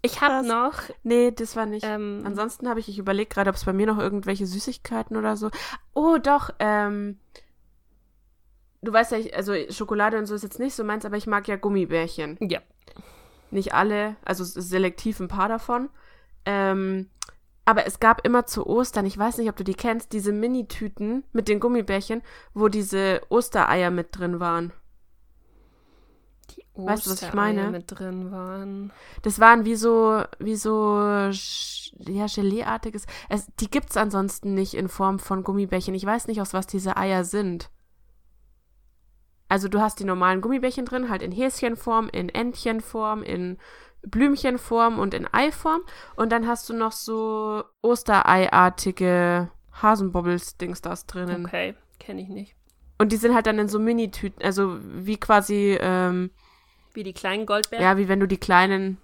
Ich 0.03 0.21
habe 0.21 0.47
noch. 0.47 0.75
Nee, 1.03 1.31
das 1.31 1.57
war 1.57 1.67
nicht. 1.67 1.85
Ähm, 1.87 2.23
Ansonsten 2.25 2.69
habe 2.69 2.81
ich, 2.81 2.89
ich 2.89 2.99
überlegt 2.99 3.35
gerade, 3.35 3.51
ob 3.51 3.57
es 3.57 3.67
bei 3.67 3.73
mir 3.75 3.87
noch 3.87 3.99
irgendwelche 3.99 4.47
Süßigkeiten 4.47 5.17
oder 5.17 5.37
so. 5.37 5.51
Oh, 5.95 6.17
doch, 6.19 6.51
ähm. 6.59 7.21
Du 8.83 8.93
weißt 8.93 9.13
ja, 9.13 9.19
ich, 9.19 9.37
also 9.37 9.53
Schokolade 9.71 10.19
und 10.19 10.27
so 10.27 10.35
ist 10.35 10.43
jetzt 10.43 10.59
nicht 10.59 10.75
so 10.75 10.85
meins, 10.85 11.05
aber 11.05 11.17
ich 11.17 11.27
mag 11.27 11.47
ja 11.49 11.57
Gummibärchen. 11.57 12.39
Ja. 12.41 12.61
Nicht 13.51 13.75
alle, 13.75 14.17
also 14.25 14.45
selektiv 14.45 15.21
ein 15.21 15.29
paar 15.29 15.49
davon. 15.49 15.91
Ähm, 16.47 17.11
aber 17.65 17.87
es 17.87 18.01
gab 18.01 18.27
immer 18.27 18.47
zu 18.47 18.67
Ostern, 18.67 19.07
ich 19.07 19.19
weiß 19.19 19.39
nicht, 19.39 19.49
ob 19.49 19.57
du 19.57 19.65
die 19.65 19.75
kennst, 19.75 20.13
diese 20.13 20.33
Mini-Tüten 20.33 21.25
mit 21.33 21.49
den 21.49 21.61
Gummibärchen, 21.61 22.23
wo 22.55 22.69
diese 22.69 23.21
Ostereier 23.29 23.91
mit 23.91 24.09
drin 24.19 24.41
waren. 24.41 24.73
Die 26.51 26.65
Ostereier 26.73 26.87
weißt 26.89 27.07
du, 27.07 27.11
was 27.11 27.23
ich 27.23 27.35
meine? 27.35 27.71
mit 27.71 27.85
drin 27.87 28.33
waren. 28.33 28.93
Das 29.23 29.39
waren 29.39 29.65
wie 29.67 29.77
so, 29.77 30.23
wie 30.39 30.57
so, 30.57 30.99
ja, 30.99 32.27
Geleeartiges. 32.27 33.07
Es, 33.29 33.47
die 33.61 33.71
gibt's 33.71 33.97
ansonsten 33.97 34.55
nicht 34.55 34.75
in 34.75 34.89
Form 34.89 35.19
von 35.19 35.45
Gummibärchen. 35.45 35.95
Ich 35.95 36.07
weiß 36.07 36.29
nicht, 36.29 36.41
aus 36.41 36.55
was 36.55 36.67
diese 36.67 36.97
Eier 36.97 37.25
sind. 37.25 37.71
Also 39.51 39.69
du 39.69 39.81
hast 39.81 39.99
die 39.99 40.05
normalen 40.05 40.41
Gummibärchen 40.41 40.87
drin, 40.87 41.11
halt 41.11 41.23
in 41.23 41.33
Häschenform, 41.33 42.09
in 42.09 42.29
Entchenform, 42.29 43.25
in 43.25 43.59
Blümchenform 44.03 44.99
und 45.01 45.13
in 45.13 45.27
Eiform. 45.27 45.83
Und 46.15 46.31
dann 46.31 46.47
hast 46.47 46.69
du 46.69 46.73
noch 46.73 46.93
so 46.93 47.65
Ostereiartige 47.83 49.51
Hasenbobbles-Dings 49.83 50.83
das 50.83 51.07
drinnen. 51.07 51.45
Okay, 51.45 51.75
kenne 51.99 52.23
ich 52.23 52.29
nicht. 52.29 52.55
Und 52.99 53.11
die 53.11 53.17
sind 53.17 53.35
halt 53.35 53.47
dann 53.47 53.59
in 53.59 53.69
so 53.69 53.81
Mini-Tüten, 53.81 54.41
also 54.45 54.79
wie 54.83 55.17
quasi, 55.17 55.77
ähm, 55.81 56.31
Wie 56.95 57.03
die 57.03 57.13
kleinen 57.13 57.45
Goldbeeren? 57.45 57.83
Ja, 57.83 57.97
wie 57.97 58.09
wenn 58.09 58.21
du 58.21 58.29
die 58.29 58.39
kleinen, 58.39 58.99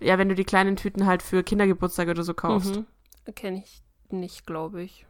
ja, 0.00 0.16
wenn 0.16 0.30
du 0.30 0.34
die 0.34 0.44
kleinen 0.44 0.76
Tüten 0.76 1.04
halt 1.04 1.22
für 1.22 1.42
Kindergeburtstag 1.42 2.08
oder 2.08 2.22
so 2.22 2.32
kaufst. 2.32 2.76
Mhm. 2.76 2.86
Kenne 3.34 3.58
ich 3.58 3.82
nicht, 4.08 4.46
glaube 4.46 4.82
ich. 4.82 5.06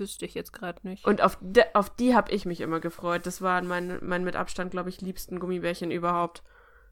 Wüsste 0.00 0.24
ich 0.24 0.34
jetzt 0.34 0.52
gerade 0.52 0.86
nicht. 0.86 1.04
Und 1.06 1.22
auf, 1.22 1.38
de, 1.40 1.64
auf 1.74 1.90
die 1.90 2.14
habe 2.14 2.32
ich 2.32 2.44
mich 2.44 2.60
immer 2.60 2.80
gefreut. 2.80 3.26
Das 3.26 3.42
waren 3.42 3.66
mein, 3.66 3.98
mein 4.02 4.24
mit 4.24 4.36
Abstand, 4.36 4.70
glaube 4.70 4.88
ich, 4.88 5.00
liebsten 5.00 5.40
Gummibärchen 5.40 5.90
überhaupt. 5.90 6.42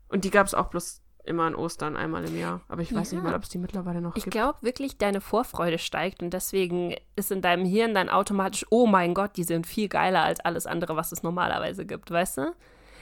Und 0.09 0.25
die 0.25 0.31
gab 0.31 0.47
es 0.47 0.55
auch 0.55 0.69
bloß 0.69 1.03
immer 1.27 1.45
an 1.45 1.55
Ostern 1.55 1.97
einmal 1.97 2.25
im 2.25 2.39
Jahr. 2.39 2.61
Aber 2.69 2.83
ich 2.83 2.95
weiß 2.95 3.11
ja. 3.11 3.19
nicht 3.19 3.25
mal, 3.25 3.35
ob 3.35 3.43
es 3.43 3.49
die 3.49 3.59
mittlerweile 3.59 4.01
noch 4.01 4.17
ich 4.17 4.25
gibt. 4.25 4.35
Ich 4.35 4.41
glaube 4.41 4.59
wirklich, 4.63 4.97
deine 4.97 5.21
Vorfreude 5.21 5.79
steigt 5.79 6.23
und 6.23 6.31
deswegen 6.31 6.95
ist 7.17 7.33
in 7.33 7.43
deinem 7.43 7.65
Hirn 7.65 7.95
dann 7.95 8.09
automatisch, 8.09 8.65
oh 8.71 8.87
mein 8.87 9.15
Gott, 9.15 9.37
die 9.37 9.45
sind 9.45 9.67
viel 9.67 9.89
geiler 9.89 10.23
als 10.23 10.41
alles 10.41 10.67
andere, 10.67 10.97
was 10.97 11.13
es 11.13 11.23
normalerweise 11.23 11.85
gibt, 11.85 12.11
weißt 12.11 12.39
du? 12.39 12.55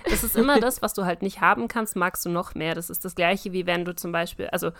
Das 0.05 0.25
ist 0.25 0.37
immer 0.37 0.59
das, 0.61 0.83
was 0.83 0.95
du 0.95 1.05
halt 1.05 1.23
nicht 1.23 1.41
haben 1.41 1.69
kannst, 1.69 1.97
magst 1.97 2.25
du 2.25 2.31
noch 2.31 2.55
mehr. 2.55 2.75
Das 2.75 2.91
ist 2.91 3.05
das 3.05 3.15
gleiche, 3.15 3.53
wie 3.53 3.67
wenn 3.67 3.85
du 3.85 3.95
zum 3.95 4.13
Beispiel, 4.13 4.47
also 4.49 4.71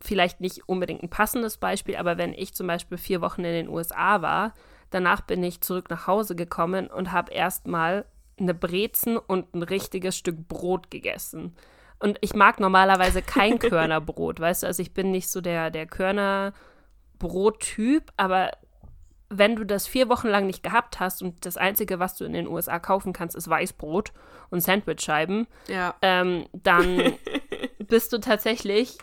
vielleicht 0.00 0.40
nicht 0.40 0.68
unbedingt 0.68 1.02
ein 1.02 1.08
passendes 1.10 1.56
Beispiel, 1.56 1.96
aber 1.96 2.18
wenn 2.18 2.32
ich 2.34 2.54
zum 2.54 2.66
Beispiel 2.66 2.98
vier 2.98 3.20
Wochen 3.20 3.44
in 3.44 3.52
den 3.52 3.68
USA 3.68 4.22
war, 4.22 4.52
danach 4.90 5.20
bin 5.20 5.42
ich 5.42 5.60
zurück 5.60 5.90
nach 5.90 6.06
Hause 6.06 6.34
gekommen 6.36 6.88
und 6.88 7.12
habe 7.12 7.32
erstmal 7.32 8.04
eine 8.38 8.54
Brezen 8.54 9.16
und 9.16 9.54
ein 9.54 9.62
richtiges 9.62 10.16
Stück 10.16 10.48
Brot 10.48 10.90
gegessen. 10.90 11.54
Und 11.98 12.18
ich 12.20 12.34
mag 12.34 12.60
normalerweise 12.60 13.22
kein 13.22 13.58
Körnerbrot, 13.60 14.38
weißt 14.40 14.62
du? 14.64 14.66
Also 14.66 14.82
ich 14.82 14.92
bin 14.92 15.10
nicht 15.10 15.28
so 15.28 15.40
der, 15.40 15.70
der 15.70 15.86
Körnerbrot-Typ, 17.18 18.12
aber 18.16 18.50
wenn 19.28 19.56
du 19.56 19.64
das 19.64 19.86
vier 19.88 20.08
Wochen 20.08 20.28
lang 20.28 20.46
nicht 20.46 20.62
gehabt 20.62 21.00
hast 21.00 21.22
und 21.22 21.44
das 21.46 21.56
Einzige, 21.56 21.98
was 21.98 22.16
du 22.16 22.24
in 22.24 22.32
den 22.32 22.46
USA 22.46 22.78
kaufen 22.78 23.12
kannst, 23.12 23.34
ist 23.34 23.48
Weißbrot 23.48 24.12
und 24.50 24.60
Sandwichscheiben, 24.60 25.46
Ja. 25.66 25.94
ähm, 26.02 26.46
dann 26.52 27.14
bist 27.78 28.12
du 28.12 28.18
tatsächlich 28.18 28.98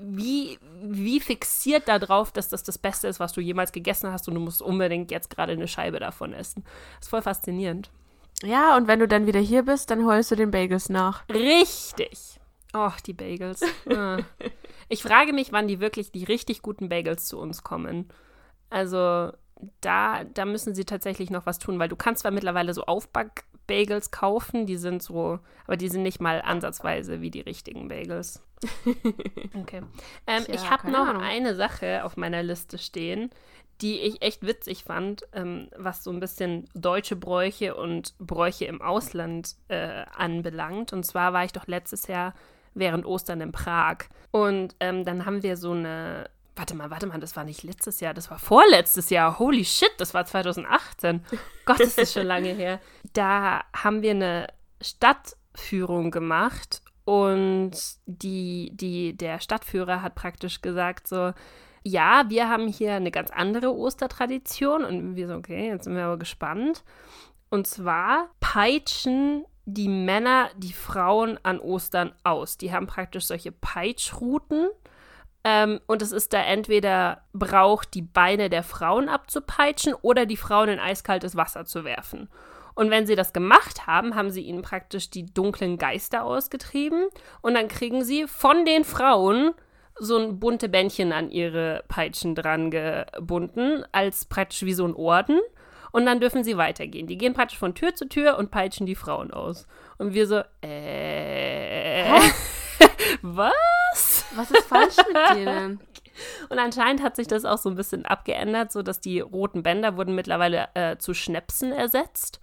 wie, 0.00 0.58
wie 0.82 1.20
fixiert 1.20 1.88
darauf, 1.88 2.32
dass 2.32 2.48
das 2.48 2.62
das 2.62 2.78
Beste 2.78 3.08
ist, 3.08 3.20
was 3.20 3.32
du 3.32 3.40
jemals 3.40 3.72
gegessen 3.72 4.12
hast 4.12 4.28
und 4.28 4.34
du 4.34 4.40
musst 4.40 4.62
unbedingt 4.62 5.10
jetzt 5.10 5.30
gerade 5.30 5.52
eine 5.52 5.68
Scheibe 5.68 6.00
davon 6.00 6.32
essen. 6.32 6.64
Das 6.96 7.06
ist 7.06 7.10
voll 7.10 7.22
faszinierend. 7.22 7.90
Ja, 8.42 8.76
und 8.76 8.88
wenn 8.88 9.00
du 9.00 9.08
dann 9.08 9.26
wieder 9.26 9.40
hier 9.40 9.62
bist, 9.64 9.90
dann 9.90 10.06
heulst 10.06 10.30
du 10.30 10.36
den 10.36 10.50
Bagels 10.50 10.88
nach. 10.88 11.28
Richtig. 11.28 12.40
Och, 12.74 13.00
die 13.00 13.12
Bagels. 13.12 13.62
Ah. 13.94 14.18
Ich 14.88 15.02
frage 15.02 15.32
mich, 15.32 15.52
wann 15.52 15.68
die 15.68 15.78
wirklich 15.78 16.10
die 16.10 16.24
richtig 16.24 16.62
guten 16.62 16.88
Bagels 16.88 17.26
zu 17.26 17.38
uns 17.38 17.62
kommen. 17.62 18.08
Also 18.70 19.32
da, 19.80 20.24
da 20.24 20.44
müssen 20.44 20.74
sie 20.74 20.84
tatsächlich 20.84 21.30
noch 21.30 21.46
was 21.46 21.58
tun, 21.58 21.78
weil 21.78 21.88
du 21.88 21.96
kannst 21.96 22.22
zwar 22.22 22.30
mittlerweile 22.32 22.74
so 22.74 22.84
Aufback-Bagels 23.70 24.10
kaufen, 24.10 24.66
die 24.66 24.76
sind 24.76 25.02
so, 25.02 25.38
aber 25.66 25.76
die 25.76 25.88
sind 25.88 26.02
nicht 26.02 26.20
mal 26.20 26.42
ansatzweise 26.42 27.20
wie 27.20 27.30
die 27.30 27.40
richtigen 27.40 27.88
Bagels. 27.88 28.42
Okay. 29.54 29.82
Ähm, 30.26 30.44
Tja, 30.44 30.54
ich 30.54 30.70
habe 30.70 30.90
noch 30.90 31.08
Ahnung. 31.08 31.22
eine 31.22 31.54
Sache 31.54 32.04
auf 32.04 32.16
meiner 32.16 32.42
Liste 32.42 32.76
stehen, 32.78 33.30
die 33.80 33.98
ich 34.00 34.22
echt 34.22 34.46
witzig 34.46 34.84
fand, 34.84 35.22
ähm, 35.32 35.68
was 35.76 36.04
so 36.04 36.10
ein 36.10 36.20
bisschen 36.20 36.68
deutsche 36.74 37.16
Bräuche 37.16 37.74
und 37.74 38.14
Bräuche 38.18 38.66
im 38.66 38.82
Ausland 38.82 39.54
äh, 39.68 40.04
anbelangt. 40.14 40.92
Und 40.92 41.04
zwar 41.04 41.32
war 41.32 41.44
ich 41.44 41.52
doch 41.52 41.66
letztes 41.66 42.06
Jahr 42.06 42.34
während 42.74 43.06
Ostern 43.06 43.40
in 43.40 43.52
Prag. 43.52 43.98
Und 44.30 44.76
ähm, 44.80 45.04
dann 45.04 45.24
haben 45.24 45.42
wir 45.42 45.56
so 45.56 45.72
eine. 45.72 46.28
Warte 46.56 46.74
mal, 46.74 46.90
warte 46.90 47.06
mal, 47.06 47.18
das 47.20 47.36
war 47.36 47.44
nicht 47.44 47.62
letztes 47.62 48.00
Jahr, 48.00 48.12
das 48.12 48.30
war 48.30 48.38
vorletztes 48.38 49.08
Jahr. 49.08 49.38
Holy 49.38 49.64
shit, 49.64 49.92
das 49.96 50.12
war 50.12 50.26
2018. 50.26 51.24
Gott, 51.64 51.80
ist 51.80 51.96
das 51.96 52.12
schon 52.12 52.26
lange 52.26 52.50
her. 52.52 52.80
Da 53.12 53.62
haben 53.74 54.02
wir 54.02 54.12
eine 54.12 54.46
Stadtführung 54.80 56.10
gemacht 56.10 56.82
und 57.04 57.72
die, 58.06 58.70
die, 58.74 59.16
der 59.16 59.40
Stadtführer 59.40 60.02
hat 60.02 60.14
praktisch 60.14 60.62
gesagt 60.62 61.08
so, 61.08 61.32
ja, 61.82 62.24
wir 62.28 62.48
haben 62.48 62.68
hier 62.68 62.94
eine 62.94 63.10
ganz 63.10 63.30
andere 63.30 63.74
Ostertradition 63.74 64.84
und 64.84 65.16
wir 65.16 65.28
so, 65.28 65.34
okay, 65.34 65.68
jetzt 65.68 65.84
sind 65.84 65.96
wir 65.96 66.04
aber 66.04 66.18
gespannt. 66.18 66.84
Und 67.48 67.66
zwar 67.66 68.30
peitschen 68.38 69.44
die 69.64 69.88
Männer 69.88 70.50
die 70.56 70.72
Frauen 70.72 71.38
an 71.42 71.58
Ostern 71.58 72.12
aus. 72.22 72.58
Die 72.58 72.72
haben 72.72 72.86
praktisch 72.86 73.24
solche 73.26 73.52
Peitschruten. 73.52 74.68
Ähm, 75.42 75.80
und 75.86 76.02
es 76.02 76.12
ist 76.12 76.32
da 76.32 76.42
entweder 76.42 77.22
Brauch, 77.32 77.84
die 77.84 78.02
Beine 78.02 78.50
der 78.50 78.62
Frauen 78.62 79.08
abzupeitschen 79.08 79.94
oder 79.94 80.26
die 80.26 80.36
Frauen 80.36 80.68
in 80.68 80.78
eiskaltes 80.78 81.34
Wasser 81.34 81.64
zu 81.64 81.84
werfen. 81.84 82.28
Und 82.80 82.90
wenn 82.90 83.06
sie 83.06 83.14
das 83.14 83.34
gemacht 83.34 83.86
haben, 83.86 84.14
haben 84.14 84.30
sie 84.30 84.40
ihnen 84.40 84.62
praktisch 84.62 85.10
die 85.10 85.26
dunklen 85.26 85.76
Geister 85.76 86.24
ausgetrieben. 86.24 87.08
Und 87.42 87.52
dann 87.52 87.68
kriegen 87.68 88.04
sie 88.04 88.26
von 88.26 88.64
den 88.64 88.84
Frauen 88.84 89.52
so 89.96 90.16
ein 90.16 90.40
bunte 90.40 90.70
Bändchen 90.70 91.12
an 91.12 91.30
ihre 91.30 91.84
Peitschen 91.88 92.34
dran 92.34 92.70
gebunden, 92.70 93.84
als 93.92 94.24
praktisch 94.24 94.62
wie 94.62 94.72
so 94.72 94.86
ein 94.86 94.94
Orden. 94.94 95.40
Und 95.92 96.06
dann 96.06 96.20
dürfen 96.20 96.42
sie 96.42 96.56
weitergehen. 96.56 97.06
Die 97.06 97.18
gehen 97.18 97.34
praktisch 97.34 97.58
von 97.58 97.74
Tür 97.74 97.94
zu 97.94 98.08
Tür 98.08 98.38
und 98.38 98.50
peitschen 98.50 98.86
die 98.86 98.94
Frauen 98.94 99.30
aus. 99.30 99.66
Und 99.98 100.14
wir 100.14 100.26
so, 100.26 100.42
äh, 100.62 102.18
was? 103.20 104.24
Was 104.34 104.50
ist 104.50 104.66
falsch 104.66 104.96
mit 105.06 105.36
denen? 105.36 105.80
Und 106.48 106.58
anscheinend 106.58 107.02
hat 107.02 107.16
sich 107.16 107.26
das 107.26 107.44
auch 107.44 107.58
so 107.58 107.68
ein 107.68 107.76
bisschen 107.76 108.06
abgeändert, 108.06 108.72
so 108.72 108.80
dass 108.80 109.00
die 109.00 109.20
roten 109.20 109.62
Bänder 109.62 109.98
wurden 109.98 110.14
mittlerweile 110.14 110.68
äh, 110.72 110.96
zu 110.96 111.12
Schnäpsen 111.12 111.72
ersetzt. 111.72 112.40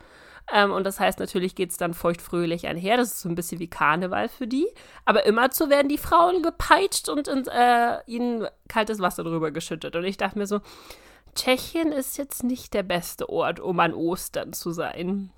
Ähm, 0.54 0.72
und 0.72 0.86
das 0.86 1.00
heißt, 1.00 1.20
natürlich 1.20 1.56
geht 1.56 1.72
es 1.72 1.78
dann 1.78 1.94
feuchtfröhlich 1.94 2.68
einher. 2.68 2.98
Das 2.98 3.12
ist 3.12 3.22
so 3.22 3.30
ein 3.30 3.36
bisschen 3.36 3.60
wie 3.60 3.70
Karneval 3.70 4.30
für 4.30 4.48
die. 4.48 4.68
Aber 5.06 5.26
immerzu 5.26 5.70
werden 5.70 5.90
die 5.90 5.98
Frauen 5.98 6.42
gepeitscht 6.42 7.10
und, 7.10 7.28
und 7.28 7.48
äh, 7.50 8.00
ihnen 8.06 8.48
kaltes 8.68 9.00
Wasser 9.00 9.24
drüber 9.24 9.52
geschüttet. 9.52 9.96
Und 9.96 10.06
ich 10.06 10.18
dachte 10.18 10.38
mir 10.38 10.48
so, 10.48 10.62
Tschechien 11.36 11.92
ist 11.92 12.18
jetzt 12.18 12.44
nicht 12.44 12.74
der 12.74 12.84
beste 12.84 13.30
Ort, 13.30 13.60
um 13.60 13.80
an 13.80 13.94
Ostern 13.94 14.54
zu 14.54 14.72
sein. 14.72 15.32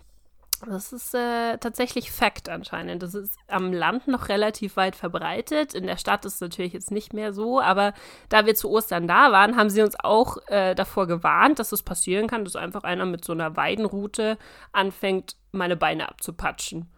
Das 0.65 0.93
ist 0.93 1.13
äh, 1.13 1.57
tatsächlich 1.57 2.11
Fakt 2.11 2.49
anscheinend. 2.49 3.03
Das 3.03 3.13
ist 3.13 3.37
am 3.47 3.71
Land 3.71 4.07
noch 4.07 4.29
relativ 4.29 4.75
weit 4.77 4.95
verbreitet. 4.95 5.73
In 5.73 5.87
der 5.87 5.97
Stadt 5.97 6.25
ist 6.25 6.35
es 6.35 6.41
natürlich 6.41 6.73
jetzt 6.73 6.91
nicht 6.91 7.13
mehr 7.13 7.33
so. 7.33 7.61
Aber 7.61 7.93
da 8.29 8.45
wir 8.45 8.55
zu 8.55 8.69
Ostern 8.69 9.07
da 9.07 9.31
waren, 9.31 9.55
haben 9.55 9.69
sie 9.69 9.81
uns 9.81 9.95
auch 9.99 10.37
äh, 10.47 10.75
davor 10.75 11.07
gewarnt, 11.07 11.59
dass 11.59 11.71
es 11.71 11.83
passieren 11.83 12.27
kann, 12.27 12.43
dass 12.43 12.55
einfach 12.55 12.83
einer 12.83 13.05
mit 13.05 13.23
so 13.23 13.33
einer 13.33 13.55
Weidenrute 13.55 14.37
anfängt, 14.71 15.35
meine 15.51 15.75
Beine 15.75 16.09
abzupatschen. 16.09 16.89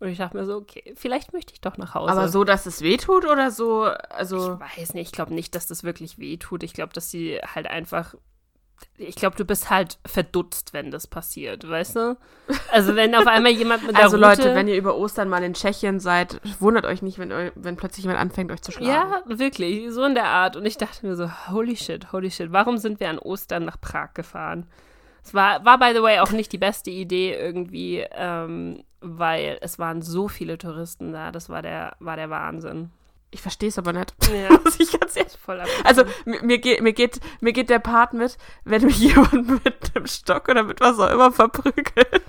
Und 0.00 0.08
ich 0.08 0.18
dachte 0.18 0.36
mir 0.36 0.44
so, 0.44 0.56
okay, 0.56 0.94
vielleicht 0.96 1.32
möchte 1.32 1.52
ich 1.52 1.60
doch 1.60 1.76
nach 1.76 1.94
Hause. 1.94 2.12
Aber 2.12 2.28
so, 2.28 2.44
dass 2.44 2.66
es 2.66 2.82
weh 2.82 2.96
tut 2.98 3.24
oder 3.24 3.50
so? 3.50 3.84
Also, 4.10 4.54
Ich 4.54 4.78
weiß 4.78 4.94
nicht, 4.94 5.08
ich 5.08 5.12
glaube 5.12 5.34
nicht, 5.34 5.54
dass 5.54 5.66
das 5.66 5.82
wirklich 5.82 6.18
weh 6.18 6.36
tut. 6.36 6.62
Ich 6.62 6.72
glaube, 6.72 6.92
dass 6.92 7.10
sie 7.10 7.38
halt 7.38 7.66
einfach. 7.66 8.14
Ich 8.96 9.14
glaube, 9.14 9.36
du 9.36 9.44
bist 9.44 9.70
halt 9.70 9.98
verdutzt, 10.04 10.72
wenn 10.72 10.90
das 10.90 11.06
passiert, 11.06 11.68
weißt 11.68 11.96
du? 11.96 12.16
Also, 12.72 12.96
wenn 12.96 13.14
auf 13.14 13.26
einmal 13.26 13.52
jemand 13.52 13.86
mit 13.86 13.96
der 13.96 14.04
also 14.04 14.16
Rute, 14.16 14.28
Leute, 14.28 14.54
wenn 14.54 14.68
ihr 14.68 14.76
über 14.76 14.96
Ostern 14.96 15.28
mal 15.28 15.42
in 15.42 15.54
Tschechien 15.54 16.00
seid, 16.00 16.40
wundert 16.60 16.84
euch 16.84 17.02
nicht, 17.02 17.18
wenn, 17.18 17.52
wenn 17.54 17.76
plötzlich 17.76 18.04
jemand 18.04 18.20
anfängt, 18.20 18.50
euch 18.50 18.62
zu 18.62 18.72
schlagen. 18.72 18.90
Ja, 18.90 19.22
wirklich, 19.26 19.92
so 19.92 20.04
in 20.04 20.14
der 20.14 20.26
Art. 20.26 20.56
Und 20.56 20.66
ich 20.66 20.76
dachte 20.76 21.06
mir 21.06 21.14
so, 21.14 21.30
holy 21.50 21.76
shit, 21.76 22.12
holy 22.12 22.30
shit, 22.30 22.52
warum 22.52 22.78
sind 22.78 23.00
wir 23.00 23.08
an 23.10 23.18
Ostern 23.18 23.64
nach 23.64 23.80
Prag 23.80 24.14
gefahren? 24.14 24.66
Es 25.22 25.34
war, 25.34 25.64
war, 25.64 25.78
by 25.78 25.92
the 25.94 26.02
way, 26.02 26.20
auch 26.20 26.32
nicht 26.32 26.52
die 26.52 26.58
beste 26.58 26.90
Idee 26.90 27.34
irgendwie, 27.34 28.04
ähm, 28.12 28.82
weil 29.00 29.58
es 29.60 29.78
waren 29.78 30.02
so 30.02 30.26
viele 30.26 30.58
Touristen 30.58 31.12
da. 31.12 31.30
Das 31.30 31.48
war 31.50 31.62
der, 31.62 31.96
war 32.00 32.16
der 32.16 32.30
Wahnsinn. 32.30 32.90
Ich 33.30 33.42
verstehe 33.42 33.68
es 33.68 33.78
aber 33.78 33.92
nicht. 33.92 34.14
Ja, 34.32 34.58
Muss 34.64 34.80
ich 34.80 34.98
ganz 34.98 35.14
ehrlich. 35.16 35.32
voll 35.36 35.60
ab. 35.60 35.68
Also, 35.84 36.04
mir, 36.24 36.42
mir, 36.42 36.58
geht, 36.58 36.80
mir, 36.82 36.92
geht, 36.94 37.20
mir 37.40 37.52
geht 37.52 37.68
der 37.70 37.78
Part 37.78 38.14
mit, 38.14 38.38
wenn 38.64 38.84
mich 38.84 38.98
jemand 39.00 39.64
mit 39.64 39.92
einem 39.94 40.06
Stock 40.06 40.48
oder 40.48 40.62
mit 40.62 40.80
was 40.80 40.98
auch 40.98 41.10
immer 41.10 41.30
verprügelt, 41.32 42.22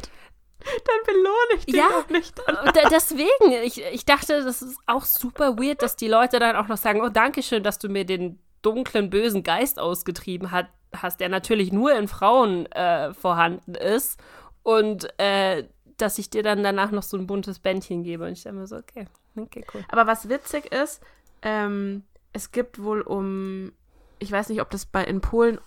dann 0.59 1.05
belohne 1.05 1.53
ich 1.57 1.65
den 1.67 1.75
Ja. 1.75 1.87
auch 1.87 2.09
nicht. 2.09 2.37
Und 2.39 2.75
da- 2.75 2.89
deswegen, 2.89 3.51
ich, 3.63 3.81
ich 3.93 4.05
dachte, 4.05 4.43
das 4.43 4.61
ist 4.61 4.77
auch 4.87 5.05
super 5.05 5.57
weird, 5.57 5.81
dass 5.81 5.95
die 5.95 6.09
Leute 6.09 6.37
dann 6.39 6.55
auch 6.57 6.67
noch 6.67 6.77
sagen, 6.77 7.01
oh, 7.01 7.09
danke 7.09 7.43
schön, 7.43 7.63
dass 7.63 7.79
du 7.79 7.87
mir 7.87 8.05
den 8.05 8.39
dunklen, 8.61 9.09
bösen 9.09 9.43
Geist 9.43 9.79
ausgetrieben 9.79 10.51
hat, 10.51 10.67
hast, 10.93 11.21
der 11.21 11.29
natürlich 11.29 11.71
nur 11.71 11.93
in 11.95 12.09
Frauen 12.09 12.65
äh, 12.73 13.13
vorhanden 13.13 13.75
ist. 13.75 14.19
Und 14.63 15.07
äh, 15.17 15.63
dass 15.95 16.17
ich 16.17 16.29
dir 16.29 16.43
dann 16.43 16.61
danach 16.61 16.91
noch 16.91 17.03
so 17.03 17.15
ein 17.17 17.25
buntes 17.25 17.59
Bändchen 17.59 18.03
gebe. 18.03 18.25
Und 18.25 18.33
ich 18.33 18.43
dachte 18.43 18.55
mir 18.57 18.67
so, 18.67 18.75
okay, 18.75 19.07
okay, 19.35 19.65
cool. 19.73 19.83
Aber 19.89 20.07
was 20.07 20.29
witzig 20.29 20.71
ist, 20.71 21.01
ähm, 21.41 22.03
es 22.33 22.51
gibt 22.51 22.81
wohl 22.81 23.01
um, 23.01 23.71
ich 24.19 24.31
weiß 24.31 24.49
nicht, 24.49 24.61
ob 24.61 24.69
das 24.69 24.85
bei 24.85 25.03
in 25.03 25.21
Polen 25.21 25.59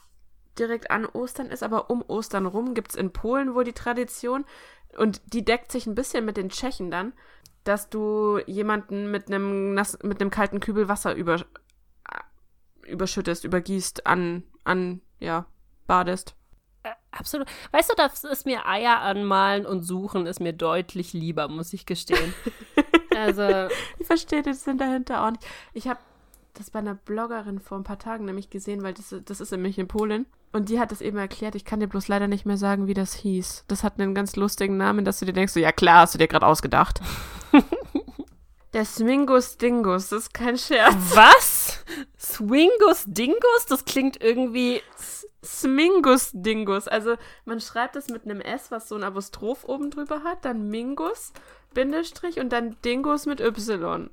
direkt 0.59 0.91
an 0.91 1.07
Ostern 1.07 1.47
ist, 1.47 1.63
aber 1.63 1.91
um 1.91 2.03
Ostern 2.03 2.47
rum 2.47 2.75
gibt 2.75 2.91
es 2.91 2.97
in 2.97 3.13
Polen 3.13 3.55
wohl 3.55 3.65
die 3.65 3.73
Tradition 3.73 4.45
und 4.99 5.23
die 5.33 5.45
deckt 5.45 5.73
sich 5.73 5.87
ein 5.87 5.95
bisschen 5.95 6.25
mit 6.25 6.37
den 6.37 6.51
Tschechen 6.51 6.91
dann, 6.91 7.13
dass 7.65 7.89
du 7.89 8.39
jemanden 8.47 9.11
mit 9.11 9.29
einem 9.29 9.75
nass, 9.75 9.99
mit 10.03 10.21
einem 10.21 10.31
kalten 10.31 10.61
Kübel 10.61 10.89
Wasser 10.89 11.15
über, 11.15 11.45
überschüttest, 12.83 13.45
übergießt, 13.45 14.07
an, 14.07 14.43
an, 14.65 15.01
ja, 15.21 15.47
badest. 15.87 16.35
Äh, 16.83 16.91
absolut. 17.13 17.49
Weißt 17.71 17.91
du, 17.91 17.95
das 17.97 18.25
ist 18.25 18.45
mir 18.45 18.67
Eier 18.67 19.01
anmalen 19.01 19.65
und 19.65 19.83
suchen 19.83 20.27
ist 20.27 20.41
mir 20.41 20.53
deutlich 20.53 21.13
lieber, 21.13 21.49
muss 21.49 21.73
ich 21.73 21.87
gestehen. 21.87 22.35
also, 23.17 23.69
Ich 23.99 24.07
verstehe 24.07 24.43
den 24.43 24.55
Sinn 24.55 24.79
dahinter 24.79 25.25
auch 25.25 25.31
nicht. 25.31 25.45
Ich 25.73 25.89
habe 25.89 26.01
das 26.55 26.71
bei 26.71 26.81
einer 26.81 26.95
Bloggerin 26.95 27.61
vor 27.61 27.79
ein 27.79 27.85
paar 27.85 27.99
Tagen 27.99 28.25
nämlich 28.25 28.51
gesehen, 28.51 28.83
weil 28.83 28.95
das, 28.95 29.15
das 29.25 29.41
ist 29.41 29.53
nämlich 29.53 29.79
in 29.79 29.89
Polen. 29.89 30.27
Und 30.53 30.69
die 30.69 30.79
hat 30.79 30.93
das 30.93 31.01
eben 31.01 31.17
erklärt. 31.17 31.55
Ich 31.55 31.65
kann 31.65 31.81
dir 31.81 31.87
bloß 31.87 32.09
leider 32.09 32.29
nicht 32.29 32.45
mehr 32.45 32.59
sagen, 32.59 32.87
wie 32.87 32.95
das 32.95 33.15
hieß. 33.15 33.65
Das 33.69 33.83
hat 33.83 33.99
einen 33.99 34.15
ganz 34.15 34.37
lustigen 34.37 34.77
Namen, 34.77 35.05
dass 35.05 35.19
du 35.19 35.25
dir 35.25 35.33
denkst, 35.33 35.55
so, 35.55 35.61
ja 35.61 35.73
klar, 35.73 36.03
hast 36.03 36.15
du 36.15 36.19
dir 36.19 36.29
gerade 36.29 36.47
ausgedacht. 36.47 37.01
Der 38.75 38.87
Swingus 38.87 39.59
Dingus, 39.59 40.09
das 40.09 40.25
ist 40.25 40.35
kein 40.35 40.57
Scherz. 40.57 40.95
was? 41.15 41.85
Swingus 42.19 43.05
Dingus? 43.07 43.67
Das 43.69 43.85
klingt 43.85 44.23
irgendwie 44.23 44.81
Smingus 45.45 46.31
Dingus. 46.33 46.89
Also 46.89 47.17
man 47.45 47.61
schreibt 47.61 47.97
es 47.97 48.09
mit 48.09 48.25
einem 48.25 48.41
S, 48.41 48.71
was 48.71 48.89
so 48.89 48.95
ein 48.95 49.05
Apostroph 49.05 49.65
oben 49.65 49.91
drüber 49.91 50.23
hat, 50.25 50.45
dann 50.45 50.69
Mingus, 50.69 51.33
Bindestrich 51.75 52.39
und 52.41 52.51
dann 52.51 52.77
Dingus 52.85 53.27
mit 53.27 53.41
Y. 53.41 54.11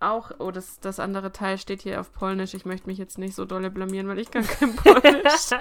Auch, 0.00 0.32
oh, 0.38 0.50
das, 0.50 0.80
das 0.80 0.98
andere 0.98 1.30
Teil 1.32 1.58
steht 1.58 1.82
hier 1.82 2.00
auf 2.00 2.12
Polnisch. 2.12 2.54
Ich 2.54 2.64
möchte 2.64 2.88
mich 2.88 2.98
jetzt 2.98 3.18
nicht 3.18 3.36
so 3.36 3.44
dolle 3.44 3.70
blamieren, 3.70 4.08
weil 4.08 4.18
ich 4.18 4.30
kann 4.30 4.46
kein 4.46 4.74
Polnisch. 4.76 5.50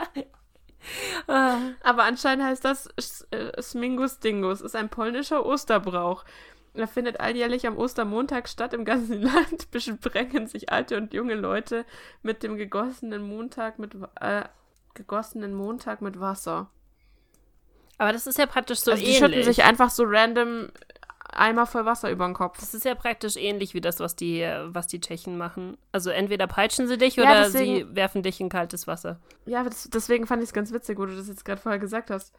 Ah, 1.28 1.60
Aber 1.84 2.06
anscheinend 2.06 2.44
heißt 2.44 2.66
das 2.66 2.90
äh, 3.30 3.62
Smingus 3.62 4.18
Dingus. 4.18 4.62
Ist 4.62 4.76
ein 4.76 4.90
polnischer 4.90 5.46
Osterbrauch. 5.46 6.26
Er 6.74 6.88
findet 6.88 7.20
alljährlich 7.20 7.68
am 7.68 7.78
Ostermontag 7.78 8.48
statt 8.48 8.74
im 8.74 8.86
ganzen 8.86 9.22
Land. 9.22 9.70
Besprengen 9.70 10.48
sich 10.48 10.72
alte 10.72 10.98
und 10.98 11.14
junge 11.14 11.36
Leute 11.36 11.86
mit 12.24 12.44
dem 12.44 12.58
gegossenen 12.58 13.22
Montag 13.22 13.78
mit 13.78 13.96
äh, 14.20 14.44
gegossenen 14.94 15.54
Montag 15.54 16.02
mit 16.02 16.20
Wasser. 16.20 16.70
Aber 18.02 18.14
das 18.14 18.26
ist 18.26 18.40
ja 18.40 18.48
praktisch 18.48 18.80
so 18.80 18.90
also 18.92 19.04
die 19.04 19.12
ähnlich. 19.12 19.20
schütten 19.24 19.44
sich 19.44 19.64
einfach 19.64 19.92
so 19.92 20.04
random 20.08 20.70
Eimer 21.32 21.68
voll 21.68 21.86
Wasser 21.86 22.10
über 22.10 22.26
den 22.26 22.34
Kopf. 22.34 22.60
Das 22.60 22.74
ist 22.74 22.84
ja 22.84 22.96
praktisch 22.96 23.36
ähnlich 23.36 23.76
wie 23.76 23.80
das, 23.80 24.00
was 24.00 24.16
die, 24.16 24.42
was 24.66 24.88
die 24.88 25.00
Tschechen 25.00 25.38
machen. 25.38 25.78
Also 25.92 26.10
entweder 26.10 26.48
peitschen 26.48 26.88
sie 26.88 26.98
dich 26.98 27.16
Ja, 27.18 27.24
oder 27.26 27.44
deswegen- 27.44 27.90
sie 27.90 27.96
werfen 27.96 28.24
dich 28.24 28.42
in 28.42 28.50
kaltes 28.50 28.88
Wasser. 28.88 29.20
Ja, 29.46 29.64
das, 29.64 29.88
deswegen 29.94 30.26
fand 30.26 30.42
ich 30.42 30.50
es 30.50 30.54
ganz 30.54 30.74
witzig, 30.74 30.98
wo 30.98 31.06
du 31.06 31.16
das 31.16 31.28
jetzt 31.28 31.46
gerade 31.46 31.62
vorher 31.62 31.78
gesagt 31.78 32.10
hast. 32.10 32.34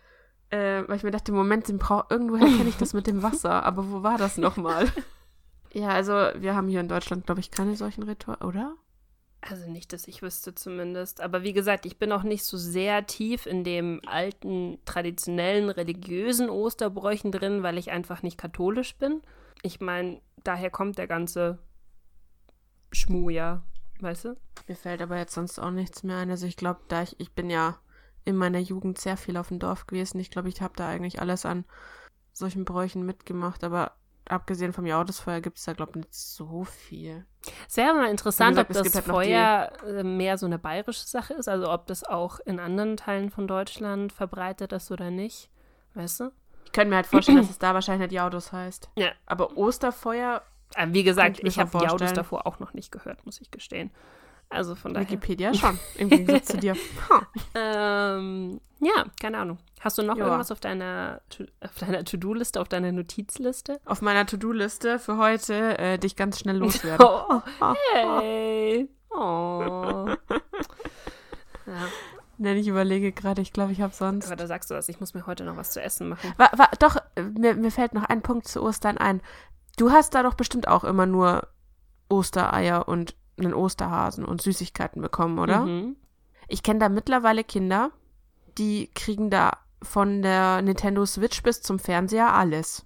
Äh, 0.50 0.82
weil 0.88 0.96
ich 0.96 1.04
mir 1.04 1.12
dachte, 1.12 1.30
Moment, 1.30 1.68
den 1.68 1.78
irgendwoher 2.10 2.40
kenne 2.56 2.68
ich 2.68 2.76
das 2.76 2.92
mit 2.92 3.06
dem 3.06 3.22
Wasser, 3.22 3.62
aber 3.64 3.88
wo 3.88 4.02
war 4.02 4.18
das 4.18 4.38
nochmal? 4.38 4.86
ja, 5.72 5.90
also 5.90 6.12
wir 6.12 6.56
haben 6.56 6.66
hier 6.66 6.80
in 6.80 6.88
Deutschland, 6.88 7.24
glaube 7.24 7.40
ich, 7.40 7.52
keine 7.52 7.76
solchen 7.76 8.02
Rituale, 8.02 8.40
oder? 8.44 8.74
Also 9.44 9.68
nicht, 9.68 9.92
dass 9.92 10.06
ich 10.06 10.22
wüsste 10.22 10.54
zumindest. 10.54 11.20
Aber 11.20 11.42
wie 11.42 11.52
gesagt, 11.52 11.84
ich 11.84 11.98
bin 11.98 12.12
auch 12.12 12.22
nicht 12.22 12.44
so 12.44 12.56
sehr 12.56 13.06
tief 13.06 13.46
in 13.46 13.64
dem 13.64 14.00
alten, 14.06 14.78
traditionellen, 14.84 15.68
religiösen 15.68 16.48
Osterbräuchen 16.48 17.32
drin, 17.32 17.64
weil 17.64 17.76
ich 17.76 17.90
einfach 17.90 18.22
nicht 18.22 18.38
katholisch 18.38 18.96
bin. 18.96 19.20
Ich 19.62 19.80
meine, 19.80 20.20
daher 20.44 20.70
kommt 20.70 20.96
der 20.96 21.08
ganze 21.08 21.58
Schmuh 22.92 23.30
ja, 23.30 23.64
weißt 23.98 24.26
du? 24.26 24.36
Mir 24.68 24.76
fällt 24.76 25.02
aber 25.02 25.18
jetzt 25.18 25.34
sonst 25.34 25.58
auch 25.58 25.72
nichts 25.72 26.04
mehr 26.04 26.18
ein. 26.18 26.30
Also 26.30 26.46
ich 26.46 26.56
glaube, 26.56 26.80
da 26.86 27.02
ich, 27.02 27.18
ich 27.18 27.32
bin 27.32 27.50
ja 27.50 27.78
in 28.24 28.36
meiner 28.36 28.60
Jugend 28.60 28.98
sehr 28.98 29.16
viel 29.16 29.36
auf 29.36 29.48
dem 29.48 29.58
Dorf 29.58 29.88
gewesen. 29.88 30.20
Ich 30.20 30.30
glaube, 30.30 30.50
ich 30.50 30.62
habe 30.62 30.74
da 30.76 30.88
eigentlich 30.88 31.20
alles 31.20 31.44
an 31.44 31.64
solchen 32.32 32.64
Bräuchen 32.64 33.04
mitgemacht, 33.04 33.64
aber 33.64 33.96
abgesehen 34.28 34.72
vom 34.72 34.86
Jahresfeuer 34.86 35.40
gibt 35.40 35.58
es 35.58 35.64
da, 35.64 35.72
glaube 35.72 35.92
ich, 35.92 35.96
nicht 35.96 36.14
so 36.14 36.64
viel. 36.64 37.26
Es 37.68 37.76
wäre 37.76 37.94
mal 37.94 38.08
interessant, 38.10 38.56
gesagt, 38.56 38.70
ob 38.70 38.84
das 38.84 38.94
halt 38.94 39.04
Feuer 39.04 39.72
äh, 39.86 40.02
mehr 40.02 40.38
so 40.38 40.46
eine 40.46 40.58
bayerische 40.58 41.06
Sache 41.06 41.34
ist, 41.34 41.48
also 41.48 41.70
ob 41.70 41.86
das 41.86 42.04
auch 42.04 42.40
in 42.40 42.60
anderen 42.60 42.96
Teilen 42.96 43.30
von 43.30 43.46
Deutschland 43.48 44.12
verbreitet 44.12 44.72
ist 44.72 44.90
oder 44.90 45.10
nicht. 45.10 45.50
Weißt 45.94 46.20
du? 46.20 46.30
Ich 46.64 46.72
könnte 46.72 46.90
mir 46.90 46.96
halt 46.96 47.06
vorstellen, 47.06 47.38
dass 47.38 47.50
es 47.50 47.58
da 47.58 47.74
wahrscheinlich 47.74 48.08
nicht 48.10 48.16
Jaudos 48.16 48.52
heißt. 48.52 48.90
Ja. 48.96 49.10
Aber 49.26 49.56
Osterfeuer, 49.56 50.42
Äh, 50.74 50.86
Wie 50.90 51.02
gesagt, 51.02 51.40
ich 51.40 51.44
ich 51.44 51.58
habe 51.58 51.84
Jaudus 51.84 52.12
davor 52.14 52.46
auch 52.46 52.58
noch 52.58 52.72
nicht 52.72 52.90
gehört, 52.92 53.26
muss 53.26 53.40
ich 53.40 53.50
gestehen. 53.50 53.90
Also 54.52 54.74
von 54.74 54.92
daher. 54.94 55.08
Wikipedia 55.08 55.54
schon, 55.54 55.78
im 55.96 56.08
Gegensatz 56.10 56.46
zu 56.48 56.56
dir. 56.58 56.74
Ähm, 57.54 58.60
ja, 58.80 59.04
keine 59.20 59.38
Ahnung. 59.38 59.58
Hast 59.80 59.98
du 59.98 60.02
noch 60.02 60.16
Ja. 60.16 60.24
irgendwas 60.26 60.50
auf 60.50 60.60
deiner 60.60 61.20
auf 61.60 61.74
deiner 61.78 62.04
To-Do-Liste, 62.04 62.60
auf 62.60 62.68
deiner 62.68 62.92
Notizliste? 62.92 63.80
Auf 63.84 64.00
meiner 64.02 64.26
To-Do-Liste 64.26 64.98
für 64.98 65.16
heute 65.18 65.78
äh, 65.78 65.98
dich 65.98 66.16
ganz 66.16 66.38
schnell 66.40 66.56
loswerden. 66.58 67.04
Oh, 67.06 67.40
hey. 67.94 68.88
Oh. 69.10 70.08
Ja, 71.66 71.74
Nein, 72.38 72.56
ich 72.56 72.66
überlege 72.66 73.12
gerade, 73.12 73.40
ich 73.40 73.52
glaube, 73.52 73.70
ich 73.72 73.80
habe 73.80 73.94
sonst. 73.94 74.26
aber 74.26 74.34
da 74.34 74.48
sagst 74.48 74.68
du 74.70 74.74
was, 74.74 74.88
ich 74.88 74.98
muss 74.98 75.14
mir 75.14 75.26
heute 75.26 75.44
noch 75.44 75.56
was 75.56 75.70
zu 75.70 75.80
essen 75.80 76.08
machen. 76.08 76.32
Wa, 76.38 76.48
wa, 76.56 76.68
doch, 76.80 76.96
äh, 77.14 77.22
mir, 77.22 77.54
mir 77.54 77.70
fällt 77.70 77.94
noch 77.94 78.02
ein 78.04 78.20
Punkt 78.22 78.48
zu 78.48 78.62
Ostern 78.62 78.98
ein. 78.98 79.22
Du 79.78 79.92
hast 79.92 80.14
da 80.14 80.24
doch 80.24 80.34
bestimmt 80.34 80.66
auch 80.66 80.82
immer 80.82 81.06
nur 81.06 81.46
Ostereier 82.08 82.88
und 82.88 83.14
einen 83.38 83.54
Osterhasen 83.54 84.24
und 84.24 84.42
Süßigkeiten 84.42 85.00
bekommen, 85.02 85.38
oder? 85.38 85.60
Mhm. 85.66 85.96
Ich 86.48 86.62
kenne 86.62 86.80
da 86.80 86.88
mittlerweile 86.88 87.44
Kinder, 87.44 87.90
die 88.58 88.90
kriegen 88.94 89.30
da 89.30 89.52
von 89.82 90.22
der 90.22 90.62
Nintendo 90.62 91.04
Switch 91.06 91.42
bis 91.42 91.62
zum 91.62 91.78
Fernseher 91.78 92.34
alles. 92.34 92.84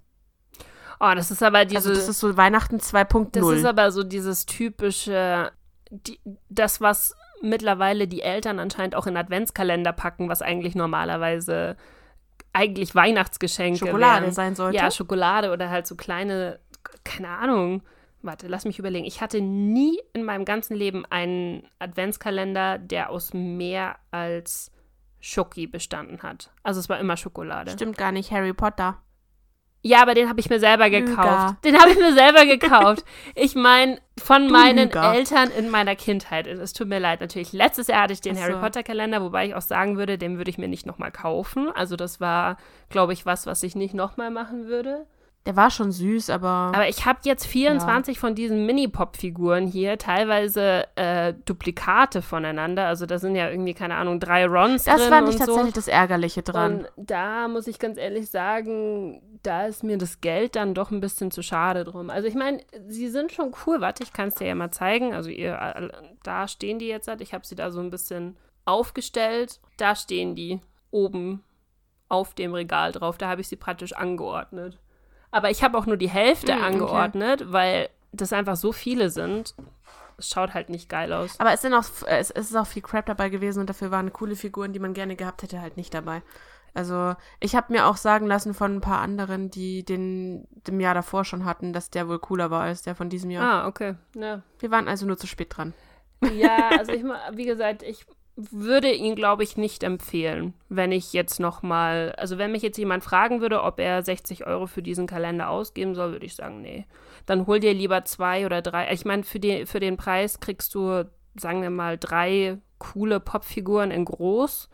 Oh, 0.98 1.12
das 1.14 1.30
ist 1.30 1.42
aber 1.42 1.64
diese. 1.64 1.76
also 1.78 1.90
das 1.90 2.08
ist 2.08 2.20
so 2.20 2.36
Weihnachten 2.36 2.78
Das 2.78 2.92
2.0. 2.94 3.54
ist 3.54 3.64
aber 3.66 3.90
so 3.90 4.02
dieses 4.02 4.46
typische, 4.46 5.52
die, 5.90 6.18
das, 6.48 6.80
was 6.80 7.14
mittlerweile 7.42 8.08
die 8.08 8.22
Eltern 8.22 8.58
anscheinend 8.58 8.94
auch 8.94 9.06
in 9.06 9.16
Adventskalender 9.16 9.92
packen, 9.92 10.28
was 10.30 10.40
eigentlich 10.40 10.74
normalerweise 10.74 11.76
eigentlich 12.54 12.94
Weihnachtsgeschenke 12.94 13.78
Schokolade 13.86 14.22
wären. 14.22 14.32
sein 14.32 14.54
sollte. 14.54 14.76
Ja, 14.78 14.90
Schokolade 14.90 15.52
oder 15.52 15.68
halt 15.68 15.86
so 15.86 15.96
kleine, 15.96 16.60
keine 17.04 17.28
Ahnung. 17.28 17.82
Warte, 18.26 18.48
lass 18.48 18.64
mich 18.64 18.78
überlegen. 18.78 19.06
Ich 19.06 19.20
hatte 19.20 19.40
nie 19.40 19.98
in 20.12 20.24
meinem 20.24 20.44
ganzen 20.44 20.76
Leben 20.76 21.04
einen 21.08 21.68
Adventskalender, 21.78 22.78
der 22.78 23.10
aus 23.10 23.32
mehr 23.32 23.96
als 24.10 24.72
Schoki 25.20 25.66
bestanden 25.66 26.22
hat. 26.22 26.50
Also 26.62 26.80
es 26.80 26.88
war 26.88 26.98
immer 26.98 27.16
Schokolade. 27.16 27.70
Stimmt 27.72 27.96
gar 27.96 28.12
nicht, 28.12 28.30
Harry 28.30 28.52
Potter. 28.52 28.98
Ja, 29.82 30.02
aber 30.02 30.14
den 30.14 30.28
habe 30.28 30.40
ich 30.40 30.50
mir 30.50 30.58
selber 30.58 30.90
gekauft. 30.90 31.16
Lüger. 31.16 31.56
Den 31.64 31.78
habe 31.80 31.90
ich 31.90 31.98
mir 31.98 32.12
selber 32.12 32.44
gekauft. 32.44 33.04
Ich 33.36 33.54
meine, 33.54 34.00
von 34.18 34.48
Du 34.48 34.52
meinen 34.52 34.88
Lüger. 34.88 35.14
Eltern 35.14 35.50
in 35.56 35.70
meiner 35.70 35.94
Kindheit. 35.94 36.48
Es 36.48 36.72
tut 36.72 36.88
mir 36.88 36.98
leid, 36.98 37.20
natürlich. 37.20 37.52
Letztes 37.52 37.86
Jahr 37.86 38.02
hatte 38.02 38.12
ich 38.12 38.20
den 38.20 38.36
Ach 38.36 38.40
Harry 38.40 38.54
so. 38.54 38.58
Potter 38.60 38.82
Kalender, 38.82 39.22
wobei 39.22 39.46
ich 39.46 39.54
auch 39.54 39.62
sagen 39.62 39.96
würde, 39.96 40.18
den 40.18 40.38
würde 40.38 40.50
ich 40.50 40.58
mir 40.58 40.66
nicht 40.68 40.86
nochmal 40.86 41.12
kaufen. 41.12 41.70
Also 41.72 41.94
das 41.94 42.20
war, 42.20 42.56
glaube 42.88 43.12
ich, 43.12 43.26
was, 43.26 43.46
was 43.46 43.62
ich 43.62 43.76
nicht 43.76 43.94
nochmal 43.94 44.30
machen 44.32 44.66
würde. 44.66 45.06
Der 45.46 45.54
war 45.54 45.70
schon 45.70 45.92
süß, 45.92 46.30
aber, 46.30 46.72
Aber 46.74 46.88
ich 46.88 47.06
habe 47.06 47.20
jetzt 47.22 47.46
24 47.46 48.18
von 48.18 48.34
diesen 48.34 48.66
Mini-Pop-Figuren 48.66 49.68
hier, 49.68 49.96
teilweise 49.96 50.88
äh, 50.96 51.34
Duplikate 51.44 52.20
voneinander. 52.20 52.86
Also 52.88 53.06
da 53.06 53.20
sind 53.20 53.36
ja 53.36 53.48
irgendwie, 53.48 53.72
keine 53.72 53.94
Ahnung, 53.94 54.18
drei 54.18 54.46
Rons 54.46 54.84
das 54.84 54.96
drin 55.00 55.08
fand 55.08 55.28
ich 55.28 55.36
und 55.36 55.40
so. 55.40 55.46
tatsächlich 55.46 55.74
das 55.74 55.86
Ärgerliche 55.86 56.42
dran. 56.42 56.78
Und 56.78 56.88
da 56.96 57.46
muss 57.46 57.68
ich 57.68 57.78
ganz 57.78 57.96
ehrlich 57.96 58.28
sagen, 58.28 59.22
da 59.44 59.66
ist 59.66 59.84
mir 59.84 59.98
das 59.98 60.20
Geld 60.20 60.56
dann 60.56 60.74
doch 60.74 60.90
ein 60.90 61.00
bisschen 61.00 61.30
zu 61.30 61.42
schade 61.42 61.84
drum. 61.84 62.10
Also 62.10 62.26
ich 62.26 62.34
meine, 62.34 62.60
sie 62.88 63.08
sind 63.08 63.30
schon 63.30 63.54
cool. 63.66 63.80
Warte, 63.80 64.02
ich 64.02 64.12
kann 64.12 64.28
es 64.28 64.34
dir 64.34 64.48
ja 64.48 64.54
mal 64.56 64.72
zeigen. 64.72 65.14
Also 65.14 65.30
ihr, 65.30 65.92
da 66.24 66.48
stehen 66.48 66.80
die 66.80 66.88
jetzt. 66.88 67.06
halt. 67.06 67.20
Ich 67.20 67.32
habe 67.32 67.46
sie 67.46 67.54
da 67.54 67.70
so 67.70 67.78
ein 67.78 67.90
bisschen 67.90 68.36
aufgestellt. 68.64 69.60
Da 69.76 69.94
stehen 69.94 70.34
die 70.34 70.60
oben 70.90 71.44
auf 72.08 72.34
dem 72.34 72.52
Regal 72.52 72.90
drauf. 72.90 73.16
Da 73.16 73.28
habe 73.28 73.40
ich 73.40 73.48
sie 73.48 73.56
praktisch 73.56 73.92
angeordnet. 73.92 74.78
Aber 75.36 75.50
ich 75.50 75.62
habe 75.62 75.76
auch 75.76 75.84
nur 75.84 75.98
die 75.98 76.08
Hälfte 76.08 76.54
Mm, 76.54 76.58
okay. 76.58 76.64
angeordnet, 76.66 77.52
weil 77.52 77.90
das 78.12 78.32
einfach 78.32 78.56
so 78.56 78.72
viele 78.72 79.10
sind. 79.10 79.54
Es 80.16 80.30
schaut 80.30 80.54
halt 80.54 80.70
nicht 80.70 80.88
geil 80.88 81.12
aus. 81.12 81.38
Aber 81.38 81.52
es, 81.52 81.60
sind 81.60 81.74
auch, 81.74 81.84
es, 82.06 82.30
es 82.30 82.50
ist 82.50 82.56
auch 82.56 82.66
viel 82.66 82.80
Crap 82.80 83.04
dabei 83.04 83.28
gewesen 83.28 83.60
und 83.60 83.68
dafür 83.68 83.90
waren 83.90 84.12
coole 84.14 84.34
Figuren, 84.34 84.72
die 84.72 84.78
man 84.78 84.94
gerne 84.94 85.14
gehabt 85.14 85.42
hätte, 85.42 85.60
halt 85.60 85.76
nicht 85.76 85.92
dabei. 85.92 86.22
Also 86.72 87.14
ich 87.38 87.54
habe 87.54 87.72
mir 87.72 87.86
auch 87.86 87.96
sagen 87.98 88.26
lassen 88.26 88.54
von 88.54 88.76
ein 88.76 88.80
paar 88.80 89.00
anderen, 89.00 89.50
die 89.50 89.84
den 89.84 90.46
dem 90.66 90.80
Jahr 90.80 90.94
davor 90.94 91.24
schon 91.26 91.44
hatten, 91.44 91.72
dass 91.74 91.90
der 91.90 92.08
wohl 92.08 92.18
cooler 92.18 92.50
war 92.50 92.62
als 92.62 92.80
der 92.82 92.94
von 92.94 93.10
diesem 93.10 93.30
Jahr. 93.30 93.64
Ah, 93.64 93.66
okay. 93.66 93.94
Ja. 94.14 94.40
Wir 94.58 94.70
waren 94.70 94.88
also 94.88 95.06
nur 95.06 95.18
zu 95.18 95.26
spät 95.26 95.54
dran. 95.56 95.74
Ja, 96.34 96.70
also 96.78 96.92
ich 96.92 97.04
wie 97.32 97.44
gesagt, 97.44 97.82
ich 97.82 98.06
würde 98.36 98.92
ihn, 98.92 99.14
glaube 99.14 99.42
ich, 99.42 99.56
nicht 99.56 99.82
empfehlen, 99.82 100.52
wenn 100.68 100.92
ich 100.92 101.12
jetzt 101.14 101.40
noch 101.40 101.62
mal, 101.62 102.12
also 102.18 102.36
wenn 102.36 102.52
mich 102.52 102.62
jetzt 102.62 102.76
jemand 102.76 103.02
fragen 103.02 103.40
würde, 103.40 103.62
ob 103.62 103.80
er 103.80 104.02
60 104.02 104.46
Euro 104.46 104.66
für 104.66 104.82
diesen 104.82 105.06
Kalender 105.06 105.48
ausgeben 105.48 105.94
soll, 105.94 106.12
würde 106.12 106.26
ich 106.26 106.34
sagen, 106.36 106.60
nee. 106.60 106.86
Dann 107.24 107.46
hol 107.46 107.60
dir 107.60 107.72
lieber 107.72 108.04
zwei 108.04 108.44
oder 108.44 108.60
drei. 108.60 108.92
Ich 108.92 109.04
meine, 109.06 109.22
für, 109.24 109.40
die, 109.40 109.64
für 109.64 109.80
den 109.80 109.96
Preis 109.96 110.38
kriegst 110.40 110.74
du, 110.74 111.04
sagen 111.34 111.62
wir 111.62 111.70
mal, 111.70 111.96
drei 111.96 112.58
coole 112.78 113.20
Popfiguren 113.20 113.90
in 113.90 114.04
groß, 114.04 114.68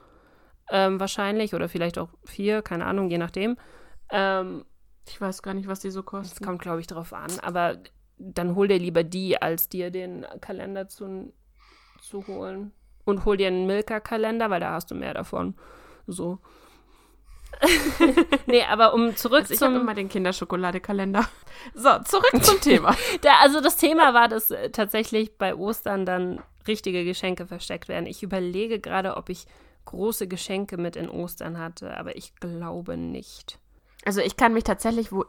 ähm, 0.70 0.98
wahrscheinlich, 0.98 1.54
oder 1.54 1.68
vielleicht 1.68 1.98
auch 1.98 2.08
vier, 2.24 2.62
keine 2.62 2.86
Ahnung, 2.86 3.10
je 3.10 3.18
nachdem. 3.18 3.56
Ähm, 4.10 4.64
Ich 5.06 5.20
weiß 5.20 5.42
gar 5.42 5.54
nicht, 5.54 5.68
was 5.68 5.80
die 5.80 5.90
so 5.90 6.00
das 6.00 6.06
kosten. 6.06 6.44
kommt, 6.44 6.62
glaube 6.62 6.80
ich, 6.80 6.86
drauf 6.88 7.12
an. 7.12 7.30
Aber 7.42 7.78
dann 8.18 8.54
hol 8.56 8.66
dir 8.68 8.78
lieber 8.78 9.04
die, 9.04 9.40
als 9.40 9.68
dir 9.68 9.90
den 9.90 10.26
Kalender 10.40 10.88
zu, 10.88 11.32
zu 12.00 12.26
holen. 12.26 12.72
Und 13.04 13.24
hol 13.24 13.36
dir 13.36 13.48
einen 13.48 13.66
Milka-Kalender, 13.66 14.50
weil 14.50 14.60
da 14.60 14.72
hast 14.72 14.90
du 14.90 14.94
mehr 14.94 15.14
davon. 15.14 15.54
So. 16.06 16.38
nee, 18.46 18.64
aber 18.64 18.94
um 18.94 19.14
zurück 19.16 19.42
Also 19.42 19.54
ich 19.54 19.60
habe 19.60 19.74
zum. 19.74 19.82
immer 19.82 19.94
den 19.94 20.08
Kinderschokoladekalender. 20.08 21.24
So, 21.74 21.98
zurück 22.04 22.32
zum 22.42 22.60
Thema. 22.60 22.96
Da, 23.20 23.36
also 23.40 23.60
das 23.60 23.76
Thema 23.76 24.14
war, 24.14 24.28
dass 24.28 24.50
äh, 24.50 24.70
tatsächlich 24.70 25.36
bei 25.36 25.54
Ostern 25.54 26.06
dann 26.06 26.40
richtige 26.66 27.04
Geschenke 27.04 27.46
versteckt 27.46 27.88
werden. 27.88 28.06
Ich 28.06 28.22
überlege 28.22 28.80
gerade, 28.80 29.16
ob 29.16 29.28
ich 29.28 29.46
große 29.84 30.28
Geschenke 30.28 30.76
mit 30.76 30.96
in 30.96 31.08
Ostern 31.08 31.58
hatte, 31.58 31.96
aber 31.96 32.16
ich 32.16 32.34
glaube 32.36 32.96
nicht. 32.96 33.58
Also 34.04 34.20
ich 34.20 34.36
kann 34.36 34.54
mich 34.54 34.64
tatsächlich, 34.64 35.12
wo 35.12 35.24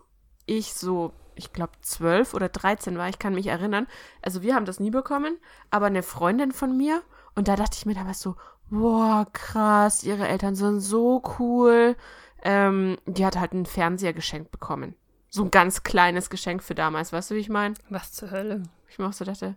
ich 0.45 0.73
so, 0.73 1.13
ich 1.35 1.53
glaube, 1.53 1.73
zwölf 1.81 2.33
oder 2.33 2.49
dreizehn 2.49 2.97
war, 2.97 3.09
ich 3.09 3.19
kann 3.19 3.33
mich 3.33 3.47
erinnern. 3.47 3.87
Also 4.21 4.41
wir 4.41 4.55
haben 4.55 4.65
das 4.65 4.79
nie 4.79 4.91
bekommen, 4.91 5.37
aber 5.71 5.87
eine 5.87 6.03
Freundin 6.03 6.51
von 6.51 6.77
mir, 6.77 7.01
und 7.35 7.47
da 7.47 7.55
dachte 7.55 7.77
ich 7.77 7.85
mir 7.85 7.95
damals 7.95 8.21
so, 8.21 8.35
boah, 8.69 9.27
krass, 9.33 10.03
ihre 10.03 10.27
Eltern 10.27 10.55
sind 10.55 10.79
so 10.79 11.21
cool. 11.39 11.95
Ähm, 12.43 12.97
die 13.05 13.25
hat 13.25 13.39
halt 13.39 13.53
einen 13.53 13.65
Fernseher 13.65 14.13
geschenkt 14.13 14.51
bekommen. 14.51 14.95
So 15.29 15.43
ein 15.43 15.51
ganz 15.51 15.83
kleines 15.83 16.29
Geschenk 16.29 16.61
für 16.63 16.75
damals, 16.75 17.13
weißt 17.13 17.31
du, 17.31 17.35
wie 17.35 17.39
ich 17.39 17.49
meine? 17.49 17.75
Was 17.89 18.11
zur 18.11 18.31
Hölle? 18.31 18.63
Ich 18.89 18.99
mir 18.99 19.07
auch 19.07 19.13
so 19.13 19.25
dachte, 19.25 19.55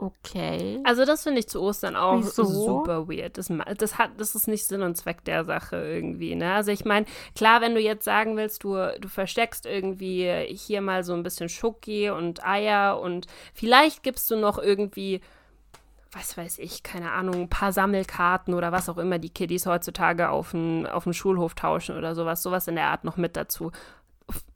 Okay. 0.00 0.80
Also 0.84 1.04
das 1.04 1.24
finde 1.24 1.40
ich 1.40 1.48
zu 1.48 1.60
Ostern 1.60 1.94
auch 1.94 2.18
Wieso? 2.18 2.44
super 2.44 3.06
weird. 3.08 3.36
Das, 3.36 3.52
das, 3.76 3.98
hat, 3.98 4.12
das 4.16 4.34
ist 4.34 4.48
nicht 4.48 4.64
Sinn 4.64 4.82
und 4.82 4.96
Zweck 4.96 5.24
der 5.24 5.44
Sache 5.44 5.76
irgendwie. 5.76 6.34
Ne? 6.34 6.54
Also 6.54 6.72
ich 6.72 6.86
meine, 6.86 7.04
klar, 7.36 7.60
wenn 7.60 7.74
du 7.74 7.80
jetzt 7.80 8.04
sagen 8.04 8.36
willst, 8.36 8.64
du, 8.64 8.76
du 8.98 9.08
versteckst 9.08 9.66
irgendwie 9.66 10.46
hier 10.48 10.80
mal 10.80 11.04
so 11.04 11.12
ein 11.12 11.22
bisschen 11.22 11.50
Schoki 11.50 12.08
und 12.08 12.44
Eier 12.44 12.98
und 12.98 13.26
vielleicht 13.52 14.02
gibst 14.02 14.30
du 14.30 14.36
noch 14.36 14.58
irgendwie, 14.58 15.20
was 16.12 16.36
weiß 16.36 16.58
ich, 16.58 16.82
keine 16.82 17.12
Ahnung, 17.12 17.42
ein 17.42 17.48
paar 17.48 17.72
Sammelkarten 17.72 18.54
oder 18.54 18.72
was 18.72 18.88
auch 18.88 18.98
immer 18.98 19.18
die 19.18 19.30
Kiddies 19.30 19.66
heutzutage 19.66 20.28
auf 20.30 20.50
dem, 20.50 20.86
auf 20.86 21.06
Schulhof 21.12 21.54
tauschen 21.54 21.96
oder 21.96 22.14
sowas, 22.14 22.42
sowas 22.42 22.66
in 22.66 22.74
der 22.74 22.88
Art 22.88 23.04
noch 23.04 23.16
mit 23.16 23.36
dazu. 23.36 23.70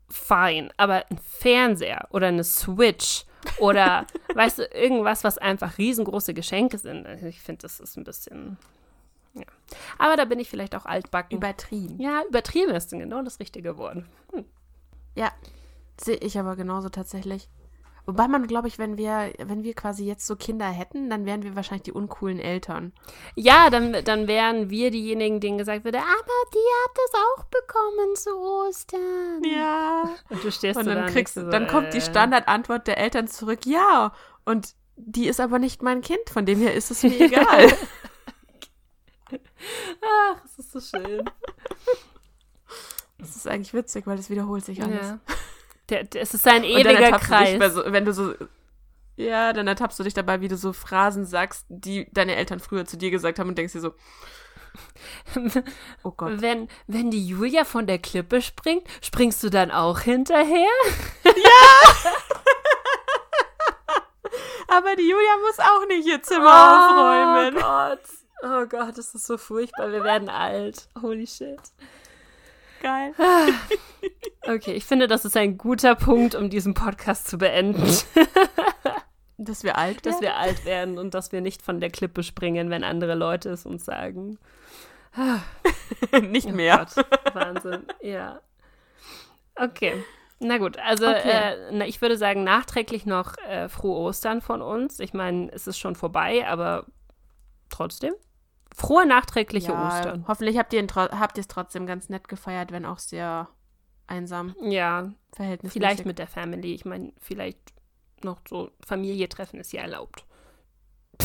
Fein, 0.08 0.72
aber 0.76 1.04
ein 1.10 1.18
Fernseher 1.18 2.08
oder 2.10 2.28
eine 2.28 2.44
Switch 2.44 3.24
oder 3.58 4.06
weißt 4.34 4.58
du, 4.58 4.62
irgendwas, 4.64 5.24
was 5.24 5.38
einfach 5.38 5.78
riesengroße 5.78 6.34
Geschenke 6.34 6.78
sind. 6.78 7.06
Ich 7.24 7.40
finde, 7.40 7.62
das 7.62 7.80
ist 7.80 7.96
ein 7.96 8.04
bisschen. 8.04 8.58
Ja. 9.34 9.44
Aber 9.98 10.16
da 10.16 10.24
bin 10.24 10.38
ich 10.38 10.48
vielleicht 10.48 10.74
auch 10.74 10.86
altbacken. 10.86 11.36
Übertrieben. 11.36 12.00
ja, 12.00 12.22
übertrieben 12.28 12.74
ist 12.74 12.90
genau 12.90 13.22
das 13.22 13.40
richtige 13.40 13.76
Wort. 13.76 14.04
Ja, 15.16 15.32
sehe 16.00 16.16
ich 16.16 16.38
aber 16.38 16.56
genauso 16.56 16.88
tatsächlich. 16.88 17.48
Wobei 18.06 18.28
man, 18.28 18.46
glaube 18.46 18.68
ich, 18.68 18.78
wenn 18.78 18.98
wir, 18.98 19.32
wenn 19.38 19.62
wir 19.62 19.74
quasi 19.74 20.04
jetzt 20.04 20.26
so 20.26 20.36
Kinder 20.36 20.66
hätten, 20.66 21.08
dann 21.08 21.24
wären 21.24 21.42
wir 21.42 21.56
wahrscheinlich 21.56 21.84
die 21.84 21.92
uncoolen 21.92 22.38
Eltern. 22.38 22.92
Ja, 23.34 23.70
dann, 23.70 24.04
dann 24.04 24.28
wären 24.28 24.68
wir 24.68 24.90
diejenigen, 24.90 25.40
denen 25.40 25.56
gesagt 25.56 25.84
würde, 25.84 25.98
aber 25.98 26.50
die 26.52 26.58
hat 26.84 26.98
es 27.06 27.14
auch 27.14 27.44
bekommen 27.44 28.16
zu 28.16 28.30
Ostern. 28.38 29.42
Ja. 29.44 30.10
Und 30.28 30.44
du 30.44 30.52
stehst 30.52 30.78
Und 30.78 30.86
dann 30.86 31.04
und 31.04 31.10
kriegst 31.10 31.34
so, 31.34 31.48
dann 31.48 31.66
kommt 31.66 31.94
die 31.94 31.98
äh, 31.98 32.02
Standardantwort 32.02 32.86
der 32.86 32.98
Eltern 32.98 33.26
zurück, 33.26 33.64
ja. 33.64 34.12
Und 34.44 34.74
die 34.96 35.26
ist 35.26 35.40
aber 35.40 35.58
nicht 35.58 35.82
mein 35.82 36.02
Kind, 36.02 36.28
von 36.28 36.44
dem 36.44 36.58
her 36.60 36.74
ist 36.74 36.90
es 36.90 37.02
mir 37.02 37.18
egal. 37.20 37.72
Ach, 40.02 40.42
das 40.42 40.58
ist 40.58 40.72
so 40.72 40.80
schön. 40.80 41.24
Das 43.18 43.34
ist 43.34 43.48
eigentlich 43.48 43.72
witzig, 43.72 44.06
weil 44.06 44.18
das 44.18 44.28
wiederholt 44.28 44.64
sich 44.64 44.82
alles. 44.82 45.00
ja. 45.00 45.18
Der, 45.90 46.04
der, 46.04 46.22
es 46.22 46.34
ist 46.34 46.46
ein 46.48 46.64
ewiger 46.64 47.18
Kreis. 47.18 47.74
so, 47.74 47.82
wenn 47.86 48.04
du 48.04 48.12
so, 48.12 48.34
ja, 49.16 49.52
dann 49.52 49.68
ertappst 49.68 49.98
du 49.98 50.02
dich 50.02 50.14
dabei, 50.14 50.40
wie 50.40 50.48
du 50.48 50.56
so 50.56 50.72
Phrasen 50.72 51.26
sagst, 51.26 51.66
die 51.68 52.08
deine 52.12 52.36
Eltern 52.36 52.60
früher 52.60 52.84
zu 52.84 52.96
dir 52.96 53.10
gesagt 53.10 53.38
haben 53.38 53.48
und 53.48 53.58
denkst 53.58 53.74
dir 53.74 53.80
so, 53.80 53.94
oh 56.02 56.10
Gott. 56.10 56.40
Wenn, 56.40 56.68
wenn 56.86 57.10
die 57.10 57.26
Julia 57.26 57.64
von 57.64 57.86
der 57.86 57.98
Klippe 57.98 58.42
springt, 58.42 58.86
springst 59.02 59.42
du 59.42 59.50
dann 59.50 59.70
auch 59.70 60.00
hinterher? 60.00 60.68
Aber 64.68 64.96
die 64.96 65.08
Julia 65.08 65.36
muss 65.46 65.60
auch 65.60 65.86
nicht 65.86 66.08
ihr 66.08 66.22
Zimmer 66.22 66.48
aufräumen. 66.50 67.56
Oh 67.56 67.60
Gott. 67.60 68.00
Oh 68.42 68.66
Gott, 68.66 68.98
das 68.98 69.14
ist 69.14 69.26
so 69.26 69.38
furchtbar. 69.38 69.92
Wir 69.92 70.02
werden 70.02 70.28
alt. 70.28 70.88
Holy 71.00 71.26
shit. 71.26 71.60
Geil. 72.84 73.14
Okay, 74.46 74.72
ich 74.72 74.84
finde, 74.84 75.08
das 75.08 75.24
ist 75.24 75.38
ein 75.38 75.56
guter 75.56 75.94
Punkt, 75.94 76.34
um 76.34 76.50
diesen 76.50 76.74
Podcast 76.74 77.26
zu 77.28 77.38
beenden. 77.38 77.82
Dass 79.38 79.64
wir 79.64 79.78
alt 79.78 80.04
dass 80.04 80.20
werden? 80.20 80.22
wir 80.22 80.36
alt 80.36 80.64
werden 80.66 80.98
und 80.98 81.14
dass 81.14 81.32
wir 81.32 81.40
nicht 81.40 81.62
von 81.62 81.80
der 81.80 81.88
Klippe 81.88 82.22
springen, 82.22 82.68
wenn 82.68 82.84
andere 82.84 83.14
Leute 83.14 83.48
es 83.48 83.64
uns 83.64 83.86
sagen. 83.86 84.38
nicht 86.28 86.48
Oh 86.48 86.52
mehr. 86.52 86.86
Gott, 86.94 87.06
Wahnsinn. 87.34 87.86
Ja. 88.02 88.40
Okay. 89.56 90.04
Na 90.40 90.58
gut, 90.58 90.76
also 90.78 91.06
Okay. 91.06 91.22
äh, 91.30 91.56
na, 91.72 91.86
ich 91.86 92.02
würde 92.02 92.18
sagen, 92.18 92.44
nachträglich 92.44 93.06
noch 93.06 93.38
äh, 93.48 93.70
frohe 93.70 93.96
Ostern 93.98 94.42
von 94.42 94.60
uns. 94.60 95.00
Ich 95.00 95.14
meine, 95.14 95.50
es 95.52 95.66
ist 95.66 95.78
schon 95.78 95.96
vorbei, 95.96 96.46
aber 96.46 96.84
trotzdem. 97.70 98.12
Frohe 98.76 99.06
nachträgliche 99.06 99.72
Ja, 99.72 99.86
Ostern. 99.88 100.24
Hoffentlich 100.26 100.58
habt 100.58 100.72
ihr 100.72 100.84
es 101.36 101.48
trotzdem 101.48 101.86
ganz 101.86 102.08
nett 102.08 102.28
gefeiert, 102.28 102.72
wenn 102.72 102.84
auch 102.84 102.98
sehr 102.98 103.48
einsam 104.08 104.54
Ja, 104.60 105.12
Verhältnis. 105.32 105.72
vielleicht 105.72 106.04
mit 106.04 106.18
der 106.18 106.26
Family. 106.26 106.74
Ich 106.74 106.84
meine, 106.84 107.12
vielleicht 107.20 107.58
noch 108.22 108.40
so 108.48 108.70
Familie 108.84 109.28
treffen 109.28 109.60
ist 109.60 109.72
ja 109.72 109.82
erlaubt. 109.82 110.24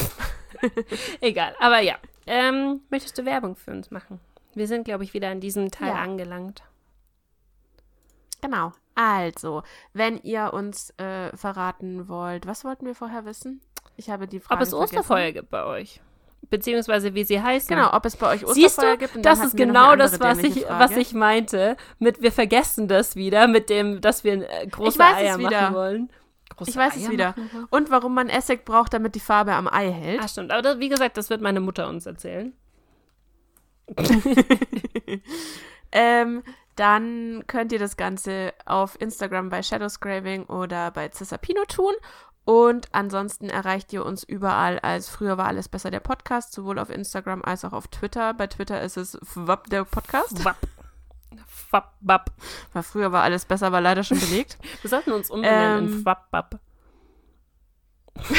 Egal, 1.22 1.56
aber 1.60 1.80
ja. 1.80 1.96
Ähm, 2.28 2.82
möchtest 2.90 3.18
du 3.18 3.26
Werbung 3.26 3.56
für 3.56 3.72
uns 3.72 3.90
machen? 3.92 4.20
Wir 4.54 4.68
sind, 4.68 4.84
glaube 4.84 5.04
ich, 5.04 5.14
wieder 5.14 5.30
an 5.30 5.40
diesem 5.40 5.72
Teil 5.72 5.90
Ja. 5.90 5.96
angelangt. 5.96 6.64
Genau. 8.42 8.72
Also, 8.96 9.64
wenn 9.94 10.18
ihr 10.24 10.54
uns 10.54 10.92
äh, 10.98 11.36
verraten 11.36 12.08
wollt, 12.08 12.46
was 12.46 12.64
wollten 12.66 12.86
wir 12.86 12.96
vorher 12.96 13.26
wissen? 13.26 13.62
Ich 13.96 14.10
habe 14.10 14.28
die 14.28 14.40
Frage 14.40 14.60
Ob 14.62 14.68
es. 14.68 14.74
Osterfeuer 14.74 15.32
gibt 15.32 15.50
bei 15.50 15.64
euch? 15.66 16.02
Beziehungsweise 16.50 17.14
wie 17.14 17.24
sie 17.24 17.42
heißen. 17.42 17.76
Genau, 17.76 17.94
ob 17.94 18.06
es 18.06 18.18
bei 18.18 18.28
euch 18.34 18.42
Siehst 18.48 18.78
Osterfeuer 18.80 18.94
du, 18.94 18.98
gibt. 19.00 19.16
und 19.18 19.26
das 19.26 19.44
ist 19.44 19.56
genau 19.56 19.96
das, 19.96 20.20
was 20.20 20.40
ich, 20.40 20.64
Frage. 20.66 20.80
was 20.80 20.98
ich 20.98 21.14
meinte. 21.14 21.78
Mit 22.00 22.22
wir 22.22 22.32
vergessen 22.32 22.88
das 22.88 23.16
wieder, 23.16 23.48
mit 23.48 23.70
dem, 23.70 24.02
dass 24.02 24.24
wir 24.24 24.50
äh, 24.50 24.68
große 24.68 24.98
weiß 24.98 25.12
es 25.12 25.18
Eier 25.18 25.38
wieder. 25.40 25.62
machen 25.62 25.76
wollen. 25.76 26.10
Große 26.56 26.72
Ich 26.72 26.76
weiß 26.78 26.96
es 26.96 27.04
Eier 27.06 27.12
wieder. 27.12 27.28
machen? 27.38 27.68
Und 27.70 27.92
warum 27.92 28.16
man 28.16 28.30
Essig 28.30 28.66
braucht, 28.66 28.94
damit 28.94 29.14
die 29.16 29.20
Farbe 29.20 29.54
am 29.54 29.68
Ei 29.68 29.92
hält. 29.92 30.22
Ah, 30.24 30.28
stimmt. 30.28 30.52
Aber 30.52 30.62
das, 30.64 30.80
wie 30.80 30.90
gesagt, 30.90 31.18
das 31.18 31.30
wird 31.30 31.42
meine 31.42 31.60
Mutter 31.60 31.88
uns 31.88 32.06
erzählen. 32.06 32.54
Ähm, 35.92 36.44
dann 36.76 37.44
könnt 37.48 37.72
ihr 37.72 37.80
das 37.80 37.98
Ganze 37.98 38.54
auf 38.66 38.96
Instagram 39.02 39.50
bei 39.50 39.64
Shadowscraving 39.64 40.46
oder 40.46 40.92
bei 40.92 41.10
Cisapino 41.10 41.66
tun. 41.66 41.94
Und 42.50 42.88
ansonsten 42.94 43.48
erreicht 43.48 43.94
ihr 43.94 44.04
uns 44.04 44.24
überall 44.24 44.80
als 44.80 45.08
Früher 45.08 45.38
war 45.38 45.46
alles 45.46 45.70
besser 45.70 45.92
der 45.92 46.00
Podcast, 46.00 46.52
sowohl 46.52 46.80
auf 46.80 46.90
Instagram 46.90 47.44
als 47.44 47.64
auch 47.64 47.74
auf 47.74 47.88
Twitter. 47.90 48.34
Bei 48.34 48.48
Twitter 48.48 48.82
ist 48.82 48.98
es 48.98 49.20
FWAP 49.24 49.70
der 49.70 49.84
Podcast. 49.84 50.44
Wapp, 50.44 51.94
wapp. 52.02 52.32
Weil 52.74 52.82
früher 52.82 53.12
war 53.12 53.22
alles 53.22 53.46
besser, 53.46 53.72
war 53.72 53.82
leider 53.82 54.04
schon 54.04 54.20
belegt. 54.20 54.58
Wir 54.82 54.90
sollten 54.90 55.12
uns 55.12 55.30
umbenennen 55.30 55.86
Ähm. 55.90 55.94
in 56.00 56.06
Wapp, 56.06 56.26
wapp. 56.32 56.60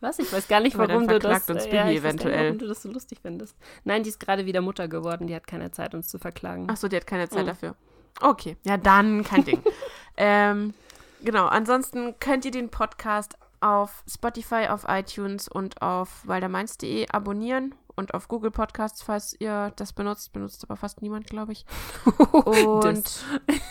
Was? 0.00 0.18
Ich 0.20 0.32
weiß 0.32 0.46
gar 0.46 0.60
nicht, 0.60 0.78
warum 0.78 1.08
du 1.08 1.18
das, 1.18 1.50
uns 1.50 1.64
äh, 1.64 1.74
ja, 1.74 1.74
ich 1.74 1.74
weiß 1.74 1.74
gar 1.74 1.84
nicht, 1.86 1.98
eventuell. 2.04 2.44
warum 2.44 2.58
du 2.58 2.68
das 2.68 2.82
so 2.82 2.92
lustig 2.92 3.18
findest. 3.22 3.56
Nein, 3.82 4.04
die 4.04 4.10
ist 4.10 4.20
gerade 4.20 4.46
wieder 4.46 4.60
Mutter 4.60 4.86
geworden. 4.86 5.26
Die 5.26 5.34
hat 5.34 5.48
keine 5.48 5.72
Zeit, 5.72 5.94
uns 5.96 6.06
zu 6.06 6.18
verklagen. 6.20 6.68
Ach 6.70 6.76
so, 6.76 6.86
die 6.86 6.94
hat 6.96 7.08
keine 7.08 7.28
Zeit 7.28 7.42
Mhm. 7.42 7.46
dafür. 7.48 7.74
Okay, 8.20 8.56
ja 8.64 8.76
dann 8.76 9.24
kein 9.24 9.44
Ding. 9.44 9.62
ähm, 10.16 10.74
genau, 11.22 11.46
ansonsten 11.46 12.18
könnt 12.18 12.44
ihr 12.44 12.50
den 12.50 12.70
Podcast 12.70 13.36
auf 13.60 14.02
Spotify, 14.08 14.66
auf 14.68 14.84
iTunes 14.88 15.48
und 15.48 15.82
auf 15.82 16.26
waldermeins.de 16.26 17.08
abonnieren 17.10 17.74
und 17.96 18.14
auf 18.14 18.28
Google 18.28 18.50
Podcasts, 18.50 19.02
falls 19.02 19.36
ihr 19.38 19.72
das 19.76 19.92
benutzt. 19.92 20.32
Benutzt 20.32 20.64
aber 20.64 20.76
fast 20.76 21.02
niemand, 21.02 21.26
glaube 21.26 21.52
ich. 21.52 21.66
Und 22.44 23.04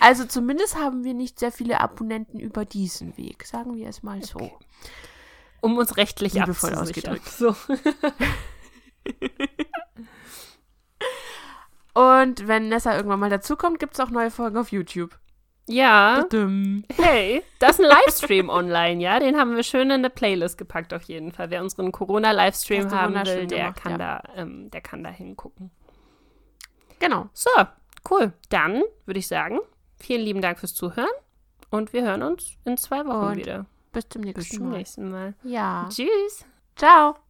also 0.00 0.24
zumindest 0.24 0.76
haben 0.76 1.04
wir 1.04 1.14
nicht 1.14 1.38
sehr 1.38 1.52
viele 1.52 1.80
Abonnenten 1.80 2.40
über 2.40 2.64
diesen 2.64 3.16
Weg, 3.16 3.46
sagen 3.46 3.76
wir 3.76 3.88
es 3.88 4.02
mal 4.02 4.20
so. 4.22 4.40
Okay. 4.40 4.52
Um 5.60 5.78
uns 5.78 5.96
rechtlich 5.96 6.34
Liebevoll 6.34 6.74
abzusichern. 6.74 7.14
ausgedrückt. 7.14 7.28
So. 7.28 7.54
Und 11.94 12.46
wenn 12.46 12.68
Nessa 12.68 12.96
irgendwann 12.96 13.20
mal 13.20 13.30
dazukommt, 13.30 13.78
gibt 13.78 13.94
es 13.94 14.00
auch 14.00 14.10
neue 14.10 14.30
Folgen 14.30 14.56
auf 14.56 14.72
YouTube. 14.72 15.18
Ja, 15.68 16.24
hey, 16.96 17.44
das 17.60 17.78
ist 17.78 17.84
ein 17.84 17.88
Livestream 17.88 18.48
online, 18.48 19.00
ja? 19.00 19.20
Den 19.20 19.38
haben 19.38 19.54
wir 19.54 19.62
schön 19.62 19.82
in 19.82 19.92
eine 19.92 20.10
Playlist 20.10 20.58
gepackt 20.58 20.92
auf 20.92 21.02
jeden 21.04 21.30
Fall. 21.30 21.50
Wer 21.50 21.62
unseren 21.62 21.92
Corona-Livestream 21.92 22.90
haben 22.90 23.14
will, 23.14 23.46
der, 23.46 23.58
gemacht, 23.58 23.80
kann 23.80 23.92
ja. 23.92 23.98
da, 23.98 24.22
ähm, 24.34 24.70
der 24.72 24.80
kann 24.80 25.04
da 25.04 25.10
hingucken. 25.10 25.70
Genau. 26.98 27.28
So, 27.32 27.50
cool. 28.10 28.32
Dann 28.48 28.82
würde 29.06 29.20
ich 29.20 29.28
sagen, 29.28 29.60
vielen 29.96 30.22
lieben 30.22 30.42
Dank 30.42 30.58
fürs 30.58 30.74
Zuhören 30.74 31.06
und 31.70 31.92
wir 31.92 32.02
hören 32.02 32.22
uns 32.22 32.56
in 32.64 32.76
zwei 32.76 33.06
Wochen 33.06 33.28
Und 33.28 33.36
wieder. 33.36 33.66
Bis 33.92 34.08
zum 34.08 34.22
Bis 34.22 34.34
nächsten 34.34 34.56
zum 34.56 34.68
Mal. 34.70 34.78
nächsten 34.78 35.10
Mal. 35.10 35.34
Ja. 35.44 35.88
Tschüss. 35.88 36.44
Ciao. 36.74 37.20